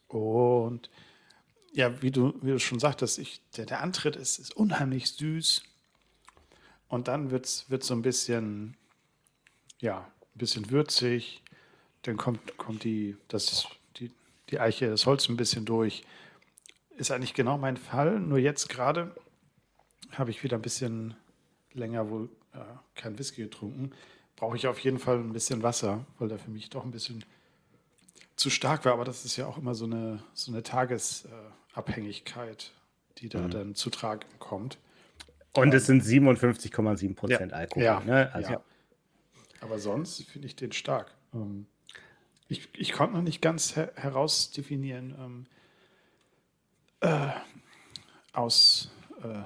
Und 0.08 0.90
ja, 1.72 2.02
wie 2.02 2.10
du, 2.10 2.34
wie 2.42 2.50
du 2.50 2.58
schon 2.58 2.78
sagtest, 2.78 3.18
ich, 3.18 3.40
der, 3.56 3.66
der 3.66 3.82
Antritt 3.82 4.16
ist, 4.16 4.38
ist 4.38 4.56
unheimlich 4.56 5.12
süß. 5.12 5.62
Und 6.88 7.08
dann 7.08 7.30
wird 7.30 7.46
es 7.46 7.66
so 7.80 7.94
ein 7.94 8.02
bisschen, 8.02 8.76
ja, 9.80 10.00
ein 10.00 10.38
bisschen 10.38 10.70
würzig. 10.70 11.42
Dann 12.02 12.16
kommt, 12.16 12.56
kommt 12.58 12.84
die, 12.84 13.16
das, 13.28 13.66
die, 13.96 14.10
die 14.50 14.60
Eiche, 14.60 14.90
das 14.90 15.06
Holz 15.06 15.28
ein 15.28 15.36
bisschen 15.36 15.64
durch 15.64 16.04
ist 16.96 17.10
eigentlich 17.10 17.34
genau 17.34 17.58
mein 17.58 17.76
Fall. 17.76 18.18
Nur 18.20 18.38
jetzt 18.38 18.68
gerade 18.68 19.14
habe 20.12 20.30
ich 20.30 20.42
wieder 20.42 20.56
ein 20.56 20.62
bisschen 20.62 21.14
länger 21.72 22.10
wohl 22.10 22.28
äh, 22.52 22.58
kein 22.94 23.18
Whisky 23.18 23.42
getrunken. 23.42 23.92
Brauche 24.42 24.56
ich 24.56 24.66
auf 24.66 24.80
jeden 24.80 24.98
Fall 24.98 25.18
ein 25.18 25.32
bisschen 25.32 25.62
Wasser, 25.62 26.04
weil 26.18 26.26
der 26.26 26.40
für 26.40 26.50
mich 26.50 26.68
doch 26.68 26.84
ein 26.84 26.90
bisschen 26.90 27.24
zu 28.34 28.50
stark 28.50 28.84
war. 28.84 28.94
Aber 28.94 29.04
das 29.04 29.24
ist 29.24 29.36
ja 29.36 29.46
auch 29.46 29.56
immer 29.56 29.76
so 29.76 29.84
eine, 29.84 30.24
so 30.34 30.50
eine 30.50 30.64
Tagesabhängigkeit, 30.64 32.72
die 33.18 33.28
da 33.28 33.42
mhm. 33.42 33.50
dann 33.50 33.76
zu 33.76 33.88
tragen 33.88 34.26
kommt. 34.40 34.78
Und 35.52 35.72
es 35.72 35.86
sind 35.86 36.02
57,7 36.02 37.14
Prozent 37.14 37.52
Alkohol. 37.52 37.84
Ja, 37.84 38.00
ne? 38.00 38.34
also, 38.34 38.54
ja. 38.54 38.60
Aber 39.60 39.78
sonst 39.78 40.24
finde 40.24 40.48
ich 40.48 40.56
den 40.56 40.72
stark. 40.72 41.14
Ähm, 41.32 41.66
ich, 42.48 42.68
ich 42.76 42.90
konnte 42.90 43.14
noch 43.14 43.22
nicht 43.22 43.42
ganz 43.42 43.76
her 43.76 43.92
herausdefinieren, 43.94 45.14
ähm, 45.20 45.46
äh, 46.98 47.28
aus 48.32 48.90
äh, 49.22 49.42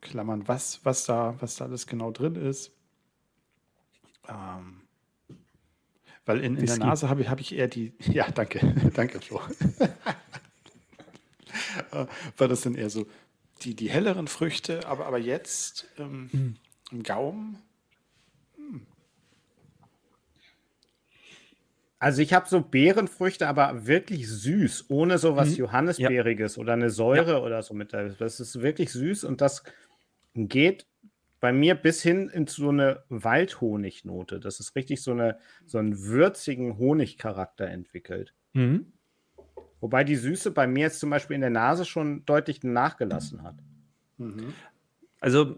Klammern, 0.00 0.48
was, 0.48 0.84
was, 0.84 1.04
da, 1.04 1.36
was 1.38 1.54
da 1.54 1.66
alles 1.66 1.86
genau 1.86 2.10
drin 2.10 2.34
ist. 2.34 2.72
Ähm, 4.30 4.80
weil 6.24 6.40
in, 6.44 6.56
in 6.56 6.66
der 6.66 6.78
Nase 6.78 7.08
habe 7.08 7.22
ich, 7.22 7.28
hab 7.28 7.40
ich 7.40 7.54
eher 7.54 7.68
die. 7.68 7.92
Ja, 8.06 8.30
danke, 8.30 8.60
danke, 8.94 9.20
Flo. 9.20 9.40
weil 12.36 12.48
das 12.48 12.62
sind 12.62 12.76
eher 12.78 12.90
so 12.90 13.06
die, 13.62 13.74
die 13.74 13.90
helleren 13.90 14.28
Früchte, 14.28 14.86
aber, 14.86 15.06
aber 15.06 15.18
jetzt 15.18 15.88
ähm, 15.98 16.30
mhm. 16.32 16.56
im 16.92 17.02
Gaumen. 17.02 17.58
Hm. 18.56 18.86
Also 21.98 22.22
ich 22.22 22.32
habe 22.32 22.48
so 22.48 22.60
Beerenfrüchte, 22.60 23.48
aber 23.48 23.86
wirklich 23.86 24.28
süß, 24.28 24.86
ohne 24.88 25.18
so 25.18 25.36
was 25.36 25.50
mhm. 25.50 25.56
Johannisbeeriges 25.56 26.56
ja. 26.56 26.62
oder 26.62 26.74
eine 26.74 26.90
Säure 26.90 27.32
ja. 27.32 27.40
oder 27.40 27.62
so 27.62 27.74
mit. 27.74 27.92
Das 27.92 28.40
ist 28.40 28.62
wirklich 28.62 28.92
süß 28.92 29.24
und 29.24 29.40
das 29.40 29.64
geht 30.34 30.86
bei 31.40 31.52
mir 31.52 31.74
bis 31.74 32.02
hin 32.02 32.28
in 32.28 32.46
so 32.46 32.68
eine 32.68 33.02
Waldhonignote. 33.08 34.40
Das 34.40 34.60
ist 34.60 34.76
richtig 34.76 35.02
so, 35.02 35.12
eine, 35.12 35.38
so 35.66 35.78
einen 35.78 36.04
würzigen 36.04 36.78
Honigcharakter 36.78 37.66
entwickelt. 37.66 38.34
Mhm. 38.52 38.92
Wobei 39.80 40.04
die 40.04 40.16
Süße 40.16 40.50
bei 40.50 40.66
mir 40.66 40.82
jetzt 40.82 41.00
zum 41.00 41.10
Beispiel 41.10 41.34
in 41.34 41.40
der 41.40 41.50
Nase 41.50 41.86
schon 41.86 42.24
deutlich 42.26 42.62
nachgelassen 42.62 43.42
hat. 43.42 43.56
Mhm. 44.18 44.52
Also 45.20 45.56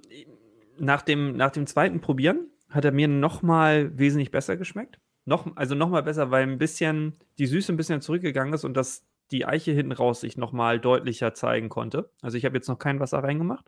nach 0.79 1.03
dem, 1.03 1.37
nach 1.37 1.51
dem 1.51 1.67
zweiten 1.67 2.01
Probieren 2.01 2.47
hat 2.71 2.85
er 2.85 2.93
mir 2.93 3.09
nochmal 3.09 3.97
wesentlich 3.99 4.31
besser 4.31 4.57
geschmeckt. 4.57 4.99
Noch, 5.25 5.57
also 5.57 5.75
nochmal 5.75 6.03
besser, 6.03 6.31
weil 6.31 6.45
ein 6.45 6.59
bisschen 6.59 7.15
die 7.39 7.47
Süße 7.47 7.73
ein 7.73 7.77
bisschen 7.77 8.01
zurückgegangen 8.01 8.55
ist 8.55 8.65
und 8.65 8.77
dass 8.77 9.05
die 9.31 9.47
Eiche 9.47 9.73
hinten 9.73 9.93
raus 9.93 10.21
sich 10.21 10.37
nochmal 10.37 10.79
deutlicher 10.79 11.35
zeigen 11.35 11.69
konnte. 11.69 12.11
Also 12.21 12.37
ich 12.37 12.45
habe 12.45 12.57
jetzt 12.57 12.69
noch 12.69 12.79
kein 12.79 13.01
Wasser 13.01 13.19
reingemacht. 13.19 13.67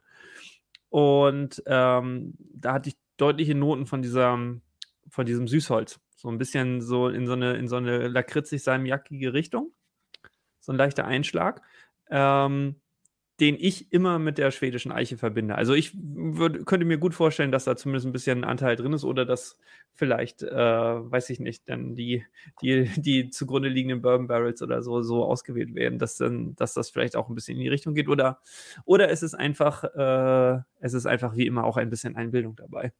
Und 0.94 1.60
ähm, 1.66 2.34
da 2.38 2.74
hatte 2.74 2.90
ich 2.90 2.96
deutliche 3.16 3.56
Noten 3.56 3.86
von, 3.86 4.00
dieser, 4.00 4.38
von 5.08 5.26
diesem 5.26 5.48
Süßholz. 5.48 5.98
So 6.14 6.28
ein 6.28 6.38
bisschen 6.38 6.80
so 6.80 7.08
in 7.08 7.26
so 7.26 7.32
eine, 7.32 7.54
in 7.54 7.66
so 7.66 7.76
eine 7.76 8.06
lakritzig-salmiakige 8.06 9.32
Richtung 9.32 9.72
so 10.64 10.72
ein 10.72 10.78
leichter 10.78 11.04
Einschlag, 11.04 11.62
ähm, 12.10 12.76
den 13.44 13.58
ich 13.60 13.92
immer 13.92 14.18
mit 14.18 14.38
der 14.38 14.50
schwedischen 14.50 14.90
Eiche 14.90 15.18
verbinde. 15.18 15.54
Also 15.54 15.74
ich 15.74 15.92
würd, 15.94 16.64
könnte 16.64 16.86
mir 16.86 16.96
gut 16.96 17.14
vorstellen, 17.14 17.52
dass 17.52 17.64
da 17.64 17.76
zumindest 17.76 18.06
ein 18.06 18.12
bisschen 18.12 18.38
ein 18.38 18.48
Anteil 18.48 18.74
drin 18.74 18.94
ist 18.94 19.04
oder 19.04 19.26
dass 19.26 19.58
vielleicht, 19.92 20.42
äh, 20.42 20.50
weiß 20.56 21.28
ich 21.28 21.40
nicht, 21.40 21.68
dann 21.68 21.94
die, 21.94 22.24
die, 22.62 22.84
die 22.96 23.28
zugrunde 23.28 23.68
liegenden 23.68 24.00
Bourbon 24.00 24.28
Barrels 24.28 24.62
oder 24.62 24.82
so, 24.82 25.02
so 25.02 25.26
ausgewählt 25.26 25.74
werden, 25.74 25.98
dass 25.98 26.16
dann, 26.16 26.56
dass 26.56 26.72
das 26.72 26.88
vielleicht 26.88 27.16
auch 27.16 27.28
ein 27.28 27.34
bisschen 27.34 27.58
in 27.58 27.64
die 27.64 27.68
Richtung 27.68 27.92
geht 27.92 28.08
oder, 28.08 28.40
oder 28.86 29.10
es 29.10 29.22
ist 29.22 29.34
einfach, 29.34 29.84
äh, 29.84 30.62
es 30.80 30.94
ist 30.94 31.04
einfach 31.04 31.36
wie 31.36 31.46
immer 31.46 31.64
auch 31.64 31.76
ein 31.76 31.90
bisschen 31.90 32.16
Einbildung 32.16 32.56
dabei. 32.56 32.94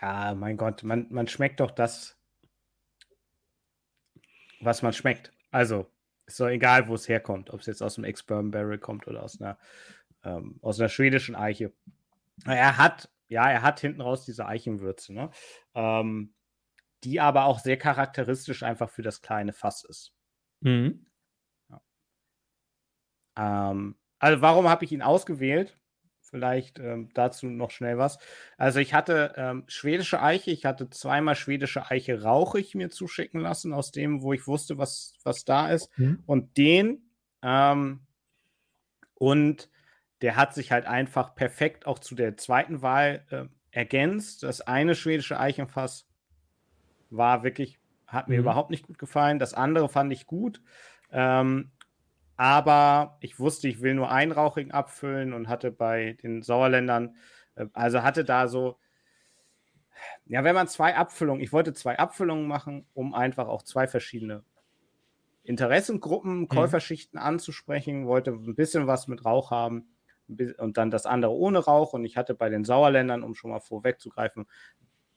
Ja, 0.00 0.32
mein 0.36 0.56
Gott, 0.56 0.84
man, 0.84 1.08
man 1.10 1.26
schmeckt 1.26 1.58
doch 1.58 1.72
das, 1.72 2.16
was 4.60 4.82
man 4.82 4.92
schmeckt. 4.92 5.32
Also, 5.50 5.90
ist 6.28 6.40
doch 6.40 6.48
egal, 6.48 6.88
wo 6.88 6.94
es 6.94 7.08
herkommt, 7.08 7.50
ob 7.50 7.60
es 7.60 7.66
jetzt 7.66 7.82
aus 7.82 7.94
dem 7.94 8.04
Ex-Bourbon 8.04 8.50
Barrel 8.50 8.78
kommt 8.78 9.06
oder 9.06 9.22
aus 9.22 9.40
einer, 9.40 9.58
ähm, 10.24 10.58
aus 10.62 10.78
einer 10.78 10.90
schwedischen 10.90 11.34
Eiche. 11.34 11.72
Er 12.44 12.76
hat, 12.76 13.10
ja, 13.28 13.50
er 13.50 13.62
hat 13.62 13.80
hinten 13.80 14.02
raus 14.02 14.24
diese 14.24 14.46
Eichenwürze, 14.46 15.14
ne? 15.14 15.30
Ähm, 15.74 16.34
die 17.04 17.20
aber 17.20 17.44
auch 17.44 17.60
sehr 17.60 17.76
charakteristisch 17.76 18.62
einfach 18.62 18.90
für 18.90 19.02
das 19.02 19.22
kleine 19.22 19.52
Fass 19.52 19.84
ist. 19.84 20.12
Mhm. 20.60 21.06
Ja. 21.70 21.80
Ähm, 23.70 23.96
also 24.18 24.42
warum 24.42 24.68
habe 24.68 24.84
ich 24.84 24.92
ihn 24.92 25.02
ausgewählt? 25.02 25.78
Vielleicht 26.30 26.78
ähm, 26.78 27.08
dazu 27.14 27.46
noch 27.46 27.70
schnell 27.70 27.98
was. 27.98 28.18
Also 28.56 28.80
ich 28.80 28.94
hatte 28.94 29.34
ähm, 29.36 29.64
schwedische 29.66 30.22
Eiche, 30.22 30.50
ich 30.50 30.64
hatte 30.64 30.90
zweimal 30.90 31.34
schwedische 31.34 31.90
Eiche 31.90 32.22
rauchig 32.22 32.74
mir 32.74 32.90
zuschicken 32.90 33.40
lassen, 33.40 33.72
aus 33.72 33.92
dem, 33.92 34.22
wo 34.22 34.32
ich 34.32 34.46
wusste, 34.46 34.78
was, 34.78 35.14
was 35.24 35.44
da 35.44 35.70
ist. 35.70 35.90
Mhm. 35.98 36.22
Und 36.26 36.56
den 36.58 37.10
ähm, 37.42 38.00
und 39.14 39.70
der 40.22 40.36
hat 40.36 40.54
sich 40.54 40.72
halt 40.72 40.86
einfach 40.86 41.34
perfekt 41.34 41.86
auch 41.86 41.98
zu 41.98 42.14
der 42.14 42.36
zweiten 42.36 42.82
Wahl 42.82 43.24
äh, 43.30 43.44
ergänzt. 43.70 44.42
Das 44.42 44.60
eine 44.60 44.94
schwedische 44.94 45.38
Eichenfass 45.38 46.06
war 47.10 47.42
wirklich, 47.42 47.78
hat 48.06 48.28
mir 48.28 48.34
mhm. 48.34 48.42
überhaupt 48.42 48.70
nicht 48.70 48.86
gut 48.86 48.98
gefallen. 48.98 49.38
Das 49.38 49.54
andere 49.54 49.88
fand 49.88 50.12
ich 50.12 50.26
gut. 50.26 50.60
Ähm, 51.10 51.70
aber 52.38 53.18
ich 53.20 53.40
wusste, 53.40 53.66
ich 53.66 53.82
will 53.82 53.94
nur 53.94 54.12
einen 54.12 54.30
rauchigen 54.30 54.70
abfüllen 54.70 55.32
und 55.32 55.48
hatte 55.48 55.72
bei 55.72 56.16
den 56.22 56.40
Sauerländern, 56.40 57.16
äh, 57.56 57.66
also 57.72 58.04
hatte 58.04 58.24
da 58.24 58.46
so, 58.46 58.78
ja, 60.24 60.44
wenn 60.44 60.54
man 60.54 60.68
zwei 60.68 60.94
Abfüllungen, 60.94 61.42
ich 61.42 61.52
wollte 61.52 61.72
zwei 61.72 61.98
Abfüllungen 61.98 62.46
machen, 62.46 62.86
um 62.94 63.12
einfach 63.12 63.48
auch 63.48 63.62
zwei 63.62 63.88
verschiedene 63.88 64.44
Interessengruppen, 65.42 66.42
mhm. 66.42 66.48
Käuferschichten 66.48 67.18
mhm. 67.18 67.26
anzusprechen, 67.26 68.06
wollte 68.06 68.30
ein 68.30 68.54
bisschen 68.54 68.86
was 68.86 69.08
mit 69.08 69.24
Rauch 69.24 69.50
haben 69.50 69.88
und 70.58 70.76
dann 70.76 70.92
das 70.92 71.06
andere 71.06 71.32
ohne 71.32 71.58
Rauch. 71.58 71.92
Und 71.92 72.04
ich 72.04 72.16
hatte 72.16 72.34
bei 72.34 72.50
den 72.50 72.64
Sauerländern, 72.64 73.24
um 73.24 73.34
schon 73.34 73.50
mal 73.50 73.58
vorwegzugreifen, 73.58 74.46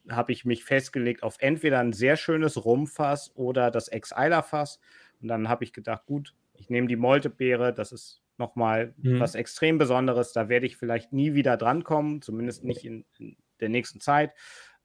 habe 0.09 0.31
ich 0.31 0.43
mich 0.43 0.63
festgelegt 0.63 1.21
auf 1.21 1.35
entweder 1.37 1.77
ein 1.77 1.93
sehr 1.93 2.17
schönes 2.17 2.65
Rumfass 2.65 3.31
oder 3.35 3.69
das 3.69 3.89
Ex-Eiler-Fass. 3.89 4.79
Und 5.21 5.27
dann 5.27 5.49
habe 5.49 5.63
ich 5.63 5.71
gedacht, 5.71 6.07
gut, 6.07 6.33
ich 6.61 6.69
nehme 6.69 6.87
die 6.87 6.95
Moltebeere, 6.95 7.73
das 7.73 7.91
ist 7.91 8.21
nochmal 8.37 8.93
mhm. 8.97 9.19
was 9.19 9.33
extrem 9.33 9.79
Besonderes. 9.79 10.31
Da 10.31 10.47
werde 10.47 10.67
ich 10.67 10.77
vielleicht 10.77 11.11
nie 11.11 11.33
wieder 11.33 11.57
drankommen, 11.57 12.21
zumindest 12.21 12.63
nicht 12.63 12.85
in, 12.85 13.03
in 13.17 13.35
der 13.59 13.69
nächsten 13.69 13.99
Zeit. 13.99 14.31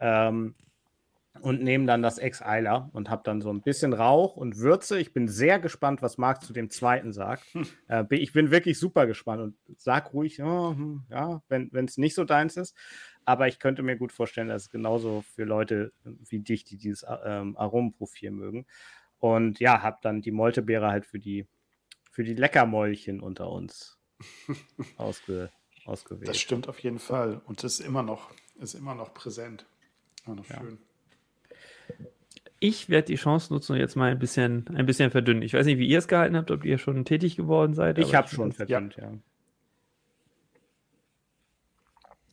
Ähm, 0.00 0.54
und 1.42 1.62
nehme 1.62 1.84
dann 1.84 2.00
das 2.00 2.16
Ex-Eiler 2.16 2.88
und 2.94 3.10
habe 3.10 3.20
dann 3.22 3.42
so 3.42 3.50
ein 3.50 3.60
bisschen 3.60 3.92
Rauch 3.92 4.36
und 4.36 4.56
Würze. 4.56 4.98
Ich 4.98 5.12
bin 5.12 5.28
sehr 5.28 5.58
gespannt, 5.58 6.00
was 6.00 6.16
Marc 6.16 6.42
zu 6.42 6.54
dem 6.54 6.70
zweiten 6.70 7.12
sagt. 7.12 7.44
Hm. 7.52 7.66
Äh, 7.88 8.04
ich 8.16 8.32
bin 8.32 8.50
wirklich 8.50 8.78
super 8.78 9.06
gespannt 9.06 9.42
und 9.42 9.54
sag 9.76 10.14
ruhig, 10.14 10.42
oh, 10.42 10.74
ja, 11.10 11.42
wenn 11.48 11.84
es 11.84 11.98
nicht 11.98 12.14
so 12.14 12.24
deins 12.24 12.56
ist. 12.56 12.74
Aber 13.26 13.48
ich 13.48 13.58
könnte 13.58 13.82
mir 13.82 13.96
gut 13.96 14.12
vorstellen, 14.12 14.48
dass 14.48 14.62
es 14.62 14.70
genauso 14.70 15.24
für 15.34 15.44
Leute 15.44 15.92
wie 16.04 16.38
dich, 16.38 16.64
die 16.64 16.78
dieses 16.78 17.04
ähm, 17.24 17.54
Aromenprofil 17.58 18.30
mögen. 18.30 18.66
Und 19.18 19.60
ja, 19.60 19.82
habe 19.82 19.98
dann 20.00 20.22
die 20.22 20.30
Moltebeere 20.30 20.88
halt 20.88 21.04
für 21.04 21.18
die 21.18 21.46
für 22.16 22.24
die 22.24 22.32
Leckermäulchen 22.32 23.20
unter 23.20 23.50
uns 23.50 23.98
ausge, 24.96 25.50
ausgewählt. 25.84 26.26
Das 26.26 26.40
stimmt 26.40 26.66
auf 26.66 26.78
jeden 26.78 26.98
Fall. 26.98 27.42
Und 27.44 27.62
das 27.62 27.78
ist 27.78 27.86
immer 27.86 28.02
noch, 28.02 28.30
ist 28.58 28.72
immer 28.72 28.94
noch 28.94 29.12
präsent. 29.12 29.66
Immer 30.24 30.36
noch 30.36 30.48
ja. 30.48 30.62
schön. 30.62 30.78
Ich 32.58 32.88
werde 32.88 33.08
die 33.08 33.16
Chance 33.16 33.52
nutzen 33.52 33.72
und 33.72 33.80
jetzt 33.80 33.96
mal 33.96 34.10
ein 34.10 34.18
bisschen, 34.18 34.66
ein 34.74 34.86
bisschen 34.86 35.10
verdünnen. 35.10 35.42
Ich 35.42 35.52
weiß 35.52 35.66
nicht, 35.66 35.76
wie 35.76 35.86
ihr 35.86 35.98
es 35.98 36.08
gehalten 36.08 36.38
habt, 36.38 36.50
ob 36.50 36.64
ihr 36.64 36.78
schon 36.78 37.04
tätig 37.04 37.36
geworden 37.36 37.74
seid. 37.74 37.98
Ich 37.98 38.14
habe 38.14 38.28
schon 38.28 38.50
verdünnt, 38.52 38.96
ja. 38.96 39.10
ja. 39.10 39.18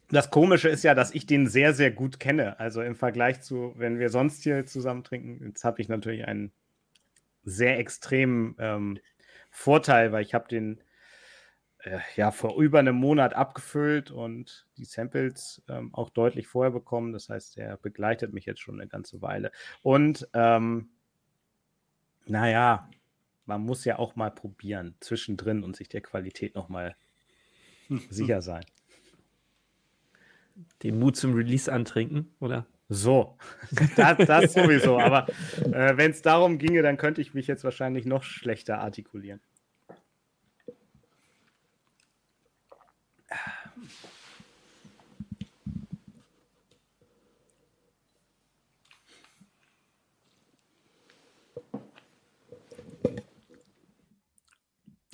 Das 0.08 0.30
Komische 0.30 0.70
ist 0.70 0.84
ja, 0.84 0.96
dass 0.96 1.14
ich 1.14 1.26
den 1.26 1.48
sehr, 1.48 1.74
sehr 1.74 1.92
gut 1.92 2.22
kenne. 2.22 2.58
Also 2.58 2.82
im 2.82 2.96
Vergleich 2.96 3.42
zu, 3.42 3.74
wenn 3.76 4.00
wir 4.00 4.08
sonst 4.08 4.44
hier 4.44 4.66
zusammen 4.66 5.04
trinken, 5.04 5.46
jetzt 5.46 5.66
habe 5.66 5.82
ich 5.82 5.90
natürlich 5.90 6.26
einen 6.26 6.54
sehr 7.44 7.78
extremen 7.80 8.56
ähm, 8.60 9.00
Vorteil, 9.56 10.12
weil 10.12 10.24
ich 10.24 10.34
habe 10.34 10.48
den 10.48 10.82
äh, 11.84 12.00
ja 12.16 12.32
vor 12.32 12.60
über 12.60 12.80
einem 12.80 12.96
Monat 12.96 13.36
abgefüllt 13.36 14.10
und 14.10 14.68
die 14.78 14.86
Samples 14.86 15.62
ähm, 15.70 15.94
auch 15.94 16.10
deutlich 16.10 16.48
vorher 16.48 16.72
bekommen. 16.72 17.14
Das 17.14 17.30
heißt, 17.30 17.58
er 17.58 17.78
begleitet 17.78 18.34
mich 18.34 18.46
jetzt 18.46 18.62
schon 18.62 18.82
eine 18.82 18.90
ganze 18.90 19.22
Weile. 19.22 19.52
Und 19.84 20.28
ähm, 20.34 20.90
naja, 22.26 22.90
man 23.46 23.62
muss 23.62 23.86
ja 23.86 24.00
auch 24.00 24.16
mal 24.16 24.32
probieren 24.32 24.96
zwischendrin 25.00 25.64
und 25.64 25.76
sich 25.76 25.88
der 25.88 26.02
Qualität 26.02 26.56
nochmal 26.56 26.96
sicher 28.10 28.42
sein. 28.42 28.66
Den 30.82 30.98
Mut 30.98 31.16
zum 31.16 31.36
Release 31.36 31.72
antrinken, 31.72 32.34
oder? 32.40 32.66
So, 32.94 33.36
das, 33.96 34.18
das 34.18 34.54
sowieso. 34.54 35.00
Aber 35.00 35.28
äh, 35.66 35.98
wenn 35.98 36.12
es 36.12 36.22
darum 36.22 36.60
ginge, 36.60 36.84
dann 36.84 36.98
könnte 36.98 37.22
ich 37.22 37.34
mich 37.34 37.48
jetzt 37.48 37.64
wahrscheinlich 37.64 38.06
noch 38.06 38.24
schlechter 38.24 38.80
artikulieren. 38.80 39.42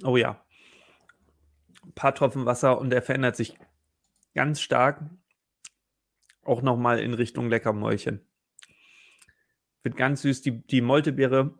Oh 0.03 0.17
ja. 0.17 0.41
Ein 1.83 1.91
paar 1.93 2.13
Tropfen 2.13 2.45
Wasser 2.45 2.77
und 2.79 2.93
er 2.93 3.01
verändert 3.01 3.35
sich 3.35 3.57
ganz 4.33 4.61
stark 4.61 5.01
auch 6.49 6.61
nochmal 6.61 6.99
in 6.99 7.13
Richtung 7.13 7.49
Leckermäulchen. 7.49 8.25
Wird 9.83 9.95
ganz 9.95 10.23
süß. 10.23 10.41
Die, 10.41 10.65
die 10.65 10.81
Moltebeere 10.81 11.57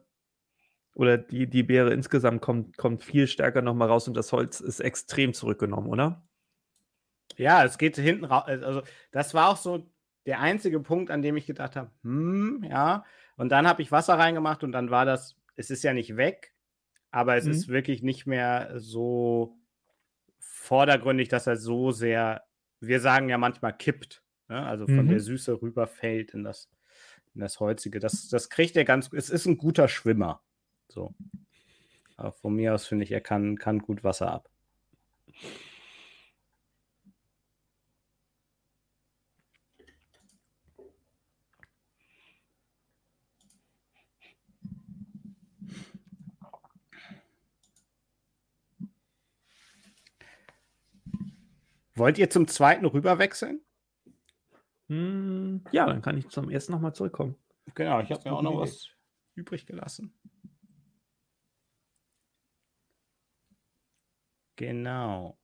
oder 0.96 1.18
die, 1.18 1.48
die 1.48 1.64
Beere 1.64 1.94
insgesamt 1.94 2.42
kommt, 2.42 2.76
kommt 2.78 3.04
viel 3.04 3.28
stärker 3.28 3.62
nochmal 3.62 3.88
raus 3.88 4.08
und 4.08 4.16
das 4.16 4.32
Holz 4.32 4.60
ist 4.60 4.82
extrem 4.82 5.34
zurückgenommen, 5.34 5.88
oder? 5.88 6.28
Ja, 7.38 7.64
es 7.64 7.78
geht 7.78 7.96
hinten 7.96 8.26
raus. 8.26 8.44
Also, 8.48 8.82
das 9.12 9.34
war 9.34 9.50
auch 9.50 9.58
so 9.58 9.90
der 10.26 10.42
einzige 10.42 10.80
Punkt, 10.80 11.12
an 11.12 11.22
dem 11.22 11.38
ich 11.38 11.46
gedacht 11.46 11.76
habe, 11.76 11.92
hm, 12.04 12.66
ja. 12.70 13.06
Und 13.38 13.50
dann 13.50 13.68
habe 13.68 13.82
ich 13.82 13.92
Wasser 13.92 14.16
reingemacht 14.16 14.64
und 14.64 14.74
dann 14.74 14.92
war 14.92 15.06
das, 15.06 15.38
es 15.56 15.70
ist 15.70 15.84
ja 15.84 15.94
nicht 15.94 16.18
weg, 16.18 16.54
aber 17.12 17.38
es 17.38 17.46
mhm. 17.46 17.52
ist 17.52 17.68
wirklich 17.70 18.04
nicht 18.04 18.26
mehr 18.26 18.74
so 18.76 19.58
vordergründig, 20.40 21.30
dass 21.30 21.48
er 21.48 21.56
so 21.56 21.92
sehr, 21.92 22.44
wir 22.82 23.00
sagen 23.00 23.30
ja 23.30 23.38
manchmal 23.38 23.76
kippt, 23.76 24.22
ne? 24.50 24.66
also 24.66 24.86
von 24.86 25.06
mhm. 25.06 25.10
der 25.10 25.20
Süße 25.20 25.62
rüberfällt 25.62 26.34
in 26.34 26.44
das, 26.44 26.70
in 27.34 27.42
das 27.42 27.60
Holzige. 27.60 28.00
Das, 28.00 28.28
das 28.30 28.50
kriegt 28.50 28.76
er 28.76 28.86
ganz, 28.86 29.12
es 29.14 29.30
ist 29.30 29.46
ein 29.46 29.58
guter 29.58 29.88
Schwimmer. 29.88 30.42
So. 30.90 31.14
Aber 32.18 32.32
von 32.32 32.56
mir 32.56 32.74
aus 32.74 32.86
finde 32.86 33.06
ich, 33.06 33.12
er 33.12 33.22
kann, 33.22 33.58
kann 33.58 33.80
gut 33.80 34.04
Wasser 34.04 34.32
ab. 34.32 34.50
Wollt 51.96 52.18
ihr 52.18 52.30
zum 52.30 52.48
zweiten 52.48 52.86
rüberwechseln? 52.86 53.62
Hm, 54.90 55.64
ja, 55.72 55.86
dann 55.86 56.02
kann 56.02 56.18
ich 56.18 56.28
zum 56.30 56.50
ersten 56.50 56.72
nochmal 56.72 56.94
zurückkommen. 56.94 57.36
Genau, 57.76 58.02
ich 58.02 58.12
habe 58.12 58.28
mir 58.28 58.36
auch 58.36 58.42
noch 58.42 58.60
was 58.60 58.90
übrig 59.36 59.66
gelassen. 59.66 60.14
Genau. 64.56 65.38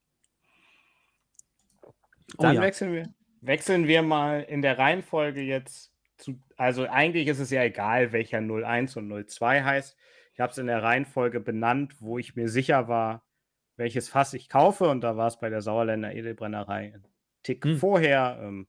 Oh 1.84 1.92
dann 2.40 2.52
oh 2.52 2.56
ja. 2.56 2.62
wechseln, 2.64 2.92
wir, 2.92 3.14
wechseln 3.42 3.88
wir 3.88 4.02
mal 4.02 4.42
in 4.42 4.62
der 4.62 4.78
Reihenfolge 4.80 5.42
jetzt 5.42 5.94
zu. 6.18 6.42
Also 6.58 6.88
eigentlich 6.90 7.28
ist 7.28 7.40
es 7.40 7.52
ja 7.52 7.64
egal, 7.64 8.12
welcher 8.12 8.40
01 8.40 8.98
und 8.98 9.30
02 9.30 9.64
heißt. 9.64 9.96
Ich 10.34 10.40
habe 10.40 10.52
es 10.52 10.58
in 10.58 10.68
der 10.68 10.84
Reihenfolge 10.84 11.40
benannt, 11.40 11.96
wo 12.02 12.18
ich 12.18 12.36
mir 12.36 12.50
sicher 12.50 12.88
war, 12.88 13.24
welches 13.78 14.10
Fass 14.10 14.34
ich 14.34 14.50
kaufe. 14.50 14.90
Und 14.90 15.02
da 15.02 15.16
war 15.16 15.28
es 15.28 15.40
bei 15.40 15.50
der 15.50 15.62
Sauerländer 15.62 16.14
Edelbrennerei 16.14 16.96
ein 16.96 17.08
Tick 17.44 17.64
hm. 17.64 17.78
vorher. 17.78 18.40
Ähm, 18.42 18.68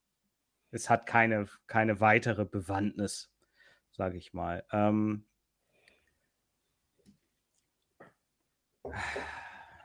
es 0.70 0.90
hat 0.90 1.06
keine, 1.06 1.46
keine 1.66 2.00
weitere 2.00 2.44
Bewandtnis, 2.44 3.32
sage 3.90 4.18
ich 4.18 4.32
mal. 4.32 4.64
Ähm, 4.72 5.26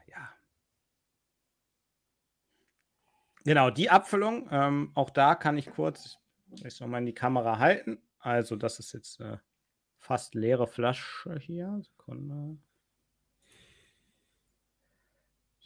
ja. 0.07 0.33
Genau, 3.43 3.69
die 3.69 3.89
Abfüllung, 3.89 4.47
ähm, 4.51 4.91
auch 4.95 5.09
da 5.09 5.35
kann 5.35 5.57
ich 5.57 5.71
kurz, 5.71 6.19
ich 6.63 6.73
soll 6.75 6.87
mal 6.87 6.99
in 6.99 7.05
die 7.05 7.13
Kamera 7.13 7.59
halten. 7.59 8.01
Also, 8.19 8.55
das 8.55 8.79
ist 8.79 8.93
jetzt 8.93 9.19
eine 9.19 9.41
fast 9.97 10.35
leere 10.35 10.67
Flasche 10.67 11.37
hier. 11.39 11.81
Sekunde. 11.81 12.57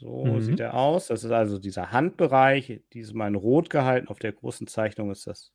So 0.06 0.26
mhm. 0.26 0.42
sieht 0.42 0.60
er 0.60 0.76
aus. 0.76 1.08
Das 1.08 1.24
ist 1.24 1.32
also 1.32 1.58
dieser 1.58 1.92
Handbereich, 1.92 2.84
diesmal 2.94 3.30
in 3.30 3.36
Rot 3.36 3.72
gehalten. 3.72 4.08
Auf 4.08 4.20
der 4.20 4.34
großen 4.34 4.68
Zeichnung 4.68 5.10
ist 5.10 5.26
das 5.26 5.52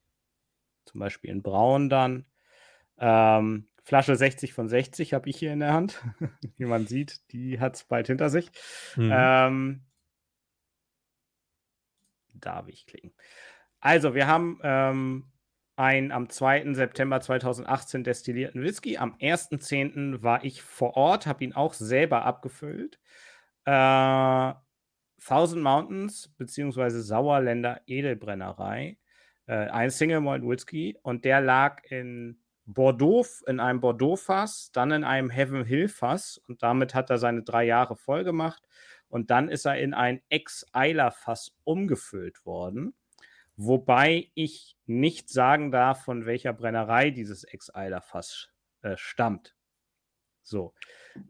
zum 0.87 0.99
Beispiel 0.99 1.31
in 1.31 1.41
Braun 1.41 1.89
dann. 1.89 2.27
Ähm, 2.99 3.69
Flasche 3.85 4.17
60 4.17 4.53
von 4.53 4.69
60 4.69 5.15
habe 5.15 5.29
ich 5.31 5.37
hier 5.37 5.53
in 5.53 5.61
der 5.61 5.73
Hand. 5.73 6.03
Wie 6.57 6.65
man 6.65 6.89
sieht, 6.89 7.21
die 7.31 7.61
hat 7.61 7.77
es 7.77 7.85
bald 7.85 8.09
hinter 8.09 8.29
sich. 8.29 8.51
Mhm. 8.97 9.11
Ähm, 9.15 9.81
darf 12.35 12.67
ich 12.67 12.87
klicken. 12.87 13.13
Also, 13.79 14.17
wir 14.17 14.27
haben 14.27 14.59
ähm, 14.65 15.31
einen 15.77 16.11
am 16.11 16.29
2. 16.29 16.75
September 16.75 17.21
2018 17.21 18.03
destillierten 18.03 18.63
Whisky. 18.63 18.97
Am 18.97 19.15
1.10. 19.15 20.25
war 20.25 20.45
ich 20.45 20.61
vor 20.61 20.97
Ort, 20.97 21.29
habe 21.29 21.45
ihn 21.45 21.53
auch 21.53 21.73
selber 21.73 22.25
abgefüllt. 22.25 22.99
Äh, 23.65 24.55
Thousand 25.25 25.63
Mountains 25.63 26.33
beziehungsweise 26.37 27.03
Sauerländer 27.03 27.83
Edelbrennerei. 27.87 28.99
Äh, 29.47 29.69
ein 29.69 29.91
Single 29.91 30.21
Malt 30.21 30.43
Whisky 30.43 30.97
und 31.03 31.25
der 31.25 31.41
lag 31.41 31.83
in 31.91 32.41
Bordeaux, 32.65 33.43
in 33.47 33.61
einem 33.61 33.81
Bordeaux-Fass, 33.81 34.71
dann 34.73 34.93
in 34.93 35.05
einem 35.05 35.31
Heaven 35.31 35.65
Hill-Fass 35.65 36.39
und 36.47 36.63
damit 36.63 36.95
hat 36.95 37.11
er 37.11 37.19
seine 37.19 37.43
drei 37.43 37.65
Jahre 37.65 37.97
voll 37.97 38.25
gemacht. 38.25 38.63
Und 39.09 39.31
dann 39.31 39.49
ist 39.49 39.67
er 39.67 39.77
in 39.77 39.93
ein 39.93 40.23
Ex-Eiler-Fass 40.29 41.57
umgefüllt 41.65 42.47
worden. 42.47 42.95
Wobei 43.57 44.31
ich 44.35 44.77
nicht 44.87 45.29
sagen 45.29 45.73
darf, 45.73 46.05
von 46.05 46.27
welcher 46.27 46.53
Brennerei 46.53 47.11
dieses 47.11 47.43
Ex-Eiler-Fass 47.43 48.51
äh, 48.83 48.97
stammt. 48.97 49.57
So. 50.43 50.75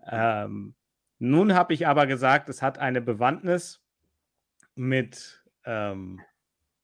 Ähm, 0.06 0.74
nun 1.20 1.54
habe 1.54 1.74
ich 1.74 1.86
aber 1.86 2.06
gesagt, 2.06 2.48
es 2.48 2.62
hat 2.62 2.78
eine 2.78 3.00
Bewandtnis 3.00 3.84
mit 4.74 5.44
ähm, 5.64 6.20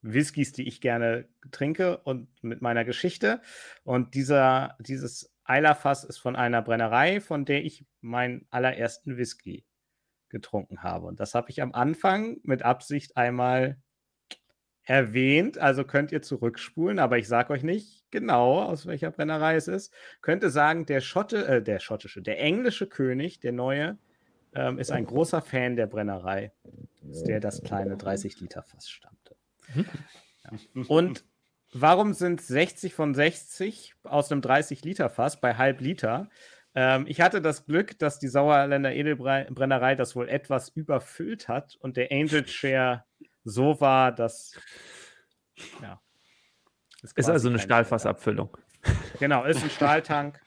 Whiskys, 0.03 0.53
die 0.53 0.68
ich 0.68 0.82
gerne 0.82 1.26
trinke 1.51 1.97
und 1.99 2.28
mit 2.43 2.61
meiner 2.61 2.84
Geschichte. 2.84 3.41
Und 3.82 4.14
dieser, 4.14 4.76
dieses 4.78 5.34
Eilerfass 5.45 6.05
ist 6.05 6.18
von 6.18 6.37
einer 6.37 6.61
Brennerei, 6.61 7.20
von 7.20 7.47
der 7.47 7.64
ich 7.64 7.87
meinen 8.03 8.47
allerersten 8.51 9.16
Whisky 9.16 9.64
getrunken 10.28 10.82
habe. 10.82 11.07
Und 11.07 11.18
das 11.18 11.34
habe 11.34 11.51
ich 11.51 11.62
am 11.62 11.72
Anfang 11.72 12.37
mit 12.43 12.62
Absicht 12.62 13.16
einmal 13.16 13.78
erwähnt. 14.82 15.57
Also 15.57 15.84
könnt 15.84 16.12
ihr 16.12 16.20
zurückspulen, 16.20 16.99
aber 16.99 17.16
ich 17.16 17.26
sage 17.26 17.55
euch 17.55 17.62
nicht 17.62 18.05
genau, 18.11 18.61
aus 18.61 18.87
welcher 18.87 19.11
Brennerei 19.12 19.57
es 19.57 19.66
ist. 19.66 19.95
Könnte 20.20 20.51
sagen, 20.51 20.84
der 20.84 21.01
Schotte, 21.01 21.47
äh, 21.47 21.62
der 21.62 21.78
schottische, 21.78 22.20
der 22.20 22.39
englische 22.39 22.87
König, 22.87 23.41
der 23.41 23.53
neue, 23.53 23.99
ähm, 24.57 24.79
ist 24.79 24.91
ein 24.91 25.07
großer 25.07 25.43
Fan 25.43 25.77
der 25.77 25.87
Brennerei, 25.87 26.53
aus 27.09 27.25
der 27.25 27.41
das 27.41 27.63
kleine 27.63 27.97
30-Liter-Fass 27.97 28.89
stammte. 28.89 29.37
Ja. 29.75 29.85
Und 30.89 31.25
warum 31.73 32.15
sind 32.15 32.41
60 32.41 32.95
von 32.95 33.15
60 33.15 33.95
aus 34.05 34.31
einem 34.31 34.41
30-Liter-Fass 34.41 35.41
bei 35.41 35.57
halb 35.57 35.81
Liter? 35.81 36.29
Ähm, 36.75 37.07
ich 37.09 37.21
hatte 37.21 37.41
das 37.41 37.67
Glück, 37.67 37.99
dass 37.99 38.19
die 38.19 38.29
Sauerländer 38.29 38.95
Edelbrennerei 38.95 39.95
das 39.95 40.17
wohl 40.17 40.29
etwas 40.29 40.69
überfüllt 40.69 41.49
hat 41.49 41.77
und 41.81 41.97
der 41.97 42.13
Angel 42.13 42.47
Share 42.47 43.05
so 43.45 43.81
war, 43.81 44.13
dass. 44.13 44.59
Ja. 45.83 46.01
Ist, 47.03 47.17
ist 47.17 47.29
also 47.29 47.49
eine 47.49 47.59
Stahlfassabfüllung. 47.59 48.57
Genau, 49.19 49.45
ist 49.45 49.63
ein 49.63 49.71
Stahltank. 49.71 50.41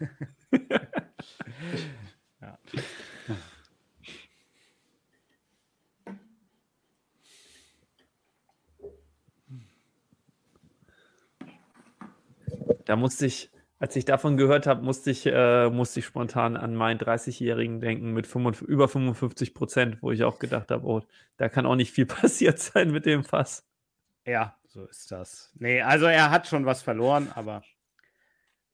Da 12.84 12.96
musste 12.96 13.26
ich, 13.26 13.50
als 13.78 13.96
ich 13.96 14.04
davon 14.04 14.36
gehört 14.36 14.66
habe, 14.66 14.82
musste 14.82 15.10
ich, 15.10 15.26
äh, 15.26 15.70
musste 15.70 16.00
ich 16.00 16.06
spontan 16.06 16.56
an 16.56 16.74
meinen 16.74 16.98
30-Jährigen 16.98 17.80
denken 17.80 18.12
mit 18.12 18.26
55, 18.26 18.68
über 18.68 18.88
55 18.88 19.54
Prozent, 19.54 20.02
wo 20.02 20.10
ich 20.10 20.24
auch 20.24 20.38
gedacht 20.38 20.70
habe, 20.70 20.86
oh, 20.86 21.02
da 21.36 21.48
kann 21.48 21.66
auch 21.66 21.76
nicht 21.76 21.92
viel 21.92 22.06
passiert 22.06 22.58
sein 22.58 22.90
mit 22.90 23.06
dem 23.06 23.24
Fass. 23.24 23.66
Ja, 24.24 24.56
so 24.66 24.84
ist 24.84 25.10
das. 25.10 25.52
Nee, 25.54 25.82
also 25.82 26.06
er 26.06 26.30
hat 26.30 26.46
schon 26.46 26.66
was 26.66 26.82
verloren, 26.82 27.30
aber 27.34 27.62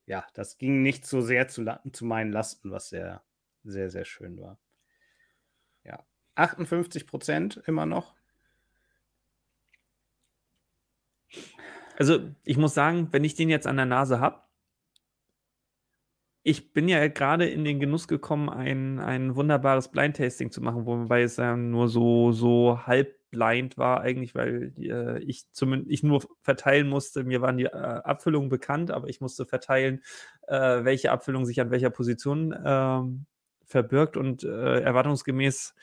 ja, 0.06 0.24
das 0.34 0.58
ging 0.58 0.82
nicht 0.82 1.06
so 1.06 1.20
sehr 1.20 1.48
zu, 1.48 1.64
zu 1.92 2.04
meinen 2.04 2.32
Lasten, 2.32 2.70
was 2.70 2.88
sehr, 2.88 3.22
sehr, 3.68 3.90
sehr 3.90 4.04
schön 4.04 4.38
war. 4.40 4.58
Ja, 5.84 6.04
58 6.34 7.06
Prozent 7.06 7.62
immer 7.66 7.86
noch. 7.86 8.14
Also 11.96 12.20
ich 12.44 12.56
muss 12.56 12.74
sagen, 12.74 13.08
wenn 13.12 13.24
ich 13.24 13.34
den 13.34 13.48
jetzt 13.48 13.66
an 13.66 13.76
der 13.76 13.86
Nase 13.86 14.20
habe, 14.20 14.42
ich 16.44 16.72
bin 16.72 16.88
ja 16.88 17.08
gerade 17.08 17.46
in 17.48 17.64
den 17.64 17.80
Genuss 17.80 18.08
gekommen, 18.08 18.48
ein, 18.48 19.00
ein 19.00 19.36
wunderbares 19.36 19.88
Blind-Tasting 19.88 20.50
zu 20.50 20.62
machen, 20.62 20.86
wobei 20.86 21.22
es 21.22 21.36
ja 21.36 21.56
nur 21.56 21.88
so, 21.88 22.32
so 22.32 22.86
halb 22.86 23.18
blind 23.30 23.76
war 23.76 24.00
eigentlich, 24.00 24.34
weil 24.34 24.72
äh, 24.78 25.18
ich 25.22 25.50
zumindest 25.52 25.90
ich 25.90 26.02
nur 26.02 26.22
verteilen 26.40 26.88
musste. 26.88 27.24
Mir 27.24 27.42
waren 27.42 27.58
die 27.58 27.66
äh, 27.66 27.68
Abfüllungen 27.70 28.48
bekannt, 28.48 28.90
aber 28.90 29.08
ich 29.08 29.20
musste 29.20 29.44
verteilen, 29.44 30.02
äh, 30.46 30.84
welche 30.84 31.10
Abfüllung 31.12 31.44
sich 31.44 31.60
an 31.60 31.70
welcher 31.70 31.90
Position 31.90 32.54
ähm, 32.64 33.26
verbirgt 33.68 34.16
und 34.16 34.42
äh, 34.42 34.80
erwartungsgemäß 34.80 35.74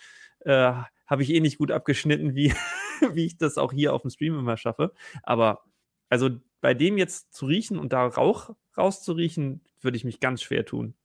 äh, 0.42 0.74
habe 1.06 1.24
ich 1.24 1.30
eh 1.30 1.40
nicht 1.40 1.58
gut 1.58 1.72
abgeschnitten, 1.72 2.36
wie, 2.36 2.54
wie 3.14 3.26
ich 3.26 3.38
das 3.38 3.58
auch 3.58 3.72
hier 3.72 3.94
auf 3.94 4.02
dem 4.02 4.12
Stream 4.12 4.38
immer 4.38 4.58
schaffe. 4.58 4.94
Aber 5.24 5.64
also 6.10 6.30
bei 6.62 6.74
dem 6.74 6.98
jetzt 6.98 7.34
zu 7.34 7.46
riechen 7.46 7.78
und 7.78 7.94
da 7.94 8.06
Rauch 8.06 8.50
rauszuriechen, 8.78 9.62
würde 9.82 9.98
ich 9.98 10.04
mich 10.04 10.20
ganz 10.20 10.42
schwer 10.42 10.66
tun. 10.66 10.96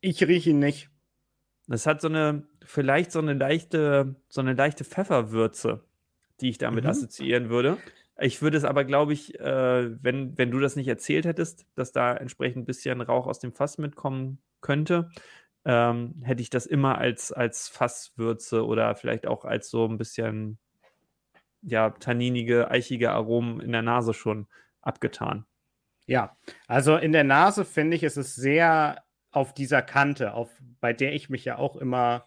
Ich 0.00 0.22
rieche 0.22 0.50
ihn 0.50 0.58
nicht. 0.58 0.90
Das 1.66 1.86
hat 1.86 2.00
so 2.00 2.08
eine, 2.08 2.46
vielleicht 2.64 3.12
so 3.12 3.18
eine 3.18 3.34
leichte, 3.34 4.16
so 4.28 4.40
eine 4.40 4.54
leichte 4.54 4.84
Pfefferwürze, 4.84 5.84
die 6.40 6.48
ich 6.50 6.58
damit 6.58 6.84
mhm. 6.84 6.90
assoziieren 6.90 7.50
würde. 7.50 7.78
Ich 8.22 8.40
würde 8.40 8.56
es 8.56 8.64
aber, 8.64 8.84
glaube 8.84 9.12
ich, 9.12 9.38
äh, 9.40 10.02
wenn, 10.02 10.38
wenn 10.38 10.50
du 10.50 10.60
das 10.60 10.76
nicht 10.76 10.88
erzählt 10.88 11.26
hättest, 11.26 11.66
dass 11.74 11.92
da 11.92 12.14
entsprechend 12.14 12.62
ein 12.62 12.66
bisschen 12.66 13.00
Rauch 13.00 13.26
aus 13.26 13.40
dem 13.40 13.52
Fass 13.52 13.78
mitkommen 13.78 14.40
könnte, 14.60 15.10
ähm, 15.64 16.22
hätte 16.22 16.42
ich 16.42 16.50
das 16.50 16.66
immer 16.66 16.98
als, 16.98 17.32
als 17.32 17.68
Fasswürze 17.68 18.64
oder 18.64 18.94
vielleicht 18.94 19.26
auch 19.26 19.44
als 19.44 19.70
so 19.70 19.86
ein 19.86 19.98
bisschen 19.98 20.58
ja, 21.62 21.90
tanninige, 21.90 22.70
eichige 22.70 23.12
Aromen 23.12 23.60
in 23.60 23.72
der 23.72 23.82
Nase 23.82 24.14
schon 24.14 24.46
abgetan. 24.80 25.46
Ja, 26.06 26.36
also 26.66 26.96
in 26.96 27.12
der 27.12 27.24
Nase 27.24 27.64
finde 27.64 27.96
ich, 27.96 28.02
ist 28.02 28.16
es 28.16 28.34
sehr 28.34 29.02
auf 29.30 29.54
dieser 29.54 29.82
Kante, 29.82 30.34
auf, 30.34 30.50
bei 30.80 30.92
der 30.92 31.12
ich 31.14 31.30
mich 31.30 31.44
ja 31.44 31.58
auch 31.58 31.76
immer 31.76 32.26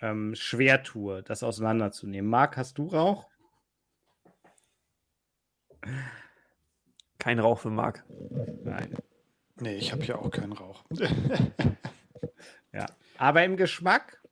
ähm, 0.00 0.34
schwer 0.34 0.82
tue, 0.82 1.22
das 1.22 1.42
auseinanderzunehmen. 1.42 2.30
Marc, 2.30 2.56
hast 2.56 2.78
du 2.78 2.88
Rauch? 2.88 3.26
Kein 7.18 7.38
Rauch 7.38 7.58
für 7.60 7.70
Marc. 7.70 8.04
Nein. 8.64 8.94
Nee, 9.60 9.76
ich 9.76 9.92
habe 9.92 10.04
ja 10.04 10.16
auch 10.16 10.30
keinen 10.30 10.52
Rauch. 10.52 10.84
ja. 12.72 12.86
Aber 13.16 13.44
im 13.44 13.56
Geschmack, 13.56 14.22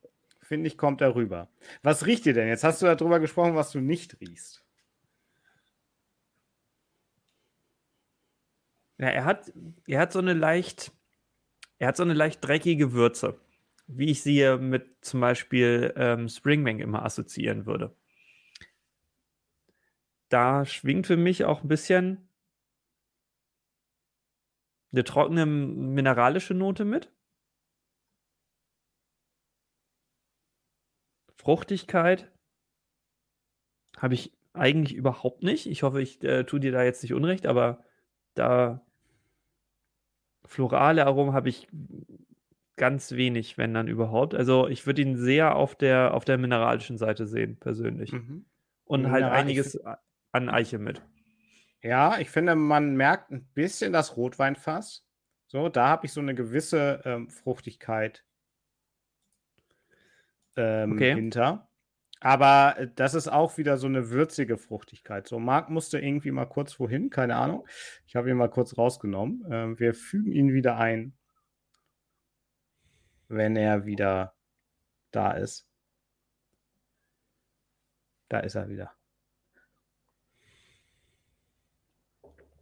finde 0.41 0.67
ich, 0.67 0.77
kommt 0.77 1.01
er 1.01 1.15
rüber. 1.15 1.49
Was 1.83 2.05
riecht 2.05 2.25
ihr 2.25 2.33
denn? 2.33 2.47
Jetzt 2.47 2.63
hast 2.63 2.81
du 2.81 2.85
darüber 2.85 3.19
gesprochen, 3.19 3.55
was 3.55 3.71
du 3.71 3.79
nicht 3.79 4.19
riechst. 4.21 4.63
Ja, 8.97 9.09
er 9.09 9.25
hat, 9.25 9.51
er 9.85 9.99
hat 9.99 10.11
so 10.11 10.19
eine 10.19 10.33
leicht, 10.33 10.91
er 11.77 11.89
hat 11.89 11.97
so 11.97 12.03
eine 12.03 12.13
leicht 12.13 12.43
dreckige 12.43 12.93
Würze, 12.93 13.39
wie 13.85 14.09
ich 14.09 14.23
sie 14.23 14.57
mit 14.57 15.05
zum 15.05 15.19
Beispiel 15.19 15.93
ähm, 15.97 16.29
Springbank 16.29 16.79
immer 16.79 17.05
assoziieren 17.05 17.65
würde. 17.65 17.95
Da 20.29 20.65
schwingt 20.65 21.07
für 21.07 21.17
mich 21.17 21.45
auch 21.45 21.63
ein 21.63 21.67
bisschen 21.67 22.27
eine 24.91 25.03
trockene 25.03 25.45
mineralische 25.45 26.53
Note 26.53 26.85
mit. 26.85 27.11
Fruchtigkeit 31.35 32.31
habe 33.97 34.13
ich 34.13 34.33
eigentlich 34.53 34.95
überhaupt 34.95 35.43
nicht. 35.43 35.67
Ich 35.67 35.83
hoffe, 35.83 36.01
ich 36.01 36.23
äh, 36.23 36.43
tue 36.43 36.59
dir 36.59 36.71
da 36.71 36.83
jetzt 36.83 37.03
nicht 37.03 37.13
unrecht, 37.13 37.45
aber 37.45 37.83
da 38.33 38.85
florale 40.45 41.05
Aromen 41.05 41.33
habe 41.33 41.49
ich 41.49 41.67
ganz 42.75 43.11
wenig, 43.11 43.57
wenn 43.57 43.73
dann 43.73 43.87
überhaupt. 43.87 44.35
Also 44.35 44.67
ich 44.67 44.85
würde 44.85 45.01
ihn 45.01 45.17
sehr 45.17 45.55
auf 45.55 45.75
der, 45.75 46.13
auf 46.13 46.25
der 46.25 46.37
mineralischen 46.37 46.97
Seite 46.97 47.27
sehen, 47.27 47.57
persönlich. 47.57 48.13
Mhm. 48.13 48.45
Und 48.85 49.11
halt 49.11 49.25
einiges 49.25 49.79
an 50.31 50.49
Eiche 50.49 50.77
mit. 50.79 51.01
Ja, 51.81 52.19
ich 52.19 52.29
finde, 52.29 52.55
man 52.55 52.95
merkt 52.95 53.31
ein 53.31 53.45
bisschen 53.53 53.93
das 53.93 54.17
Rotweinfass. 54.17 55.05
So, 55.47 55.69
da 55.69 55.87
habe 55.87 56.05
ich 56.05 56.11
so 56.11 56.19
eine 56.19 56.35
gewisse 56.35 57.01
ähm, 57.05 57.29
Fruchtigkeit 57.29 58.25
ähm, 60.57 60.93
okay. 60.93 61.13
hinter. 61.15 61.69
Aber 62.19 62.75
äh, 62.77 62.89
das 62.93 63.13
ist 63.13 63.27
auch 63.27 63.57
wieder 63.57 63.77
so 63.77 63.87
eine 63.87 64.09
würzige 64.09 64.57
Fruchtigkeit. 64.57 65.27
So, 65.27 65.39
Marc 65.39 65.69
musste 65.69 65.99
irgendwie 65.99 66.31
mal 66.31 66.47
kurz 66.47 66.79
wohin, 66.79 67.09
keine 67.09 67.35
Ahnung. 67.35 67.67
Ich 68.05 68.15
habe 68.15 68.29
ihn 68.29 68.37
mal 68.37 68.49
kurz 68.49 68.77
rausgenommen. 68.77 69.45
Ähm, 69.49 69.79
wir 69.79 69.93
fügen 69.93 70.31
ihn 70.31 70.51
wieder 70.51 70.77
ein, 70.77 71.15
wenn 73.27 73.55
er 73.55 73.85
wieder 73.85 74.35
da 75.11 75.31
ist. 75.31 75.67
Da 78.29 78.39
ist 78.39 78.55
er 78.55 78.67
wieder. 78.67 78.96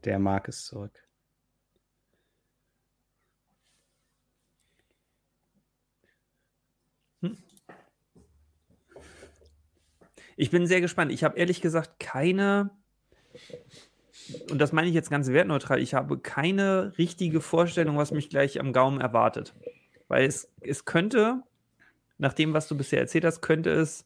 Der 0.05 0.19
Marc 0.19 0.47
ist 0.47 0.65
zurück. 0.65 1.05
Ich 10.37 10.51
bin 10.51 10.67
sehr 10.67 10.81
gespannt. 10.81 11.11
Ich 11.11 11.23
habe 11.23 11.37
ehrlich 11.37 11.61
gesagt 11.61 11.99
keine, 11.99 12.69
und 14.51 14.59
das 14.59 14.73
meine 14.73 14.87
ich 14.87 14.93
jetzt 14.93 15.09
ganz 15.09 15.29
wertneutral, 15.29 15.81
ich 15.81 15.93
habe 15.93 16.19
keine 16.19 16.97
richtige 16.97 17.41
Vorstellung, 17.41 17.97
was 17.97 18.11
mich 18.11 18.29
gleich 18.29 18.59
am 18.59 18.73
Gaumen 18.73 18.99
erwartet. 18.99 19.55
Weil 20.07 20.25
es, 20.25 20.51
es 20.61 20.85
könnte, 20.85 21.41
nach 22.17 22.33
dem, 22.33 22.53
was 22.53 22.67
du 22.67 22.77
bisher 22.77 22.99
erzählt 22.99 23.25
hast, 23.25 23.41
könnte 23.41 23.71
es, 23.71 24.05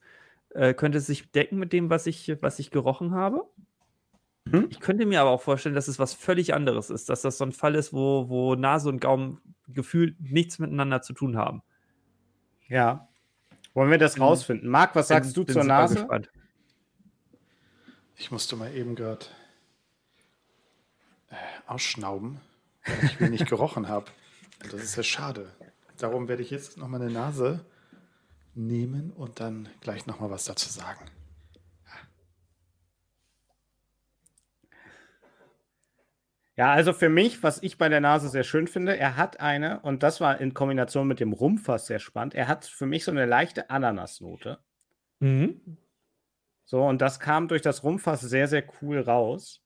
äh, 0.52 0.74
könnte 0.74 1.00
es 1.00 1.08
sich 1.08 1.32
decken 1.32 1.58
mit 1.58 1.74
dem, 1.74 1.90
was 1.90 2.06
ich, 2.06 2.38
was 2.42 2.60
ich 2.60 2.72
gerochen 2.72 3.12
habe. 3.12 3.46
Hm? 4.52 4.68
Ich 4.70 4.80
könnte 4.80 5.06
mir 5.06 5.22
aber 5.22 5.30
auch 5.30 5.42
vorstellen, 5.42 5.76
dass 5.76 5.88
es 5.88 6.00
was 6.00 6.14
völlig 6.14 6.54
anderes 6.54 6.90
ist, 6.90 7.10
dass 7.10 7.22
das 7.22 7.38
so 7.38 7.46
ein 7.46 7.52
Fall 7.52 7.76
ist, 7.76 7.94
wo, 7.94 8.30
wo 8.30 8.56
Nase 8.56 8.90
und 8.90 9.00
Gaumen 9.00 9.42
gefühlt 9.68 10.20
nichts 10.20 10.60
miteinander 10.60 11.02
zu 11.02 11.14
tun 11.14 11.38
haben. 11.38 11.62
Ja, 12.68 13.10
wollen 13.74 13.92
wir 13.92 13.98
das 13.98 14.16
bin, 14.16 14.24
rausfinden? 14.24 14.70
Marc, 14.70 14.96
was 14.96 15.08
sagst 15.08 15.36
bin, 15.36 15.46
du 15.46 15.54
zur 15.54 15.64
Nase? 15.64 15.96
Gespannt. 15.96 16.30
Ich 18.16 18.32
musste 18.32 18.56
mal 18.56 18.74
eben 18.76 18.96
gerade 18.96 19.26
äh, 21.30 21.36
ausschnauben, 21.68 22.42
weil 22.86 23.06
ich 23.06 23.20
wenig 23.20 23.46
gerochen 23.50 23.88
habe. 23.88 24.08
Das 24.72 24.84
ist 24.84 24.96
ja 24.96 25.04
schade. 25.04 25.52
Darum 25.98 26.28
werde 26.28 26.42
ich 26.44 26.50
jetzt 26.50 26.78
noch 26.78 26.88
mal 26.88 27.02
eine 27.02 27.12
Nase 27.12 27.66
nehmen 28.56 29.12
und 29.12 29.40
dann 29.40 29.70
gleich 29.82 30.06
noch 30.06 30.20
mal 30.20 30.30
was 30.30 30.46
dazu 30.46 30.70
sagen. 30.70 31.06
Ja, 36.60 36.74
also 36.74 36.92
für 36.92 37.08
mich, 37.08 37.42
was 37.42 37.64
ich 37.64 37.78
bei 37.78 37.88
der 37.88 38.02
Nase 38.02 38.28
sehr 38.28 38.44
schön 38.44 38.68
finde, 38.68 38.98
er 38.98 39.16
hat 39.16 39.40
eine, 39.40 39.80
und 39.80 40.04
das 40.04 40.20
war 40.20 40.42
in 40.42 40.54
Kombination 40.54 41.08
mit 41.08 41.22
dem 41.22 41.32
Rumpfass 41.32 41.88
sehr 41.88 42.00
spannend, 42.00 42.36
er 42.36 42.50
hat 42.50 42.66
für 42.66 42.86
mich 42.86 43.06
so 43.06 43.12
eine 43.12 43.26
leichte 43.26 43.70
Ananasnote. 43.70 44.60
Mhm. 45.22 45.78
So, 46.66 46.84
und 46.84 47.00
das 47.00 47.22
kam 47.22 47.48
durch 47.48 47.62
das 47.62 47.86
Rumpfass 47.86 48.20
sehr, 48.20 48.50
sehr 48.50 48.66
cool 48.82 49.00
raus. 49.00 49.64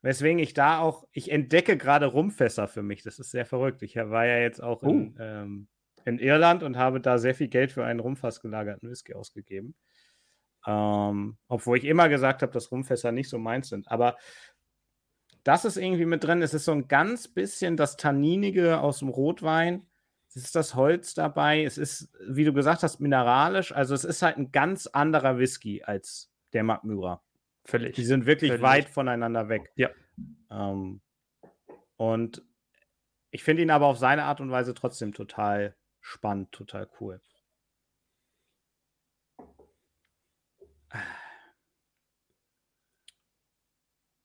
Weswegen 0.00 0.38
ich 0.38 0.54
da 0.54 0.78
auch, 0.78 1.08
ich 1.10 1.32
entdecke 1.32 1.76
gerade 1.76 2.06
Rumpfässer 2.06 2.68
für 2.68 2.84
mich. 2.84 3.02
Das 3.02 3.18
ist 3.18 3.32
sehr 3.32 3.44
verrückt. 3.44 3.82
Ich 3.82 3.96
war 3.96 4.24
ja 4.24 4.38
jetzt 4.38 4.62
auch 4.62 4.84
oh. 4.84 4.90
in, 4.90 5.16
ähm, 5.18 5.68
in, 6.04 6.20
Irland 6.20 6.62
und 6.62 6.76
habe 6.76 7.00
da 7.00 7.18
sehr 7.18 7.34
viel 7.34 7.48
Geld 7.48 7.72
für 7.72 7.84
einen 7.84 7.98
Rumpfass 7.98 8.40
gelagerten 8.40 8.88
Whisky 8.88 9.12
ausgegeben. 9.12 9.74
Ähm, 10.68 11.36
obwohl 11.48 11.78
ich 11.78 11.84
immer 11.84 12.08
gesagt 12.08 12.42
habe, 12.42 12.52
dass 12.52 12.70
Rumpfässer 12.70 13.10
nicht 13.10 13.28
so 13.28 13.40
meins 13.40 13.70
sind. 13.70 13.90
Aber 13.90 14.16
das 15.48 15.64
ist 15.64 15.78
irgendwie 15.78 16.04
mit 16.04 16.22
drin. 16.22 16.42
Es 16.42 16.52
ist 16.52 16.66
so 16.66 16.72
ein 16.72 16.88
ganz 16.88 17.26
bisschen 17.26 17.78
das 17.78 17.96
Tanninige 17.96 18.80
aus 18.80 18.98
dem 18.98 19.08
Rotwein. 19.08 19.86
Es 20.28 20.36
ist 20.36 20.54
das 20.54 20.74
Holz 20.74 21.14
dabei. 21.14 21.64
Es 21.64 21.78
ist, 21.78 22.12
wie 22.28 22.44
du 22.44 22.52
gesagt 22.52 22.82
hast, 22.82 23.00
mineralisch. 23.00 23.72
Also 23.72 23.94
es 23.94 24.04
ist 24.04 24.20
halt 24.20 24.36
ein 24.36 24.52
ganz 24.52 24.86
anderer 24.88 25.38
Whisky 25.38 25.82
als 25.82 26.30
der 26.52 26.64
Magmyra. 26.64 27.22
Völlig. 27.64 27.94
Die 27.94 28.04
sind 28.04 28.26
wirklich 28.26 28.50
Völlig. 28.50 28.62
weit 28.62 28.88
voneinander 28.90 29.48
weg. 29.48 29.72
Ja. 29.74 29.88
Ähm, 30.50 31.00
und 31.96 32.42
ich 33.30 33.42
finde 33.42 33.62
ihn 33.62 33.70
aber 33.70 33.86
auf 33.86 33.96
seine 33.96 34.24
Art 34.24 34.42
und 34.42 34.50
Weise 34.50 34.74
trotzdem 34.74 35.14
total 35.14 35.74
spannend, 36.02 36.52
total 36.52 36.90
cool. 37.00 37.22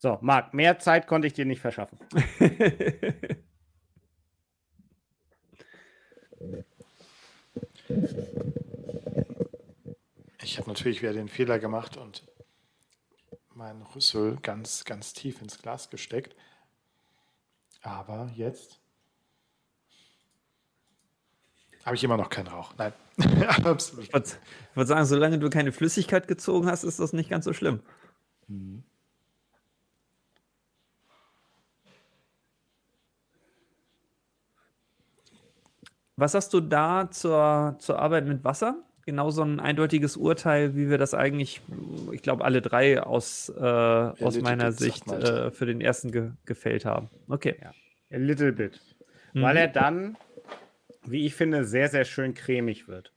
So, 0.04 0.20
Marc, 0.20 0.54
mehr 0.54 0.80
Zeit 0.80 1.08
konnte 1.08 1.28
ich 1.28 1.34
dir 1.34 1.46
nicht 1.46 1.62
verschaffen. 1.62 1.98
ich 10.42 10.58
habe 10.58 10.68
natürlich 10.68 11.02
wieder 11.02 11.14
den 11.14 11.30
Fehler 11.30 11.58
gemacht 11.58 11.96
und 11.96 12.26
meinen 13.54 13.82
Rüssel 13.82 14.38
ganz, 14.42 14.84
ganz 14.84 15.14
tief 15.14 15.42
ins 15.42 15.62
Glas 15.62 15.90
gesteckt. 15.90 16.36
Aber 17.82 18.30
jetzt 18.36 18.82
habe 21.86 21.96
ich 21.96 22.04
immer 22.04 22.18
noch 22.18 22.30
keinen 22.30 22.48
Rauch. 22.48 22.74
Nein, 22.78 22.92
absolut. 23.64 24.08
Ich 24.08 24.14
würde 24.76 24.88
sagen, 24.88 25.06
solange 25.06 25.40
du 25.40 25.50
keine 25.50 25.72
Flüssigkeit 25.72 26.28
gezogen 26.28 26.68
hast, 26.68 26.84
ist 26.84 27.00
das 27.00 27.14
nicht 27.14 27.30
ganz 27.30 27.46
so 27.46 27.54
schlimm. 27.54 27.80
Mhm. 28.50 28.84
Was 36.24 36.36
hast 36.36 36.54
du 36.54 36.62
da 36.62 37.12
zur, 37.12 37.76
zur 37.80 38.00
Arbeit 38.00 38.26
mit 38.26 38.46
Wasser? 38.46 38.78
genau 39.06 39.30
so 39.30 39.42
ein 39.42 39.60
eindeutiges 39.60 40.16
Urteil, 40.16 40.74
wie 40.78 40.90
wir 40.90 40.98
das 40.98 41.14
eigentlich, 41.14 41.60
ich 42.14 42.22
glaube, 42.22 42.46
alle 42.46 42.62
drei 42.62 43.04
aus, 43.04 43.50
äh, 43.50 43.62
aus 43.62 44.40
meiner 44.40 44.72
Sicht 44.72 45.06
äh, 45.12 45.52
für 45.52 45.66
den 45.66 45.82
ersten 45.82 46.14
ge 46.14 46.32
gefällt 46.46 46.86
haben. 46.86 47.10
Okay. 47.28 47.58
Ja. 47.62 47.74
A 48.14 48.18
little 48.18 48.54
bit. 48.54 48.80
Mhm. 49.34 49.42
Weil 49.42 49.58
er 49.58 49.68
dann, 49.68 50.16
wie 51.06 51.26
ich 51.26 51.36
finde, 51.36 51.66
sehr, 51.66 51.90
sehr 51.90 52.06
schön 52.06 52.34
cremig 52.34 52.88
wird. 52.88 53.12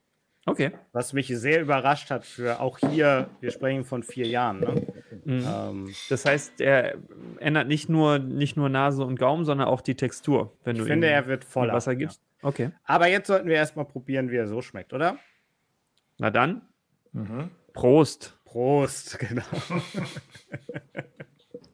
Okay. 0.44 0.72
Was 0.90 1.12
mich 1.12 1.28
sehr 1.28 1.60
überrascht 1.60 2.10
hat 2.10 2.26
für 2.26 2.58
auch 2.58 2.80
hier, 2.80 3.30
wir 3.40 3.52
sprechen 3.52 3.84
von 3.84 4.02
vier 4.02 4.26
Jahren. 4.26 4.58
Ne? 4.58 4.86
Mhm. 5.24 5.44
Ähm, 5.46 5.94
das 6.08 6.24
heißt, 6.24 6.60
er 6.60 6.96
ändert 7.38 7.68
nicht 7.68 7.88
nur, 7.88 8.18
nicht 8.18 8.56
nur 8.56 8.68
Nase 8.68 9.04
und 9.04 9.18
Gaumen, 9.18 9.44
sondern 9.44 9.68
auch 9.68 9.80
die 9.80 9.94
Textur. 9.94 10.56
Wenn 10.64 10.76
ich 10.76 10.82
du 10.82 10.88
finde, 10.88 11.08
er 11.08 11.26
wird 11.26 11.44
voller. 11.44 11.72
Wasser 11.72 11.96
gibst. 11.96 12.20
Ja. 12.42 12.48
Okay. 12.48 12.70
Aber 12.84 13.08
jetzt 13.08 13.26
sollten 13.26 13.48
wir 13.48 13.56
erstmal 13.56 13.86
probieren, 13.86 14.30
wie 14.30 14.36
er 14.36 14.46
so 14.46 14.62
schmeckt, 14.62 14.92
oder? 14.92 15.18
Na 16.18 16.30
dann. 16.30 16.62
Mhm. 17.12 17.50
Prost. 17.72 18.38
Prost, 18.44 19.18
genau. 19.28 19.42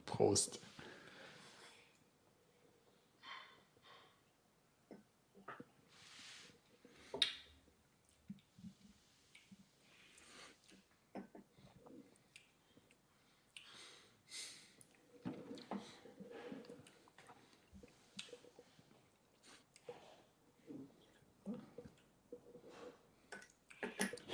Prost. 0.06 0.61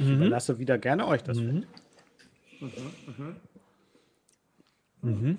Mhm. 0.09 0.17
überlasse 0.17 0.59
wieder 0.59 0.79
gerne 0.79 1.07
euch 1.07 1.23
das 1.23 1.39
mhm. 1.39 1.67
Mhm, 2.61 2.71
mhm. 3.07 3.37
Mhm. 5.03 5.39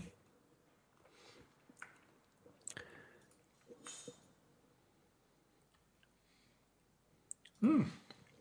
Hm. 7.61 7.91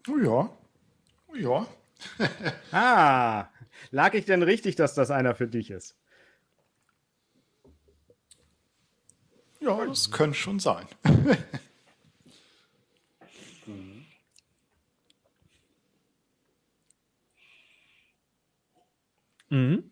Oh 0.08 0.18
ja. 0.18 0.50
Oh 1.28 1.34
ja. 1.34 1.66
ah, 2.72 3.48
lag 3.90 4.14
ich 4.14 4.24
denn 4.24 4.42
richtig, 4.42 4.76
dass 4.76 4.94
das 4.94 5.10
einer 5.10 5.34
für 5.34 5.48
dich 5.48 5.70
ist? 5.70 5.96
Ja, 9.60 9.84
das 9.84 10.10
könnte 10.10 10.38
schon 10.38 10.60
sein. 10.60 10.86
Mhm. 19.50 19.90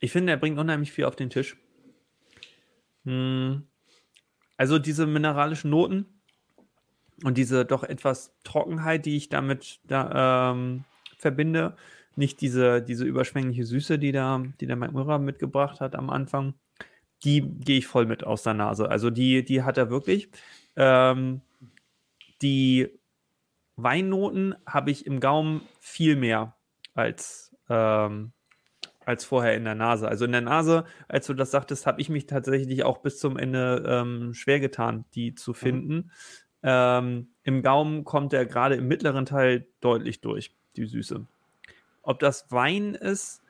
Ich 0.00 0.12
finde, 0.12 0.32
er 0.32 0.38
bringt 0.38 0.58
unheimlich 0.58 0.92
viel 0.92 1.04
auf 1.04 1.16
den 1.16 1.30
Tisch. 1.30 1.56
Mhm. 3.04 3.66
Also 4.56 4.78
diese 4.78 5.06
mineralischen 5.06 5.70
Noten 5.70 6.06
und 7.24 7.38
diese 7.38 7.64
doch 7.64 7.82
etwas 7.82 8.34
Trockenheit, 8.44 9.06
die 9.06 9.16
ich 9.16 9.28
damit 9.28 9.80
da, 9.84 10.52
ähm, 10.52 10.84
verbinde. 11.16 11.76
Nicht 12.16 12.40
diese, 12.40 12.82
diese 12.82 13.04
überschwängliche 13.04 13.64
Süße, 13.64 13.98
die, 13.98 14.12
da, 14.12 14.42
die 14.60 14.66
der 14.66 14.76
Mike 14.76 14.92
Murray 14.92 15.18
mitgebracht 15.18 15.80
hat 15.80 15.94
am 15.94 16.10
Anfang. 16.10 16.54
Die 17.24 17.42
gehe 17.42 17.78
ich 17.78 17.86
voll 17.86 18.06
mit 18.06 18.24
aus 18.24 18.42
der 18.42 18.54
Nase. 18.54 18.88
Also 18.88 19.10
die, 19.10 19.44
die 19.44 19.62
hat 19.62 19.78
er 19.78 19.90
wirklich. 19.90 20.30
Ähm, 20.76 21.42
die 22.42 22.88
Weinnoten 23.76 24.54
habe 24.66 24.90
ich 24.90 25.06
im 25.06 25.20
Gaumen 25.20 25.62
viel 25.78 26.16
mehr 26.16 26.56
als, 26.94 27.54
ähm, 27.68 28.32
als 29.10 29.24
vorher 29.24 29.54
in 29.54 29.64
der 29.64 29.74
Nase. 29.74 30.08
Also 30.08 30.24
in 30.24 30.32
der 30.32 30.40
Nase, 30.40 30.84
als 31.08 31.26
du 31.26 31.34
das 31.34 31.50
sagtest, 31.50 31.86
habe 31.86 32.00
ich 32.00 32.08
mich 32.08 32.26
tatsächlich 32.26 32.84
auch 32.84 32.98
bis 32.98 33.18
zum 33.18 33.36
Ende 33.36 33.84
ähm, 33.86 34.34
schwer 34.34 34.60
getan, 34.60 35.04
die 35.14 35.34
zu 35.34 35.50
mhm. 35.50 35.54
finden. 35.54 35.94
Mhm. 35.94 36.10
Ähm, 36.62 37.28
Im 37.42 37.62
Gaumen 37.62 38.04
kommt 38.04 38.32
er 38.32 38.46
gerade 38.46 38.76
im 38.76 38.86
mittleren 38.86 39.26
Teil 39.26 39.66
deutlich 39.80 40.20
durch, 40.20 40.54
die 40.76 40.86
Süße. 40.86 41.26
Ob 42.02 42.20
das 42.20 42.50
Wein 42.50 42.94
ist, 42.94 43.42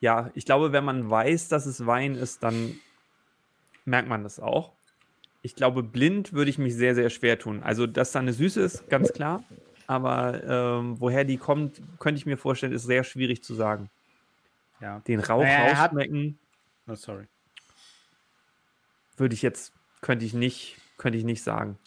ja, 0.00 0.30
ich 0.34 0.44
glaube, 0.44 0.72
wenn 0.72 0.84
man 0.84 1.08
weiß, 1.08 1.48
dass 1.48 1.64
es 1.66 1.86
Wein 1.86 2.16
ist, 2.16 2.42
dann 2.42 2.78
merkt 3.84 4.08
man 4.08 4.22
das 4.22 4.40
auch. 4.40 4.72
Ich 5.42 5.54
glaube, 5.54 5.82
blind 5.82 6.32
würde 6.32 6.50
ich 6.50 6.58
mich 6.58 6.74
sehr, 6.74 6.94
sehr 6.94 7.10
schwer 7.10 7.38
tun. 7.38 7.62
Also, 7.62 7.86
dass 7.86 8.12
da 8.12 8.18
eine 8.18 8.32
Süße 8.32 8.60
ist, 8.60 8.88
ganz 8.88 9.12
klar 9.12 9.44
aber 9.86 10.42
ähm, 10.44 11.00
woher 11.00 11.24
die 11.24 11.36
kommt, 11.36 11.80
könnte 11.98 12.18
ich 12.18 12.26
mir 12.26 12.36
vorstellen, 12.36 12.72
ist 12.72 12.84
sehr 12.84 13.04
schwierig 13.04 13.42
zu 13.42 13.54
sagen. 13.54 13.90
Ja. 14.80 15.00
Den 15.00 15.20
Rauch 15.20 15.42
naja, 15.42 15.82
rausschmecken. 15.82 16.38
Oh, 16.86 16.94
sorry. 16.94 17.26
Würde 19.16 19.34
ich 19.34 19.42
jetzt, 19.42 19.72
könnte 20.00 20.24
ich 20.24 20.34
nicht, 20.34 20.76
könnte 20.98 21.18
ich 21.18 21.24
nicht 21.24 21.42
sagen. 21.42 21.78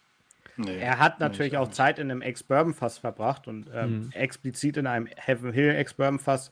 Nee, 0.57 0.79
er 0.79 0.97
hat 0.97 1.19
natürlich 1.19 1.57
auch 1.57 1.69
Zeit 1.69 1.99
in 1.99 2.09
einem 2.09 2.23
Ex-Bourbon-Fass 2.23 2.97
verbracht 2.97 3.47
und 3.47 3.69
ähm, 3.73 4.05
mhm. 4.05 4.11
explizit 4.13 4.77
in 4.77 4.87
einem 4.87 5.07
Heaven 5.15 5.53
Hill 5.53 5.69
Ex-Bourbon-Fass, 5.75 6.51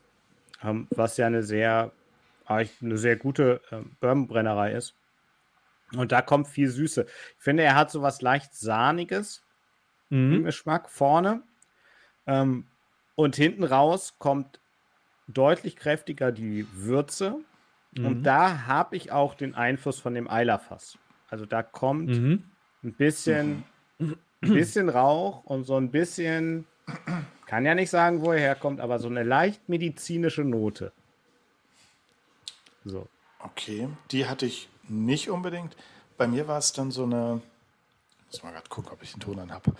ähm, 0.63 0.87
was 0.91 1.17
ja 1.17 1.25
eine 1.25 1.41
sehr, 1.41 1.91
eine 2.45 2.97
sehr 2.97 3.15
gute 3.15 3.61
ähm, 3.71 3.95
Bourbon-Brennerei 3.99 4.73
ist. 4.73 4.93
Und 5.95 6.11
da 6.11 6.21
kommt 6.21 6.47
viel 6.47 6.69
Süße. 6.69 7.05
Ich 7.37 7.43
finde, 7.43 7.63
er 7.63 7.75
hat 7.75 7.89
so 7.89 8.01
was 8.01 8.21
leicht 8.21 8.53
Sahniges, 8.53 9.43
mhm. 10.09 10.33
im 10.33 10.43
Geschmack 10.43 10.89
vorne. 10.89 11.43
Ähm, 12.27 12.65
und 13.15 13.35
hinten 13.35 13.63
raus 13.63 14.15
kommt 14.19 14.59
deutlich 15.27 15.75
kräftiger 15.75 16.31
die 16.31 16.67
Würze. 16.73 17.37
Mhm. 17.91 18.05
Und 18.05 18.23
da 18.23 18.67
habe 18.67 18.95
ich 18.95 19.11
auch 19.11 19.35
den 19.35 19.55
Einfluss 19.55 19.99
von 19.99 20.13
dem 20.13 20.29
Eilerfass. 20.29 20.97
Also 21.29 21.45
da 21.45 21.63
kommt 21.63 22.09
mhm. 22.09 22.43
ein 22.83 22.93
bisschen, 22.93 23.63
ein 23.99 24.15
bisschen 24.41 24.89
Rauch 24.89 25.43
und 25.45 25.63
so 25.63 25.75
ein 25.75 25.91
bisschen, 25.91 26.65
kann 27.45 27.65
ja 27.65 27.75
nicht 27.75 27.89
sagen, 27.89 28.21
wo 28.21 28.31
er 28.31 28.39
herkommt, 28.39 28.79
aber 28.79 28.99
so 28.99 29.07
eine 29.07 29.23
leicht 29.23 29.67
medizinische 29.69 30.43
Note. 30.43 30.91
So. 32.83 33.07
Okay, 33.39 33.89
die 34.11 34.27
hatte 34.27 34.45
ich 34.45 34.69
nicht 34.87 35.29
unbedingt. 35.29 35.75
Bei 36.17 36.27
mir 36.27 36.47
war 36.47 36.59
es 36.59 36.73
dann 36.73 36.91
so 36.91 37.03
eine, 37.03 37.41
muss 38.35 38.43
mal 38.43 38.51
gerade 38.51 38.69
gucken, 38.69 38.91
ob 38.91 39.01
ich 39.01 39.13
den 39.13 39.21
Ton 39.21 39.39
an 39.39 39.51
habe. 39.51 39.73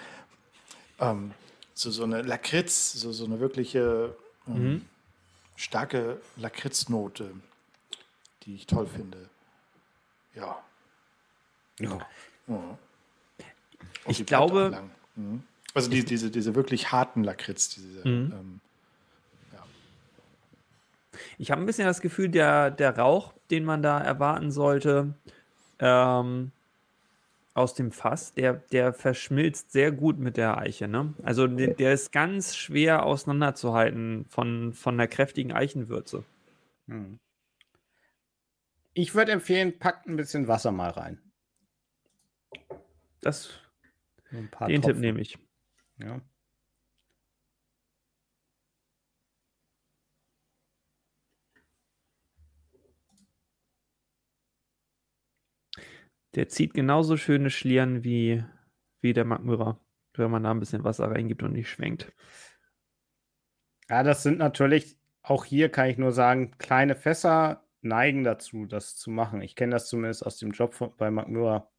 Ähm, 1.00 1.34
so, 1.74 1.92
so 1.92 2.04
eine 2.04 2.22
Lakritz, 2.22 2.94
so, 2.94 3.12
so 3.12 3.26
eine 3.26 3.40
wirkliche 3.40 4.16
ähm, 4.48 4.54
mhm. 4.54 4.86
starke 5.58 6.22
Lakritznote, 6.38 7.32
die 8.44 8.56
ich 8.56 8.66
toll 8.66 8.88
finde. 8.88 9.30
Ja. 10.36 10.64
Ja. 11.80 12.00
ja. 12.48 12.78
Ich 14.08 14.26
glaube. 14.26 14.84
Mhm. 15.16 15.44
Also 15.74 15.90
die, 15.90 16.06
diese, 16.06 16.32
diese 16.32 16.56
wirklich 16.56 16.94
harten 16.94 17.26
Lakritz, 17.26 17.76
diese, 17.76 18.08
mhm. 18.08 18.32
ähm, 18.32 18.62
ja. 19.52 19.66
Ich 21.38 21.52
habe 21.52 21.62
ein 21.62 21.66
bisschen 21.66 21.86
das 21.86 22.00
Gefühl, 22.00 22.30
der, 22.30 22.72
der 22.72 22.98
Rauch, 22.98 23.34
den 23.52 23.66
man 23.66 23.84
da 23.84 24.00
erwarten 24.00 24.52
sollte, 24.52 25.14
ähm, 25.80 26.54
aus 27.56 27.74
dem 27.74 27.92
Fass, 27.92 28.34
der, 28.34 28.54
der 28.54 28.94
verschmilzt 28.94 29.72
sehr 29.72 29.92
gut 29.92 30.20
mit 30.20 30.36
der 30.36 30.58
Eiche. 30.58 30.90
Ne? 30.90 31.14
Also 31.24 31.48
der, 31.48 31.74
der 31.74 31.94
ist 31.94 32.12
ganz 32.12 32.56
schwer 32.56 33.06
auseinanderzuhalten 33.06 34.26
von, 34.26 34.74
von 34.74 34.98
der 34.98 35.08
kräftigen 35.08 35.54
Eichenwürze. 35.54 36.26
Hm. 36.88 37.18
Ich 38.94 39.16
würde 39.16 39.32
empfehlen, 39.32 39.80
packt 39.80 40.06
ein 40.06 40.18
bisschen 40.18 40.48
Wasser 40.50 40.72
mal 40.72 40.90
rein. 40.90 41.22
Das, 43.22 43.50
den 44.32 44.52
Tropfen. 44.52 44.82
Tipp 44.82 44.98
nehme 44.98 45.22
ich. 45.22 45.38
Ja. 45.98 46.22
Der 56.36 56.50
zieht 56.50 56.74
genauso 56.74 57.18
schöne 57.18 57.50
Schlieren 57.50 58.04
wie, 58.04 58.44
wie 59.02 59.14
der 59.14 59.26
Magmyra, 59.26 59.80
wenn 60.14 60.32
man 60.32 60.44
da 60.44 60.52
ein 60.52 60.60
bisschen 60.60 60.84
Wasser 60.84 61.10
reingibt 61.10 61.44
und 61.44 61.54
nicht 61.54 61.70
schwenkt. 61.70 62.12
Ja, 63.90 64.04
das 64.04 64.24
sind 64.24 64.38
natürlich, 64.38 64.98
auch 65.22 65.46
hier 65.46 65.70
kann 65.70 65.90
ich 65.90 65.98
nur 65.98 66.12
sagen, 66.12 66.58
kleine 66.58 66.96
Fässer 66.96 67.64
neigen 67.82 68.24
dazu, 68.24 68.66
das 68.66 68.96
zu 68.98 69.12
machen. 69.12 69.42
Ich 69.42 69.56
kenne 69.56 69.74
das 69.74 69.88
zumindest 69.88 70.26
aus 70.26 70.38
dem 70.38 70.52
Job 70.52 70.74
von, 70.74 70.92
bei 70.98 71.10
Magmyra, 71.10 71.70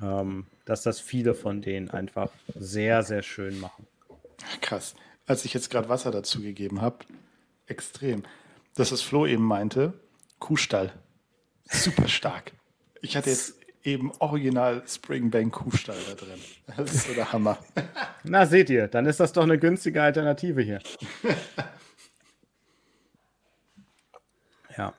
ähm, 0.00 0.46
dass 0.64 0.82
das 0.82 1.00
viele 1.00 1.34
von 1.34 1.60
denen 1.60 1.90
einfach 1.90 2.32
sehr, 2.54 3.02
sehr 3.02 3.22
schön 3.22 3.60
machen. 3.60 3.86
Krass. 4.60 4.96
Als 5.26 5.44
ich 5.44 5.54
jetzt 5.54 5.70
gerade 5.70 5.88
Wasser 5.88 6.10
dazu 6.10 6.40
gegeben 6.40 6.80
habe, 6.80 7.04
extrem. 7.66 8.24
Das, 8.74 8.90
was 8.90 9.02
Flo 9.02 9.26
eben 9.26 9.44
meinte, 9.44 9.92
Kuhstall. 10.38 10.92
Super 11.64 12.08
stark. 12.08 12.52
Ich 13.02 13.16
hatte 13.16 13.30
jetzt 13.30 13.56
eben 13.82 14.12
original 14.20 14.82
Springbank 14.86 15.52
Kuhstall 15.52 15.98
da 16.08 16.14
drin. 16.14 16.38
Das 16.76 16.94
ist 16.94 17.08
so 17.08 17.14
der 17.14 17.32
Hammer. 17.32 17.58
Na, 18.24 18.46
seht 18.46 18.70
ihr, 18.70 18.88
dann 18.88 19.04
ist 19.06 19.20
das 19.20 19.32
doch 19.32 19.42
eine 19.42 19.58
günstige 19.58 20.02
Alternative 20.02 20.62
hier. 20.62 20.80
ja. 24.78 24.94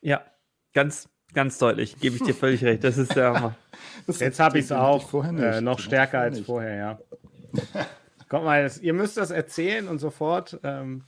Ja, 0.00 0.24
ganz, 0.72 1.08
ganz 1.32 1.58
deutlich, 1.58 1.98
gebe 1.98 2.16
ich 2.16 2.22
dir 2.22 2.34
völlig 2.34 2.64
recht. 2.64 2.84
Das 2.84 2.96
ist 2.96 3.16
der 3.16 3.34
Hammer. 3.34 3.56
Das 4.06 4.20
Jetzt 4.20 4.40
habe 4.40 4.58
ich 4.58 4.66
es 4.66 4.72
auch 4.72 5.14
äh, 5.24 5.60
noch 5.60 5.78
stärker 5.78 6.20
als 6.20 6.40
vorher, 6.40 6.74
ja. 6.74 6.98
Kommt 8.28 8.44
mal, 8.44 8.70
ihr 8.82 8.92
müsst 8.92 9.16
das 9.16 9.30
erzählen 9.30 9.88
und 9.88 9.98
sofort. 9.98 10.60
Ähm, 10.62 11.04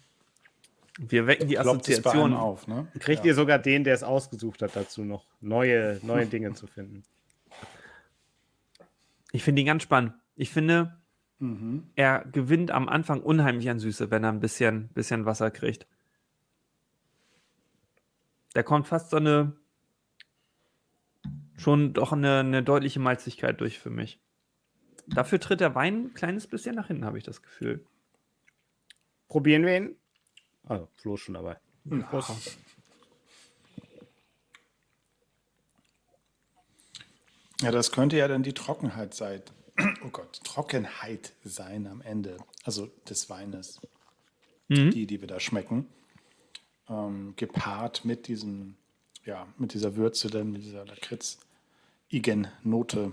wir 0.98 1.26
wecken 1.26 1.48
die 1.48 1.58
Assoziation 1.58 2.32
auf. 2.32 2.66
Ne? 2.66 2.88
Kriegt 2.98 3.24
ja. 3.24 3.28
ihr 3.28 3.34
sogar 3.34 3.58
den, 3.58 3.84
der 3.84 3.94
es 3.94 4.02
ausgesucht 4.02 4.62
hat, 4.62 4.74
dazu 4.74 5.04
noch 5.04 5.26
neue, 5.40 6.00
neue 6.02 6.26
Dinge 6.26 6.54
zu 6.54 6.66
finden. 6.66 7.02
Ich 9.32 9.42
finde 9.42 9.60
ihn 9.60 9.66
ganz 9.66 9.82
spannend. 9.82 10.14
Ich 10.34 10.50
finde, 10.50 10.96
mhm. 11.38 11.90
er 11.94 12.24
gewinnt 12.24 12.70
am 12.70 12.88
Anfang 12.88 13.20
unheimlich 13.20 13.68
an 13.68 13.78
Süße, 13.78 14.10
wenn 14.10 14.24
er 14.24 14.32
ein 14.32 14.40
bisschen, 14.40 14.88
bisschen 14.88 15.26
Wasser 15.26 15.50
kriegt. 15.50 15.86
Da 18.54 18.62
kommt 18.62 18.86
fast 18.86 19.10
so 19.10 19.18
eine, 19.18 19.52
schon 21.58 21.92
doch 21.92 22.12
eine, 22.12 22.40
eine 22.40 22.62
deutliche 22.62 23.00
Malzigkeit 23.00 23.60
durch 23.60 23.78
für 23.78 23.90
mich. 23.90 24.18
Dafür 25.06 25.38
tritt 25.38 25.60
der 25.60 25.74
Wein 25.74 26.06
ein 26.06 26.14
kleines 26.14 26.46
bisschen 26.46 26.74
nach 26.74 26.86
hinten, 26.86 27.04
habe 27.04 27.18
ich 27.18 27.24
das 27.24 27.42
Gefühl. 27.42 27.84
Probieren 29.28 29.64
wir 29.66 29.76
ihn. 29.76 29.96
Also, 30.66 30.88
Flo 30.96 31.14
ist 31.14 31.20
schon 31.20 31.34
dabei. 31.34 31.56
Hm, 31.88 32.04
Prost. 32.04 32.58
Ja, 37.62 37.70
das 37.70 37.92
könnte 37.92 38.16
ja 38.16 38.26
dann 38.28 38.42
die 38.42 38.52
Trockenheit 38.52 39.14
sein. 39.14 39.40
Oh 40.04 40.08
Gott, 40.08 40.40
Trockenheit 40.42 41.34
sein 41.44 41.86
am 41.86 42.00
Ende. 42.00 42.38
Also 42.64 42.90
des 43.08 43.28
Weines. 43.28 43.78
Mhm. 44.68 44.90
Die, 44.90 45.06
die 45.06 45.20
wir 45.20 45.28
da 45.28 45.38
schmecken. 45.38 45.86
Ähm, 46.88 47.34
gepaart 47.36 48.06
mit 48.06 48.26
diesem, 48.28 48.76
ja, 49.24 49.46
mit 49.58 49.74
dieser 49.74 49.96
Würze, 49.96 50.28
dann 50.28 50.52
mit 50.52 50.62
dieser 50.62 50.86
Lakritz-Igen-Note. 50.86 53.12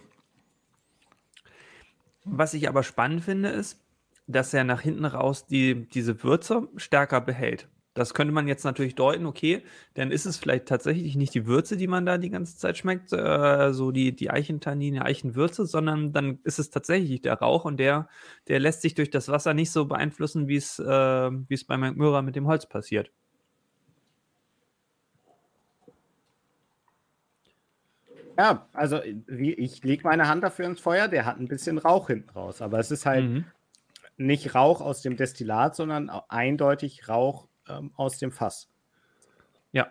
Was 2.23 2.53
ich 2.53 2.69
aber 2.69 2.83
spannend 2.83 3.25
finde, 3.25 3.49
ist, 3.49 3.82
dass 4.27 4.53
er 4.53 4.63
nach 4.63 4.81
hinten 4.81 5.05
raus 5.05 5.45
die, 5.45 5.87
diese 5.89 6.23
Würze 6.23 6.67
stärker 6.77 7.21
behält. 7.21 7.67
Das 7.93 8.15
könnte 8.15 8.33
man 8.33 8.47
jetzt 8.47 8.63
natürlich 8.63 8.95
deuten, 8.95 9.27
okay, 9.27 9.61
dann 9.93 10.09
ist 10.11 10.25
es 10.25 10.37
vielleicht 10.37 10.65
tatsächlich 10.65 11.15
nicht 11.15 11.35
die 11.35 11.45
Würze, 11.45 11.77
die 11.77 11.87
man 11.87 12.07
da 12.07 12.17
die 12.17 12.31
ganze 12.31 12.57
Zeit 12.57 12.75
schmeckt, 12.77 13.13
äh, 13.13 13.71
so 13.71 13.91
die, 13.91 14.15
die 14.15 14.31
Eichentannine, 14.31 15.05
Eichenwürze, 15.05 15.67
sondern 15.67 16.11
dann 16.11 16.39
ist 16.43 16.57
es 16.57 16.71
tatsächlich 16.71 17.21
der 17.21 17.35
Rauch 17.35 17.65
und 17.65 17.77
der, 17.77 18.07
der 18.47 18.59
lässt 18.59 18.81
sich 18.81 18.95
durch 18.95 19.11
das 19.11 19.29
Wasser 19.29 19.53
nicht 19.53 19.71
so 19.71 19.85
beeinflussen, 19.85 20.47
wie 20.47 20.55
es, 20.55 20.79
äh, 20.79 20.85
wie 20.85 21.53
es 21.53 21.65
bei 21.65 21.77
Myrrha 21.77 22.23
mit 22.23 22.35
dem 22.35 22.47
Holz 22.47 22.65
passiert. 22.65 23.11
Ja, 28.37 28.67
also 28.73 28.99
ich 29.03 29.83
lege 29.83 30.03
meine 30.03 30.27
Hand 30.27 30.43
dafür 30.43 30.65
ins 30.65 30.79
Feuer, 30.79 31.07
der 31.07 31.25
hat 31.25 31.39
ein 31.39 31.47
bisschen 31.47 31.77
Rauch 31.77 32.07
hinten 32.07 32.31
raus, 32.31 32.63
aber 32.63 32.79
es 32.79 32.89
ist 32.89 33.05
halt 33.05 33.29
mhm. 33.29 33.45
Nicht 34.17 34.55
Rauch 34.55 34.81
aus 34.81 35.01
dem 35.01 35.17
Destillat, 35.17 35.75
sondern 35.75 36.09
eindeutig 36.09 37.07
Rauch 37.09 37.47
ähm, 37.67 37.91
aus 37.95 38.17
dem 38.17 38.31
Fass. 38.31 38.69
Ja, 39.71 39.87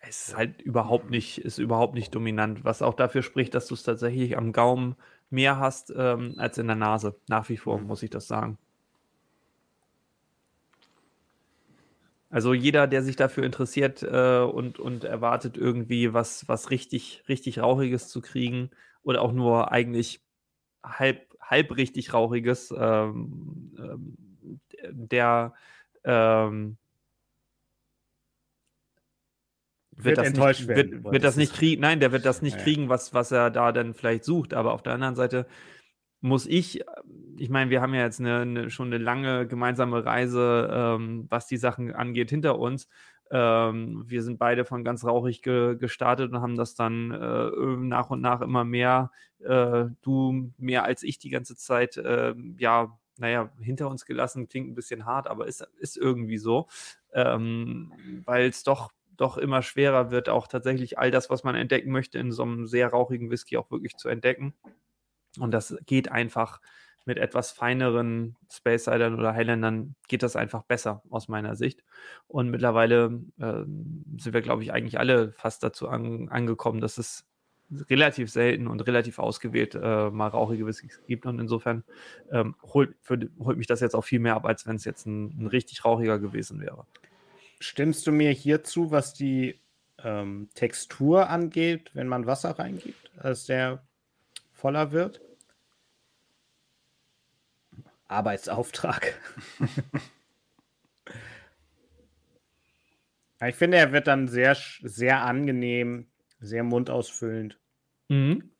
es 0.00 0.28
ist 0.28 0.36
halt 0.36 0.62
überhaupt 0.62 1.10
nicht, 1.10 1.38
ist 1.38 1.58
überhaupt 1.58 1.94
nicht 1.94 2.14
dominant, 2.14 2.64
was 2.64 2.82
auch 2.82 2.94
dafür 2.94 3.22
spricht, 3.22 3.54
dass 3.54 3.66
du 3.66 3.74
es 3.74 3.82
tatsächlich 3.82 4.36
am 4.36 4.52
Gaumen 4.52 4.96
mehr 5.30 5.58
hast 5.58 5.92
ähm, 5.96 6.34
als 6.38 6.58
in 6.58 6.66
der 6.66 6.76
Nase. 6.76 7.18
Nach 7.28 7.48
wie 7.48 7.56
vor, 7.56 7.78
mhm. 7.78 7.86
muss 7.86 8.02
ich 8.02 8.10
das 8.10 8.28
sagen. 8.28 8.58
Also 12.28 12.52
jeder, 12.52 12.86
der 12.86 13.02
sich 13.02 13.16
dafür 13.16 13.44
interessiert 13.44 14.02
äh, 14.02 14.40
und, 14.40 14.78
und 14.78 15.04
erwartet, 15.04 15.56
irgendwie 15.56 16.12
was, 16.12 16.48
was 16.48 16.70
richtig, 16.70 17.22
richtig 17.28 17.60
Rauchiges 17.60 18.08
zu 18.08 18.20
kriegen 18.20 18.70
oder 19.02 19.22
auch 19.22 19.32
nur 19.32 19.72
eigentlich 19.72 20.20
halb, 20.84 21.25
halb 21.46 21.76
richtig 21.76 22.12
Rauchiges, 22.12 22.72
ähm, 22.76 23.72
ähm, 23.78 24.16
der 24.90 25.54
ähm, 26.04 26.76
wird, 29.92 30.04
wird 30.04 30.18
das 30.18 30.26
enttäuscht 30.26 30.60
nicht, 30.60 30.68
werden. 30.68 31.04
Wird, 31.04 31.12
wird 31.12 31.24
das 31.24 31.36
nicht 31.36 31.54
kriegen, 31.54 31.80
nein, 31.80 32.00
der 32.00 32.12
wird 32.12 32.26
das 32.26 32.42
nicht 32.42 32.56
ja. 32.58 32.62
kriegen, 32.62 32.88
was, 32.88 33.14
was 33.14 33.32
er 33.32 33.50
da 33.50 33.72
dann 33.72 33.94
vielleicht 33.94 34.24
sucht. 34.24 34.54
Aber 34.54 34.72
auf 34.72 34.82
der 34.82 34.92
anderen 34.92 35.16
Seite 35.16 35.46
muss 36.20 36.46
ich, 36.46 36.84
ich 37.38 37.48
meine, 37.48 37.70
wir 37.70 37.80
haben 37.80 37.94
ja 37.94 38.02
jetzt 38.02 38.20
eine, 38.20 38.40
eine, 38.40 38.70
schon 38.70 38.88
eine 38.88 38.98
lange 38.98 39.46
gemeinsame 39.46 40.04
Reise, 40.04 40.68
ähm, 40.72 41.26
was 41.28 41.46
die 41.46 41.56
Sachen 41.56 41.94
angeht, 41.94 42.30
hinter 42.30 42.58
uns. 42.58 42.88
Ähm, 43.30 44.04
wir 44.06 44.22
sind 44.22 44.38
beide 44.38 44.64
von 44.64 44.84
ganz 44.84 45.04
rauchig 45.04 45.42
ge 45.42 45.76
gestartet 45.76 46.30
und 46.32 46.40
haben 46.40 46.56
das 46.56 46.74
dann 46.74 47.10
äh, 47.10 47.50
nach 47.76 48.10
und 48.10 48.20
nach 48.20 48.40
immer 48.40 48.64
mehr, 48.64 49.10
äh, 49.40 49.86
du 50.02 50.52
mehr 50.58 50.84
als 50.84 51.02
ich 51.02 51.18
die 51.18 51.30
ganze 51.30 51.56
Zeit, 51.56 51.96
äh, 51.96 52.34
ja, 52.58 52.96
naja, 53.18 53.50
hinter 53.60 53.88
uns 53.88 54.04
gelassen. 54.04 54.48
Klingt 54.48 54.70
ein 54.70 54.74
bisschen 54.74 55.06
hart, 55.06 55.26
aber 55.26 55.46
ist, 55.46 55.66
ist 55.78 55.96
irgendwie 55.96 56.38
so, 56.38 56.68
ähm, 57.12 57.92
weil 58.24 58.48
es 58.48 58.62
doch 58.62 58.92
doch 59.16 59.38
immer 59.38 59.62
schwerer 59.62 60.10
wird, 60.10 60.28
auch 60.28 60.46
tatsächlich 60.46 60.98
all 60.98 61.10
das, 61.10 61.30
was 61.30 61.42
man 61.42 61.54
entdecken 61.54 61.90
möchte, 61.90 62.18
in 62.18 62.32
so 62.32 62.42
einem 62.42 62.66
sehr 62.66 62.88
rauchigen 62.88 63.30
Whisky 63.30 63.56
auch 63.56 63.70
wirklich 63.70 63.96
zu 63.96 64.08
entdecken. 64.08 64.54
Und 65.38 65.52
das 65.52 65.76
geht 65.86 66.10
einfach 66.10 66.60
mit 67.06 67.18
etwas 67.18 67.52
feineren 67.52 68.36
Space 68.50 68.84
Sidern 68.84 69.18
oder 69.18 69.32
Highlandern 69.34 69.94
geht 70.08 70.22
das 70.22 70.36
einfach 70.36 70.64
besser 70.64 71.02
aus 71.08 71.28
meiner 71.28 71.54
Sicht. 71.54 71.84
Und 72.26 72.50
mittlerweile 72.50 73.22
äh, 73.38 73.62
sind 74.18 74.32
wir, 74.32 74.42
glaube 74.42 74.64
ich, 74.64 74.72
eigentlich 74.72 74.98
alle 74.98 75.32
fast 75.32 75.62
dazu 75.62 75.88
an, 75.88 76.28
angekommen, 76.28 76.80
dass 76.80 76.98
es 76.98 77.24
relativ 77.88 78.30
selten 78.30 78.66
und 78.66 78.80
relativ 78.86 79.18
ausgewählt 79.18 79.74
äh, 79.74 80.10
mal 80.10 80.28
rauchige 80.28 80.66
Whiskys 80.66 81.00
gibt. 81.06 81.26
Und 81.26 81.38
insofern 81.38 81.84
ähm, 82.30 82.56
holt, 82.62 82.96
für, 83.02 83.18
holt, 83.38 83.56
mich 83.56 83.66
das 83.66 83.80
jetzt 83.80 83.94
auch 83.94 84.04
viel 84.04 84.20
mehr 84.20 84.34
ab, 84.34 84.44
als 84.44 84.66
wenn 84.66 84.76
es 84.76 84.84
jetzt 84.84 85.06
ein, 85.06 85.26
ein, 85.38 85.46
richtig 85.46 85.84
rauchiger 85.84 86.18
gewesen 86.18 86.60
wäre. 86.60 86.86
Stimmst 87.60 88.06
du 88.06 88.12
mir 88.12 88.30
hierzu, 88.30 88.90
was 88.90 89.14
die 89.14 89.60
ähm, 90.02 90.48
Textur 90.54 91.28
angeht, 91.30 91.90
wenn 91.94 92.08
man 92.08 92.26
Wasser 92.26 92.50
reingibt, 92.58 93.10
als 93.16 93.46
der 93.46 93.82
voller 94.52 94.92
wird? 94.92 95.20
Arbeitsauftrag. 98.08 99.18
ich 103.46 103.54
finde, 103.54 103.78
er 103.78 103.92
wird 103.92 104.06
dann 104.06 104.28
sehr, 104.28 104.56
sehr 104.82 105.22
angenehm, 105.22 106.06
sehr 106.40 106.64
mundausfüllend. 106.64 107.58
Mhm. 108.08 108.50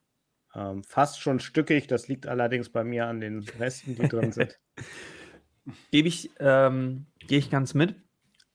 Ähm, 0.55 0.83
fast 0.83 1.21
schon 1.21 1.39
stückig, 1.39 1.87
das 1.87 2.07
liegt 2.07 2.27
allerdings 2.27 2.69
bei 2.69 2.83
mir 2.83 3.07
an 3.07 3.19
den 3.19 3.45
Resten, 3.59 3.95
die 3.95 4.07
drin 4.07 4.31
sind. 4.31 4.59
Gebe 5.91 6.07
ich, 6.07 6.31
ähm, 6.39 7.07
gehe 7.19 7.39
ich 7.39 7.49
ganz 7.49 7.73
mit. 7.73 7.95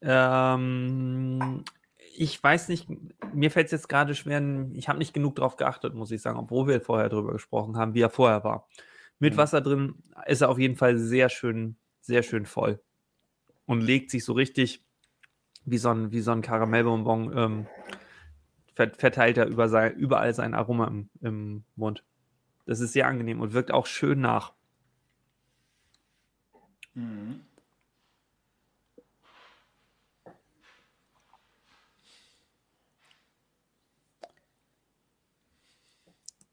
Ähm, 0.00 1.64
ich 2.16 2.42
weiß 2.42 2.68
nicht, 2.68 2.88
mir 3.34 3.50
fällt 3.50 3.66
es 3.66 3.72
jetzt 3.72 3.88
gerade 3.88 4.14
schwer, 4.14 4.42
ich 4.72 4.88
habe 4.88 4.98
nicht 4.98 5.12
genug 5.12 5.36
darauf 5.36 5.56
geachtet, 5.56 5.94
muss 5.94 6.10
ich 6.10 6.22
sagen, 6.22 6.38
obwohl 6.38 6.68
wir 6.68 6.80
vorher 6.80 7.10
darüber 7.10 7.32
gesprochen 7.32 7.76
haben, 7.76 7.94
wie 7.94 8.00
er 8.00 8.10
vorher 8.10 8.42
war 8.44 8.66
mit. 9.30 9.36
Wasser 9.36 9.60
drin, 9.60 9.94
ist 10.26 10.40
er 10.42 10.50
auf 10.50 10.58
jeden 10.58 10.76
Fall 10.76 10.98
sehr 10.98 11.28
schön, 11.28 11.76
sehr 12.00 12.22
schön 12.22 12.46
voll. 12.46 12.82
Und 13.66 13.80
legt 13.80 14.10
sich 14.10 14.24
so 14.24 14.32
richtig 14.32 14.84
wie 15.64 15.78
so 15.78 15.90
ein, 15.90 16.10
wie 16.12 16.20
so 16.20 16.32
ein 16.32 16.42
Karamellbonbon, 16.42 17.36
ähm, 17.36 17.66
verteilt 18.74 19.36
er 19.36 19.46
über 19.46 19.68
sein, 19.68 19.94
überall 19.94 20.34
sein 20.34 20.54
Aroma 20.54 20.88
im, 20.88 21.08
im 21.20 21.64
Mund. 21.76 22.04
Das 22.66 22.80
ist 22.80 22.92
sehr 22.92 23.06
angenehm 23.06 23.40
und 23.40 23.52
wirkt 23.52 23.72
auch 23.72 23.86
schön 23.86 24.20
nach. 24.20 24.54
Mhm. 26.94 27.40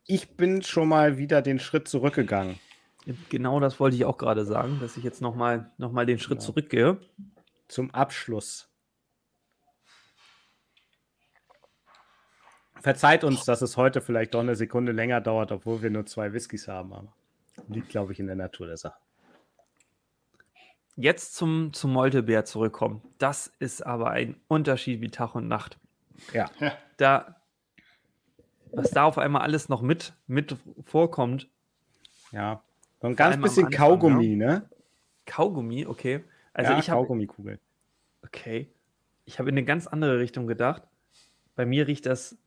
Ich 0.10 0.36
bin 0.36 0.64
schon 0.64 0.88
mal 0.88 1.18
wieder 1.20 1.44
den 1.44 1.60
Schritt 1.60 1.88
zurückgegangen. 1.88 2.60
Genau 3.30 3.60
das 3.60 3.80
wollte 3.80 3.96
ich 3.96 4.06
auch 4.06 4.18
gerade 4.18 4.44
sagen, 4.44 4.80
dass 4.82 4.98
ich 4.98 5.04
jetzt 5.04 5.22
nochmal 5.22 5.72
noch 5.78 5.92
mal 5.92 6.06
den 6.08 6.18
Schritt 6.18 6.40
ja. 6.40 6.46
zurückgehe. 6.46 7.00
Zum 7.68 7.92
Abschluss. 7.92 8.68
Verzeiht 12.82 13.24
uns, 13.24 13.46
dass 13.46 13.62
es 13.62 13.78
heute 13.78 14.02
vielleicht 14.02 14.34
doch 14.34 14.40
eine 14.40 14.56
Sekunde 14.56 14.94
länger 14.94 15.22
dauert, 15.22 15.52
obwohl 15.52 15.84
wir 15.84 15.92
nur 15.92 16.08
zwei 16.08 16.34
Whiskys 16.34 16.68
haben. 16.68 16.92
Aber 16.92 17.14
liegt, 17.68 17.90
glaube 17.90 18.12
ich, 18.14 18.20
in 18.20 18.26
der 18.26 18.36
Natur 18.36 18.66
der 18.66 18.78
Sache. 18.78 18.98
Jetzt 20.96 21.36
zum, 21.36 21.72
zum 21.74 21.94
Moltebeer 21.94 22.46
zurückkommen. 22.46 23.04
Das 23.20 23.48
ist 23.60 23.86
aber 23.86 24.10
ein 24.10 24.42
Unterschied 24.48 25.02
wie 25.02 25.10
Tag 25.10 25.36
und 25.36 25.48
Nacht. 25.48 25.78
Ja. 26.34 26.50
Da, 26.98 27.39
was 28.72 28.92
da 28.92 29.04
auf 29.04 29.18
einmal 29.18 29.42
alles 29.42 29.70
noch 29.70 29.82
mit, 29.82 30.14
mit 30.28 30.56
vorkommt. 30.86 31.50
Ja. 32.32 32.64
So 33.02 33.08
ein 33.08 33.16
ganz 33.16 33.42
bisschen 33.42 33.68
Anfang, 33.68 33.80
Kaugummi, 33.80 34.28
ja. 34.32 34.36
ne? 34.36 34.70
Kaugummi, 35.26 35.86
okay. 35.86 36.24
Also 36.54 36.74
ja, 36.74 36.80
ich 36.80 36.90
habe 36.90 37.02
Kaugummikugel. 37.02 37.60
Okay. 38.24 38.70
Ich 39.26 39.40
habe 39.40 39.50
in 39.50 39.54
eine 39.54 39.66
ganz 39.66 39.88
andere 39.88 40.20
Richtung 40.20 40.48
gedacht. 40.48 40.84
Bei 41.56 41.66
mir 41.66 41.88
riecht 41.88 42.06
das 42.06 42.38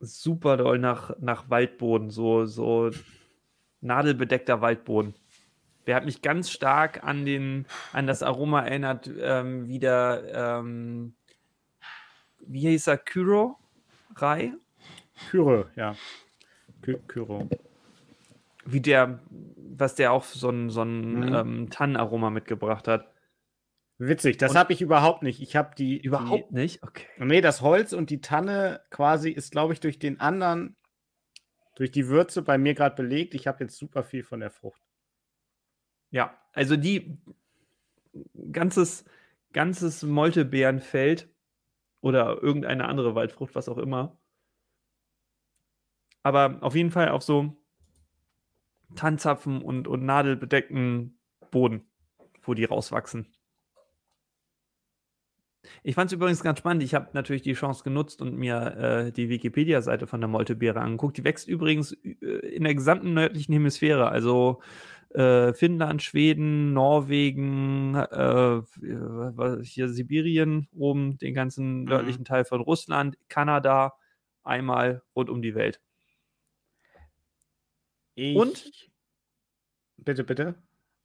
super 0.00 0.56
doll 0.56 0.78
nach, 0.78 1.16
nach 1.20 1.48
Waldboden, 1.48 2.10
so, 2.10 2.46
so 2.46 2.90
nadelbedeckter 3.80 4.60
Waldboden. 4.60 5.14
Der 5.86 5.96
hat 5.96 6.04
mich 6.04 6.22
ganz 6.22 6.50
stark 6.50 7.04
an, 7.04 7.24
den, 7.24 7.66
an 7.92 8.06
das 8.06 8.22
Aroma 8.22 8.62
erinnert, 8.62 9.10
ähm, 9.18 9.66
wie 9.66 9.78
der, 9.78 10.22
ähm, 10.32 11.14
wie 12.40 12.60
hieß 12.60 12.86
er, 12.86 12.98
Kyro? 12.98 13.56
Rai? 14.16 14.54
Kyro, 15.28 15.66
ja. 15.76 15.94
Ky 16.82 16.96
Kyro. 17.06 17.48
Wie 18.64 18.80
der, 18.80 19.20
was 19.30 19.94
der 19.94 20.12
auch 20.12 20.24
so 20.24 20.50
ein, 20.50 20.70
so 20.70 20.82
ein 20.82 21.20
mhm. 21.20 21.34
ähm, 21.34 21.70
Tannenaroma 21.70 22.30
mitgebracht 22.30 22.88
hat. 22.88 23.12
Witzig, 23.98 24.38
das 24.38 24.54
habe 24.54 24.72
ich 24.72 24.80
überhaupt 24.80 25.22
nicht. 25.22 25.42
Ich 25.42 25.56
habe 25.56 25.74
die. 25.76 26.00
Überhaupt 26.00 26.50
die, 26.50 26.54
nicht? 26.54 26.82
Okay. 26.82 27.04
Nee, 27.18 27.42
das 27.42 27.60
Holz 27.60 27.92
und 27.92 28.08
die 28.08 28.22
Tanne 28.22 28.80
quasi 28.88 29.30
ist, 29.30 29.52
glaube 29.52 29.74
ich, 29.74 29.80
durch 29.80 29.98
den 29.98 30.20
anderen, 30.20 30.76
durch 31.74 31.90
die 31.90 32.08
Würze 32.08 32.40
bei 32.40 32.56
mir 32.56 32.74
gerade 32.74 32.96
belegt. 32.96 33.34
Ich 33.34 33.46
habe 33.46 33.64
jetzt 33.64 33.76
super 33.76 34.02
viel 34.02 34.22
von 34.22 34.40
der 34.40 34.50
Frucht. 34.50 34.80
Ja, 36.10 36.34
also 36.52 36.76
die 36.76 37.18
ganzes, 38.52 39.04
ganzes 39.52 40.02
Moltebeerenfeld 40.02 41.28
oder 42.00 42.42
irgendeine 42.42 42.88
andere 42.88 43.14
Waldfrucht, 43.14 43.54
was 43.54 43.68
auch 43.68 43.78
immer. 43.78 44.19
Aber 46.22 46.58
auf 46.60 46.74
jeden 46.74 46.90
Fall 46.90 47.08
auf 47.08 47.22
so 47.22 47.56
Tannzapfen 48.94 49.62
und, 49.62 49.88
und 49.88 50.04
nadelbedeckten 50.04 51.18
Boden, 51.50 51.84
wo 52.42 52.54
die 52.54 52.64
rauswachsen. 52.64 53.26
Ich 55.82 55.94
fand 55.94 56.10
es 56.10 56.14
übrigens 56.14 56.42
ganz 56.42 56.58
spannend. 56.58 56.82
Ich 56.82 56.94
habe 56.94 57.10
natürlich 57.12 57.42
die 57.42 57.52
Chance 57.52 57.84
genutzt 57.84 58.22
und 58.22 58.36
mir 58.36 58.76
äh, 58.76 59.12
die 59.12 59.28
Wikipedia-Seite 59.28 60.06
von 60.06 60.20
der 60.20 60.28
Moltebeere 60.28 60.80
angeguckt. 60.80 61.18
Die 61.18 61.24
wächst 61.24 61.48
übrigens 61.48 61.92
äh, 61.92 62.14
in 62.54 62.64
der 62.64 62.74
gesamten 62.74 63.12
nördlichen 63.14 63.52
Hemisphäre, 63.52 64.08
also 64.08 64.62
äh, 65.10 65.52
Finnland, 65.52 66.02
Schweden, 66.02 66.72
Norwegen, 66.72 67.94
äh, 67.94 68.62
hier 69.62 69.88
Sibirien 69.88 70.68
oben, 70.72 71.18
den 71.18 71.34
ganzen 71.34 71.80
mhm. 71.80 71.84
nördlichen 71.84 72.24
Teil 72.24 72.44
von 72.44 72.60
Russland, 72.60 73.18
Kanada, 73.28 73.94
einmal 74.42 75.02
rund 75.14 75.28
um 75.28 75.42
die 75.42 75.54
Welt. 75.54 75.80
Ich 78.20 78.36
und 78.36 78.90
bitte, 79.96 80.24
bitte. 80.24 80.54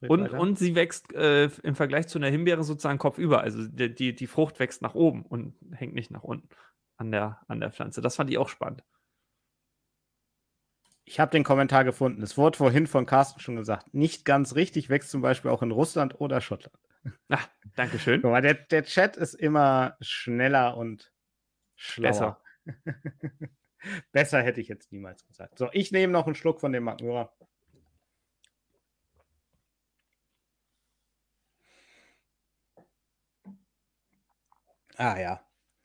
Und, 0.06 0.28
und 0.28 0.58
sie 0.58 0.74
wächst 0.74 1.14
äh, 1.14 1.46
im 1.62 1.74
Vergleich 1.74 2.08
zu 2.08 2.18
einer 2.18 2.28
Himbeere 2.28 2.62
sozusagen 2.62 2.98
kopfüber. 2.98 3.40
Also 3.40 3.66
die, 3.66 3.94
die, 3.94 4.14
die 4.14 4.26
Frucht 4.26 4.60
wächst 4.60 4.82
nach 4.82 4.94
oben 4.94 5.24
und 5.24 5.54
hängt 5.72 5.94
nicht 5.94 6.10
nach 6.10 6.22
unten 6.22 6.46
an 6.98 7.10
der, 7.10 7.40
an 7.48 7.60
der 7.60 7.72
Pflanze. 7.72 8.02
Das 8.02 8.16
fand 8.16 8.28
ich 8.28 8.36
auch 8.36 8.50
spannend. 8.50 8.84
Ich 11.06 11.18
habe 11.18 11.30
den 11.30 11.44
Kommentar 11.44 11.84
gefunden. 11.84 12.20
Es 12.20 12.36
wurde 12.36 12.58
vorhin 12.58 12.86
von 12.86 13.06
Carsten 13.06 13.40
schon 13.40 13.56
gesagt. 13.56 13.94
Nicht 13.94 14.26
ganz 14.26 14.54
richtig, 14.54 14.90
wächst 14.90 15.10
zum 15.10 15.22
Beispiel 15.22 15.50
auch 15.50 15.62
in 15.62 15.70
Russland 15.70 16.20
oder 16.20 16.42
Schottland. 16.42 16.76
Ach, 17.30 17.48
danke 17.76 17.98
schön. 17.98 18.20
Guck 18.20 18.32
mal, 18.32 18.42
der, 18.42 18.54
der 18.54 18.84
Chat 18.84 19.16
ist 19.16 19.32
immer 19.32 19.96
schneller 20.02 20.76
und 20.76 21.10
schlauer. 21.76 22.10
Besser. 22.10 22.40
Besser 24.12 24.42
hätte 24.42 24.60
ich 24.60 24.68
jetzt 24.68 24.92
niemals 24.92 25.24
gesagt. 25.26 25.58
So, 25.58 25.68
ich 25.72 25.92
nehme 25.92 26.12
noch 26.12 26.26
einen 26.26 26.34
Schluck 26.34 26.60
von 26.60 26.72
dem 26.72 26.84
Magura. 26.84 27.32
Ah 34.96 35.18
ja. 35.18 35.40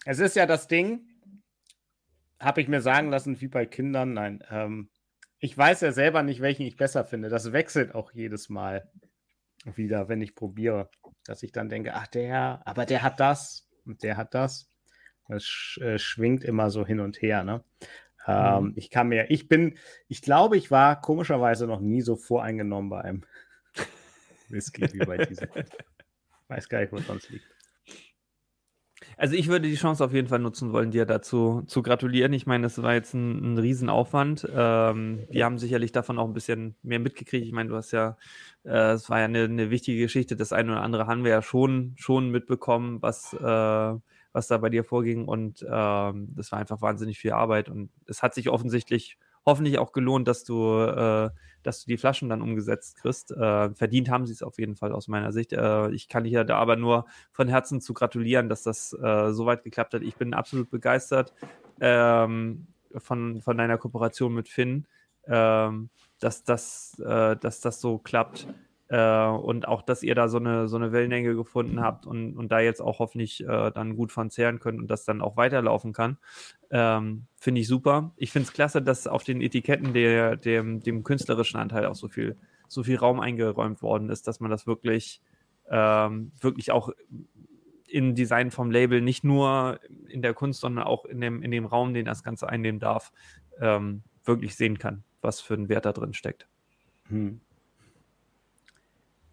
Es 0.05 0.19
ist 0.19 0.35
ja 0.35 0.45
das 0.45 0.67
Ding, 0.67 1.05
habe 2.39 2.61
ich 2.61 2.67
mir 2.67 2.81
sagen 2.81 3.09
lassen, 3.09 3.39
wie 3.41 3.47
bei 3.47 3.65
Kindern. 3.65 4.13
Nein, 4.13 4.43
ähm, 4.49 4.89
ich 5.39 5.57
weiß 5.57 5.81
ja 5.81 5.91
selber 5.91 6.23
nicht, 6.23 6.41
welchen 6.41 6.65
ich 6.65 6.77
besser 6.77 7.03
finde. 7.03 7.29
Das 7.29 7.51
wechselt 7.51 7.93
auch 7.93 8.11
jedes 8.13 8.49
Mal 8.49 8.89
wieder, 9.65 10.07
wenn 10.07 10.21
ich 10.21 10.35
probiere. 10.35 10.89
Dass 11.25 11.43
ich 11.43 11.51
dann 11.51 11.69
denke, 11.69 11.93
ach 11.93 12.07
der, 12.07 12.61
aber 12.65 12.85
der 12.85 13.03
hat 13.03 13.19
das 13.19 13.69
und 13.85 14.01
der 14.01 14.17
hat 14.17 14.33
das. 14.33 14.70
Sch 15.39 15.77
äh, 15.79 15.97
schwingt 15.97 16.43
immer 16.43 16.69
so 16.69 16.85
hin 16.85 16.99
und 16.99 17.21
her. 17.21 17.43
Ne? 17.43 17.63
Ähm, 18.27 18.65
mhm. 18.65 18.73
Ich 18.75 18.89
kann 18.89 19.07
mir, 19.07 19.29
ich 19.29 19.47
bin, 19.47 19.77
ich 20.07 20.21
glaube, 20.21 20.57
ich 20.57 20.71
war 20.71 21.01
komischerweise 21.01 21.67
noch 21.67 21.79
nie 21.79 22.01
so 22.01 22.15
voreingenommen 22.15 22.89
bei 22.89 23.01
einem 23.01 23.21
Whisky 24.49 24.91
wie 24.93 24.99
bei 24.99 25.17
diesem. 25.17 25.49
Weiß 26.47 26.69
gar 26.69 26.81
nicht, 26.81 26.91
wo 26.91 26.97
es 26.97 27.07
sonst 27.07 27.29
liegt. 27.29 27.45
Also 29.17 29.35
ich 29.35 29.47
würde 29.47 29.67
die 29.67 29.75
Chance 29.75 30.03
auf 30.03 30.13
jeden 30.13 30.27
Fall 30.27 30.39
nutzen 30.39 30.73
wollen, 30.73 30.91
dir 30.91 31.05
dazu 31.05 31.63
zu 31.67 31.81
gratulieren. 31.81 32.33
Ich 32.33 32.45
meine, 32.45 32.63
das 32.63 32.81
war 32.81 32.93
jetzt 32.93 33.13
ein, 33.13 33.53
ein 33.53 33.57
Riesenaufwand. 33.57 34.47
Ähm, 34.53 35.25
wir 35.29 35.45
haben 35.45 35.57
sicherlich 35.57 35.91
davon 35.91 36.17
auch 36.17 36.27
ein 36.27 36.33
bisschen 36.33 36.75
mehr 36.81 36.99
mitgekriegt. 36.99 37.45
Ich 37.45 37.51
meine, 37.51 37.69
du 37.69 37.75
hast 37.75 37.91
ja, 37.91 38.17
äh, 38.63 38.91
es 38.93 39.09
war 39.09 39.19
ja 39.19 39.25
eine, 39.25 39.43
eine, 39.43 39.69
wichtige 39.69 40.01
Geschichte. 40.01 40.35
Das 40.35 40.53
eine 40.53 40.71
oder 40.71 40.81
andere 40.81 41.07
haben 41.07 41.23
wir 41.23 41.31
ja 41.31 41.41
schon, 41.41 41.93
schon 41.97 42.29
mitbekommen, 42.29 43.01
was, 43.01 43.33
äh, 43.33 43.93
was 44.33 44.47
da 44.47 44.57
bei 44.57 44.69
dir 44.69 44.83
vorging. 44.83 45.25
Und 45.25 45.65
ähm, 45.69 46.29
das 46.35 46.51
war 46.51 46.59
einfach 46.59 46.81
wahnsinnig 46.81 47.19
viel 47.19 47.31
Arbeit. 47.31 47.69
Und 47.69 47.89
es 48.07 48.23
hat 48.23 48.33
sich 48.33 48.49
offensichtlich 48.49 49.17
hoffentlich 49.45 49.79
auch 49.79 49.91
gelohnt, 49.91 50.27
dass 50.27 50.43
du, 50.43 50.79
äh, 50.79 51.29
dass 51.63 51.83
du 51.83 51.87
die 51.87 51.97
Flaschen 51.97 52.29
dann 52.29 52.41
umgesetzt 52.41 52.97
kriegst. 52.97 53.31
Äh, 53.31 53.73
verdient 53.73 54.09
haben 54.09 54.25
sie 54.25 54.33
es 54.33 54.43
auf 54.43 54.59
jeden 54.59 54.75
Fall 54.75 54.91
aus 54.91 55.07
meiner 55.07 55.31
Sicht. 55.31 55.53
Äh, 55.53 55.91
ich 55.91 56.07
kann 56.07 56.23
dir 56.23 56.43
da 56.43 56.57
aber 56.57 56.75
nur 56.75 57.05
von 57.31 57.47
Herzen 57.47 57.81
zu 57.81 57.93
gratulieren, 57.93 58.49
dass 58.49 58.63
das 58.63 58.93
äh, 58.93 59.31
so 59.31 59.45
weit 59.45 59.63
geklappt 59.63 59.93
hat. 59.93 60.03
Ich 60.03 60.15
bin 60.15 60.33
absolut 60.33 60.69
begeistert 60.69 61.33
ähm, 61.79 62.67
von, 62.97 63.41
von 63.41 63.57
deiner 63.57 63.77
Kooperation 63.77 64.33
mit 64.33 64.47
Finn, 64.47 64.85
ähm, 65.25 65.89
dass, 66.19 66.43
das, 66.43 66.99
äh, 66.99 67.35
dass 67.37 67.61
das 67.61 67.81
so 67.81 67.97
klappt. 67.97 68.47
Äh, 68.91 69.25
und 69.25 69.69
auch, 69.69 69.83
dass 69.83 70.03
ihr 70.03 70.15
da 70.15 70.27
so 70.27 70.37
eine, 70.37 70.67
so 70.67 70.75
eine 70.75 70.91
Wellenlänge 70.91 71.33
gefunden 71.33 71.79
habt 71.79 72.05
und, 72.05 72.35
und 72.35 72.51
da 72.51 72.59
jetzt 72.59 72.81
auch 72.81 72.99
hoffentlich 72.99 73.41
äh, 73.41 73.71
dann 73.71 73.95
gut 73.95 74.11
von 74.11 74.29
zehren 74.29 74.59
könnt 74.59 74.79
und 74.79 74.87
das 74.91 75.05
dann 75.05 75.21
auch 75.21 75.37
weiterlaufen 75.37 75.93
kann. 75.93 76.17
Ähm, 76.71 77.25
finde 77.37 77.61
ich 77.61 77.69
super. 77.69 78.11
Ich 78.17 78.33
finde 78.33 78.47
es 78.47 78.53
klasse, 78.53 78.81
dass 78.81 79.07
auf 79.07 79.23
den 79.23 79.39
Etiketten 79.39 79.93
der, 79.93 80.35
dem, 80.35 80.81
dem 80.81 81.05
künstlerischen 81.05 81.57
Anteil 81.57 81.85
auch 81.85 81.95
so 81.95 82.09
viel, 82.09 82.35
so 82.67 82.83
viel 82.83 82.97
Raum 82.97 83.21
eingeräumt 83.21 83.81
worden 83.81 84.09
ist, 84.09 84.27
dass 84.27 84.41
man 84.41 84.51
das 84.51 84.67
wirklich, 84.67 85.21
ähm, 85.69 86.33
wirklich 86.41 86.73
auch 86.73 86.89
im 87.87 88.13
Design 88.13 88.51
vom 88.51 88.71
Label, 88.71 88.99
nicht 88.99 89.23
nur 89.23 89.79
in 90.09 90.21
der 90.21 90.33
Kunst, 90.33 90.59
sondern 90.59 90.83
auch 90.83 91.05
in 91.05 91.21
dem, 91.21 91.41
in 91.41 91.51
dem 91.51 91.65
Raum, 91.65 91.93
den 91.93 92.03
das 92.03 92.25
Ganze 92.25 92.49
einnehmen 92.49 92.81
darf, 92.81 93.13
ähm, 93.61 94.03
wirklich 94.25 94.55
sehen 94.57 94.79
kann, 94.79 95.05
was 95.21 95.39
für 95.39 95.53
ein 95.53 95.69
Wert 95.69 95.85
da 95.85 95.93
drin 95.93 96.13
steckt. 96.13 96.49
Hm. 97.07 97.39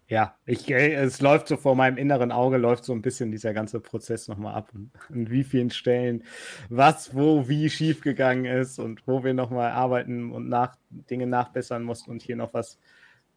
Ja, 0.09 0.35
ich, 0.47 0.67
äh, 0.71 0.95
es 0.95 1.21
läuft 1.21 1.47
so 1.47 1.55
vor 1.55 1.75
meinem 1.75 1.97
inneren 1.97 2.31
Auge, 2.31 2.57
läuft 2.57 2.83
so 2.83 2.93
ein 2.93 3.03
bisschen 3.03 3.29
dieser 3.31 3.53
ganze 3.53 3.79
Prozess 3.79 4.27
nochmal 4.27 4.55
ab 4.55 4.71
an 4.73 5.29
wie 5.29 5.43
vielen 5.43 5.69
Stellen 5.69 6.23
was, 6.67 7.13
wo, 7.13 7.47
wie 7.47 7.69
schiefgegangen 7.69 8.45
ist 8.45 8.79
und 8.79 9.05
wo 9.05 9.23
wir 9.23 9.35
nochmal 9.35 9.69
arbeiten 9.69 10.31
und 10.31 10.49
nach, 10.49 10.75
Dinge 10.89 11.27
nachbessern 11.27 11.83
mussten 11.83 12.09
und 12.09 12.23
hier 12.23 12.35
noch 12.35 12.55
was. 12.55 12.79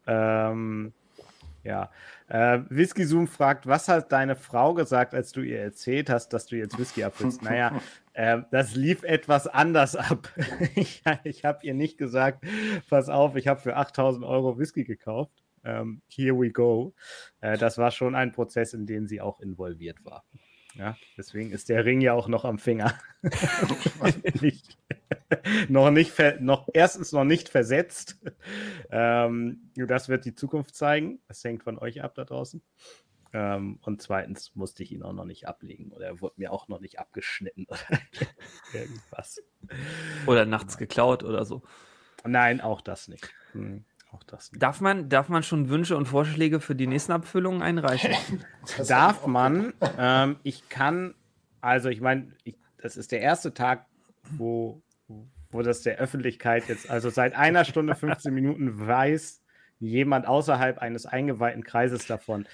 Ähm, 0.07 0.93
ja, 1.63 1.91
äh, 2.27 2.59
Whisky 2.69 3.05
Zoom 3.05 3.27
fragt, 3.27 3.67
was 3.67 3.87
hat 3.87 4.11
deine 4.11 4.35
Frau 4.35 4.73
gesagt, 4.73 5.13
als 5.13 5.31
du 5.31 5.41
ihr 5.41 5.61
erzählt 5.61 6.09
hast, 6.09 6.33
dass 6.33 6.47
du 6.47 6.57
jetzt 6.57 6.77
Whisky 6.79 7.03
abfüllst? 7.03 7.43
naja, 7.43 7.79
äh, 8.13 8.39
das 8.49 8.75
lief 8.75 9.03
etwas 9.03 9.45
anders 9.47 9.95
ab. 9.95 10.27
ich 10.75 11.03
ich 11.23 11.45
habe 11.45 11.59
ihr 11.61 11.75
nicht 11.75 11.99
gesagt, 11.99 12.43
pass 12.89 13.09
auf, 13.09 13.35
ich 13.35 13.47
habe 13.47 13.61
für 13.61 13.77
8000 13.77 14.25
Euro 14.25 14.57
Whisky 14.57 14.83
gekauft 14.83 15.42
ähm, 15.63 16.01
here 16.07 16.37
we 16.39 16.51
go. 16.51 16.93
Äh, 17.41 17.57
das 17.57 17.77
war 17.77 17.91
schon 17.91 18.15
ein 18.15 18.31
Prozess, 18.31 18.73
in 18.73 18.85
den 18.85 19.07
sie 19.07 19.21
auch 19.21 19.39
involviert 19.39 20.03
war. 20.03 20.25
Ja, 20.75 20.97
deswegen 21.17 21.51
ist 21.51 21.69
der 21.69 21.85
Ring 21.85 22.01
ja 22.01 22.13
auch 22.13 22.27
noch 22.27 22.45
am 22.45 22.57
Finger. 22.57 22.95
nicht, 24.41 24.77
noch 25.69 25.91
nicht, 25.91 26.19
noch 26.39 26.67
erstens 26.73 27.11
noch 27.11 27.25
nicht 27.25 27.49
versetzt. 27.49 28.19
Ähm, 28.89 29.71
das 29.75 30.09
wird 30.09 30.25
die 30.25 30.33
Zukunft 30.33 30.75
zeigen. 30.75 31.19
Das 31.27 31.43
hängt 31.43 31.63
von 31.63 31.77
euch 31.77 32.01
ab 32.01 32.15
da 32.15 32.25
draußen. 32.25 32.63
Ähm, 33.33 33.79
und 33.81 34.01
zweitens 34.01 34.55
musste 34.55 34.83
ich 34.83 34.91
ihn 34.91 35.03
auch 35.03 35.13
noch 35.13 35.25
nicht 35.25 35.47
ablegen 35.47 35.91
oder 35.91 36.05
er 36.05 36.21
wurde 36.21 36.35
mir 36.37 36.51
auch 36.51 36.67
noch 36.67 36.79
nicht 36.79 36.99
abgeschnitten 36.99 37.65
oder 37.67 37.79
irgendwas. 38.73 39.43
Oder 40.27 40.45
nachts 40.45 40.77
geklaut 40.77 41.23
oder 41.23 41.45
so. 41.45 41.63
Nein, 42.23 42.61
auch 42.61 42.81
das 42.81 43.07
nicht. 43.07 43.33
Hm. 43.51 43.85
Auch 44.13 44.23
das 44.23 44.51
nicht. 44.51 44.61
Darf 44.61 44.79
man, 44.79 45.09
darf 45.09 45.27
man 45.27 45.43
schon 45.43 45.69
Wünsche 45.69 45.97
und 45.97 46.05
Vorschläge 46.05 46.59
für 46.59 46.75
die 46.75 46.87
nächsten 46.87 47.11
Abfüllungen 47.11 47.61
einreichen? 47.61 48.13
darf 48.87 49.25
man. 49.25 49.73
Ähm, 49.97 50.37
ich 50.43 50.69
kann, 50.69 51.15
also 51.61 51.89
ich 51.89 51.99
meine, 51.99 52.31
das 52.77 52.95
ist 52.95 53.11
der 53.11 53.21
erste 53.21 53.53
Tag, 53.53 53.87
wo, 54.37 54.81
wo 55.49 55.61
das 55.63 55.81
der 55.81 55.97
Öffentlichkeit 55.97 56.67
jetzt, 56.69 56.89
also 56.89 57.09
seit 57.09 57.35
einer 57.35 57.65
Stunde 57.65 57.95
15 57.95 58.33
Minuten 58.33 58.85
weiß 58.85 59.41
jemand 59.79 60.27
außerhalb 60.27 60.77
eines 60.77 61.05
eingeweihten 61.05 61.63
Kreises 61.63 62.05
davon. 62.05 62.47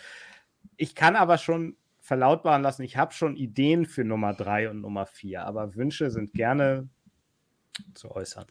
Ich 0.78 0.96
kann 0.96 1.16
aber 1.16 1.38
schon 1.38 1.76
verlautbaren 2.00 2.64
lassen, 2.64 2.84
ich 2.84 2.98
habe 2.98 3.14
schon 3.14 3.36
Ideen 3.36 3.86
für 3.86 4.04
Nummer 4.04 4.34
3 4.34 4.70
und 4.70 4.82
Nummer 4.82 5.06
4, 5.06 5.44
aber 5.44 5.76
Wünsche 5.76 6.10
sind 6.10 6.34
gerne 6.34 6.90
zu 7.94 8.10
äußern. 8.12 8.48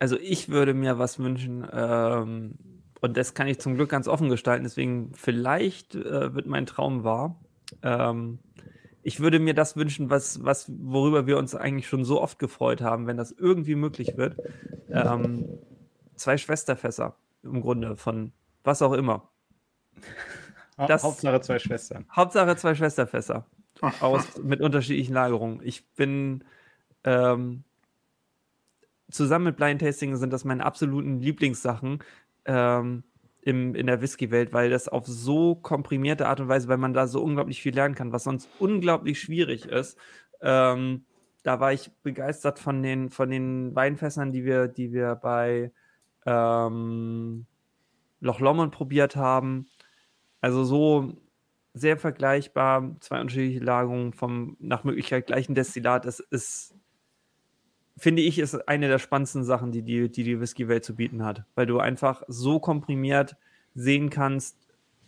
Also 0.00 0.18
ich 0.18 0.48
würde 0.48 0.74
mir 0.74 0.98
was 0.98 1.18
wünschen, 1.18 1.66
ähm, 1.72 2.58
und 3.00 3.16
das 3.16 3.34
kann 3.34 3.46
ich 3.46 3.60
zum 3.60 3.74
Glück 3.74 3.90
ganz 3.90 4.08
offen 4.08 4.28
gestalten, 4.28 4.64
deswegen 4.64 5.12
vielleicht 5.14 5.94
äh, 5.94 6.34
wird 6.34 6.46
mein 6.46 6.66
Traum 6.66 7.04
wahr. 7.04 7.40
Ähm, 7.82 8.40
ich 9.02 9.20
würde 9.20 9.38
mir 9.38 9.54
das 9.54 9.76
wünschen, 9.76 10.10
was, 10.10 10.44
was, 10.44 10.70
worüber 10.76 11.26
wir 11.26 11.38
uns 11.38 11.54
eigentlich 11.54 11.88
schon 11.88 12.04
so 12.04 12.20
oft 12.20 12.38
gefreut 12.38 12.80
haben, 12.82 13.06
wenn 13.06 13.16
das 13.16 13.32
irgendwie 13.32 13.74
möglich 13.74 14.16
wird. 14.16 14.36
Ähm, 14.90 15.48
zwei 16.16 16.36
Schwesterfässer 16.36 17.16
im 17.42 17.60
Grunde 17.60 17.96
von 17.96 18.32
was 18.64 18.82
auch 18.82 18.92
immer. 18.92 19.30
Das, 20.76 21.02
Hauptsache 21.02 21.40
zwei 21.40 21.58
Schwestern. 21.58 22.06
Hauptsache 22.14 22.56
zwei 22.56 22.74
Schwesterfässer. 22.74 23.46
aus, 24.00 24.38
mit 24.42 24.60
unterschiedlichen 24.60 25.14
Lagerungen. 25.14 25.60
Ich 25.62 25.88
bin 25.94 26.44
ähm, 27.04 27.64
zusammen 29.10 29.46
mit 29.46 29.56
Blind 29.56 29.80
Tasting 29.80 30.16
sind 30.16 30.32
das 30.32 30.44
meine 30.44 30.64
absoluten 30.64 31.20
Lieblingssachen 31.20 32.02
ähm, 32.44 33.04
im, 33.42 33.74
in 33.74 33.86
der 33.86 34.00
Whisky-Welt, 34.00 34.52
weil 34.52 34.70
das 34.70 34.88
auf 34.88 35.06
so 35.06 35.54
komprimierte 35.54 36.26
Art 36.26 36.40
und 36.40 36.48
Weise, 36.48 36.68
weil 36.68 36.76
man 36.78 36.94
da 36.94 37.06
so 37.06 37.22
unglaublich 37.22 37.62
viel 37.62 37.74
lernen 37.74 37.94
kann, 37.94 38.12
was 38.12 38.24
sonst 38.24 38.48
unglaublich 38.58 39.20
schwierig 39.20 39.66
ist. 39.66 39.98
Ähm, 40.40 41.04
da 41.42 41.60
war 41.60 41.72
ich 41.72 41.90
begeistert 42.02 42.58
von 42.58 42.82
den, 42.82 43.10
von 43.10 43.30
den 43.30 43.74
Weinfässern, 43.74 44.30
die 44.30 44.44
wir, 44.44 44.68
die 44.68 44.92
wir 44.92 45.14
bei 45.14 45.72
ähm, 46.26 47.46
Loch 48.20 48.40
Lomond 48.40 48.72
probiert 48.72 49.16
haben. 49.16 49.66
Also 50.40 50.64
so 50.64 51.14
sehr 51.74 51.96
vergleichbar, 51.96 52.96
zwei 53.00 53.20
unterschiedliche 53.20 53.64
Lagerungen 53.64 54.12
vom 54.12 54.56
nach 54.60 54.84
Möglichkeit 54.84 55.26
gleichen 55.26 55.54
Destillat. 55.54 56.04
Das 56.04 56.20
ist, 56.20 56.74
finde 57.98 58.22
ich, 58.22 58.38
ist 58.38 58.68
eine 58.68 58.88
der 58.88 58.98
spannendsten 58.98 59.44
Sachen, 59.44 59.72
die 59.72 59.82
die, 59.82 60.10
die, 60.10 60.22
die 60.22 60.40
Whisky-Welt 60.40 60.84
zu 60.84 60.94
bieten 60.94 61.24
hat, 61.24 61.44
weil 61.54 61.66
du 61.66 61.80
einfach 61.80 62.22
so 62.28 62.60
komprimiert 62.60 63.36
sehen 63.74 64.08
kannst, 64.08 64.56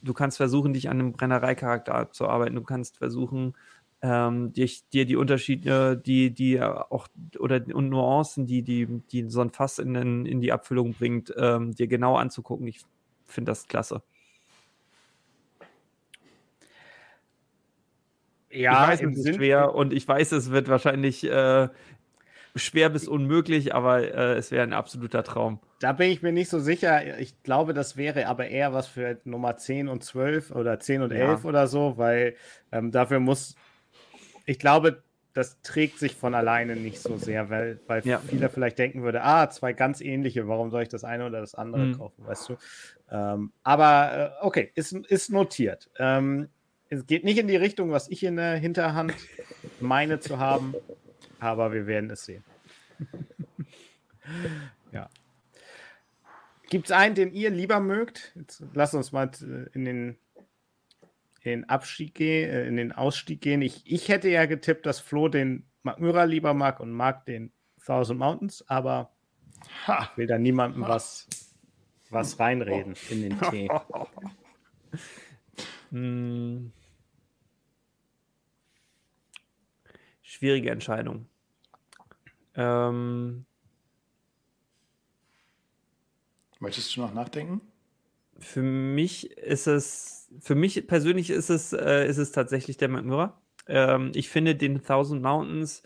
du 0.03 0.13
kannst 0.13 0.37
versuchen, 0.37 0.73
dich 0.73 0.89
an 0.89 0.99
einem 0.99 1.13
Brennereicharakter 1.13 1.95
abzuarbeiten, 1.95 2.57
du 2.57 2.63
kannst 2.63 2.99
versuchen, 2.99 3.55
ähm, 4.03 4.53
dich, 4.53 4.89
dir 4.89 5.05
die 5.05 5.17
Unterschiede, 5.17 5.97
die, 5.97 6.31
die 6.31 6.61
auch, 6.63 7.07
oder 7.39 7.63
und 7.73 7.91
Nuancen, 7.91 8.47
die, 8.47 8.63
die, 8.63 8.87
die 9.11 9.29
so 9.29 9.41
ein 9.41 9.51
Fass 9.51 9.79
in, 9.79 9.95
in 10.27 10.41
die 10.41 10.53
Abfüllung 10.53 10.95
bringt, 10.95 11.33
ähm, 11.37 11.75
dir 11.75 11.87
genau 11.87 12.17
anzugucken. 12.17 12.67
Ich 12.67 12.81
finde 13.27 13.51
das 13.51 13.69
klasse. 13.69 14.03
Ja, 18.53 18.93
ich 18.93 19.01
weiß, 19.01 19.13
es 19.13 19.27
ist 19.27 19.37
schwer 19.37 19.75
und 19.75 19.93
ich 19.93 20.09
weiß, 20.09 20.33
es 20.33 20.51
wird 20.51 20.69
wahrscheinlich 20.69 21.25
äh, 21.25 21.69
schwer 22.57 22.91
bis 22.91 23.09
unmöglich, 23.09 23.75
aber 23.75 24.03
äh, 24.03 24.37
es 24.37 24.51
wäre 24.51 24.63
ein 24.63 24.73
absoluter 24.73 25.23
Traum. 25.23 25.61
Da 25.81 25.93
bin 25.93 26.11
ich 26.11 26.23
mir 26.23 26.33
nicht 26.33 26.51
so 26.51 26.59
sicher. 26.59 27.19
Ich 27.19 27.43
glaube, 27.43 27.75
das 27.75 27.97
wäre 27.97 28.27
aber 28.27 28.49
eher 28.49 28.73
was 28.73 28.87
für 28.87 29.19
Nummer 29.25 29.57
10 29.57 29.89
und 29.89 30.05
12 30.05 30.51
oder 30.51 30.79
10 30.79 31.03
und 31.03 31.13
11 31.13 31.43
ja. 31.43 31.49
oder 31.49 31.67
so, 31.67 31.97
weil 31.97 32.35
ähm, 32.73 32.91
dafür 32.91 33.21
muss, 33.21 33.55
ich 34.47 34.59
glaube, 34.59 35.03
das 35.33 35.63
trägt 35.63 35.99
sich 35.99 36.17
von 36.17 36.35
alleine 36.35 36.75
nicht 36.77 37.01
so 37.01 37.17
sehr, 37.17 37.51
weil, 37.51 37.79
weil 37.87 38.05
ja. 38.05 38.19
viele 38.19 38.49
vielleicht 38.49 38.79
denken 38.79 39.03
würde, 39.03 39.23
ah, 39.23 39.49
zwei 39.49 39.73
ganz 39.73 40.01
ähnliche, 40.01 40.49
warum 40.49 40.71
soll 40.71 40.83
ich 40.83 40.89
das 40.89 41.05
eine 41.05 41.27
oder 41.27 41.41
das 41.41 41.55
andere 41.55 41.87
mhm. 41.87 41.99
kaufen, 41.99 42.27
weißt 42.27 42.49
du? 42.49 42.57
Ähm, 43.11 43.53
aber 43.63 44.35
äh, 44.41 44.45
okay, 44.45 44.73
ist, 44.75 44.93
ist 44.93 45.31
notiert. 45.31 45.89
Ähm, 45.99 46.49
es 46.89 47.07
geht 47.07 47.23
nicht 47.25 47.39
in 47.39 47.47
die 47.47 47.57
Richtung, 47.57 47.93
was 47.93 48.09
ich 48.09 48.25
in 48.25 48.37
der 48.37 48.57
Hinterhand 48.57 49.15
meine 49.81 50.19
zu 50.19 50.39
haben, 50.39 50.75
aber 51.41 51.73
wir 51.73 51.87
werden 51.87 52.11
es 52.11 52.25
sehen. 52.25 52.45
ja. 54.93 55.09
Gibt 56.69 56.87
es 56.87 56.93
einen, 56.93 57.15
den 57.15 57.33
ihr 57.33 57.51
lieber 57.51 57.81
mögt? 57.81 58.33
Jetzt 58.37 58.63
lasst 58.75 58.95
uns 58.95 59.11
mal 59.11 59.31
äh, 59.43 59.69
in 59.73 59.85
den, 59.85 60.19
in 61.43 61.51
den 61.51 61.69
Abstieg 61.69 62.15
gehen, 62.15 62.51
äh, 62.51 62.67
in 62.67 62.77
den 62.77 62.93
Ausstieg 62.93 63.41
gehen. 63.41 63.63
Ich, 63.63 63.83
ich 63.85 64.09
hätte 64.09 64.29
ja 64.29 64.47
getippt, 64.47 64.87
dass 64.87 65.01
Flo 65.01 65.29
den 65.29 65.67
Magmyra 65.83 66.25
lieber 66.25 66.55
mag 66.55 66.79
und 66.79 66.93
mag 66.93 67.27
den 67.27 67.53
Thousand 67.85 68.21
Mountains, 68.21 68.65
aber 68.69 69.11
ich 70.13 70.17
will 70.17 70.27
da 70.27 70.39
niemandem 70.39 70.83
was, 70.83 71.27
was 72.11 72.39
reinreden 72.39 72.95
in 73.09 73.23
den 73.23 73.41
Tee. 73.41 73.69
schwierige 80.41 80.71
Entscheidung. 80.71 81.27
Ähm, 82.55 83.45
Möchtest 86.61 86.97
du 86.97 87.03
noch 87.03 87.13
nachdenken? 87.13 87.61
Für 88.39 88.63
mich 88.63 89.33
ist 89.37 89.67
es, 89.67 90.31
für 90.41 90.55
mich 90.55 90.87
persönlich 90.87 91.29
ist 91.29 91.51
es, 91.51 91.75
äh, 91.75 92.09
ist 92.09 92.17
es 92.17 92.33
tatsächlich 92.33 92.79
der 92.79 92.89
Magmura. 92.89 93.39
Ähm, 93.67 94.13
ich 94.15 94.31
finde 94.31 94.55
den 94.57 94.83
Thousand 94.83 95.21
Mountains 95.21 95.83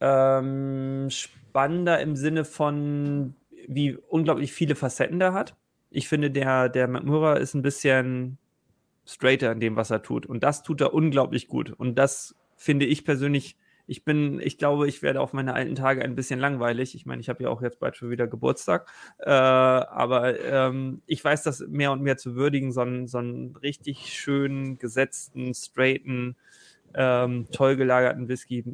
ähm, 0.00 1.08
spannender 1.08 1.98
im 2.00 2.16
Sinne 2.16 2.44
von, 2.44 3.34
wie 3.66 3.96
unglaublich 3.96 4.52
viele 4.52 4.74
Facetten 4.74 5.18
der 5.18 5.32
hat. 5.32 5.56
Ich 5.88 6.08
finde, 6.08 6.30
der, 6.30 6.68
der 6.68 6.88
Magmura 6.88 7.36
ist 7.36 7.54
ein 7.54 7.62
bisschen 7.62 8.36
straighter 9.06 9.50
in 9.52 9.60
dem, 9.60 9.76
was 9.76 9.90
er 9.90 10.02
tut. 10.02 10.26
Und 10.26 10.42
das 10.42 10.62
tut 10.62 10.82
er 10.82 10.92
unglaublich 10.92 11.48
gut. 11.48 11.70
Und 11.70 11.94
das 11.96 12.34
finde 12.60 12.84
ich 12.84 13.06
persönlich, 13.06 13.56
ich 13.86 14.04
bin, 14.04 14.38
ich 14.38 14.58
glaube, 14.58 14.86
ich 14.86 15.00
werde 15.00 15.22
auf 15.22 15.32
meine 15.32 15.54
alten 15.54 15.74
Tage 15.74 16.02
ein 16.02 16.14
bisschen 16.14 16.38
langweilig. 16.38 16.94
Ich 16.94 17.06
meine, 17.06 17.22
ich 17.22 17.30
habe 17.30 17.42
ja 17.42 17.48
auch 17.48 17.62
jetzt 17.62 17.80
bald 17.80 17.96
schon 17.96 18.10
wieder 18.10 18.26
Geburtstag. 18.26 18.86
Äh, 19.18 19.30
aber 19.30 20.38
ähm, 20.44 21.00
ich 21.06 21.24
weiß 21.24 21.42
das 21.42 21.60
mehr 21.68 21.90
und 21.90 22.02
mehr 22.02 22.18
zu 22.18 22.36
würdigen, 22.36 22.70
so 22.70 22.82
einen, 22.82 23.08
so 23.08 23.16
einen 23.16 23.56
richtig 23.56 24.12
schönen, 24.12 24.78
gesetzten, 24.78 25.54
straighten, 25.54 26.36
ähm, 26.94 27.46
toll 27.50 27.76
gelagerten 27.76 28.28
Whisky 28.28 28.64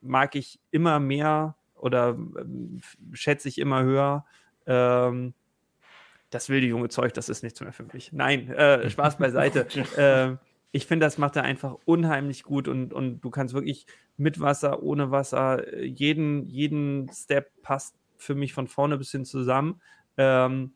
mag 0.00 0.34
ich 0.34 0.58
immer 0.72 0.98
mehr 0.98 1.54
oder 1.76 2.10
ähm, 2.10 2.80
schätze 3.12 3.48
ich 3.48 3.58
immer 3.58 3.84
höher. 3.84 4.26
Ähm, 4.66 5.32
das 6.30 6.48
wilde 6.48 6.66
junge 6.66 6.88
Zeug, 6.88 7.14
das 7.14 7.28
ist 7.28 7.44
nichts 7.44 7.60
mehr 7.60 7.72
für 7.72 7.84
mich. 7.84 8.12
Nein, 8.12 8.50
äh, 8.50 8.90
Spaß 8.90 9.18
beiseite. 9.18 9.66
äh, 9.96 10.49
ich 10.72 10.86
finde, 10.86 11.06
das 11.06 11.18
macht 11.18 11.36
er 11.36 11.42
einfach 11.42 11.76
unheimlich 11.84 12.44
gut 12.44 12.68
und, 12.68 12.92
und 12.92 13.20
du 13.20 13.30
kannst 13.30 13.54
wirklich 13.54 13.86
mit 14.16 14.40
Wasser, 14.40 14.82
ohne 14.82 15.10
Wasser, 15.10 15.72
äh, 15.72 15.84
jeden, 15.84 16.46
jeden 16.48 17.10
Step 17.12 17.50
passt 17.62 17.96
für 18.16 18.34
mich 18.34 18.52
von 18.52 18.68
vorne 18.68 18.96
bis 18.98 19.10
hin 19.10 19.24
zusammen. 19.24 19.80
Ähm, 20.16 20.74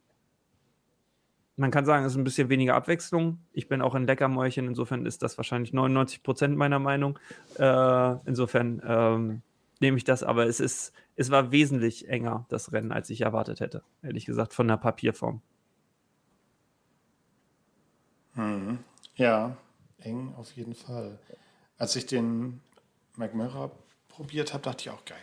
man 1.57 1.71
kann 1.71 1.85
sagen, 1.85 2.05
es 2.05 2.13
ist 2.13 2.19
ein 2.19 2.25
bisschen 2.25 2.49
weniger 2.49 2.75
Abwechslung. 2.75 3.39
Ich 3.53 3.69
bin 3.69 3.81
auch 3.81 3.95
ein 3.95 4.07
Leckermäulchen, 4.07 4.67
insofern 4.67 5.07
ist 5.07 5.23
das 5.23 5.37
wahrscheinlich 5.37 5.73
99 5.73 6.25
Prozent 6.25 6.57
meiner 6.57 6.81
Meinung. 6.81 7.19
Äh, 7.57 8.17
insofern 8.27 8.83
ähm, 8.85 9.43
nehme 9.79 9.97
ich 9.97 10.05
das, 10.05 10.25
aber 10.25 10.47
es 10.47 10.59
ist, 10.59 10.93
es 11.15 11.31
war 11.31 11.53
wesentlich 11.53 12.09
enger, 12.09 12.47
das 12.49 12.73
Rennen, 12.73 12.91
als 12.91 13.11
ich 13.11 13.21
erwartet 13.21 13.61
hätte, 13.61 13.85
ehrlich 14.03 14.27
gesagt, 14.27 14.53
von 14.53 14.67
der 14.67 14.79
Papierform. 14.79 15.43
Mhm. 18.35 18.79
Ja, 19.15 19.57
eng 20.05 20.35
auf 20.37 20.53
jeden 20.53 20.75
Fall. 20.75 21.19
Als 21.79 21.97
ich 21.97 22.07
den 22.07 22.61
McMurra 23.17 23.71
probiert 24.09 24.53
habe, 24.53 24.63
dachte 24.63 24.83
ich 24.83 24.91
auch 24.91 25.05
geil. 25.05 25.19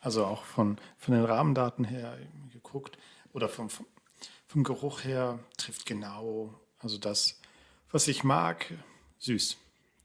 Also 0.00 0.24
auch 0.24 0.44
von, 0.44 0.78
von 0.98 1.14
den 1.14 1.24
Rahmendaten 1.24 1.84
her 1.84 2.16
geguckt 2.52 2.98
oder 3.32 3.48
vom, 3.48 3.68
vom, 3.68 3.86
vom 4.46 4.64
Geruch 4.64 5.04
her 5.04 5.38
trifft 5.56 5.86
genau, 5.86 6.54
also 6.78 6.98
das, 6.98 7.40
was 7.90 8.06
ich 8.08 8.22
mag, 8.22 8.72
süß. 9.18 9.56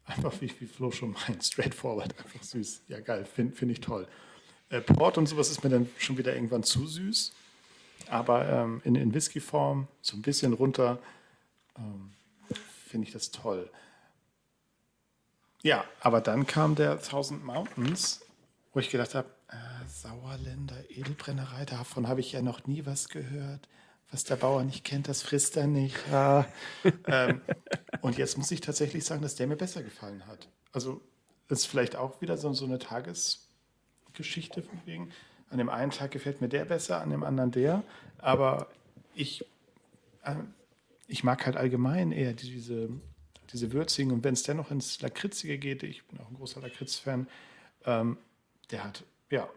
Einfach 0.06 0.34
wie, 0.42 0.52
wie 0.60 0.66
Flo 0.66 0.92
schon 0.92 1.12
meint, 1.12 1.44
straightforward, 1.44 2.18
einfach 2.18 2.42
süß. 2.42 2.82
Ja, 2.88 3.00
geil, 3.00 3.26
finde 3.26 3.56
find 3.56 3.72
ich 3.72 3.82
toll. 3.82 4.08
Äh, 4.70 4.82
Port 4.82 5.18
und 5.18 5.28
sowas 5.28 5.50
ist 5.52 5.64
mir 5.64 5.70
dann 5.70 5.90
schon 5.98 6.18
wieder 6.18 6.34
irgendwann 6.34 6.64
zu 6.64 6.88
süß. 6.88 7.34
Aber 8.08 8.48
ähm, 8.50 8.82
in, 8.84 8.96
in 8.96 9.14
Whisky-Form, 9.14 9.88
so 10.02 10.18
ein 10.18 10.22
bisschen 10.22 10.54
runter, 10.54 11.00
ähm, 11.78 12.14
finde 12.88 13.08
ich 13.08 13.14
das 13.14 13.32
toll. 13.32 13.70
Ja, 15.64 15.86
aber 16.00 16.22
dann 16.22 16.48
kam 16.48 16.76
der 16.76 17.02
Thousand 17.02 17.44
Mountains, 17.44 18.22
wo 18.74 18.80
ich 18.80 18.90
gedacht 18.90 19.16
habe, 19.16 19.30
äh, 19.50 19.56
Sauerländer 19.88 20.90
Edelbrennerei, 20.90 21.66
davon 21.66 22.08
habe 22.08 22.20
ich 22.20 22.32
ja 22.32 22.42
noch 22.42 22.66
nie 22.66 22.86
was 22.86 23.10
gehört. 23.10 23.68
Was 24.10 24.26
der 24.26 24.36
Bauer 24.36 24.64
nicht 24.64 24.84
kennt, 24.84 25.08
das 25.08 25.22
frisst 25.22 25.56
er 25.56 25.68
nicht. 25.68 25.96
Ja. 26.12 26.46
ähm, 27.08 27.42
und 28.02 28.18
jetzt 28.18 28.38
muss 28.38 28.52
ich 28.52 28.60
tatsächlich 28.60 29.06
sagen, 29.06 29.22
dass 29.22 29.36
der 29.36 29.48
mir 29.48 29.56
besser 29.56 29.84
gefallen 29.84 30.28
hat. 30.28 30.50
Also 30.74 31.02
ist 31.48 31.66
vielleicht 31.66 31.96
auch 31.96 32.22
wieder 32.22 32.38
so, 32.38 32.52
so 32.54 32.66
eine 32.66 32.80
Tagesgeschichte 32.80 34.64
von 34.64 34.82
wegen. 34.86 35.12
An 35.50 35.58
dem 35.58 35.70
einen 35.70 35.92
Tag 35.92 36.12
gefällt 36.12 36.42
mir 36.42 36.50
der 36.50 36.66
besser, 36.66 37.02
an 37.02 37.10
dem 37.10 37.24
anderen 37.24 37.52
der. 37.52 37.84
Aber 38.20 38.68
ich, 39.14 39.46
äh, 40.24 40.36
ich 41.08 41.24
mag 41.24 41.46
halt 41.46 41.58
allgemein 41.58 42.12
eher 42.12 42.34
diese, 42.34 42.90
diese 43.52 43.72
würzigen. 43.72 44.12
Und 44.12 44.24
wenn 44.24 44.34
es 44.34 44.44
dennoch 44.44 44.72
ins 44.72 45.02
Lakritzige 45.02 45.58
geht, 45.58 45.84
ich 45.84 46.04
bin 46.06 46.20
auch 46.20 46.30
ein 46.30 46.36
großer 46.36 46.62
Lakritz-Fan, 46.62 47.28
ähm, 47.86 48.18
der 48.72 48.84
hat, 48.84 49.04
ja, 49.30 49.50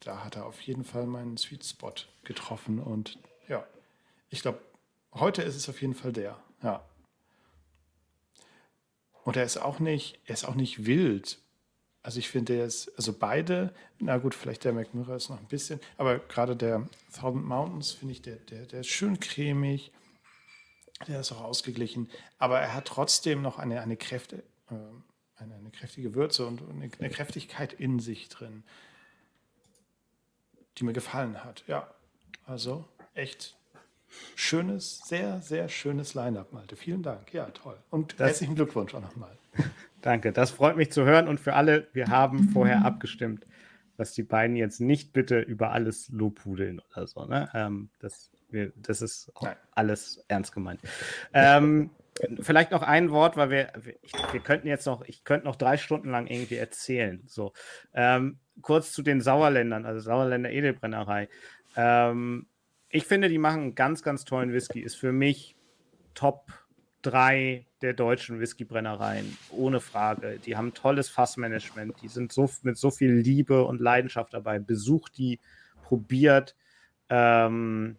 da 0.00 0.24
hat 0.24 0.36
er 0.36 0.46
auf 0.46 0.60
jeden 0.62 0.84
Fall 0.84 1.06
meinen 1.06 1.36
Sweet 1.36 1.64
Spot 1.64 1.94
getroffen. 2.24 2.78
Und 2.78 3.18
ja, 3.48 3.66
ich 4.30 4.42
glaube, 4.42 4.60
heute 5.14 5.42
ist 5.42 5.56
es 5.56 5.68
auf 5.68 5.80
jeden 5.80 5.94
Fall 5.94 6.12
der. 6.12 6.38
Ja. 6.62 6.84
Und 9.24 9.36
er 9.36 9.44
ist 9.44 9.58
auch 9.58 9.78
nicht, 9.78 10.18
er 10.26 10.34
ist 10.34 10.44
auch 10.44 10.54
nicht 10.54 10.86
wild. 10.86 11.38
Also 12.02 12.18
ich 12.18 12.28
finde, 12.28 12.54
der 12.54 12.66
ist, 12.66 12.92
also 12.96 13.12
beide, 13.12 13.72
na 14.00 14.18
gut, 14.18 14.34
vielleicht 14.34 14.64
der 14.64 14.72
McMurray 14.72 15.16
ist 15.16 15.28
noch 15.28 15.38
ein 15.38 15.46
bisschen, 15.46 15.78
aber 15.96 16.18
gerade 16.18 16.56
der 16.56 16.88
Thousand 17.14 17.44
Mountains 17.46 17.92
finde 17.92 18.12
ich, 18.12 18.22
der, 18.22 18.36
der, 18.36 18.66
der 18.66 18.80
ist 18.80 18.88
schön 18.88 19.20
cremig, 19.20 19.92
der 21.08 21.20
ist 21.20 21.32
auch 21.32 21.42
ausgeglichen, 21.42 22.08
aber 22.38 22.60
er 22.60 22.74
hat 22.74 22.86
trotzdem 22.86 23.42
noch 23.42 23.58
eine, 23.58 23.80
eine, 23.80 23.96
Kräfte, 23.96 24.42
äh, 24.70 24.74
eine, 25.36 25.54
eine 25.54 25.70
kräftige 25.70 26.14
Würze 26.14 26.46
und 26.46 26.62
eine, 26.68 26.90
eine 26.98 27.10
Kräftigkeit 27.10 27.72
in 27.72 27.98
sich 27.98 28.28
drin, 28.28 28.64
die 30.78 30.84
mir 30.84 30.92
gefallen 30.92 31.44
hat. 31.44 31.64
Ja, 31.66 31.88
also 32.46 32.84
echt 33.14 33.56
schönes, 34.34 35.00
sehr, 35.06 35.40
sehr 35.40 35.68
schönes 35.68 36.14
Line-Up, 36.14 36.52
Malte. 36.52 36.76
Vielen 36.76 37.02
Dank. 37.02 37.32
Ja, 37.32 37.46
toll. 37.46 37.76
Und 37.90 38.14
das, 38.18 38.28
herzlichen 38.28 38.54
Glückwunsch 38.54 38.94
auch 38.94 39.00
nochmal. 39.00 39.36
Danke, 40.02 40.32
das 40.32 40.50
freut 40.50 40.76
mich 40.76 40.90
zu 40.90 41.04
hören. 41.04 41.28
Und 41.28 41.40
für 41.40 41.54
alle, 41.54 41.88
wir 41.92 42.08
haben 42.08 42.48
vorher 42.50 42.84
abgestimmt, 42.84 43.46
dass 43.96 44.12
die 44.12 44.22
beiden 44.22 44.56
jetzt 44.56 44.80
nicht 44.80 45.12
bitte 45.12 45.40
über 45.40 45.72
alles 45.72 46.08
lobhudeln 46.08 46.80
oder 46.90 47.06
so. 47.06 47.24
Ne? 47.24 47.48
Ähm, 47.54 47.90
das, 48.00 48.31
wir, 48.52 48.72
das 48.76 49.02
ist 49.02 49.32
alles 49.74 50.24
ernst 50.28 50.52
gemeint. 50.52 50.80
Ähm, 51.32 51.90
vielleicht 52.40 52.70
noch 52.70 52.82
ein 52.82 53.10
Wort, 53.10 53.36
weil 53.36 53.50
wir, 53.50 53.72
ich, 54.02 54.12
wir 54.32 54.40
könnten 54.40 54.68
jetzt 54.68 54.86
noch, 54.86 55.02
ich 55.06 55.24
könnte 55.24 55.46
noch 55.46 55.56
drei 55.56 55.76
Stunden 55.76 56.10
lang 56.10 56.26
irgendwie 56.26 56.56
erzählen. 56.56 57.22
So, 57.26 57.52
ähm, 57.94 58.38
kurz 58.60 58.92
zu 58.92 59.02
den 59.02 59.20
Sauerländern, 59.20 59.86
also 59.86 60.00
Sauerländer 60.00 60.50
Edelbrennerei. 60.50 61.28
Ähm, 61.76 62.46
ich 62.88 63.06
finde, 63.06 63.28
die 63.28 63.38
machen 63.38 63.62
einen 63.62 63.74
ganz, 63.74 64.02
ganz 64.02 64.24
tollen 64.24 64.52
Whisky. 64.52 64.80
Ist 64.80 64.96
für 64.96 65.12
mich 65.12 65.56
Top 66.14 66.52
3 67.02 67.66
der 67.80 67.94
deutschen 67.94 68.38
Whiskybrennereien, 68.38 69.36
ohne 69.50 69.80
Frage. 69.80 70.38
Die 70.44 70.56
haben 70.56 70.74
tolles 70.74 71.08
Fassmanagement. 71.08 72.00
Die 72.02 72.08
sind 72.08 72.32
so 72.32 72.48
mit 72.62 72.76
so 72.76 72.90
viel 72.90 73.12
Liebe 73.12 73.64
und 73.64 73.80
Leidenschaft 73.80 74.34
dabei. 74.34 74.58
Besucht 74.58 75.16
die, 75.18 75.40
probiert, 75.82 76.54
ähm, 77.12 77.98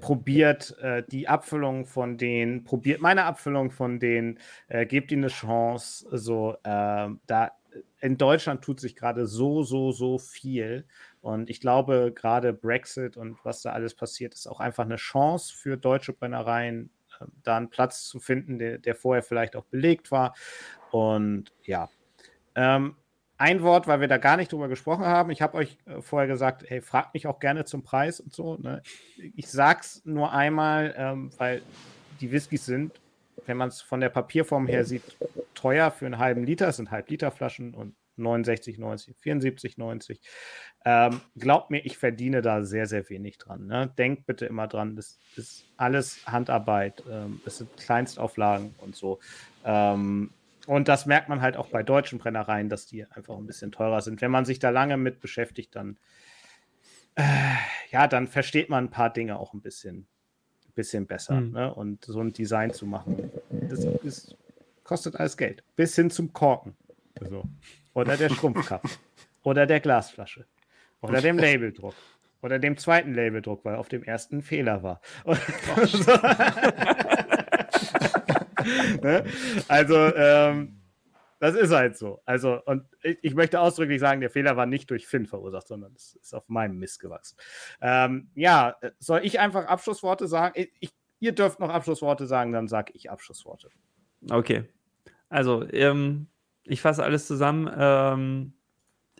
probiert 0.00 0.76
äh, 0.80 1.04
die 1.08 1.28
Abfüllung 1.28 1.86
von 1.86 2.18
denen, 2.18 2.64
probiert 2.64 3.00
meine 3.00 3.24
Abfüllung 3.24 3.70
von 3.70 4.00
denen, 4.00 4.40
äh, 4.66 4.84
gebt 4.84 5.12
ihnen 5.12 5.24
eine 5.24 5.32
Chance. 5.32 6.06
So, 6.10 6.54
äh, 6.64 7.08
da 7.26 7.52
in 8.00 8.18
Deutschland 8.18 8.62
tut 8.62 8.80
sich 8.80 8.96
gerade 8.96 9.26
so, 9.26 9.62
so, 9.62 9.92
so 9.92 10.18
viel. 10.18 10.86
Und 11.20 11.48
ich 11.50 11.60
glaube, 11.60 12.12
gerade 12.14 12.52
Brexit 12.52 13.16
und 13.16 13.38
was 13.44 13.62
da 13.62 13.72
alles 13.72 13.94
passiert, 13.94 14.34
ist 14.34 14.48
auch 14.48 14.60
einfach 14.60 14.84
eine 14.84 14.96
Chance 14.96 15.54
für 15.56 15.76
deutsche 15.76 16.12
Brennereien, 16.12 16.90
äh, 17.20 17.26
da 17.44 17.56
einen 17.56 17.70
Platz 17.70 18.04
zu 18.04 18.18
finden, 18.18 18.58
der, 18.58 18.78
der, 18.78 18.96
vorher 18.96 19.22
vielleicht 19.22 19.54
auch 19.54 19.66
belegt 19.66 20.10
war. 20.10 20.34
Und 20.90 21.52
ja, 21.62 21.88
ähm, 22.56 22.96
ein 23.44 23.62
Wort, 23.62 23.86
weil 23.86 24.00
wir 24.00 24.08
da 24.08 24.16
gar 24.16 24.38
nicht 24.38 24.50
drüber 24.50 24.68
gesprochen 24.68 25.04
haben. 25.04 25.30
Ich 25.30 25.42
habe 25.42 25.58
euch 25.58 25.76
äh, 25.84 26.00
vorher 26.00 26.26
gesagt, 26.26 26.64
hey, 26.66 26.80
fragt 26.80 27.12
mich 27.12 27.26
auch 27.26 27.40
gerne 27.40 27.66
zum 27.66 27.82
Preis 27.82 28.18
und 28.18 28.32
so. 28.32 28.56
Ne? 28.56 28.82
Ich 29.36 29.50
sag's 29.50 30.00
nur 30.06 30.32
einmal, 30.32 30.94
ähm, 30.96 31.30
weil 31.36 31.60
die 32.22 32.32
Whiskys 32.32 32.64
sind, 32.64 32.98
wenn 33.44 33.58
man 33.58 33.68
es 33.68 33.82
von 33.82 34.00
der 34.00 34.08
Papierform 34.08 34.66
her 34.66 34.86
sieht, 34.86 35.02
teuer 35.54 35.90
für 35.90 36.06
einen 36.06 36.16
halben 36.16 36.44
Liter. 36.44 36.68
Es 36.68 36.76
sind 36.76 36.90
Halb-Liter-Flaschen 36.90 37.74
und 37.74 37.94
69,90, 38.16 39.14
74,90. 39.22 40.20
Ähm, 40.86 41.20
glaubt 41.36 41.70
mir, 41.70 41.84
ich 41.84 41.98
verdiene 41.98 42.40
da 42.40 42.62
sehr, 42.62 42.86
sehr 42.86 43.10
wenig 43.10 43.36
dran. 43.36 43.66
Ne? 43.66 43.92
Denkt 43.98 44.24
bitte 44.24 44.46
immer 44.46 44.68
dran, 44.68 44.96
das 44.96 45.18
ist 45.36 45.66
alles 45.76 46.26
Handarbeit, 46.26 47.02
ähm, 47.10 47.42
sind 47.44 47.76
Kleinstauflagen 47.76 48.74
und 48.78 48.96
so. 48.96 49.18
Ähm, 49.66 50.30
und 50.66 50.88
das 50.88 51.06
merkt 51.06 51.28
man 51.28 51.42
halt 51.42 51.56
auch 51.56 51.68
bei 51.68 51.82
deutschen 51.82 52.18
Brennereien, 52.18 52.68
dass 52.68 52.86
die 52.86 53.04
einfach 53.04 53.36
ein 53.36 53.46
bisschen 53.46 53.72
teurer 53.72 54.00
sind. 54.00 54.20
Wenn 54.20 54.30
man 54.30 54.44
sich 54.44 54.58
da 54.58 54.70
lange 54.70 54.96
mit 54.96 55.20
beschäftigt, 55.20 55.74
dann, 55.76 55.98
äh, 57.16 57.22
ja, 57.90 58.06
dann 58.08 58.26
versteht 58.26 58.70
man 58.70 58.84
ein 58.84 58.90
paar 58.90 59.12
Dinge 59.12 59.38
auch 59.38 59.52
ein 59.52 59.60
bisschen, 59.60 60.06
bisschen 60.74 61.06
besser. 61.06 61.40
Mhm. 61.40 61.52
Ne? 61.52 61.74
Und 61.74 62.04
so 62.04 62.20
ein 62.20 62.32
Design 62.32 62.72
zu 62.72 62.86
machen, 62.86 63.30
das 63.50 63.84
ist, 63.84 64.36
kostet 64.84 65.16
alles 65.16 65.36
Geld. 65.36 65.62
Bis 65.76 65.94
hin 65.96 66.10
zum 66.10 66.32
Korken. 66.32 66.74
So. 67.20 67.44
Oder 67.92 68.16
der 68.16 68.30
Schrumpfkappe. 68.30 68.88
oder 69.42 69.66
der 69.66 69.80
Glasflasche. 69.80 70.46
Oder 71.00 71.20
dem 71.20 71.38
Labeldruck. 71.40 71.94
Oder 72.42 72.58
dem 72.58 72.76
zweiten 72.76 73.14
Labeldruck, 73.14 73.64
weil 73.64 73.76
auf 73.76 73.88
dem 73.88 74.02
ersten 74.02 74.42
Fehler 74.42 74.82
war. 74.82 75.00
ne? 79.02 79.24
Also, 79.68 79.96
ähm, 79.96 80.80
das 81.40 81.54
ist 81.56 81.72
halt 81.72 81.96
so. 81.96 82.20
Also, 82.24 82.62
und 82.64 82.84
ich, 83.02 83.18
ich, 83.22 83.34
möchte 83.34 83.60
ausdrücklich 83.60 84.00
sagen, 84.00 84.20
der 84.20 84.30
Fehler 84.30 84.56
war 84.56 84.66
nicht 84.66 84.90
durch 84.90 85.06
Finn 85.06 85.26
verursacht, 85.26 85.68
sondern 85.68 85.92
es 85.94 86.14
ist 86.14 86.34
auf 86.34 86.48
meinem 86.48 86.78
Mist 86.78 87.00
gewachsen. 87.00 87.36
Ähm, 87.80 88.30
ja, 88.34 88.76
soll 88.98 89.20
ich 89.24 89.40
einfach 89.40 89.66
Abschlussworte 89.66 90.26
sagen? 90.26 90.54
Ich, 90.56 90.72
ich, 90.80 90.90
ihr 91.20 91.32
dürft 91.32 91.60
noch 91.60 91.68
Abschlussworte 91.68 92.26
sagen, 92.26 92.52
dann 92.52 92.68
sage 92.68 92.92
ich 92.94 93.10
Abschlussworte. 93.10 93.68
Okay. 94.30 94.64
Also, 95.28 95.68
ähm, 95.70 96.28
ich 96.62 96.80
fasse 96.80 97.04
alles 97.04 97.26
zusammen. 97.26 97.70
Ähm, 97.76 98.54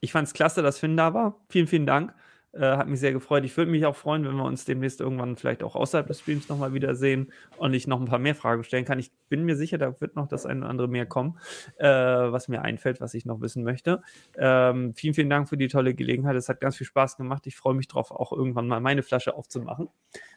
ich 0.01 0.13
fand 0.13 0.29
es 0.29 0.35
klasse, 0.35 0.63
dass 0.63 0.79
Finn 0.79 0.97
da 0.97 1.15
war. 1.15 1.45
Vielen, 1.49 1.67
vielen 1.67 1.87
Dank. 1.87 2.15
Äh, 2.57 2.77
hat 2.77 2.89
mich 2.89 3.01
sehr 3.01 3.13
gefreut. 3.13 3.45
Ich 3.45 3.57
würde 3.57 3.71
mich 3.71 3.85
auch 3.85 3.97
freuen, 3.97 4.25
wenn 4.25 4.37
wir 4.37 4.45
uns 4.45 4.65
demnächst 4.65 5.01
irgendwann 5.01 5.37
vielleicht 5.37 5.65
auch 5.65 5.75
außerhalb 5.75 6.07
des 6.07 6.21
Streams 6.21 6.49
nochmal 6.49 6.73
wiedersehen 6.73 7.33
und 7.57 7.75
ich 7.75 7.89
noch 7.89 8.01
ein 8.01 8.07
paar 8.07 8.21
mehr 8.21 8.37
Fragen 8.37 8.63
stellen 8.63 8.85
kann. 8.85 8.99
Ich 9.01 9.11
bin 9.29 9.45
mir 9.45 9.57
sicher, 9.57 9.77
da 9.77 10.01
wird 10.01 10.15
noch 10.15 10.29
das 10.29 10.47
eine 10.47 10.61
oder 10.61 10.71
andere 10.71 10.89
mehr 10.89 11.07
kommen, 11.07 11.37
äh, 11.79 11.87
was 11.89 12.47
mir 12.47 12.63
einfällt, 12.63 13.01
was 13.01 13.15
ich 13.15 13.25
noch 13.25 13.41
wissen 13.41 13.65
möchte. 13.65 14.03
Ähm, 14.37 14.95
vielen, 14.95 15.15
vielen 15.15 15.31
Dank 15.31 15.49
für 15.49 15.57
die 15.57 15.67
tolle 15.67 15.95
Gelegenheit. 15.95 16.37
Es 16.37 16.49
hat 16.49 16.61
ganz 16.61 16.77
viel 16.77 16.87
Spaß 16.87 17.17
gemacht. 17.17 17.47
Ich 17.47 17.57
freue 17.57 17.75
mich 17.75 17.89
darauf, 17.89 18.13
auch 18.13 18.33
irgendwann 18.33 18.69
mal 18.69 18.81
meine 18.81 19.03
Flasche 19.03 19.35
aufzumachen. 19.35 19.89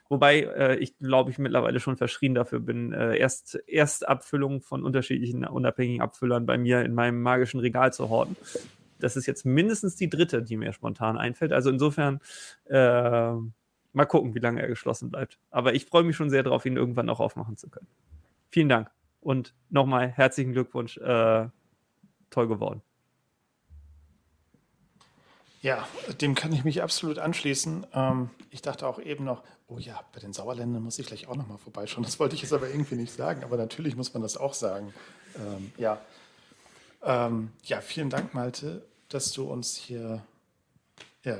Wobei 0.09 0.39
äh, 0.39 0.75
ich 0.77 0.97
glaube, 0.97 1.29
ich 1.29 1.37
mittlerweile 1.37 1.79
schon 1.79 1.97
verschrien 1.97 2.33
dafür 2.33 2.61
bin, 2.61 2.93
äh, 2.93 3.17
erst 3.17 3.59
Erstabfüllungen 3.67 4.61
von 4.61 4.83
unterschiedlichen 4.83 5.45
unabhängigen 5.45 6.01
Abfüllern 6.01 6.45
bei 6.45 6.57
mir 6.57 6.81
in 6.81 6.95
meinem 6.95 7.21
magischen 7.21 7.59
Regal 7.59 7.93
zu 7.93 8.09
horten 8.09 8.37
das 8.99 9.15
ist 9.15 9.25
jetzt 9.25 9.45
mindestens 9.45 9.95
die 9.95 10.09
dritte, 10.09 10.41
die 10.41 10.57
mir 10.57 10.73
spontan 10.73 11.17
einfällt. 11.17 11.53
Also 11.53 11.69
insofern 11.69 12.19
äh, 12.65 13.33
mal 13.93 14.05
gucken, 14.07 14.35
wie 14.35 14.39
lange 14.39 14.61
er 14.61 14.67
geschlossen 14.67 15.09
bleibt. 15.09 15.39
Aber 15.51 15.73
ich 15.73 15.85
freue 15.85 16.03
mich 16.03 16.15
schon 16.15 16.29
sehr 16.29 16.43
darauf, 16.43 16.65
ihn 16.65 16.77
irgendwann 16.77 17.09
auch 17.09 17.19
aufmachen 17.19 17.57
zu 17.57 17.69
können. 17.69 17.87
Vielen 18.49 18.69
Dank 18.69 18.89
und 19.21 19.53
nochmal 19.69 20.09
herzlichen 20.09 20.53
Glückwunsch. 20.53 20.97
Äh, 20.97 21.47
toll 22.29 22.47
geworden. 22.47 22.81
Ja, 25.61 25.87
dem 26.21 26.35
kann 26.35 26.53
ich 26.53 26.63
mich 26.63 26.83
absolut 26.83 27.19
anschließen. 27.19 27.87
Ähm, 27.93 28.29
ich 28.51 28.61
dachte 28.61 28.87
auch 28.87 28.99
eben 28.99 29.25
noch, 29.25 29.43
oh 29.67 29.79
ja, 29.79 29.99
bei 30.13 30.19
den 30.19 30.31
Sauerländern 30.31 30.83
muss 30.83 30.99
ich 30.99 31.07
gleich 31.07 31.27
auch 31.27 31.35
nochmal 31.35 31.57
vorbeischauen. 31.57 32.03
Das 32.03 32.19
wollte 32.19 32.35
ich 32.35 32.41
jetzt 32.41 32.53
aber 32.53 32.69
irgendwie 32.69 32.95
nicht 32.95 33.11
sagen, 33.11 33.43
aber 33.43 33.57
natürlich 33.57 33.95
muss 33.95 34.13
man 34.13 34.21
das 34.21 34.37
auch 34.37 34.53
sagen. 34.53 34.93
Ähm, 35.35 35.71
ja, 35.77 35.99
ähm, 37.03 37.51
ja, 37.63 37.81
vielen 37.81 38.09
Dank, 38.09 38.33
Malte, 38.33 38.85
dass 39.09 39.31
du 39.31 39.45
uns 39.49 39.75
hier. 39.75 40.23
Ja, 41.23 41.39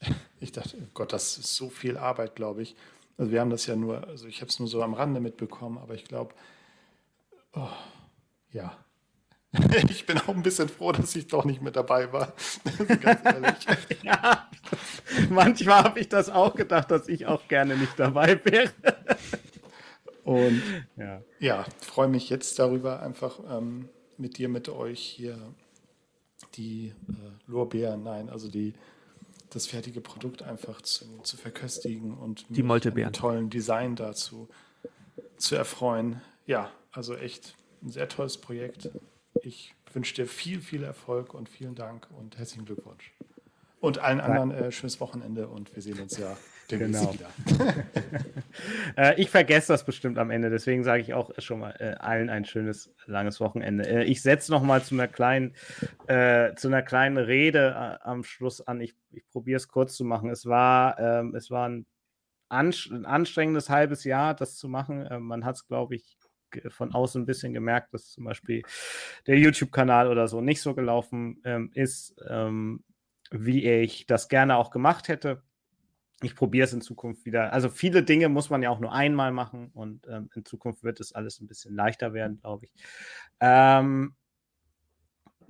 ich 0.40 0.52
dachte, 0.52 0.76
oh 0.80 0.88
Gott, 0.94 1.12
das 1.12 1.38
ist 1.38 1.54
so 1.54 1.68
viel 1.70 1.96
Arbeit, 1.96 2.34
glaube 2.34 2.62
ich. 2.62 2.76
Also 3.18 3.32
wir 3.32 3.40
haben 3.40 3.50
das 3.50 3.66
ja 3.66 3.76
nur, 3.76 4.06
also 4.08 4.26
ich 4.26 4.40
habe 4.40 4.48
es 4.48 4.58
nur 4.58 4.68
so 4.68 4.82
am 4.82 4.94
Rande 4.94 5.20
mitbekommen, 5.20 5.78
aber 5.78 5.94
ich 5.94 6.04
glaube, 6.04 6.34
oh, 7.52 7.68
ja. 8.50 8.76
Ich 9.90 10.06
bin 10.06 10.16
auch 10.18 10.28
ein 10.28 10.42
bisschen 10.42 10.68
froh, 10.68 10.92
dass 10.92 11.14
ich 11.16 11.26
doch 11.26 11.44
nicht 11.44 11.60
mit 11.60 11.76
dabei 11.76 12.12
war. 12.12 12.32
Ganz 13.00 13.20
ehrlich. 13.24 13.66
ja, 14.02 14.48
manchmal 15.28 15.82
habe 15.82 16.00
ich 16.00 16.08
das 16.08 16.30
auch 16.30 16.54
gedacht, 16.54 16.90
dass 16.90 17.08
ich 17.08 17.26
auch 17.26 17.46
gerne 17.48 17.76
nicht 17.76 17.98
dabei 17.98 18.40
wäre. 18.44 18.72
Und 20.24 20.62
ja, 20.96 21.22
ja 21.40 21.64
freue 21.80 22.08
mich 22.08 22.30
jetzt 22.30 22.58
darüber 22.58 23.02
einfach. 23.02 23.40
Ähm, 23.50 23.88
mit 24.20 24.38
dir, 24.38 24.48
mit 24.48 24.68
euch 24.68 25.00
hier 25.00 25.38
die 26.54 26.88
äh, 27.08 27.50
Lorbeeren, 27.50 28.02
nein, 28.02 28.28
also 28.28 28.48
die, 28.48 28.74
das 29.50 29.66
fertige 29.66 30.00
Produkt 30.00 30.42
einfach 30.42 30.80
zu, 30.82 31.04
zu 31.22 31.36
verköstigen 31.36 32.16
und 32.16 32.44
die 32.48 32.62
Moltebeeren. 32.62 33.12
tollen 33.12 33.50
Design 33.50 33.96
dazu 33.96 34.48
zu 35.36 35.56
erfreuen. 35.56 36.20
Ja, 36.46 36.70
also 36.92 37.16
echt 37.16 37.56
ein 37.82 37.90
sehr 37.90 38.08
tolles 38.08 38.38
Projekt. 38.38 38.90
Ich 39.42 39.74
wünsche 39.92 40.14
dir 40.14 40.26
viel, 40.26 40.60
viel 40.60 40.82
Erfolg 40.82 41.34
und 41.34 41.48
vielen 41.48 41.74
Dank 41.74 42.08
und 42.18 42.38
herzlichen 42.38 42.64
Glückwunsch. 42.64 43.12
Und 43.80 43.98
allen 43.98 44.20
anderen 44.20 44.50
äh, 44.50 44.72
schönes 44.72 45.00
Wochenende 45.00 45.48
und 45.48 45.74
wir 45.74 45.82
sehen 45.82 45.98
uns 46.00 46.18
ja 46.18 46.36
genau. 46.78 47.14
äh, 48.96 49.20
ich 49.20 49.30
vergesse 49.30 49.72
das 49.72 49.84
bestimmt 49.84 50.18
am 50.18 50.30
Ende, 50.30 50.50
deswegen 50.50 50.84
sage 50.84 51.02
ich 51.02 51.14
auch 51.14 51.30
schon 51.38 51.60
mal 51.60 51.74
äh, 51.78 51.94
allen 51.98 52.30
ein 52.30 52.44
schönes, 52.44 52.94
langes 53.06 53.40
Wochenende. 53.40 53.86
Äh, 53.86 54.04
ich 54.04 54.22
setze 54.22 54.50
noch 54.50 54.62
mal 54.62 54.82
zu 54.82 54.94
einer 54.94 55.08
kleinen, 55.08 55.54
äh, 56.06 56.54
zu 56.54 56.68
einer 56.68 56.82
kleinen 56.82 57.18
Rede 57.18 57.98
äh, 58.02 58.04
am 58.08 58.24
Schluss 58.24 58.60
an. 58.60 58.80
Ich, 58.80 58.94
ich 59.12 59.28
probiere 59.28 59.56
es 59.56 59.68
kurz 59.68 59.96
zu 59.96 60.04
machen. 60.04 60.30
Es 60.30 60.46
war, 60.46 60.98
ähm, 60.98 61.34
es 61.34 61.50
war 61.50 61.68
ein, 61.68 61.86
ein, 62.48 62.72
anstrengendes 63.04 63.70
halbes 63.70 64.04
Jahr, 64.04 64.34
das 64.34 64.56
zu 64.56 64.68
machen. 64.68 65.06
Äh, 65.06 65.18
man 65.18 65.44
hat 65.44 65.56
es, 65.56 65.66
glaube 65.66 65.96
ich, 65.96 66.16
von 66.68 66.92
außen 66.92 67.22
ein 67.22 67.26
bisschen 67.26 67.54
gemerkt, 67.54 67.94
dass 67.94 68.10
zum 68.10 68.24
Beispiel 68.24 68.62
der 69.26 69.38
YouTube-Kanal 69.38 70.08
oder 70.08 70.26
so 70.26 70.40
nicht 70.40 70.60
so 70.60 70.74
gelaufen 70.74 71.40
ähm, 71.44 71.70
ist. 71.74 72.16
Ähm, 72.28 72.82
wie 73.30 73.68
ich 73.68 74.06
das 74.06 74.28
gerne 74.28 74.56
auch 74.56 74.70
gemacht 74.70 75.08
hätte. 75.08 75.42
Ich 76.22 76.36
probiere 76.36 76.64
es 76.64 76.72
in 76.72 76.80
Zukunft 76.82 77.24
wieder. 77.24 77.52
Also 77.52 77.68
viele 77.68 78.02
Dinge 78.02 78.28
muss 78.28 78.50
man 78.50 78.62
ja 78.62 78.70
auch 78.70 78.80
nur 78.80 78.92
einmal 78.92 79.32
machen 79.32 79.70
und 79.72 80.06
ähm, 80.08 80.28
in 80.34 80.44
Zukunft 80.44 80.84
wird 80.84 81.00
es 81.00 81.12
alles 81.12 81.40
ein 81.40 81.46
bisschen 81.46 81.74
leichter 81.74 82.12
werden, 82.12 82.38
glaube 82.40 82.66
ich. 82.66 82.72
Ähm, 83.40 84.14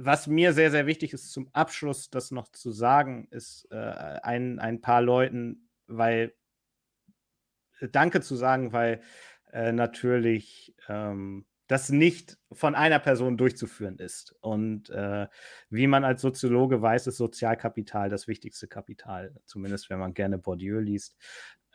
was 0.03 0.27
mir 0.27 0.53
sehr, 0.55 0.71
sehr 0.71 0.87
wichtig 0.87 1.13
ist, 1.13 1.33
zum 1.33 1.49
Abschluss 1.53 2.09
das 2.09 2.31
noch 2.31 2.49
zu 2.49 2.73
sagen, 2.73 3.29
ist 3.31 3.69
äh, 3.71 3.77
ein, 3.77 4.59
ein 4.59 4.81
paar 4.81 5.03
Leuten, 5.03 5.69
weil 5.89 6.35
äh, 7.81 7.89
Danke 7.89 8.21
zu 8.23 8.37
sagen, 8.37 8.73
weil 8.73 9.03
äh, 9.53 9.73
natürlich 9.73 10.75
ähm, 10.89 11.45
das 11.71 11.89
nicht 11.91 12.37
von 12.51 12.75
einer 12.75 12.99
Person 12.99 13.37
durchzuführen 13.37 13.97
ist. 13.99 14.35
Und 14.41 14.91
äh, 14.91 15.29
wie 15.69 15.87
man 15.87 16.03
als 16.03 16.21
Soziologe 16.21 16.83
weiß, 16.83 17.07
ist 17.07 17.17
Sozialkapital 17.17 18.09
das 18.11 18.27
wichtigste 18.27 18.67
Kapital, 18.67 19.37
zumindest 19.47 19.89
wenn 19.89 20.01
man 20.01 20.13
gerne 20.13 20.39
Bourdieu 20.39 20.81
liest. 20.81 21.17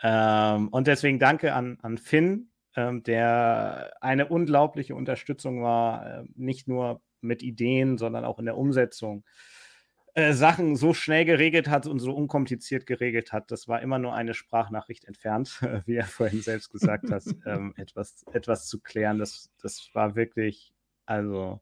Ähm, 0.03 0.67
und 0.67 0.87
deswegen 0.87 1.17
danke 1.17 1.53
an, 1.53 1.77
an 1.81 1.97
Finn, 1.97 2.51
ähm, 2.75 3.03
der 3.03 3.93
eine 4.01 4.27
unglaubliche 4.27 4.95
Unterstützung 4.95 5.63
war, 5.63 6.05
äh, 6.05 6.23
nicht 6.35 6.67
nur 6.67 7.01
mit 7.21 7.41
Ideen, 7.41 7.97
sondern 7.97 8.25
auch 8.25 8.37
in 8.37 8.45
der 8.45 8.57
Umsetzung. 8.57 9.23
Äh, 10.17 10.31
Sachen 10.31 10.77
so 10.77 10.93
schnell 10.93 11.25
geregelt 11.25 11.67
hat 11.67 11.87
und 11.87 11.99
so 11.99 12.15
unkompliziert 12.15 12.85
geregelt 12.85 13.33
hat. 13.33 13.51
Das 13.51 13.67
war 13.67 13.81
immer 13.81 13.99
nur 13.99 14.13
eine 14.13 14.33
Sprachnachricht 14.33 15.03
entfernt, 15.03 15.59
wie 15.85 15.95
er 15.95 16.05
vorhin 16.05 16.41
selbst 16.41 16.71
gesagt 16.71 17.11
hat, 17.11 17.23
ähm, 17.45 17.73
etwas, 17.75 18.23
etwas 18.31 18.67
zu 18.67 18.79
klären. 18.79 19.19
Das, 19.19 19.51
das 19.61 19.89
war 19.93 20.15
wirklich, 20.15 20.73
also 21.05 21.59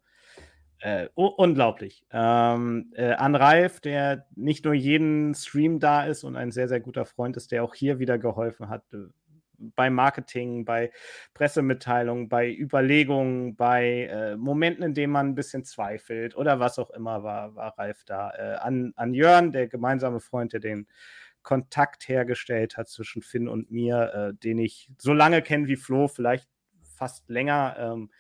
äh, 0.78 1.08
unglaublich. 1.16 2.06
Ähm, 2.12 2.92
äh, 2.96 3.14
an 3.14 3.34
Ralf, 3.34 3.80
der 3.80 4.28
nicht 4.36 4.66
nur 4.66 4.76
jeden 4.76 5.34
Stream 5.34 5.80
da 5.80 6.04
ist 6.04 6.24
und 6.24 6.36
ein 6.36 6.52
sehr, 6.52 6.68
sehr 6.68 6.80
guter 6.80 7.06
Freund 7.06 7.36
ist, 7.38 7.52
der 7.52 7.64
auch 7.64 7.74
hier 7.74 7.98
wieder 7.98 8.20
geholfen 8.20 8.70
hat, 8.70 8.84
bei 9.76 9.90
Marketing, 9.90 10.66
bei 10.66 10.92
Pressemitteilungen, 11.34 12.30
bei 12.30 12.52
Überlegungen, 12.52 13.56
bei 13.56 14.08
äh, 14.12 14.36
Momenten, 14.36 14.84
in 14.84 14.94
denen 14.94 15.14
man 15.14 15.30
ein 15.30 15.36
bisschen 15.36 15.64
zweifelt 15.64 16.36
oder 16.36 16.60
was 16.60 16.80
auch 16.80 16.92
immer, 16.92 17.24
war, 17.24 17.56
war 17.56 17.78
Ralf 17.78 18.04
da. 18.06 18.32
Äh, 18.32 18.56
an, 18.58 18.94
an 18.96 19.14
Jörn, 19.14 19.52
der 19.52 19.68
gemeinsame 19.68 20.20
Freund, 20.20 20.54
der 20.54 20.60
den 20.60 20.88
Kontakt 21.42 22.08
hergestellt 22.08 22.78
hat 22.78 22.88
zwischen 22.88 23.22
Finn 23.22 23.48
und 23.48 23.70
mir, 23.72 24.14
äh, 24.14 24.34
den 24.34 24.60
ich 24.60 24.90
so 24.98 25.14
lange 25.14 25.42
kenne 25.42 25.68
wie 25.68 25.76
Flo, 25.76 26.08
vielleicht 26.08 26.48
fast 26.96 27.30
länger, 27.30 27.76
ähm, 27.78 28.12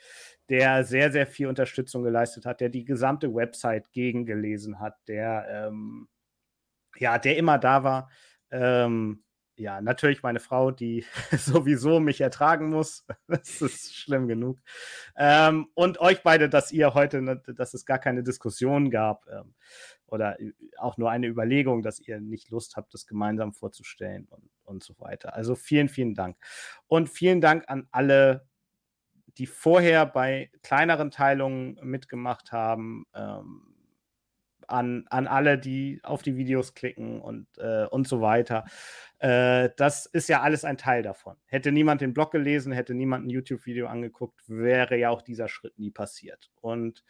der 0.49 0.83
sehr, 0.83 1.11
sehr 1.11 1.25
viel 1.25 1.47
Unterstützung 1.47 2.03
geleistet 2.03 2.45
hat, 2.45 2.59
der 2.59 2.69
die 2.69 2.83
gesamte 2.83 3.33
Website 3.33 3.91
gegengelesen 3.91 4.79
hat, 4.79 4.95
der 5.07 5.47
ähm, 5.49 6.07
ja, 6.97 7.17
der 7.17 7.37
immer 7.37 7.57
da 7.57 7.83
war. 7.83 8.09
Ähm, 8.51 9.23
ja, 9.55 9.81
natürlich 9.81 10.23
meine 10.23 10.39
Frau, 10.39 10.71
die 10.71 11.05
sowieso 11.31 11.99
mich 11.99 12.21
ertragen 12.21 12.69
muss. 12.69 13.05
Das 13.27 13.61
ist 13.61 13.95
schlimm 13.95 14.27
genug. 14.27 14.59
Ähm, 15.15 15.67
und 15.73 15.99
euch 15.99 16.23
beide, 16.23 16.49
dass 16.49 16.71
ihr 16.71 16.93
heute, 16.93 17.21
ne, 17.21 17.41
dass 17.47 17.73
es 17.73 17.85
gar 17.85 17.99
keine 17.99 18.23
Diskussion 18.23 18.89
gab 18.89 19.25
ähm, 19.27 19.53
oder 20.07 20.37
auch 20.77 20.97
nur 20.97 21.09
eine 21.09 21.27
Überlegung, 21.27 21.81
dass 21.81 21.99
ihr 21.99 22.19
nicht 22.19 22.49
Lust 22.49 22.75
habt, 22.75 22.93
das 22.93 23.05
gemeinsam 23.05 23.53
vorzustellen 23.53 24.27
und, 24.29 24.49
und 24.63 24.83
so 24.83 24.99
weiter. 24.99 25.35
Also 25.35 25.55
vielen, 25.55 25.89
vielen 25.89 26.13
Dank. 26.15 26.37
Und 26.87 27.09
vielen 27.09 27.41
Dank 27.41 27.65
an 27.67 27.87
alle, 27.91 28.47
die 29.37 29.47
vorher 29.47 30.05
bei 30.05 30.51
kleineren 30.61 31.11
Teilungen 31.11 31.79
mitgemacht 31.81 32.51
haben. 32.51 33.05
Ähm, 33.15 33.72
an, 34.67 35.05
an 35.09 35.27
alle, 35.27 35.57
die 35.57 35.99
auf 36.03 36.21
die 36.21 36.35
Videos 36.35 36.73
klicken 36.73 37.21
und, 37.21 37.47
äh, 37.57 37.85
und 37.85 38.07
so 38.07 38.21
weiter. 38.21 38.65
Äh, 39.19 39.69
das 39.77 40.05
ist 40.05 40.29
ja 40.29 40.41
alles 40.41 40.65
ein 40.65 40.77
Teil 40.77 41.03
davon. 41.03 41.37
Hätte 41.45 41.71
niemand 41.71 42.01
den 42.01 42.13
Blog 42.13 42.31
gelesen, 42.31 42.73
hätte 42.73 42.93
niemand 42.93 43.25
ein 43.25 43.29
YouTube-Video 43.29 43.87
angeguckt, 43.87 44.41
wäre 44.47 44.97
ja 44.97 45.09
auch 45.09 45.21
dieser 45.21 45.47
Schritt 45.47 45.79
nie 45.79 45.91
passiert. 45.91 46.51
Und 46.61 47.03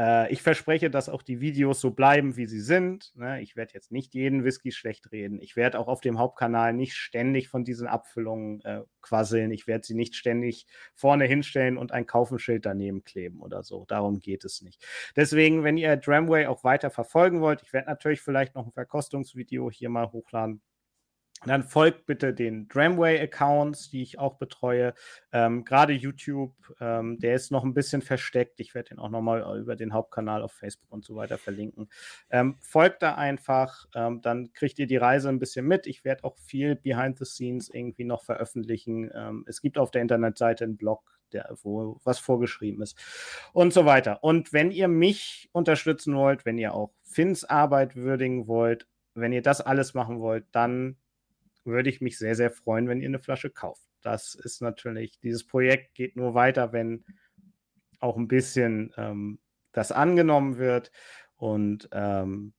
äh, 0.00 0.32
ich 0.32 0.40
verspreche, 0.40 0.88
dass 0.88 1.10
auch 1.10 1.22
die 1.22 1.40
Videos 1.40 1.80
so 1.80 1.90
bleiben, 1.90 2.36
wie 2.36 2.46
sie 2.46 2.60
sind. 2.60 3.12
Ne? 3.16 3.42
Ich 3.42 3.54
werde 3.54 3.74
jetzt 3.74 3.92
nicht 3.92 4.14
jeden 4.14 4.44
Whisky 4.44 4.72
schlecht 4.72 5.12
reden. 5.12 5.40
Ich 5.42 5.56
werde 5.56 5.78
auch 5.78 5.88
auf 5.88 6.00
dem 6.00 6.18
Hauptkanal 6.18 6.72
nicht 6.72 6.94
ständig 6.94 7.48
von 7.48 7.64
diesen 7.64 7.86
Abfüllungen 7.86 8.64
äh, 8.64 8.80
quasseln. 9.02 9.50
Ich 9.50 9.66
werde 9.66 9.86
sie 9.86 9.94
nicht 9.94 10.16
ständig 10.16 10.66
vorne 10.94 11.26
hinstellen 11.26 11.76
und 11.76 11.92
ein 11.92 12.06
Kaufenschild 12.06 12.64
daneben 12.64 13.04
kleben 13.04 13.40
oder 13.40 13.62
so. 13.62 13.84
Darum 13.88 14.20
geht 14.20 14.44
es 14.46 14.62
nicht. 14.62 14.82
Deswegen, 15.16 15.64
wenn 15.64 15.76
ihr 15.76 15.96
Dramway 15.96 16.46
auch 16.46 16.64
weiter 16.64 16.90
verfolgen 16.90 17.42
wollt, 17.42 17.60
ich 17.62 17.74
werde 17.74 17.88
natürlich 17.88 18.22
vielleicht 18.22 18.54
noch 18.54 18.66
ein 18.66 18.72
Verkostungsvideo 18.72 19.70
hier 19.70 19.90
mal 19.90 20.10
hochladen 20.12 20.62
dann 21.46 21.62
folgt 21.62 22.04
bitte 22.04 22.34
den 22.34 22.68
Dramway-Accounts, 22.68 23.90
die 23.90 24.02
ich 24.02 24.18
auch 24.18 24.36
betreue. 24.36 24.92
Ähm, 25.32 25.64
Gerade 25.64 25.94
YouTube, 25.94 26.54
ähm, 26.80 27.18
der 27.18 27.34
ist 27.34 27.50
noch 27.50 27.64
ein 27.64 27.72
bisschen 27.72 28.02
versteckt. 28.02 28.60
Ich 28.60 28.74
werde 28.74 28.90
den 28.90 28.98
auch 28.98 29.08
nochmal 29.08 29.58
über 29.58 29.74
den 29.74 29.94
Hauptkanal 29.94 30.42
auf 30.42 30.52
Facebook 30.52 30.92
und 30.92 31.04
so 31.04 31.16
weiter 31.16 31.38
verlinken. 31.38 31.88
Ähm, 32.28 32.56
folgt 32.60 33.02
da 33.02 33.14
einfach, 33.14 33.86
ähm, 33.94 34.20
dann 34.20 34.52
kriegt 34.52 34.78
ihr 34.78 34.86
die 34.86 34.98
Reise 34.98 35.30
ein 35.30 35.38
bisschen 35.38 35.66
mit. 35.66 35.86
Ich 35.86 36.04
werde 36.04 36.24
auch 36.24 36.36
viel 36.36 36.76
Behind 36.76 37.18
the 37.18 37.24
Scenes 37.24 37.70
irgendwie 37.70 38.04
noch 38.04 38.22
veröffentlichen. 38.22 39.10
Ähm, 39.14 39.44
es 39.48 39.62
gibt 39.62 39.78
auf 39.78 39.90
der 39.90 40.02
Internetseite 40.02 40.64
einen 40.64 40.76
Blog, 40.76 41.18
der, 41.32 41.54
wo 41.62 41.98
was 42.04 42.18
vorgeschrieben 42.18 42.82
ist 42.82 42.98
und 43.52 43.72
so 43.72 43.86
weiter. 43.86 44.22
Und 44.22 44.52
wenn 44.52 44.70
ihr 44.70 44.88
mich 44.88 45.48
unterstützen 45.52 46.14
wollt, 46.16 46.44
wenn 46.44 46.58
ihr 46.58 46.74
auch 46.74 46.92
Finns 47.02 47.44
Arbeit 47.44 47.96
würdigen 47.96 48.46
wollt, 48.46 48.86
wenn 49.14 49.32
ihr 49.32 49.42
das 49.42 49.60
alles 49.60 49.94
machen 49.94 50.20
wollt, 50.20 50.44
dann 50.52 50.96
würde 51.64 51.90
ich 51.90 52.00
mich 52.00 52.18
sehr, 52.18 52.34
sehr 52.34 52.50
freuen, 52.50 52.88
wenn 52.88 53.00
ihr 53.00 53.08
eine 53.08 53.18
Flasche 53.18 53.50
kauft. 53.50 53.86
Das 54.02 54.34
ist 54.34 54.62
natürlich, 54.62 55.18
dieses 55.20 55.46
Projekt 55.46 55.94
geht 55.94 56.16
nur 56.16 56.34
weiter, 56.34 56.72
wenn 56.72 57.04
auch 58.00 58.16
ein 58.16 58.28
bisschen 58.28 58.92
ähm, 58.96 59.38
das 59.72 59.92
angenommen 59.92 60.56
wird. 60.56 60.90
Und 61.36 61.88
ähm, 61.92 62.54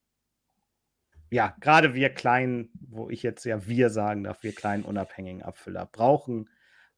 ja, 1.30 1.56
gerade 1.60 1.94
wir 1.94 2.10
kleinen, 2.10 2.70
wo 2.80 3.10
ich 3.10 3.22
jetzt 3.22 3.44
ja 3.44 3.66
wir 3.66 3.90
sagen 3.90 4.24
darf, 4.24 4.42
wir 4.42 4.54
kleinen 4.54 4.84
unabhängigen 4.84 5.42
Abfüller 5.42 5.86
brauchen 5.86 6.48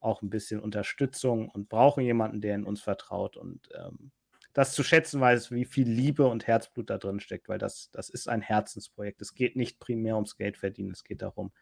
auch 0.04 0.22
ein 0.22 0.30
bisschen 0.30 0.60
Unterstützung 0.60 1.48
und 1.48 1.68
brauchen 1.68 2.04
jemanden, 2.04 2.40
der 2.40 2.54
in 2.54 2.64
uns 2.64 2.82
vertraut 2.82 3.36
und 3.36 3.68
ähm, 3.74 4.12
das 4.54 4.72
zu 4.72 4.82
schätzen 4.82 5.20
weiß, 5.20 5.50
wie 5.50 5.64
viel 5.64 5.88
Liebe 5.88 6.26
und 6.26 6.46
Herzblut 6.46 6.88
da 6.88 6.96
drin 6.96 7.20
steckt, 7.20 7.48
weil 7.48 7.58
das, 7.58 7.90
das 7.90 8.08
ist 8.08 8.28
ein 8.28 8.40
Herzensprojekt. 8.40 9.20
Es 9.20 9.34
geht 9.34 9.56
nicht 9.56 9.80
primär 9.80 10.14
ums 10.14 10.36
Geld 10.36 10.56
verdienen, 10.56 10.92
es 10.92 11.04
geht 11.04 11.22
darum, 11.22 11.52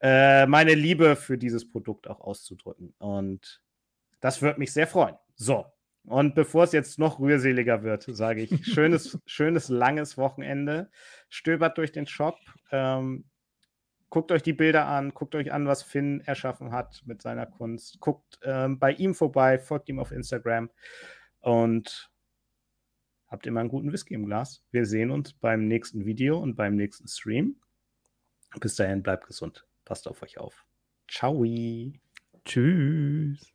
äh, 0.00 0.46
meine 0.46 0.74
Liebe 0.74 1.16
für 1.16 1.38
dieses 1.38 1.70
Produkt 1.70 2.08
auch 2.08 2.20
auszudrücken. 2.20 2.94
Und 2.98 3.62
das 4.20 4.42
würde 4.42 4.58
mich 4.58 4.72
sehr 4.72 4.88
freuen. 4.88 5.16
So, 5.36 5.66
und 6.04 6.34
bevor 6.34 6.64
es 6.64 6.72
jetzt 6.72 6.98
noch 6.98 7.20
rührseliger 7.20 7.84
wird, 7.84 8.02
sage 8.02 8.42
ich, 8.42 8.50
schönes, 8.66 9.18
schönes, 9.24 9.68
langes 9.68 10.18
Wochenende. 10.18 10.90
Stöbert 11.28 11.78
durch 11.78 11.92
den 11.92 12.08
Shop. 12.08 12.38
Ähm, 12.72 13.24
guckt 14.08 14.32
euch 14.32 14.42
die 14.42 14.52
Bilder 14.52 14.86
an, 14.86 15.14
guckt 15.14 15.36
euch 15.36 15.52
an, 15.52 15.68
was 15.68 15.84
Finn 15.84 16.20
erschaffen 16.22 16.72
hat 16.72 17.02
mit 17.04 17.22
seiner 17.22 17.46
Kunst. 17.46 18.00
Guckt 18.00 18.40
ähm, 18.42 18.80
bei 18.80 18.92
ihm 18.92 19.14
vorbei, 19.14 19.60
folgt 19.60 19.88
ihm 19.88 20.00
auf 20.00 20.10
Instagram 20.10 20.70
und 21.40 22.10
habt 23.26 23.46
immer 23.46 23.60
einen 23.60 23.68
guten 23.68 23.92
Whisky 23.92 24.14
im 24.14 24.26
Glas. 24.26 24.62
Wir 24.70 24.86
sehen 24.86 25.10
uns 25.10 25.32
beim 25.32 25.66
nächsten 25.66 26.04
Video 26.04 26.38
und 26.38 26.56
beim 26.56 26.76
nächsten 26.76 27.08
Stream. 27.08 27.60
Bis 28.58 28.76
dahin, 28.76 29.02
bleibt 29.02 29.26
gesund. 29.26 29.66
Passt 29.84 30.08
auf 30.08 30.22
euch 30.22 30.38
auf. 30.38 30.66
Ciao. 31.08 31.44
Tschüss. 32.44 33.52